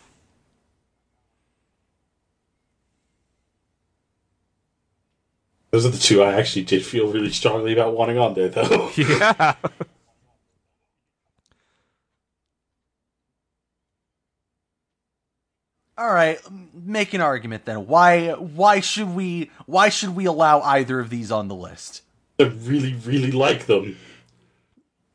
[5.71, 8.91] Those are the two I actually did feel really strongly about wanting on there, though.
[8.97, 9.55] Yeah.
[15.97, 16.39] All right,
[16.73, 17.89] make an argument then.
[17.89, 22.03] Why why should we why should we allow either of these on the list?
[22.39, 23.97] I really, really like them.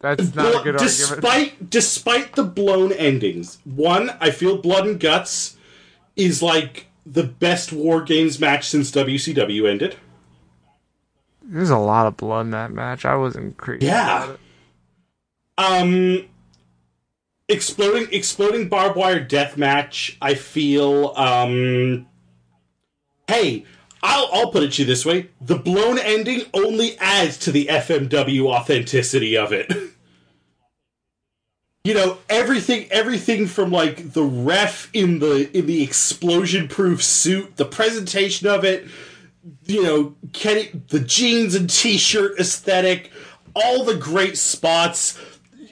[0.02, 0.80] That's not a Blo- good argument.
[0.80, 5.56] despite despite the blown endings, one I feel Blood and Guts
[6.18, 9.96] is like the best War Games match since WCW ended.
[11.44, 13.06] There's a lot of blood in that match.
[13.06, 13.86] I wasn't crazy.
[13.86, 14.36] Yeah.
[15.58, 16.26] Um,
[17.48, 20.18] exploding exploding barbed wire death match.
[20.22, 21.14] I feel.
[21.16, 22.08] Um,
[23.28, 23.66] hey,
[24.02, 27.68] I'll I'll put it to you this way: the blown ending only adds to the
[27.68, 29.72] FMW authenticity of it.
[31.84, 37.58] you know everything everything from like the ref in the in the explosion proof suit
[37.58, 38.88] the presentation of it
[39.66, 43.12] you know kenny the jeans and t-shirt aesthetic
[43.56, 45.20] all the great spots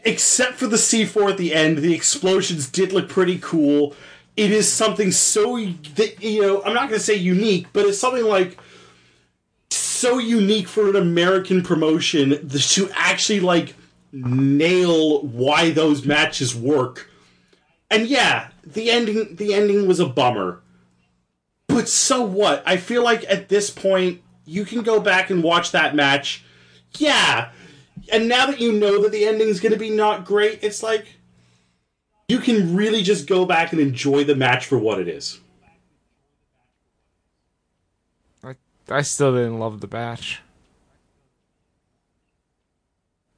[0.04, 3.96] except for the c4 at the end the explosions did look pretty cool
[4.36, 5.58] it is something so
[5.96, 8.58] that you know i'm not going to say unique but it's something like
[9.70, 13.76] so unique for an american promotion to actually like
[14.12, 17.10] nail why those matches work.
[17.90, 20.62] And yeah, the ending the ending was a bummer.
[21.74, 22.64] But so what?
[22.66, 26.44] I feel like at this point you can go back and watch that match.
[26.98, 27.52] Yeah,
[28.12, 31.06] and now that you know that the ending's going to be not great, it's like
[32.28, 35.40] you can really just go back and enjoy the match for what it is.
[38.44, 38.56] I
[38.90, 40.42] I still didn't love the match.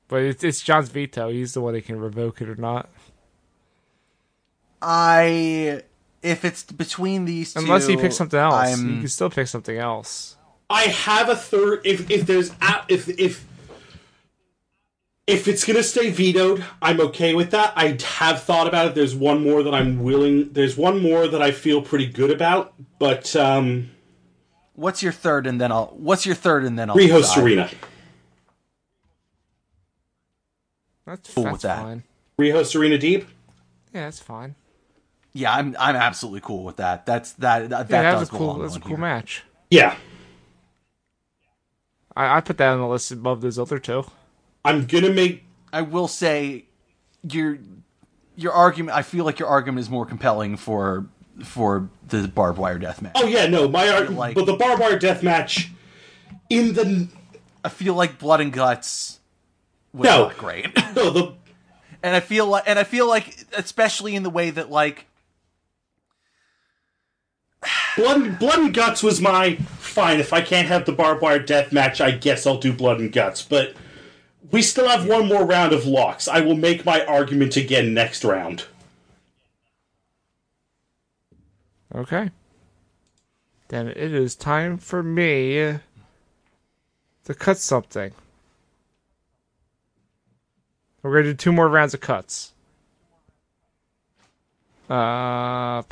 [0.07, 1.29] But it's, it's John's veto.
[1.29, 2.89] He's the one that can revoke it or not.
[4.81, 5.81] I
[6.23, 8.73] if it's between these two, Unless he picks something else.
[8.73, 10.35] I'm, You can still pick something else.
[10.69, 11.81] I have a third.
[11.85, 13.45] If if there's a- if if
[15.27, 17.73] if it's gonna stay vetoed, I'm okay with that.
[17.75, 18.95] I have thought about it.
[18.95, 20.51] There's one more that I'm willing.
[20.53, 23.91] There's one more that I feel pretty good about, but um,
[24.73, 25.93] what's your third, and then I'll.
[25.97, 26.95] What's your third, and then I'll.
[26.95, 27.33] Riho decide.
[27.35, 27.69] Serena.
[31.05, 31.81] That's, Cool that's with that.
[31.81, 32.03] fine.
[32.39, 33.25] Riho Serena Deeb.
[33.93, 34.55] Yeah, that's fine.
[35.33, 35.75] Yeah, I'm.
[35.79, 37.05] I'm absolutely cool with that.
[37.05, 37.69] That's that.
[37.69, 38.53] That, Yeah, that that does a cool.
[38.59, 38.97] That's a cool here.
[38.97, 39.43] match.
[39.71, 39.95] Yeah,
[42.15, 44.05] I, I put that on the list above those other two.
[44.63, 45.43] I'm gonna make.
[45.71, 46.65] I will say,
[47.29, 47.57] your
[48.35, 48.95] your argument.
[48.97, 51.07] I feel like your argument is more compelling for
[51.43, 53.13] for the barbed wire death match.
[53.15, 54.11] Oh yeah, no, my art.
[54.11, 55.71] like- but the barbed wire death match
[56.49, 57.07] in the
[57.65, 59.19] I feel like blood and guts
[59.93, 60.27] was No.
[60.27, 61.33] not great, no the
[62.03, 65.07] and I feel like, and I feel like, especially in the way that like
[67.95, 70.19] blood blood and guts was my fine.
[70.19, 73.11] If I can't have the barbed wire death match, I guess I'll do blood and
[73.11, 73.41] guts.
[73.41, 73.75] But
[74.51, 76.27] we still have one more round of locks.
[76.27, 78.65] I will make my argument again next round.
[81.95, 82.31] Okay.
[83.69, 85.79] Then it is time for me
[87.25, 88.11] to cut something.
[91.01, 92.53] We're gonna do two more rounds of cuts.
[94.89, 95.83] Uh,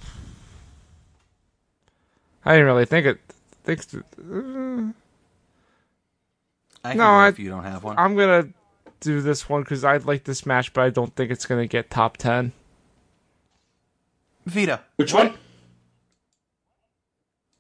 [2.46, 3.20] I didn't really think it.
[3.64, 4.92] Think uh,
[6.84, 7.98] I can No, I- if you don't have one.
[8.00, 8.50] I'm gonna
[9.00, 11.90] do this one because I like this match, but I don't think it's gonna get
[11.92, 12.54] top ten.
[14.46, 14.80] Vito.
[14.96, 15.34] Which one?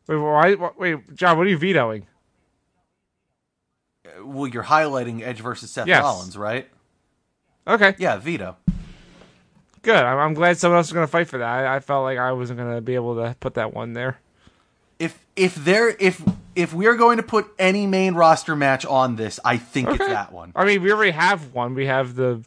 [0.08, 0.53] Wait, why?
[0.56, 2.08] why- Wait, John, what are you vetoing?
[4.24, 6.01] Well, you're highlighting Edge versus Seth Yes.
[6.03, 6.68] Rollins, right?
[7.68, 8.58] Okay, Yeah, veto.
[9.84, 9.95] good.
[10.03, 11.48] I'm, I'm glad someone else is gonna fight for that.
[11.48, 14.19] I, I felt like I wasn't gonna be able to put that one there.
[15.01, 16.21] If if there if
[16.55, 20.31] if we're going to put any main roster match on this, I think it's that
[20.31, 20.51] one.
[20.55, 21.73] I mean, we already have one.
[21.75, 22.43] We have the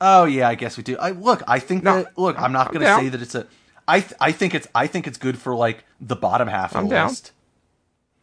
[0.00, 0.96] Oh yeah, I guess we do.
[0.96, 3.46] I look, I think No, that look, I'm not going to say that it's a
[3.86, 6.76] I th- I think it's I think it's good for like the bottom half of
[6.78, 7.08] I'm the down.
[7.08, 7.32] list.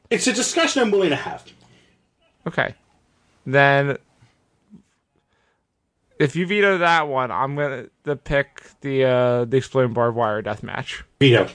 [0.09, 1.43] It's a discussion I'm willing to have.
[2.47, 2.73] okay.
[3.45, 3.97] Then,
[6.19, 10.41] if you veto that one, I'm gonna the pick the uh the exploding barbed wire
[10.41, 11.03] death match.
[11.19, 11.47] Veto.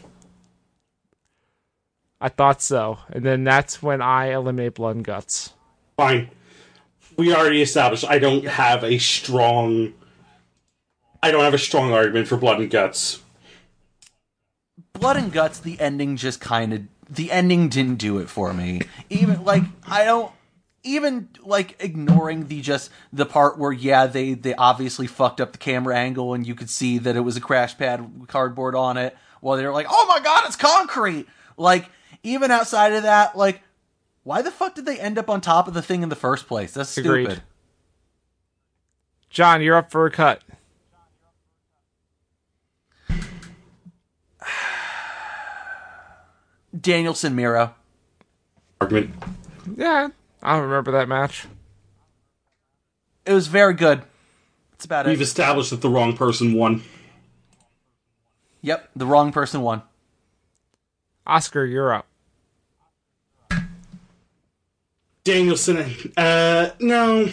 [2.20, 5.54] I thought so, and then that's when I eliminate blood and guts.
[5.96, 6.30] Fine.
[7.16, 9.94] We already established I don't have a strong.
[11.22, 13.20] I don't have a strong argument for blood and guts.
[14.92, 18.82] Blood and Guts, the ending just kind of the ending didn't do it for me.
[19.08, 20.30] Even like I don't
[20.82, 25.58] even like ignoring the just the part where yeah they they obviously fucked up the
[25.58, 28.96] camera angle and you could see that it was a crash pad with cardboard on
[28.96, 31.26] it while they were like oh my god it's concrete
[31.56, 31.88] like
[32.22, 33.62] even outside of that like
[34.22, 36.46] why the fuck did they end up on top of the thing in the first
[36.46, 37.42] place that's stupid Agreed.
[39.30, 40.42] John, you're up for a cut.
[46.78, 47.74] Danielson Miro
[48.80, 49.14] Argument.
[49.76, 50.08] Yeah,
[50.42, 51.46] I don't remember that match.
[53.26, 54.02] it was very good
[54.72, 55.10] that's about it.
[55.10, 56.82] We've established that the wrong person won.
[58.62, 59.82] yep the wrong person won
[61.26, 62.06] Oscar, you're up.
[65.24, 65.94] Danielson.
[66.16, 67.28] Uh, no.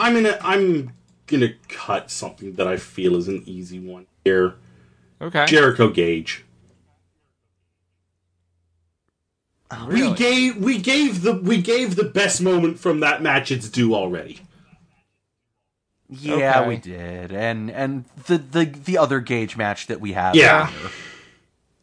[0.00, 0.38] I'm gonna.
[0.40, 0.92] I'm
[1.26, 4.54] gonna cut something that I feel is an easy one here.
[5.20, 5.46] Okay.
[5.46, 6.44] Jericho Gage.
[9.88, 10.16] We Really?
[10.16, 14.40] gave we gave the we gave the best moment from that match its due already.
[16.08, 16.68] Yeah, Okay.
[16.68, 20.34] we did, and and the the the other Gage match that we have.
[20.34, 20.70] Yeah.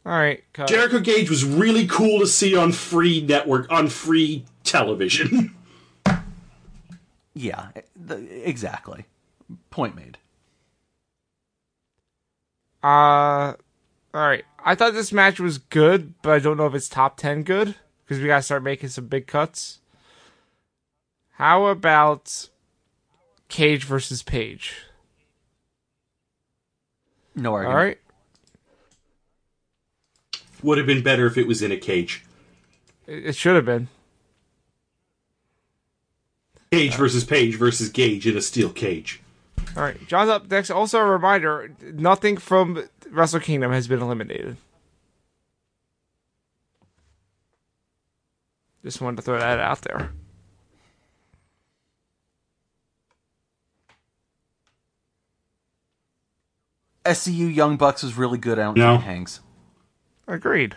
[0.06, 0.44] All right.
[0.52, 0.68] Cut.
[0.68, 5.56] Jericho Gage was really cool to see on free network on free television.
[7.34, 9.06] yeah, the, exactly.
[9.70, 10.18] Point made.
[12.84, 13.56] Uh, all
[14.14, 14.44] right.
[14.64, 17.74] I thought this match was good, but I don't know if it's top ten good
[18.04, 19.80] because we gotta start making some big cuts.
[21.32, 22.48] How about
[23.48, 24.84] Cage versus Page?
[27.34, 27.76] No All argument.
[27.76, 27.98] right.
[30.62, 32.24] Would have been better if it was in a cage.
[33.06, 33.88] It, it should have been.
[36.72, 39.20] Cage versus Page versus Gage in a steel cage.
[39.76, 40.70] All right, John's up next.
[40.70, 44.56] Also, a reminder: nothing from Wrestle Kingdom has been eliminated.
[48.82, 50.10] Just wanted to throw that out there.
[57.04, 58.58] SCU Young Bucks was really good.
[58.58, 58.94] I don't No.
[58.96, 59.40] think it hangs.
[60.28, 60.74] Agreed.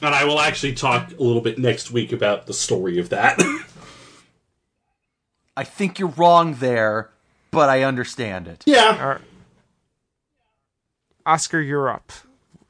[0.00, 3.38] And I will actually talk a little bit next week about the story of that.
[5.56, 7.10] I think you're wrong there,
[7.50, 8.62] but I understand it.
[8.64, 8.96] yeah.
[9.00, 9.20] All right.
[11.26, 12.12] Oscar, you're up.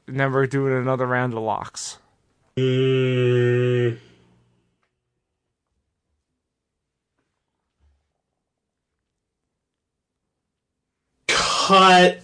[0.07, 1.99] And then we're doing another round of locks.
[2.57, 3.99] Mm.
[11.27, 12.21] Cut.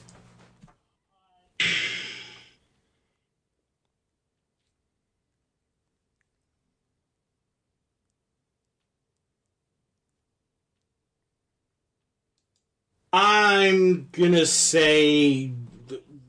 [13.18, 15.54] I'm gonna say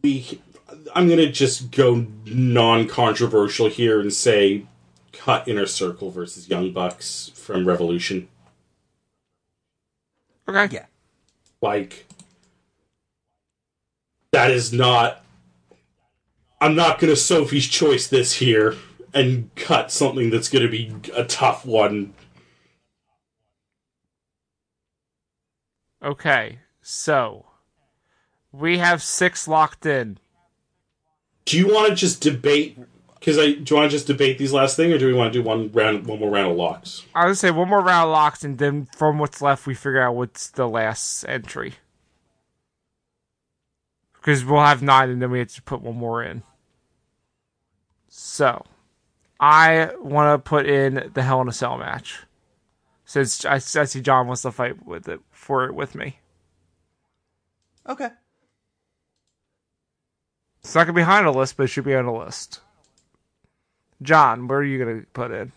[0.02, 0.40] we.
[0.94, 4.66] I'm gonna just go non-controversial here and say
[5.12, 8.28] cut Inner Circle versus Young Bucks from Revolution.
[10.48, 10.76] Okay.
[10.76, 10.86] Yeah.
[11.60, 12.06] Like
[14.30, 15.24] that is not.
[16.60, 18.76] I'm not gonna Sophie's choice this here
[19.12, 22.14] and cut something that's gonna be a tough one.
[26.00, 26.60] Okay.
[26.88, 27.46] So
[28.52, 30.18] we have six locked in.
[31.44, 32.78] Do you want to just debate?
[33.18, 35.32] Because I do you want to just debate these last thing, or do we want
[35.32, 37.04] to do one round, one more round of locks?
[37.12, 40.00] I would say one more round of locks, and then from what's left, we figure
[40.00, 41.74] out what's the last entry.
[44.12, 46.44] Because we'll have nine, and then we have to put one more in.
[48.08, 48.64] So,
[49.40, 52.20] I want to put in the Hell in a Cell match,
[53.04, 56.20] since I, I see John wants to fight with it for it with me.
[57.88, 58.08] Okay.
[60.62, 62.60] It's not gonna be high on the list, but it should be on the list.
[64.02, 65.50] John, where are you gonna put it?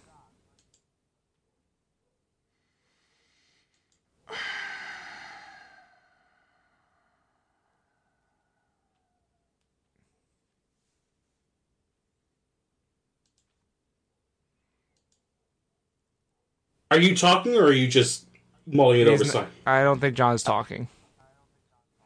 [16.91, 18.25] Are you talking, or are you just
[18.65, 19.23] mulling it over?
[19.23, 19.45] He's Sorry.
[19.45, 20.87] n- I don't think John's talking.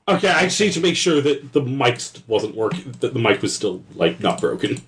[0.07, 2.93] Okay, I just need to make sure that the mic wasn't working.
[2.99, 4.81] That the mic was still like not broken.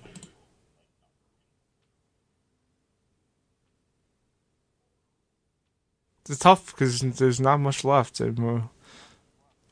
[6.28, 8.20] It's tough because there's not much left.
[8.20, 8.64] And,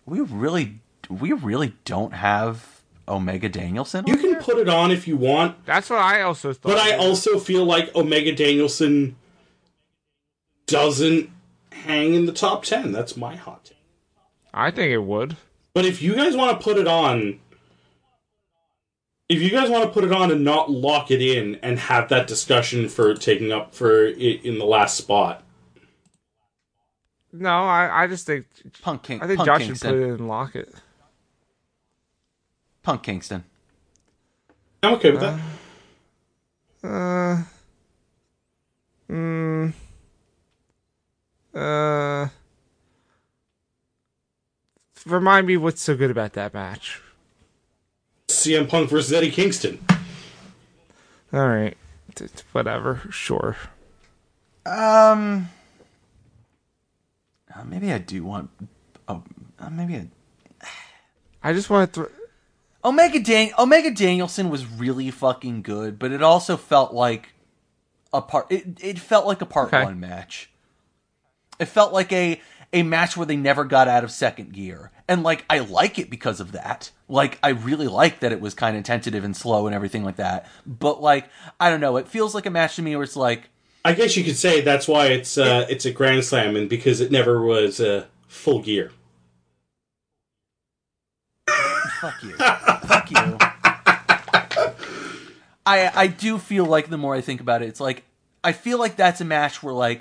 [0.06, 4.06] We really, we really don't have Omega Danielson.
[4.06, 4.40] You can here?
[4.40, 6.62] put it on if you want, That's what I also thought.
[6.70, 9.16] but I also feel like Omega Danielson
[10.66, 11.28] doesn't
[11.73, 12.92] hang in the top ten.
[12.92, 13.74] That's my hot take.
[14.55, 15.36] I think it would.
[15.74, 17.41] But if you guys want to put it on,
[19.28, 22.08] if you guys want to put it on and not lock it in and have
[22.10, 25.42] that discussion for taking up for it in the last spot,
[27.33, 28.47] No, I, I just think
[28.81, 29.20] Punk King.
[29.20, 30.73] I think Punk Josh should put it in lock it.
[32.84, 33.42] Punk Kingston.
[34.84, 35.41] I'm okay with that.
[36.84, 37.42] Uh,
[39.10, 39.73] mm,
[41.55, 42.28] uh,
[45.07, 47.00] remind me what's so good about that match.
[48.28, 49.84] CM Punk versus Eddie Kingston.
[51.33, 51.76] All right,
[52.15, 53.57] T- t- whatever, sure.
[54.66, 55.49] Um,
[57.55, 58.50] uh, maybe I do want.
[59.08, 59.23] Oh,
[59.58, 60.08] uh, maybe I,
[61.42, 62.02] I just want to.
[62.05, 62.12] Th-
[62.84, 67.34] Omega Dan Omega Danielson was really fucking good, but it also felt like
[68.12, 68.47] a part.
[68.50, 69.83] It it felt like a part Okay.
[69.84, 70.50] one match.
[71.58, 72.41] It felt like a
[72.75, 76.11] a match where they never got out of second gear, and like I like it
[76.11, 76.91] because of that.
[77.09, 80.17] Like I really like that it was kind of tentative and slow and everything like
[80.17, 80.47] that.
[80.67, 81.28] But like
[81.59, 83.49] I don't know, it feels like a match to me where it's like
[83.85, 87.01] I guess you could say that's why it's uh, it's a Grand Slam, and because
[87.01, 88.91] it never was uh, full gear.
[92.01, 92.36] Fuck you.
[92.36, 93.39] Fuck you.
[95.65, 98.03] I I do feel like the more I think about it, it's like
[98.43, 100.01] I feel like that's a match where like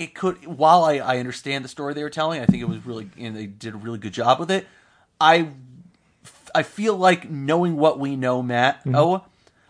[0.00, 2.86] it could while I, I understand the story they were telling, I think it was
[2.86, 4.66] really and they did a really good job with it.
[5.20, 5.50] I
[6.54, 9.24] I feel like knowing what we know, Matt, oh,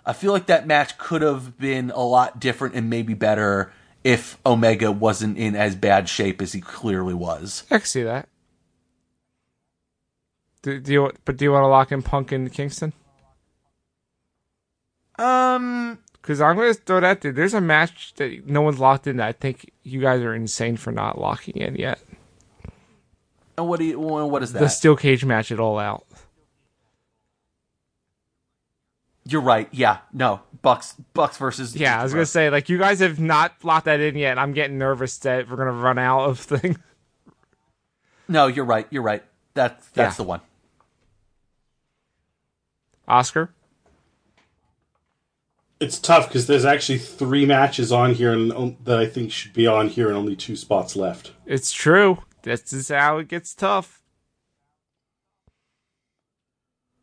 [0.07, 3.73] I feel like that match could have been a lot different and maybe better
[4.05, 7.65] if Omega wasn't in as bad shape as he clearly was.
[7.69, 8.29] I can see that.
[10.63, 11.13] Do, do you?
[11.25, 12.93] But do you want to lock in Punk and Kingston?
[15.19, 17.33] Um Because I'm going to throw that there.
[17.33, 20.77] There's a match that no one's locked in that I think you guys are insane
[20.77, 21.99] for not locking in yet.
[23.57, 23.99] And what do you?
[23.99, 24.59] What is that?
[24.61, 26.05] The steel cage match at All Out.
[29.27, 29.69] You're right.
[29.71, 29.99] Yeah.
[30.13, 30.41] No.
[30.63, 30.95] Bucks.
[31.15, 31.77] Bucks versus.
[31.77, 34.39] Yeah, I was going to say, like, you guys have not locked that in yet.
[34.39, 36.77] I'm getting nervous that we're going to run out of things.
[38.29, 38.87] No, you're right.
[38.91, 39.25] You're right.
[39.55, 40.17] That that's Yeah.
[40.19, 40.41] the one.
[43.09, 43.51] Oscar?
[45.81, 49.55] It's tough because there's actually three matches on here and on- that I think should
[49.55, 51.33] be on here, and only two spots left.
[51.47, 52.23] It's true.
[52.43, 54.03] This is how it gets tough.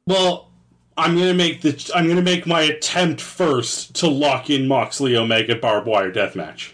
[0.06, 0.52] Well,
[0.96, 5.56] I'm gonna make the I'm gonna make my attempt first to lock in Moxley Omega
[5.56, 6.74] barbed wire death match.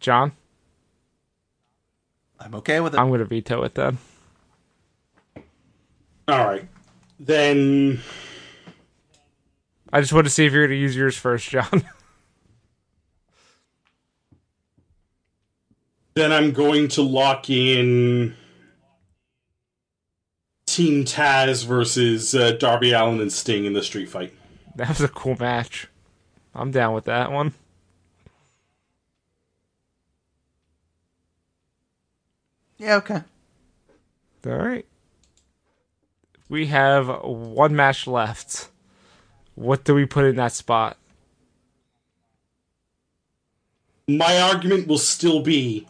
[0.00, 0.32] John?
[2.40, 3.00] I'm okay with it.
[3.00, 3.98] I'm going to veto it then.
[6.28, 6.68] All right,
[7.18, 8.00] then
[9.92, 11.82] I just want to see if you're going to use yours first, John.
[16.14, 18.34] then I'm going to lock in
[20.66, 24.34] Team Taz versus uh, Darby Allin and Sting in the street fight.
[24.76, 25.88] that was a cool match.
[26.54, 27.54] I'm down with that one.
[32.78, 32.96] yeah.
[32.96, 33.22] Okay.
[34.46, 34.86] All right.
[36.48, 38.68] We have one match left.
[39.58, 40.96] What do we put in that spot?
[44.06, 45.88] My argument will still be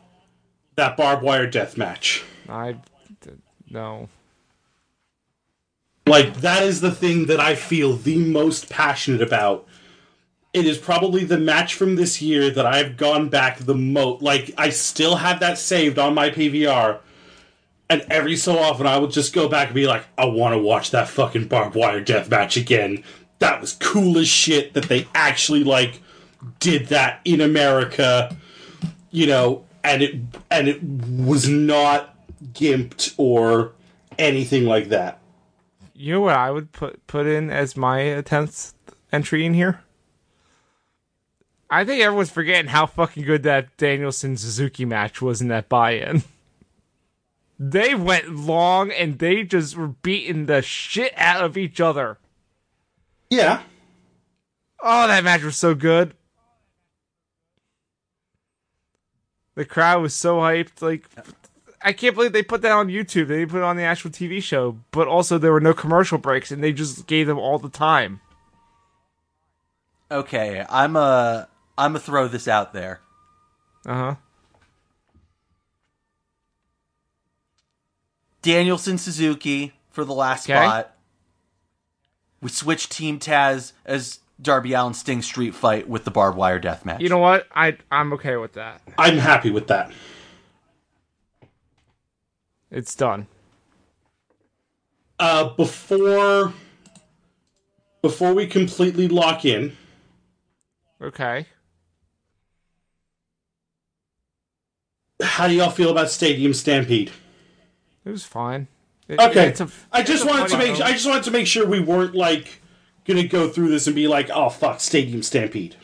[0.77, 2.25] that barbed wire death match.
[2.49, 2.77] I
[3.69, 4.09] no.
[6.07, 9.69] Like that is the thing that I feel the most passionate about.
[10.55, 14.23] It is probably the match from this year that I've gone back the most.
[14.23, 17.01] Like I still have that saved on my PVR,
[17.91, 20.59] and every so often I will just go back and be like, I want to
[20.59, 23.05] watch that fucking barbed wire death match again.
[23.39, 26.01] That was cool as shit that they actually like
[26.61, 28.37] did that in America,
[29.11, 30.17] you know, and it
[30.51, 32.17] and it was not
[32.53, 33.73] gimped or
[34.19, 35.21] anything like that.
[35.95, 38.75] You know what I would put put in as my tenth
[39.13, 39.81] entry in here?
[41.71, 46.23] I think everyone's forgetting how fucking good that Danielson Suzuki match was in that buy-in.
[47.59, 52.19] They went long and they just were beating the shit out of each other.
[53.31, 53.63] Yeah.
[54.83, 56.15] Oh, that match was so good.
[59.55, 60.81] The crowd was so hyped.
[60.81, 61.09] Like,
[61.83, 63.27] I can't believe they put that on YouTube.
[63.29, 64.79] They didn't put it on the actual TV show.
[64.93, 68.21] But also, there were no commercial breaks, and they just gave them all the time.
[70.11, 70.65] Okay.
[70.71, 71.49] I'm a.
[71.77, 73.01] I'm gonna throw this out there.
[73.85, 74.15] Uh huh.
[78.43, 80.55] Danielson Suzuki for the last Okay.
[80.59, 80.95] spot.
[82.41, 86.85] We switch Team Taz as Darby Allin Sting Street Fight with the barbed wire death
[86.85, 87.01] match.
[87.01, 87.47] You know what?
[87.55, 88.81] I I'm okay with that.
[88.97, 89.91] I'm happy with that.
[92.71, 93.27] It's done.
[95.19, 96.53] Uh, before
[98.03, 99.77] before we completely lock in,
[101.03, 101.47] Okay.
[105.21, 107.11] how do y'all feel about Stadium Stampede?
[108.05, 108.69] It was fine.
[109.09, 110.85] It- Okay, it's a- I just wanted to make show.
[110.85, 112.61] I just wanted to make sure we weren't like
[113.07, 115.77] gonna go through this and be like, oh fuck, Stadium Stampede.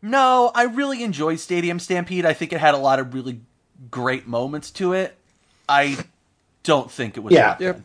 [0.00, 2.24] No, I really enjoyed Stadium Stampede.
[2.24, 3.40] I think it had a lot of really
[3.90, 5.16] great moments to it.
[5.68, 5.98] I
[6.62, 7.32] don't think it was.
[7.34, 7.54] Yeah.
[7.54, 7.80] that Yep.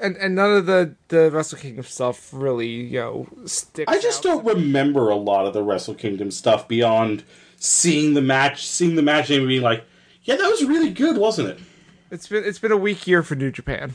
[0.00, 3.92] And and none of the the Wrestle Kingdom stuff really you know sticks.
[3.92, 4.44] I just out.
[4.44, 7.24] don't remember a lot of the Wrestle Kingdom stuff beyond
[7.56, 9.84] seeing the match, seeing the match, and being like,
[10.22, 11.58] yeah, that was really good, wasn't it?
[12.10, 13.94] It's been it's been a weak year for New Japan.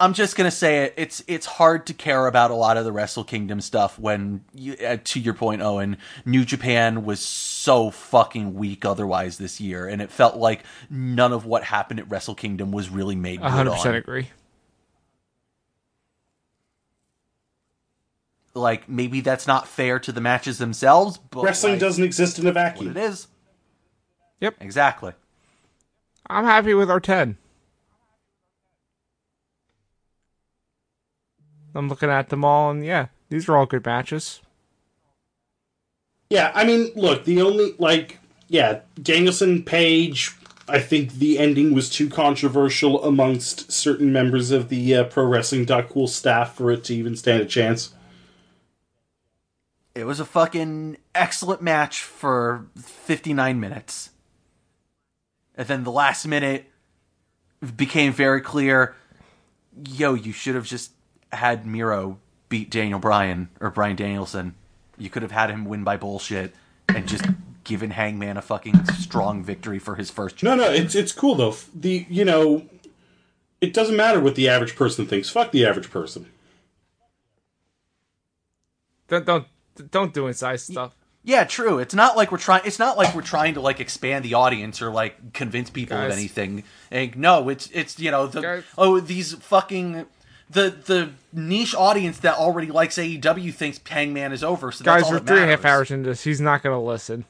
[0.00, 0.94] I'm just gonna say it.
[0.96, 4.74] It's it's hard to care about a lot of the Wrestle Kingdom stuff when, you,
[4.74, 10.00] uh, to your point, Owen, New Japan was so fucking weak otherwise this year, and
[10.00, 13.96] it felt like none of what happened at Wrestle Kingdom was really made 100 percent
[13.96, 14.28] agree.
[18.54, 22.46] Like maybe that's not fair to the matches themselves, but Wrestling like, doesn't exist in
[22.46, 22.96] a what vacuum.
[22.96, 23.26] it is.
[24.40, 24.54] Yep.
[24.60, 25.12] Exactly.
[26.30, 27.36] I'm happy with our ten.
[31.74, 34.40] I'm looking at them all, and yeah, these are all good matches.
[36.30, 40.34] Yeah, I mean, look, the only like, yeah, Danielson Page.
[40.70, 45.64] I think the ending was too controversial amongst certain members of the uh, Pro Wrestling
[45.64, 47.94] Cool staff for it to even stand a chance.
[49.94, 54.10] It was a fucking excellent match for 59 minutes.
[55.58, 56.70] And then the last minute
[57.76, 58.94] became very clear
[59.86, 60.92] yo, you should have just
[61.32, 64.54] had Miro beat Daniel Bryan or Bryan Danielson.
[64.96, 66.54] You could have had him win by bullshit
[66.88, 67.24] and just
[67.64, 70.42] given Hangman a fucking strong victory for his first.
[70.42, 71.54] No, no, it's it's cool though.
[71.74, 72.66] The you know,
[73.60, 75.28] it doesn't matter what the average person thinks.
[75.28, 76.26] Fuck the average person.
[79.08, 79.46] Don't don't
[79.90, 80.94] don't do inside stuff.
[81.24, 81.78] Yeah, true.
[81.78, 82.62] It's not like we're trying.
[82.64, 86.10] It's not like we're trying to like expand the audience or like convince people of
[86.10, 86.64] anything.
[86.90, 88.64] And no, it's it's you know the Guys.
[88.78, 90.06] oh these fucking
[90.48, 94.72] the the niche audience that already likes AEW thinks Hangman is over.
[94.72, 96.24] So that's Guys, all we're that three and a half hours into this.
[96.24, 97.26] He's not gonna listen.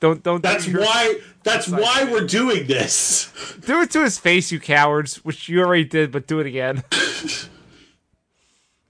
[0.00, 0.42] Don't don't.
[0.42, 1.20] That's do your- why.
[1.44, 3.30] That's why we're doing this.
[3.64, 5.24] Do it to his face, you cowards.
[5.24, 6.82] Which you already did, but do it again.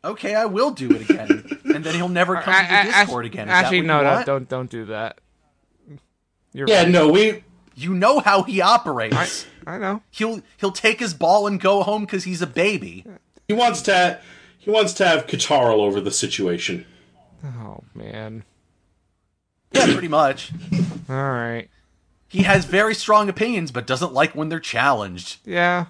[0.02, 3.04] Okay, I will do it again, and then he'll never come to the I- I-
[3.04, 3.48] Discord again.
[3.48, 5.18] Is Actually, no, no, don't don't do that.
[6.52, 6.88] You're Yeah, right.
[6.88, 7.44] no, we.
[7.76, 9.46] You know how he operates.
[9.66, 10.02] I know.
[10.10, 13.04] He'll he'll take his ball and go home because he's a baby.
[13.48, 14.18] He wants to.
[14.58, 16.84] He wants to have Qatar all over the situation.
[17.44, 18.44] Oh man.
[19.72, 20.50] Yeah, pretty much.
[21.08, 21.68] All right.
[22.28, 25.38] He has very strong opinions, but doesn't like when they're challenged.
[25.46, 25.86] Yeah.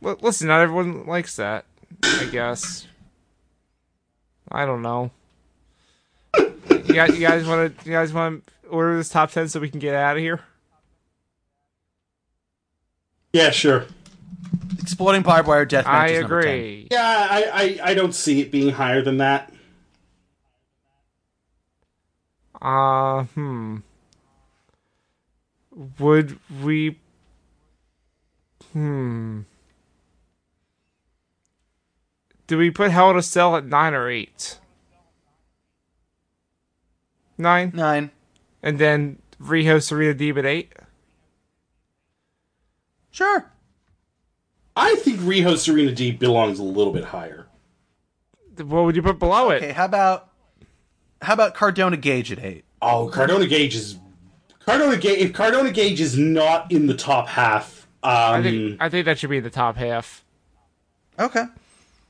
[0.00, 1.64] Listen, not everyone likes that.
[2.02, 2.86] I guess.
[4.50, 5.10] I don't know.
[6.38, 7.84] You guys, you guys want to?
[7.88, 10.40] You guys want to order this top ten so we can get out of here?
[13.32, 13.86] Yeah, sure.
[14.78, 16.52] Exploding barbed wire death match I is number 10.
[16.54, 16.88] agree.
[16.90, 19.52] Yeah, I, I, I don't see it being higher than that.
[22.60, 23.78] Uh, hmm.
[25.98, 26.98] Would we?
[28.72, 29.42] Hmm.
[32.52, 34.58] Do we put Hell to Sell at nine or eight?
[37.38, 38.10] Nine, Nine.
[38.62, 40.70] and then Riho Serena Deeb at eight.
[43.10, 43.50] Sure.
[44.76, 47.46] I think Riho Serena D belongs a little bit higher.
[48.58, 49.62] What would you put below it?
[49.62, 50.28] Okay, how about
[51.22, 52.66] how about Cardona Gage at eight?
[52.82, 53.96] Oh, Cardona Gage is
[54.66, 55.20] Cardona Gage.
[55.20, 59.18] If Cardona Gage is not in the top half, um, I think I think that
[59.18, 60.22] should be in the top half.
[61.18, 61.44] Okay.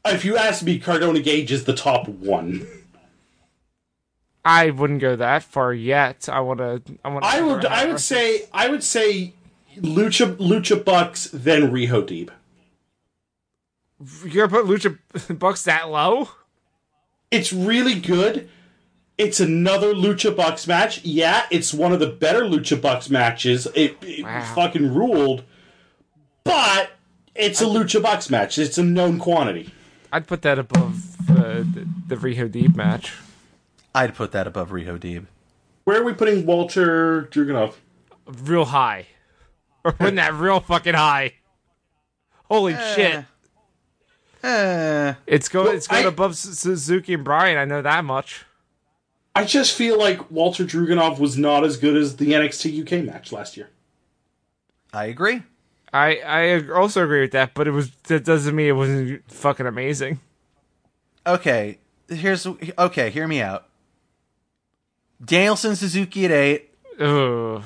[0.04, 2.66] If you ask me, Cardona Gage is the top one.
[4.44, 6.28] I wouldn't go that far yet.
[6.28, 6.82] I want to.
[7.04, 7.24] I want.
[7.24, 9.34] I would I would say I would say
[9.76, 12.30] Lucha Lucha Bucks then Riho Deeb.
[14.32, 16.30] you're gonna put Lucha Bucks that low.
[17.30, 18.48] It's really good.
[19.16, 21.04] It's another Lucha Bucks match.
[21.04, 23.68] Yeah, it's one of the better Lucha Bucks matches.
[23.76, 24.52] It, it Wow.
[24.56, 25.44] fucking ruled.
[26.42, 26.90] But
[27.36, 28.58] it's a Lucha Bucks match.
[28.58, 29.72] It's a known quantity.
[30.12, 33.14] I'd put that above uh, the the Riho Deeb match.
[33.94, 35.26] I'd put that above Riho Deeb.
[35.84, 37.74] Where are we putting Walter Dragunov?
[38.26, 39.06] real high.
[39.84, 41.34] We're putting that real fucking high.
[42.44, 43.24] Holy shit!
[44.44, 45.14] Eh.
[45.26, 45.76] It's going.
[45.76, 47.58] It's going I- above Suzuki and Bryan.
[47.58, 48.44] I know that much.
[49.34, 53.32] I just feel like Walter Dragunov was not as good as the NXT UK match
[53.32, 53.70] last year.
[54.92, 55.42] I agree.
[55.92, 59.66] I I also agree with that, but it was that doesn't mean it wasn't fucking
[59.66, 60.20] amazing.
[61.26, 61.78] Okay.
[62.08, 63.66] Here's okay, hear me out.
[65.24, 67.62] Danielson Suzuki at eight, Ugh.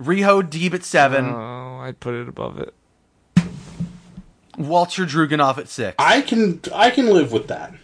[0.00, 2.72] Riho Deeb at seven, Oh, I'd put it above it.
[4.56, 5.94] Walter Dragunov at six.
[5.98, 7.74] I can I can live with that.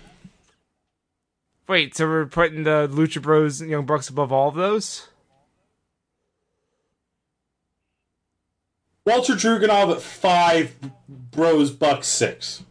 [1.69, 5.09] Wait, so we're putting the Lucha Bros and Young Bucks above all of those?
[9.07, 10.75] Walter Dragunov at five,
[11.09, 12.65] Bros Bucks six.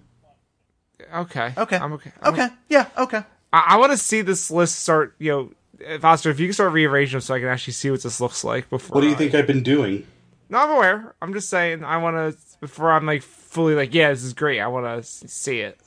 [1.13, 1.53] Okay.
[1.57, 1.77] Okay.
[1.77, 2.11] I'm okay.
[2.21, 2.47] I'm Okay.
[2.69, 3.23] Yeah, okay.
[3.53, 5.15] I, I want to see this list start.
[5.17, 5.31] You
[5.79, 8.19] know, Foster, if you can start rearranging them so I can actually see what this
[8.19, 8.95] looks like before.
[8.95, 10.05] What do you I- think I've been doing?
[10.47, 11.15] No, I'm aware.
[11.23, 11.83] I'm just saying.
[11.83, 14.59] I want to before I'm like fully like, yeah, this is great.
[14.59, 15.79] I want to see it.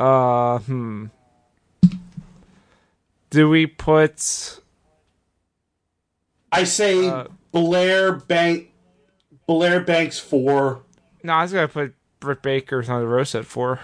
[0.00, 1.06] Uh, hmm.
[3.30, 4.60] Do we put?
[6.50, 7.26] I say Uh,
[7.56, 8.70] Belair Bank,
[9.46, 10.82] Belair Banks four.
[11.22, 13.80] No, I was gonna put Britt Baker on the roast at four.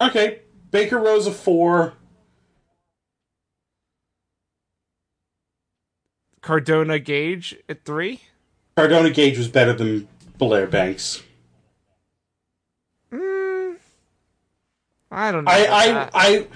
[0.00, 0.40] Okay,
[0.72, 1.92] Baker Rosa four.
[6.40, 8.22] Cardona Gage at three.
[8.76, 11.22] Cardona Gage was better than Belair Banks.
[13.12, 13.74] Hmm.
[15.12, 15.52] I don't know.
[15.52, 16.10] I, I.
[16.12, 16.46] I.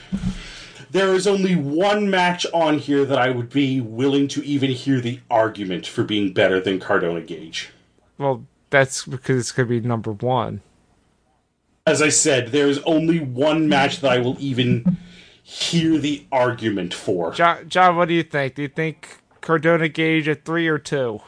[0.90, 5.00] There is only one match on here that I would be willing to even hear
[5.00, 7.70] the argument for being better than Cardona Gage.
[8.18, 10.62] well, that's because it's gonna be number one.
[11.86, 14.96] As I said, there is only one match that I will even
[15.42, 17.32] hear the argument for.
[17.32, 18.54] John, John, what do you think?
[18.54, 21.20] Do you think Cardona Gage at three or two?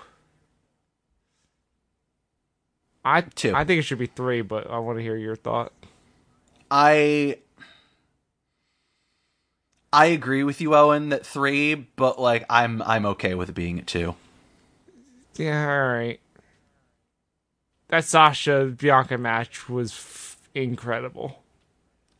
[3.04, 3.54] I Two.
[3.54, 5.72] I think it should be three, but I want to hear your thought.
[6.70, 7.38] I
[9.92, 13.78] I agree with you, Owen, that three, but like I'm I'm okay with it being
[13.78, 14.14] at two.
[15.36, 16.20] Yeah, all right.
[17.88, 21.42] That Sasha Bianca match was f- incredible.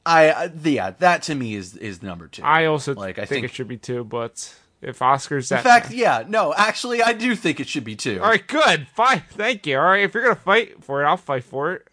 [0.05, 2.43] I uh, yeah, that to me is is number two.
[2.43, 5.63] I also Like, I think, think- it should be two, but if Oscar's In that
[5.63, 8.21] fact, yeah, no, actually, I do think it should be two.
[8.21, 9.79] all right, good, fine, thank you.
[9.79, 11.87] All right, if you're gonna fight for it, I'll fight for it.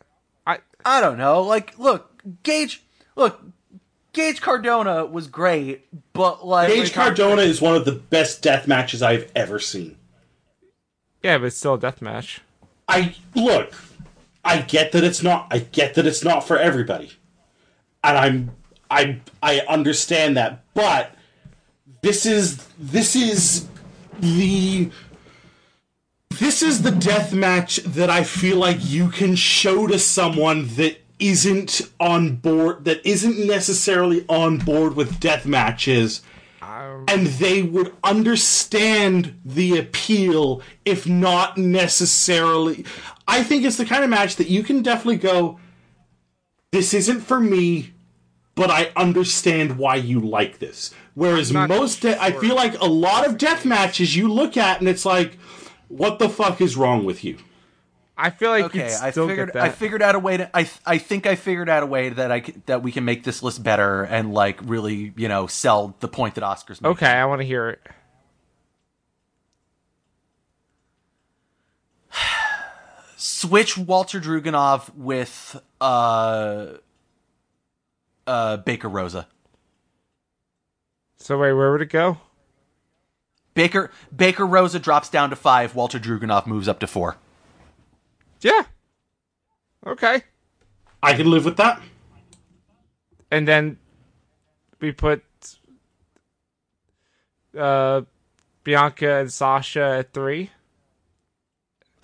[0.48, 1.44] I I don't know.
[1.44, 2.84] Like, look, Gage,
[3.16, 3.42] look,
[4.14, 9.02] Gage Cardona was great, but like, Gage Cardona is one of the best death matches
[9.02, 9.98] I've ever seen.
[11.24, 12.42] yeah, but it's still a death match.
[12.88, 13.74] I look,
[14.44, 17.12] I get that it's not I get that it's not for everybody.
[18.04, 18.52] And I'm
[18.90, 21.16] I I understand that, but
[22.02, 23.68] this is this is
[24.20, 24.90] the
[26.40, 30.98] this is the death match that I feel like you can show to someone that
[31.20, 36.22] isn't on board that isn't necessarily on board with death matches.
[37.08, 42.86] And they would understand the appeal if not necessarily.
[43.28, 45.60] I think it's the kind of match that you can definitely go
[46.72, 47.94] this isn't for me
[48.56, 50.94] but i understand why you like this.
[51.16, 54.88] Whereas most de- i feel like a lot of death matches you look at and
[54.88, 55.38] it's like
[55.88, 57.38] what the fuck is wrong with you
[58.22, 61.26] I feel like Okay, I figured I figured out a way to I I think
[61.26, 64.34] I figured out a way that I that we can make this list better and
[64.34, 66.88] like really you know sell the point that Oscars making.
[66.88, 67.82] okay, I want to hear it.
[73.16, 76.68] Switch Walter Dragunov with uh
[78.28, 79.28] uh Baker Rosa.
[81.18, 82.18] So wait, where would it go?
[83.54, 85.76] Baker Baker Rosa drops down to five.
[85.76, 87.18] Walter Dragunov moves up to four.
[88.42, 88.64] Yeah.
[89.86, 90.24] Okay.
[91.02, 91.82] i can live with that
[93.32, 93.78] And then
[94.80, 95.24] we put
[97.58, 98.02] uh
[98.64, 100.52] Bianca and Sasha at three.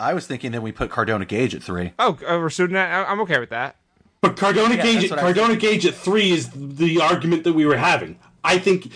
[0.00, 1.92] I was thinking that we put Cardona Gage at three.
[1.98, 2.90] Oh, uh, we're shooting that.
[2.92, 3.76] I- I'm okay with that.
[4.20, 7.66] But Cardona Yeah, Gage, that's what Cardona Gage at three is the argument that we
[7.66, 8.18] were having.
[8.42, 8.90] I think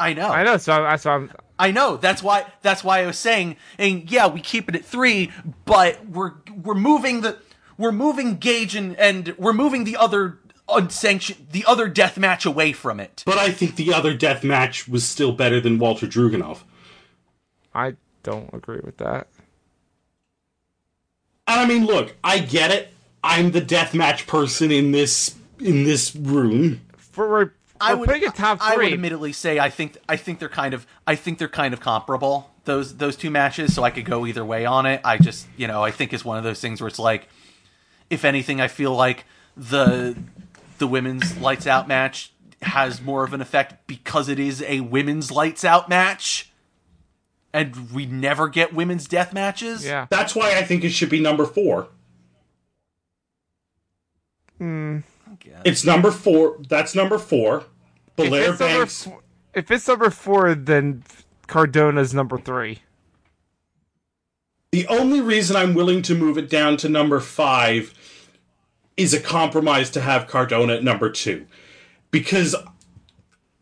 [0.00, 0.28] I know.
[0.28, 0.56] I know.
[0.56, 1.96] So I so I'm I know.
[1.96, 2.46] That's why.
[2.62, 3.56] That's why I was saying.
[3.78, 5.32] And yeah, we keep it at three,
[5.64, 7.38] but we're we're moving the
[7.78, 12.72] we're moving Gage and and we're moving the other unsanctioned the other death match away
[12.72, 13.22] from it.
[13.26, 16.62] But I think the other death match was still better than Walter Dragunov.
[17.74, 19.28] I don't agree with that.
[21.46, 22.92] And I mean, look, I get it.
[23.22, 26.80] I'm the death match person in this in this room.
[26.96, 30.38] For we're, I would putting it top I would admittedly say I think I think
[30.38, 33.74] they're kind of I think they're kind of comparable those those two matches.
[33.74, 35.00] So I could go either way on it.
[35.04, 37.28] I just you know I think it's one of those things where it's like,
[38.10, 39.24] if anything, I feel like
[39.56, 40.16] the
[40.78, 42.32] the women's lights out match
[42.62, 46.50] has more of an effect because it is a women's lights out match,
[47.52, 49.84] and we never get women's death matches.
[49.84, 50.06] yeah.
[50.10, 51.88] That's why I think it should be number four.
[54.60, 55.02] I
[55.46, 55.62] guess.
[55.64, 56.58] It's number four.
[56.68, 57.58] That's number four.
[57.58, 59.04] If Belair it's, Banks.
[59.04, 59.22] four,
[59.54, 61.04] if it's number four, then
[61.46, 62.80] Cardona's number three.
[64.72, 67.94] The only reason I'm willing to move it down to number five
[68.96, 71.46] is a compromise to have Cardona at number two.
[72.10, 72.54] Because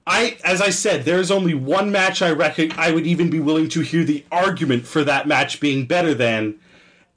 [0.07, 3.69] I, as I said, there's only one match I reckon I would even be willing
[3.71, 6.57] to hear the argument for that match being better than,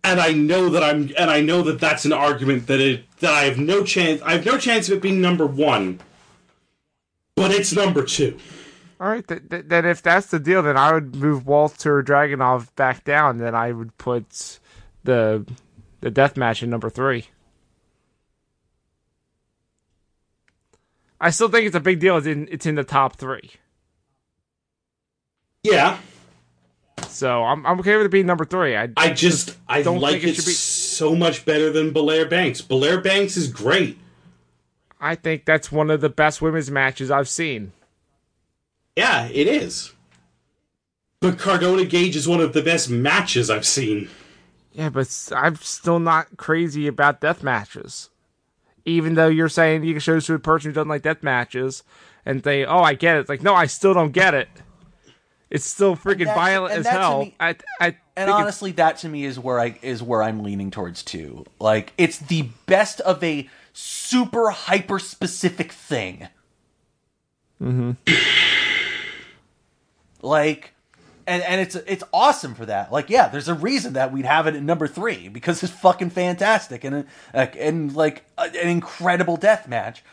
[0.04, 3.34] and I know that I'm, and I know that that's an argument that it that
[3.34, 4.22] I have no chance.
[4.22, 6.00] I have no chance of it being number one,
[7.36, 8.38] but it's number two.
[9.00, 12.74] All right, th- th- then if that's the deal, then I would move Walter Dragunov
[12.76, 13.38] back down.
[13.38, 14.60] Then I would put
[15.04, 15.46] the
[16.02, 17.26] the death match in number three.
[21.20, 22.18] I still think it's a big deal.
[22.18, 23.52] It's in it's in the top three,
[25.64, 25.98] Yeah,
[27.08, 28.76] so I'm I'm okay with it being number three.
[28.76, 30.52] I I just I don't like think it it, should be-
[30.98, 32.61] so much better than Belair Banks.
[32.61, 33.98] Belair Banks is great.
[35.00, 37.72] I think that's one of the best women's matches I've seen.
[38.95, 39.93] Yeah, it is.
[41.19, 44.09] But Cardona Gage is one of the best matches I've seen.
[44.72, 48.09] Yeah, but I'm still not crazy about death matches.
[48.85, 51.24] Even though you're saying you can show this to a person who doesn't like death
[51.24, 51.84] matches
[52.26, 54.48] and say, "Oh, I get it." It's like, no, I still don't get it.
[55.50, 57.22] It's still freaking violent as hell.
[57.22, 60.72] me- I, I And honestly, that to me is where I is where I'm leaning
[60.72, 61.45] towards too.
[61.59, 66.27] Like it's the best of a super hyper specific thing.
[67.61, 67.92] Mm-hmm.
[70.22, 70.74] like
[71.27, 72.92] and and it's it's awesome for that.
[72.92, 76.09] Like, yeah, there's a reason that we'd have it at number three because it's fucking
[76.09, 80.03] fantastic and uh, and like a, an incredible death match.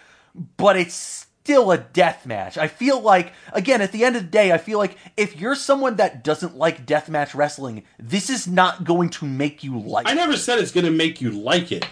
[0.56, 2.56] But it's still a death match.
[2.56, 5.54] I feel like again at the end of the day, I feel like if you're
[5.54, 10.06] someone that doesn't like deathmatch wrestling, this is not going to make you like.
[10.06, 10.14] I it.
[10.14, 11.86] never said it's going to make you like it,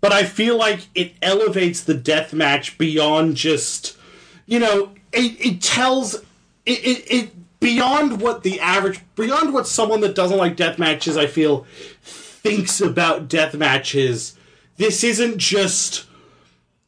[0.00, 3.98] but I feel like it elevates the death match beyond just,
[4.46, 6.22] you know, it, it tells it,
[6.64, 11.26] it, it beyond what the average, beyond what someone that doesn't like death matches, I
[11.26, 11.66] feel,
[12.00, 14.38] thinks about death matches.
[14.78, 16.06] This isn't just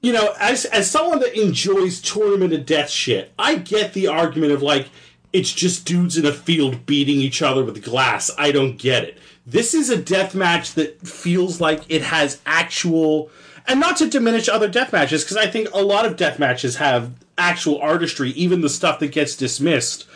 [0.00, 4.52] you know, as as someone that enjoys tournament of death shit, I get the argument
[4.52, 4.88] of like
[5.32, 8.30] it's just dudes in a field beating each other with glass.
[8.38, 9.18] I don't get it.
[9.46, 13.30] This is a death match that feels like it has actual
[13.66, 16.76] and not to diminish other death matches because I think a lot of death matches
[16.76, 20.06] have actual artistry, even the stuff that gets dismissed.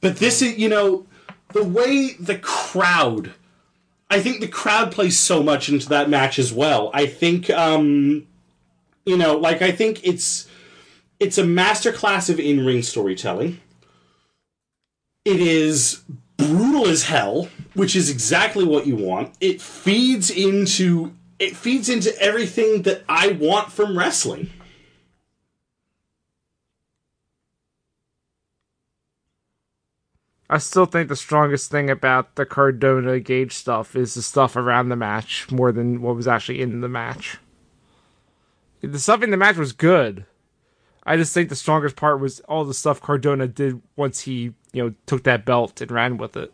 [0.00, 1.06] But this is, you know,
[1.52, 3.32] the way the crowd
[4.08, 6.90] I think the crowd plays so much into that match as well.
[6.94, 8.26] I think um
[9.06, 10.48] you know, like I think it's
[11.18, 13.60] it's a masterclass of in-ring storytelling.
[15.24, 16.02] It is
[16.36, 19.34] brutal as hell, which is exactly what you want.
[19.40, 24.50] It feeds into it feeds into everything that I want from wrestling.
[30.48, 34.90] I still think the strongest thing about the Cardona Gage stuff is the stuff around
[34.90, 37.38] the match more than what was actually in the match.
[38.86, 40.26] The stuff in the match was good.
[41.04, 44.82] I just think the strongest part was all the stuff Cardona did once he, you
[44.82, 46.52] know, took that belt and ran with it.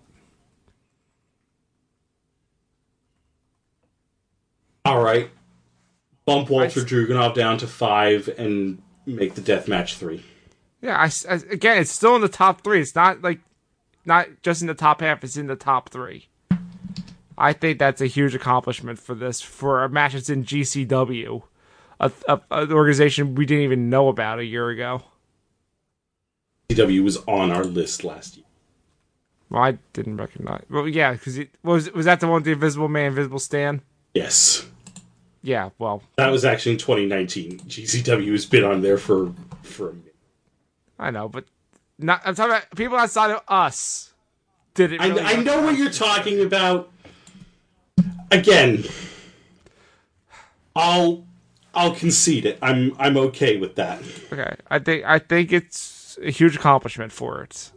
[4.84, 5.30] All right,
[6.26, 10.24] bump Walter Dragunov down to five and make the death match three.
[10.80, 12.80] Yeah, I, I, again, it's still in the top three.
[12.80, 13.40] It's not like
[14.04, 16.28] not just in the top half; it's in the top three.
[17.38, 21.42] I think that's a huge accomplishment for this for a match that's in GCW,
[22.02, 25.02] a, a, an organization we didn't even know about a year ago.
[26.68, 28.46] CW was on our list last year.
[29.48, 30.64] Well, I didn't recognize.
[30.70, 33.82] Well, yeah, because it was was that the one with the Invisible Man, Invisible Stan?
[34.14, 34.66] Yes,
[35.42, 37.60] Yeah, well, that was actually in 2019.
[37.60, 39.32] GCW has been on there for
[39.62, 40.14] for a minute.
[40.98, 41.44] I know, but
[41.98, 42.22] not.
[42.24, 44.12] I'm talking about people outside of us.
[44.74, 45.00] Did it?
[45.00, 46.90] I, Really I know what you're talking about.
[48.30, 48.84] Again,
[50.74, 51.26] I'll
[51.74, 52.58] I'll concede it.
[52.60, 54.02] I'm I'm okay with that.
[54.32, 57.72] Okay, I think I think it's a huge accomplishment for it.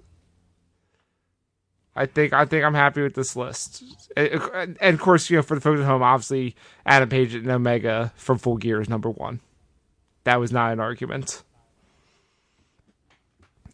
[1.95, 3.83] I think I think I'm happy with this list,
[4.17, 8.11] and, of course, you know, for the folks at home, obviously, Adam Page and Omega
[8.17, 9.39] from Full Gear is number one.
[10.25, 11.43] That was not an argument.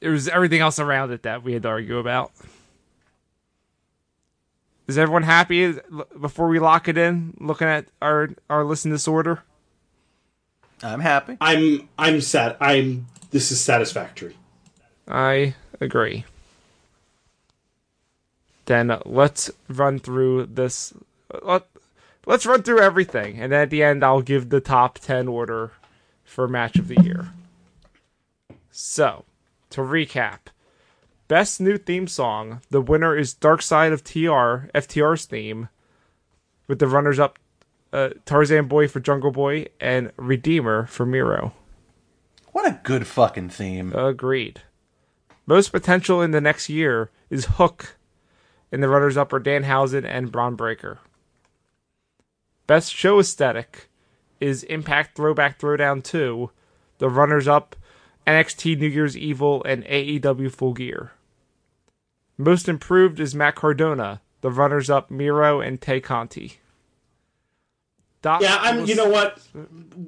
[0.01, 2.31] It was everything else around it that we had to argue about.
[4.87, 5.75] Is everyone happy
[6.19, 7.35] before we lock it in?
[7.39, 9.43] Looking at our our list in disorder.
[10.83, 11.37] I'm happy.
[11.39, 12.57] I'm I'm sad.
[12.59, 14.35] I'm this is satisfactory.
[15.07, 16.25] I agree.
[18.65, 20.93] Then let's run through this.
[21.43, 21.67] Let,
[22.25, 25.71] let's run through everything, and then at the end, I'll give the top 10 order
[26.23, 27.29] for match of the year.
[28.69, 29.25] So,
[29.71, 30.39] to recap
[31.31, 32.59] Best new theme song.
[32.71, 35.69] The winner is Dark Side of TR, FTR's theme,
[36.67, 37.39] with the runners up
[37.93, 41.53] uh, Tarzan Boy for Jungle Boy and Redeemer for Miro.
[42.51, 43.93] What a good fucking theme.
[43.93, 44.61] Agreed.
[45.45, 47.97] Most potential in the next year is Hook,
[48.71, 50.99] and the runners up are Danhausen and Bron Breakker.
[52.67, 53.89] Best show aesthetic
[54.39, 56.49] is Impact Throwback Throwdown 2,
[56.99, 57.75] the runners up
[58.25, 61.11] NXT New Year's Evil and AEW Full Gear.
[62.37, 66.60] Most improved is Matt Cardona, the runners up Miro and Tay Conti.
[68.21, 68.81] Doc Yeah, I'm.
[68.81, 69.39] was- You know what?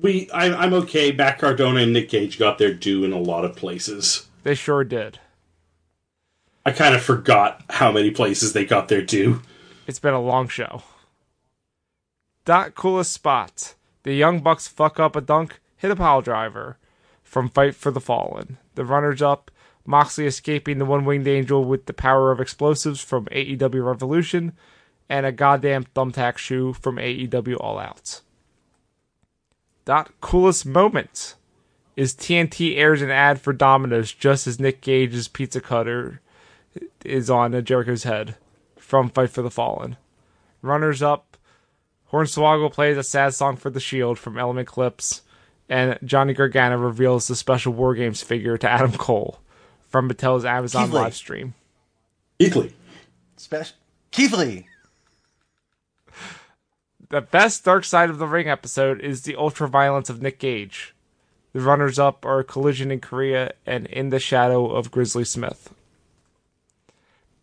[0.01, 1.11] We I, I'm okay.
[1.11, 4.27] Matt Cardona and Nick Gage got their due in a lot of places.
[4.43, 5.19] They sure did.
[6.65, 9.41] I kind of forgot how many places they got their due.
[9.87, 10.83] It's been a long show.
[12.45, 13.75] Dot coolest spot.
[14.03, 16.77] The Young Bucks fuck up a dunk, hit a pile driver
[17.23, 18.57] from Fight for the Fallen.
[18.75, 19.49] The runners up,
[19.85, 24.53] Moxley escaping the one winged angel with the power of explosives from AEW Revolution,
[25.13, 28.21] and a goddamn thumbtack shoe from AEW All Out.
[29.85, 31.35] Dot coolest moment
[31.95, 36.19] is TNT airs an ad for Domino's just as Nick Gage's pizza cutter
[37.05, 38.37] is on Jericho's head
[38.75, 39.97] from Fight for the Fallen.
[40.63, 41.37] Runners up,
[42.11, 45.21] Hornswoggle plays a sad song for the Shield from Element Clips,
[45.69, 49.39] and Johnny Gargano reveals the special War Games figure to Adam Cole
[49.89, 50.99] from Mattel's Amazon Keith Lee.
[51.01, 51.53] live stream.
[52.39, 52.73] Equally.
[53.37, 53.75] Special
[54.09, 54.65] Keith Lee.
[57.13, 60.95] The best Dark Side of the Ring episode is the ultra violence of Nick Gage.
[61.51, 65.75] The runners up are Collision in Korea and In the Shadow of Grizzly Smith.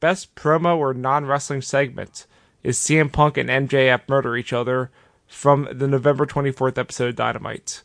[0.00, 2.26] Best promo or non wrestling segment
[2.65, 4.90] is CM Punk and MJF murder each other
[5.28, 7.84] from the November 24th episode of Dynamite.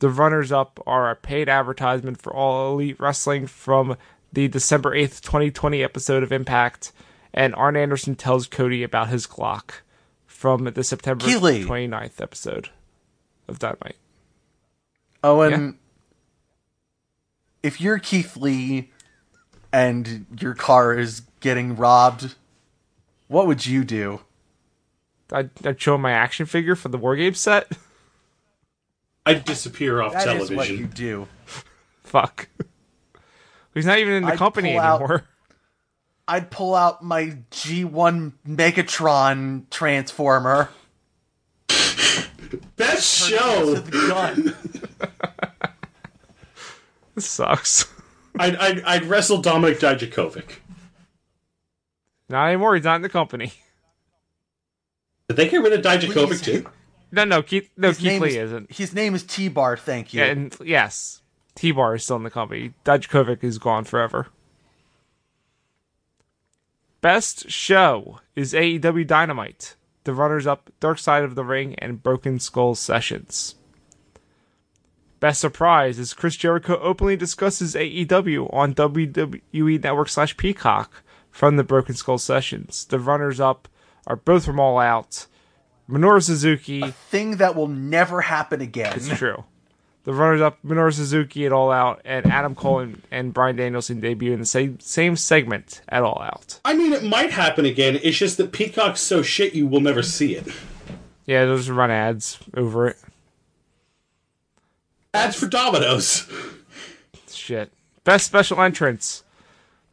[0.00, 3.96] The runners up are a paid advertisement for All Elite Wrestling from
[4.32, 6.90] the December 8th, 2020 episode of Impact,
[7.32, 9.82] and Arn Anderson tells Cody about his Glock
[10.42, 11.62] from the September Keely.
[11.62, 12.70] 29th episode
[13.46, 13.94] of Dynamite.
[15.22, 15.78] Owen,
[17.62, 18.90] if you're Keith Lee
[19.72, 22.34] and your car is getting robbed,
[23.28, 24.22] what would you do?
[25.30, 27.70] I'd, I'd show my action figure for the War Games set.
[29.24, 30.56] I'd disappear off That is television.
[30.56, 31.28] what you do.
[32.02, 32.48] Fuck.
[33.74, 35.24] He's not even in the I'd company pull out- anymore.
[36.28, 40.68] I'd pull out my G1 Megatron transformer.
[42.76, 43.74] Best show.
[43.74, 44.54] the gun.
[47.14, 47.86] This sucks.
[48.38, 50.56] I'd, I'd I'd wrestle Dominik Dijakovic.
[52.30, 52.74] Not anymore.
[52.74, 53.52] He's not in the company.
[55.28, 56.40] Did they get rid of Dijakovic Please.
[56.40, 56.66] too?
[57.10, 57.68] No, no, Keith.
[57.76, 58.72] No, His Keith Lee is, isn't.
[58.72, 59.76] His name is T Bar.
[59.76, 60.20] Thank you.
[60.22, 61.20] Yeah, and yes,
[61.54, 62.72] T Bar is still in the company.
[62.86, 64.28] Dijakovic is gone forever.
[67.02, 69.74] Best show is AEW Dynamite.
[70.04, 73.56] The runners up Dark Side of the Ring and Broken Skull Sessions.
[75.18, 81.64] Best surprise is Chris Jericho openly discusses AEW on WWE Network slash Peacock from the
[81.64, 82.84] Broken Skull Sessions.
[82.84, 83.66] The runners up
[84.06, 85.26] are both from All Out.
[85.90, 86.82] Minoru Suzuki.
[86.82, 88.92] A Thing that will never happen again.
[88.94, 89.42] It's true.
[90.04, 94.00] The runners up Minoru Suzuki at All Out and Adam Cole and, and Bryan Danielson
[94.00, 96.58] debut in the same same segment at All Out.
[96.64, 98.00] I mean, it might happen again.
[98.02, 100.46] It's just that Peacock's so shit you will never see it.
[101.24, 102.96] Yeah, those run ads over it.
[105.14, 106.28] Ads for Domino's.
[107.30, 107.70] Shit.
[108.02, 109.22] Best special entrance.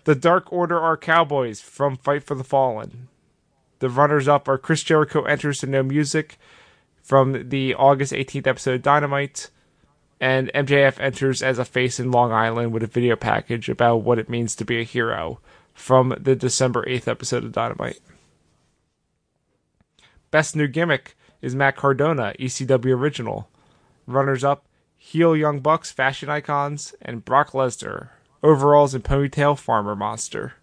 [0.05, 3.09] The Dark Order are Cowboys from Fight for the Fallen.
[3.79, 6.39] The runners up are Chris Jericho enters to no music
[7.03, 9.51] from the August 18th episode of Dynamite.
[10.19, 14.19] And MJF enters as a face in Long Island with a video package about what
[14.19, 15.39] it means to be a hero
[15.73, 17.99] from the December 8th episode of Dynamite.
[20.29, 23.49] Best new gimmick is Matt Cardona, ECW original.
[24.05, 24.65] Runners up
[24.97, 28.09] heel Young Bucks, fashion icons, and Brock Lesnar,
[28.43, 30.53] overalls and ponytail farmer monster.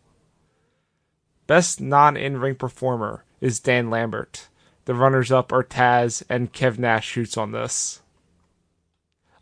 [1.46, 4.48] Best non in ring performer is Dan Lambert.
[4.84, 8.02] The runners up are Taz and Kev Nash shoots on this.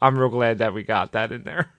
[0.05, 1.73] I'm real glad that we got that in there.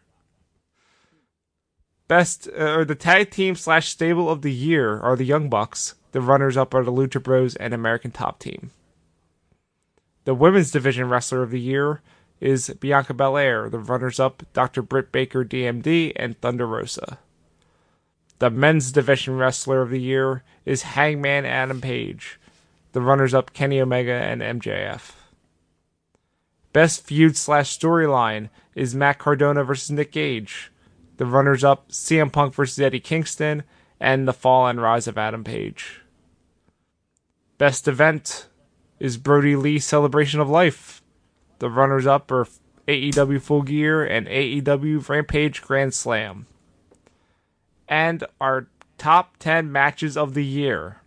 [2.08, 5.94] Best uh, or the tag team slash stable of the year are the Young Bucks.
[6.12, 8.72] The runners up are the Lucha Bros and American Top Team.
[10.24, 12.02] The women's division wrestler of the year
[12.40, 13.70] is Bianca Belair.
[13.70, 14.82] The runners up, Dr.
[14.82, 17.20] Britt Baker, DMD, and Thunder Rosa.
[18.40, 22.40] The men's division wrestler of the year is Hangman Adam Page.
[22.94, 25.12] The runners up, Kenny Omega and MJF.
[26.76, 30.74] Best feud slash storyline is Matt Cardona versus Nick Gage.
[31.16, 33.64] The runners up, CM Punk versus Eddie Kingston,
[33.98, 36.02] and the fall and rise of Adam Page.
[37.58, 38.50] Best event
[39.00, 41.02] is Brodie Lee Celebration of Life.
[41.60, 42.46] The runners up are
[42.90, 46.46] AEW Full Gear and AEW Rampage Grand Slam.
[47.88, 50.98] And our top 10 matches of the year.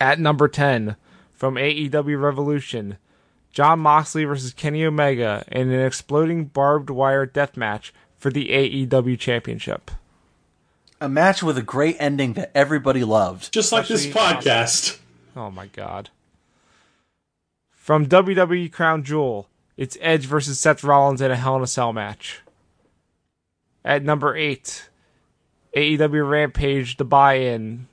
[0.00, 0.96] At number 10,
[1.30, 2.96] from AEW Revolution,
[3.56, 9.18] Jon Moxley versus Kenny Omega in an exploding barbed wire death match for the AEW
[9.18, 9.90] Championship.
[11.00, 13.50] A match with a great ending that everybody loved.
[13.54, 14.98] Just like this Especially- podcast.
[15.34, 16.10] Oh my god.
[17.70, 21.94] From WWE Crown Jewel, it's Edge versus Seth Rollins in a Hell in a Cell
[21.94, 22.42] match.
[23.86, 24.90] At number 8,
[25.74, 27.86] AEW Rampage, the buy in,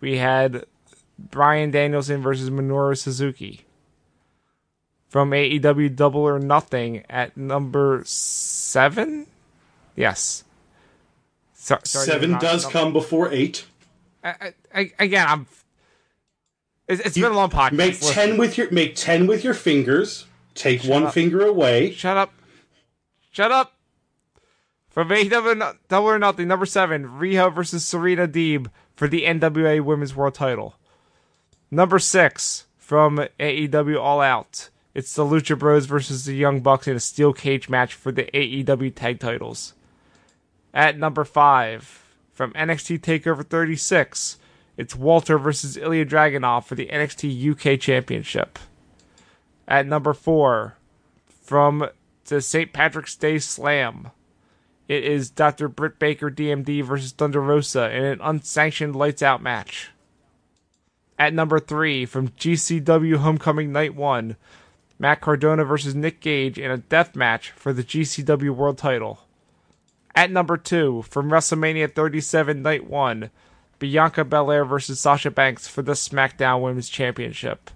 [0.00, 0.64] we had
[1.18, 3.64] Bryan Danielson versus Minoru Suzuki.
[5.08, 9.26] From AEW Double or Nothing at number 7?
[9.96, 10.44] Yes.
[11.54, 13.64] So, sorry, Seven does not- come before eight.
[14.22, 15.46] I, I, again, I'm.
[16.86, 17.72] It's, it's been a long podcast.
[17.72, 20.26] Make Listen, ten with your make ten with your fingers.
[20.54, 21.14] Take one up.
[21.14, 21.92] finger away.
[21.92, 22.32] Shut up.
[23.30, 23.74] Shut up.
[24.88, 30.16] From AEW Double or Nothing, number seven, Riho versus Serena Deeb for the NWA Women's
[30.16, 30.74] World Title.
[31.70, 36.96] Number six, from AEW All Out, it's the Lucha Bros versus the Young Bucks in
[36.96, 39.74] a steel cage match for the AEW Tag Titles.
[40.72, 44.38] At number five, from NXT Takeover 36,
[44.76, 48.58] it's Walter versus Ilya Dragunov for the NXT UK Championship.
[49.66, 50.76] At number four,
[51.26, 51.88] from
[52.26, 52.72] the St.
[52.72, 54.10] Patrick's Day Slam,
[54.86, 55.68] it is Dr.
[55.68, 59.90] Britt Baker DMD versus Thunder Rosa in an unsanctioned lights out match.
[61.18, 64.36] At number three, from GCW Homecoming Night 1,
[64.98, 69.20] Matt Cardona versus Nick Gage in a death match for the GCW World title.
[70.14, 73.30] At number two, from WrestleMania 37 Night 1,
[73.78, 77.70] Bianca Belair versus Sasha Banks for the SmackDown Women's Championship.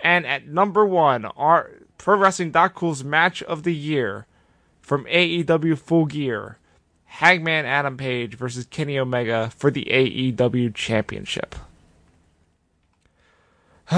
[0.00, 4.26] And at number one, our Pro Wrestling Cool's match of the year
[4.80, 6.58] from AEW Full Gear,
[7.04, 11.54] Hangman Adam Page versus Kenny Omega for the AEW Championship.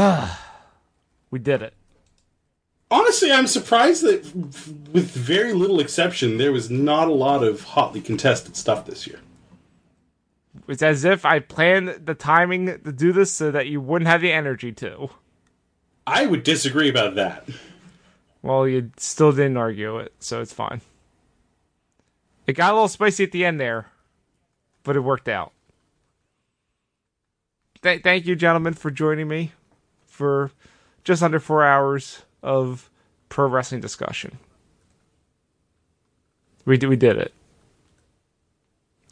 [1.31, 1.73] we did it.
[2.91, 4.23] Honestly, I'm surprised that,
[4.93, 9.19] with very little exception, there was not a lot of hotly contested stuff this year.
[10.69, 14.21] It's as if I planned the timing to do this so that you wouldn't have
[14.21, 15.11] the energy to.
[16.07, 17.49] I would disagree about that.
[18.43, 20.81] Well, you still didn't argue it, so it's fine.
[22.47, 23.91] It got a little spicy at the end there,
[24.85, 25.53] but it worked out.
[27.83, 29.53] Th- thank you, gentlemen, for joining me
[30.07, 30.53] for
[31.03, 32.89] just under four hours of
[33.29, 34.39] pro wrestling discussion.
[36.65, 37.35] We did, we did it.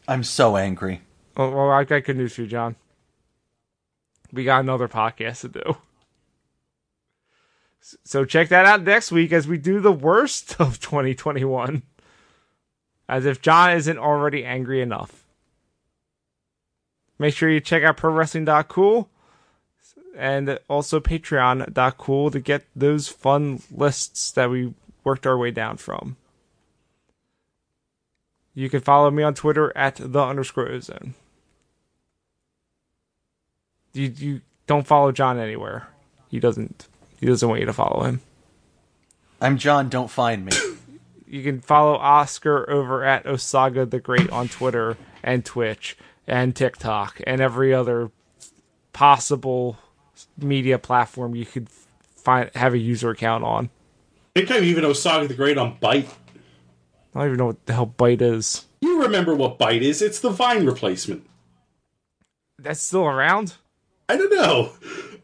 [0.07, 1.03] I'm so angry.
[1.37, 2.77] Oh, well, I got good news for you, John.
[4.33, 5.77] We got another podcast to do.
[8.05, 11.83] So check that out next week as we do the worst of 2021.
[13.09, 15.27] As if John isn't already angry enough.
[17.19, 19.11] Make sure you check out ProWrestling.cool
[20.17, 26.17] and also Patreon.cool to get those fun lists that we worked our way down from.
[28.55, 31.15] You can follow me on Twitter at the underscore ozone.
[33.93, 35.89] You you don't follow John anywhere.
[36.29, 36.89] He doesn't
[37.21, 38.21] he doesn't want you to follow him.
[39.41, 40.53] I'm John, don't find me.
[41.27, 45.97] You can follow Oscar over at Osaga the Great on Twitter and Twitch
[46.29, 48.13] and TikTok and every other
[48.93, 49.79] possible
[50.37, 53.71] media platform you could find have a user account on.
[54.37, 56.09] I think I even Osaga the Great on Byte.
[57.15, 58.67] I don't even know what the hell Byte is.
[58.81, 60.03] You remember what Byte is?
[60.03, 61.25] It's the Vine replacement.
[62.59, 63.55] That's still around?
[64.09, 64.73] I don't know.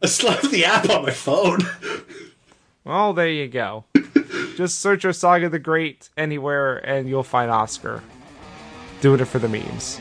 [0.01, 1.59] I still have the app on my phone.
[2.83, 3.85] Well, there you go.
[4.55, 8.01] Just search Osaga the Great anywhere and you'll find Oscar.
[9.01, 9.99] Doing it for the memes.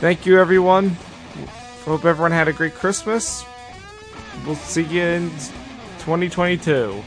[0.00, 0.96] Thank you, everyone.
[1.84, 3.44] Hope everyone had a great Christmas.
[4.44, 5.30] We'll see you in
[5.98, 7.02] 2022.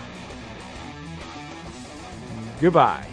[2.60, 3.13] Goodbye.